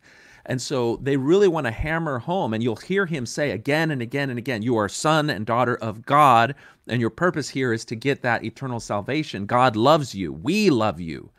And 0.48 0.62
so 0.62 0.98
they 1.02 1.18
really 1.18 1.50
want 1.50 1.68
to 1.68 1.72
hammer 1.72 2.20
home, 2.20 2.54
and 2.54 2.64
you'll 2.64 2.78
hear 2.78 3.06
him 3.06 3.26
say 3.26 3.52
again 3.52 3.92
and 3.92 4.02
again 4.02 4.30
and 4.30 4.40
again, 4.40 4.62
You 4.62 4.78
are 4.78 4.88
son 4.90 5.30
and 5.30 5.46
daughter 5.46 5.76
of 5.76 6.06
God, 6.06 6.56
and 6.88 7.02
your 7.02 7.10
purpose 7.10 7.50
here 7.50 7.74
is 7.74 7.84
to 7.86 7.96
get 7.96 8.22
that 8.22 8.46
eternal 8.46 8.80
salvation. 8.80 9.46
God 9.46 9.76
loves 9.76 10.16
you. 10.16 10.32
We 10.32 10.70
love 10.70 11.02
you. 11.02 11.30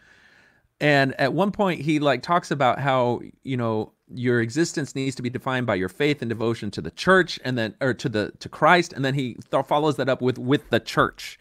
And 0.80 1.18
at 1.18 1.32
one 1.32 1.50
point, 1.50 1.80
he 1.80 1.98
like 1.98 2.22
talks 2.22 2.50
about 2.50 2.78
how, 2.78 3.22
you 3.42 3.56
know, 3.56 3.92
your 4.14 4.40
existence 4.40 4.94
needs 4.94 5.16
to 5.16 5.22
be 5.22 5.30
defined 5.30 5.66
by 5.66 5.74
your 5.74 5.88
faith 5.88 6.22
and 6.22 6.28
devotion 6.28 6.70
to 6.70 6.80
the 6.80 6.90
church 6.90 7.40
and 7.44 7.58
then 7.58 7.74
or 7.80 7.92
to 7.94 8.08
the 8.08 8.32
to 8.38 8.48
Christ 8.48 8.94
and 8.94 9.04
then 9.04 9.12
he 9.12 9.36
th- 9.50 9.66
follows 9.66 9.96
that 9.96 10.08
up 10.08 10.22
with 10.22 10.38
with 10.38 10.70
the 10.70 10.80
church. 10.80 11.38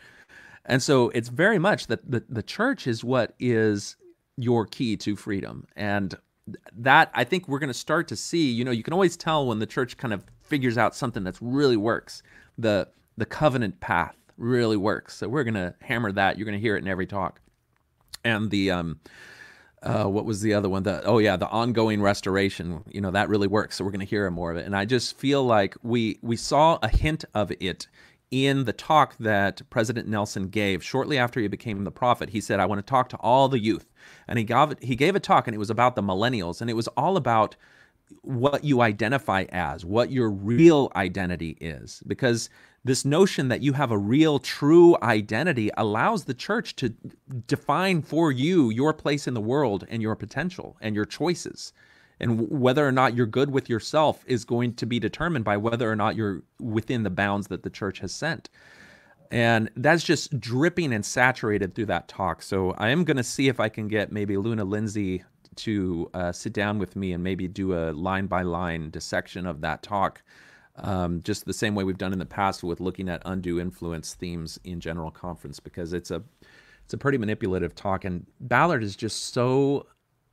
And 0.66 0.84
so 0.84 1.10
it's 1.12 1.30
very 1.30 1.60
much 1.60 1.88
that 1.88 2.10
the, 2.10 2.24
the 2.28 2.44
church 2.44 2.88
is 2.88 3.04
what 3.04 3.36
is 3.40 3.96
your 4.36 4.66
key 4.66 4.98
to 4.98 5.16
freedom. 5.16 5.66
And 5.78 6.16
that 6.78 7.12
I 7.14 7.24
think 7.24 7.48
we're 7.48 7.60
going 7.60 7.70
to 7.70 7.74
start 7.74 8.08
to 8.10 8.16
see, 8.16 8.52
you 8.52 8.64
know, 8.64 8.72
you 8.72 8.84
can 8.84 8.94
always 8.94 9.18
tell 9.18 9.46
when 9.48 9.60
the 9.60 9.66
church 9.66 9.98
kind 9.98 10.14
of 10.14 10.24
figures 10.42 10.78
out 10.78 10.96
something 10.96 11.24
that's 11.24 11.42
really 11.42 11.78
works. 11.78 12.24
The 12.58 12.88
the 13.18 13.26
covenant 13.26 13.80
path 13.80 14.16
really 14.38 14.78
works. 14.78 15.16
So 15.16 15.28
we're 15.28 15.44
going 15.44 15.56
to 15.56 15.74
hammer 15.82 16.12
that. 16.12 16.38
You're 16.38 16.46
going 16.46 16.58
to 16.58 16.62
hear 16.62 16.76
it 16.76 16.84
in 16.84 16.88
every 16.88 17.08
talk. 17.08 17.42
And 18.24 18.50
the 18.50 18.72
um 18.72 19.00
uh, 19.84 20.06
what 20.06 20.26
was 20.26 20.42
the 20.42 20.54
other 20.54 20.68
one? 20.68 20.84
The 20.84 21.04
oh 21.04 21.20
yeah, 21.20 21.38
the 21.38 21.48
ongoing 21.48 22.02
restoration. 22.02 22.84
You 22.90 23.02
know 23.02 23.12
that 23.12 23.30
really 23.30 23.48
works. 23.48 23.76
So 23.76 23.86
we're 23.86 23.92
going 23.92 24.00
to 24.00 24.06
hear 24.06 24.30
more 24.32 24.52
of 24.52 24.58
it. 24.58 24.66
And 24.66 24.76
I 24.76 24.86
just 24.86 25.18
feel 25.18 25.44
like 25.44 25.76
we 25.84 26.20
we 26.22 26.36
saw 26.36 26.80
a 26.82 26.88
hint 26.88 27.26
of 27.34 27.52
it 27.60 27.88
in 28.32 28.66
the 28.66 28.74
talk 28.74 29.16
that 29.18 29.62
President 29.70 30.08
Nelson 30.08 30.50
gave 30.50 30.84
shortly 30.84 31.18
after 31.18 31.40
he 31.40 31.48
became 31.48 31.84
the 31.84 31.92
prophet. 31.92 32.30
He 32.32 32.42
said, 32.42 32.60
"I 32.60 32.66
want 32.66 32.80
to 32.80 32.90
talk 32.90 33.10
to 33.10 33.18
all 33.18 33.48
the 33.48 33.60
youth," 33.60 33.90
and 34.28 34.38
he 34.38 34.46
gave 34.46 34.76
he 34.82 34.96
gave 34.96 35.16
a 35.16 35.20
talk, 35.20 35.48
and 35.48 35.56
it 35.56 35.60
was 35.60 35.70
about 35.70 35.96
the 35.96 36.02
millennials, 36.02 36.62
and 36.62 36.70
it 36.70 36.76
was 36.76 36.88
all 36.90 37.18
about 37.18 37.56
what 38.22 38.64
you 38.64 38.82
identify 38.82 39.44
as, 39.50 39.84
what 39.84 40.12
your 40.12 40.30
real 40.30 40.92
identity 40.96 41.58
is, 41.60 42.02
because 42.08 42.50
this 42.86 43.04
notion 43.04 43.50
that 43.50 43.62
you 43.62 43.74
have 43.74 43.92
a 43.92 43.98
real, 43.98 44.40
true 44.40 44.96
identity 45.02 45.70
allows 45.76 46.24
the 46.24 46.34
church 46.34 46.76
to 46.78 46.94
define 47.48 48.02
for 48.02 48.32
you 48.32 48.70
your 48.70 48.94
place 48.94 49.28
in 49.28 49.34
the 49.34 49.42
world 49.42 49.86
and 49.90 50.02
your 50.02 50.16
potential 50.16 50.78
and 50.80 50.96
your 50.96 51.04
choices. 51.04 51.74
And 52.20 52.50
whether 52.50 52.88
or 52.88 52.92
not 52.92 53.16
you're 53.16 53.26
good 53.26 53.52
with 53.52 53.70
yourself 53.70 54.24
is 54.26 54.44
going 54.46 54.74
to 54.76 54.86
be 54.86 55.00
determined 55.00 55.46
by 55.46 55.58
whether 55.58 55.92
or 55.92 55.96
not 55.96 56.16
you're 56.16 56.42
within 56.60 57.04
the 57.04 57.10
bounds 57.10 57.48
that 57.48 57.64
the 57.64 57.70
church 57.70 58.00
has 58.00 58.14
sent. 58.14 58.50
And 59.30 59.70
that's 59.76 60.04
just 60.04 60.40
dripping 60.40 60.94
and 60.94 61.06
saturated 61.06 61.76
through 61.76 61.88
that 61.88 62.08
talk. 62.08 62.42
So 62.42 62.72
I 62.78 62.90
am 62.90 63.04
going 63.04 63.18
to 63.18 63.24
see 63.24 63.50
if 63.50 63.60
I 63.60 63.70
can 63.70 63.88
get 63.88 64.12
maybe 64.12 64.38
Luna 64.38 64.64
Lindsey 64.64 65.24
to 65.58 66.10
uh, 66.14 66.32
sit 66.32 66.54
down 66.54 66.80
with 66.80 66.96
me 66.96 67.14
and 67.14 67.24
maybe 67.24 67.48
do 67.48 67.74
a 67.74 67.92
line 67.92 68.28
by 68.28 68.44
line 68.44 68.90
dissection 68.90 69.46
of 69.46 69.62
that 69.62 69.84
talk 69.84 70.24
um, 70.78 71.22
just 71.24 71.46
the 71.46 71.54
same 71.54 71.76
way 71.76 71.84
we've 71.84 71.98
done 71.98 72.14
in 72.14 72.20
the 72.20 72.26
past 72.26 72.64
with 72.64 72.80
looking 72.80 73.10
at 73.10 73.22
undue 73.26 73.60
influence 73.60 74.14
themes 74.14 74.60
in 74.64 74.80
general 74.80 75.12
conference 75.12 75.60
because 75.60 75.94
it's 75.94 76.12
a 76.12 76.22
it's 76.86 76.94
a 76.94 76.98
pretty 76.98 77.18
manipulative 77.18 77.76
talk 77.76 78.06
and 78.06 78.26
Ballard 78.40 78.84
is 78.84 78.96
just 78.96 79.34
so 79.34 79.88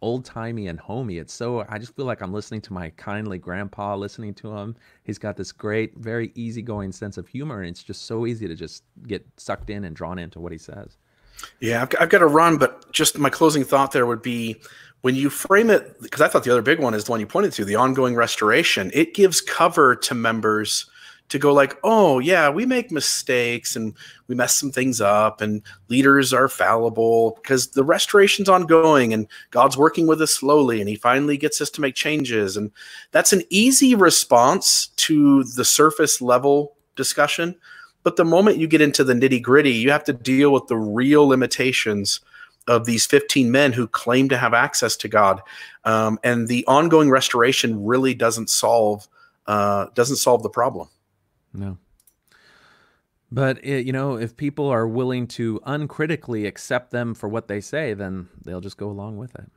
old 0.04 0.22
timey 0.22 0.68
and 0.68 0.78
homey. 0.78 1.16
It's 1.16 1.32
so 1.32 1.64
I 1.70 1.78
just 1.78 1.96
feel 1.96 2.04
like 2.04 2.20
I'm 2.20 2.32
listening 2.32 2.60
to 2.62 2.74
my 2.74 2.90
kindly 2.90 3.38
grandpa 3.38 3.96
listening 3.96 4.34
to 4.34 4.54
him. 4.54 4.76
He's 5.02 5.18
got 5.18 5.34
this 5.34 5.50
great, 5.50 5.96
very 5.96 6.30
easygoing 6.34 6.92
sense 6.92 7.16
of 7.16 7.26
humor, 7.26 7.62
and 7.62 7.70
it's 7.70 7.82
just 7.82 8.02
so 8.02 8.26
easy 8.26 8.46
to 8.46 8.54
just 8.54 8.84
get 9.06 9.26
sucked 9.38 9.70
in 9.70 9.84
and 9.84 9.96
drawn 9.96 10.18
into 10.18 10.40
what 10.40 10.52
he 10.52 10.58
says. 10.58 10.98
Yeah, 11.58 11.82
I've, 11.82 11.88
I've 11.98 12.10
got 12.10 12.18
to 12.18 12.26
run, 12.26 12.58
but 12.58 12.92
just 12.92 13.18
my 13.18 13.30
closing 13.30 13.64
thought 13.64 13.92
there 13.92 14.06
would 14.06 14.22
be 14.22 14.60
when 15.00 15.14
you 15.14 15.30
frame 15.30 15.70
it, 15.70 16.00
because 16.02 16.20
I 16.20 16.28
thought 16.28 16.44
the 16.44 16.52
other 16.52 16.62
big 16.62 16.80
one 16.80 16.92
is 16.92 17.04
the 17.04 17.10
one 17.10 17.20
you 17.20 17.26
pointed 17.26 17.52
to, 17.54 17.64
the 17.64 17.76
ongoing 17.76 18.14
restoration. 18.14 18.90
It 18.94 19.14
gives 19.14 19.40
cover 19.40 19.96
to 19.96 20.14
members 20.14 20.86
to 21.28 21.38
go 21.38 21.52
like, 21.52 21.76
oh 21.82 22.18
yeah, 22.18 22.48
we 22.48 22.66
make 22.66 22.90
mistakes 22.90 23.76
and 23.76 23.94
we 24.28 24.34
mess 24.34 24.54
some 24.54 24.70
things 24.70 25.00
up, 25.00 25.40
and 25.40 25.62
leaders 25.88 26.32
are 26.32 26.48
fallible 26.48 27.38
because 27.42 27.68
the 27.68 27.84
restoration's 27.84 28.48
ongoing 28.48 29.12
and 29.12 29.26
God's 29.50 29.76
working 29.76 30.06
with 30.06 30.20
us 30.22 30.32
slowly, 30.32 30.80
and 30.80 30.88
He 30.88 30.96
finally 30.96 31.36
gets 31.36 31.60
us 31.60 31.70
to 31.70 31.80
make 31.80 31.94
changes, 31.94 32.56
and 32.56 32.70
that's 33.10 33.32
an 33.32 33.42
easy 33.50 33.94
response 33.94 34.88
to 34.96 35.44
the 35.44 35.64
surface 35.64 36.20
level 36.20 36.76
discussion. 36.96 37.56
But 38.02 38.16
the 38.16 38.24
moment 38.24 38.58
you 38.58 38.66
get 38.66 38.82
into 38.82 39.02
the 39.02 39.14
nitty 39.14 39.42
gritty, 39.42 39.72
you 39.72 39.90
have 39.90 40.04
to 40.04 40.12
deal 40.12 40.52
with 40.52 40.66
the 40.66 40.76
real 40.76 41.26
limitations 41.26 42.20
of 42.68 42.84
these 42.84 43.06
15 43.06 43.50
men 43.50 43.72
who 43.72 43.86
claim 43.86 44.28
to 44.28 44.36
have 44.36 44.54
access 44.54 44.96
to 44.96 45.08
God. 45.08 45.40
Um, 45.84 46.18
and 46.22 46.48
the 46.48 46.64
ongoing 46.66 47.10
restoration 47.10 47.84
really 47.84 48.14
doesn't 48.14 48.50
solve 48.50 49.08
uh, 49.46 49.86
doesn't 49.94 50.16
solve 50.16 50.42
the 50.42 50.48
problem. 50.48 50.88
No. 51.54 51.78
But 53.32 53.64
it, 53.64 53.86
you 53.86 53.92
know, 53.92 54.16
if 54.16 54.36
people 54.36 54.68
are 54.68 54.86
willing 54.86 55.26
to 55.28 55.60
uncritically 55.64 56.46
accept 56.46 56.90
them 56.90 57.14
for 57.14 57.28
what 57.28 57.48
they 57.48 57.60
say, 57.60 57.94
then 57.94 58.28
they'll 58.44 58.60
just 58.60 58.76
go 58.76 58.88
along 58.88 59.16
with 59.16 59.34
it. 59.34 59.50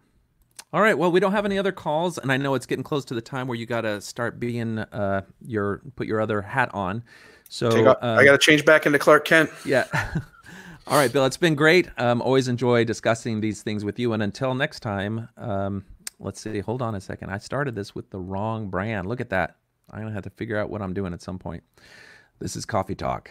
All 0.73 0.81
right. 0.81 0.97
Well, 0.97 1.11
we 1.11 1.19
don't 1.19 1.31
have 1.31 1.45
any 1.45 1.57
other 1.57 1.71
calls, 1.71 2.17
and 2.17 2.31
I 2.31 2.37
know 2.37 2.55
it's 2.55 2.65
getting 2.65 2.83
close 2.83 3.05
to 3.05 3.13
the 3.13 3.21
time 3.21 3.47
where 3.47 3.55
you 3.55 3.65
got 3.65 3.81
to 3.81 4.01
start 4.01 4.39
being 4.39 4.79
uh, 4.79 5.21
your 5.45 5.81
put 5.95 6.07
your 6.07 6.19
other 6.19 6.41
hat 6.41 6.73
on. 6.73 7.03
So 7.49 7.89
um, 7.89 7.97
I 8.01 8.25
got 8.25 8.31
to 8.33 8.37
change 8.37 8.65
back 8.65 8.85
into 8.85 8.99
Clark 8.99 9.25
Kent. 9.25 9.49
Yeah. 9.65 9.85
All 10.87 10.97
right, 10.97 11.11
Bill, 11.11 11.25
it's 11.25 11.37
been 11.37 11.55
great. 11.55 11.89
Um, 11.97 12.21
always 12.21 12.47
enjoy 12.47 12.85
discussing 12.85 13.41
these 13.41 13.61
things 13.61 13.83
with 13.83 13.99
you. 13.99 14.13
And 14.13 14.23
until 14.23 14.55
next 14.55 14.79
time, 14.79 15.27
um, 15.35 15.83
let's 16.19 16.39
see. 16.39 16.59
Hold 16.59 16.81
on 16.81 16.95
a 16.95 17.01
second. 17.01 17.29
I 17.29 17.39
started 17.39 17.75
this 17.75 17.93
with 17.93 18.09
the 18.09 18.19
wrong 18.19 18.69
brand. 18.69 19.07
Look 19.07 19.19
at 19.19 19.29
that. 19.29 19.57
I'm 19.89 20.01
going 20.01 20.11
to 20.11 20.15
have 20.15 20.23
to 20.23 20.29
figure 20.29 20.57
out 20.57 20.69
what 20.69 20.81
I'm 20.81 20.93
doing 20.93 21.13
at 21.13 21.21
some 21.21 21.39
point. 21.39 21.63
This 22.39 22.55
is 22.55 22.65
Coffee 22.65 22.95
Talk. 22.95 23.29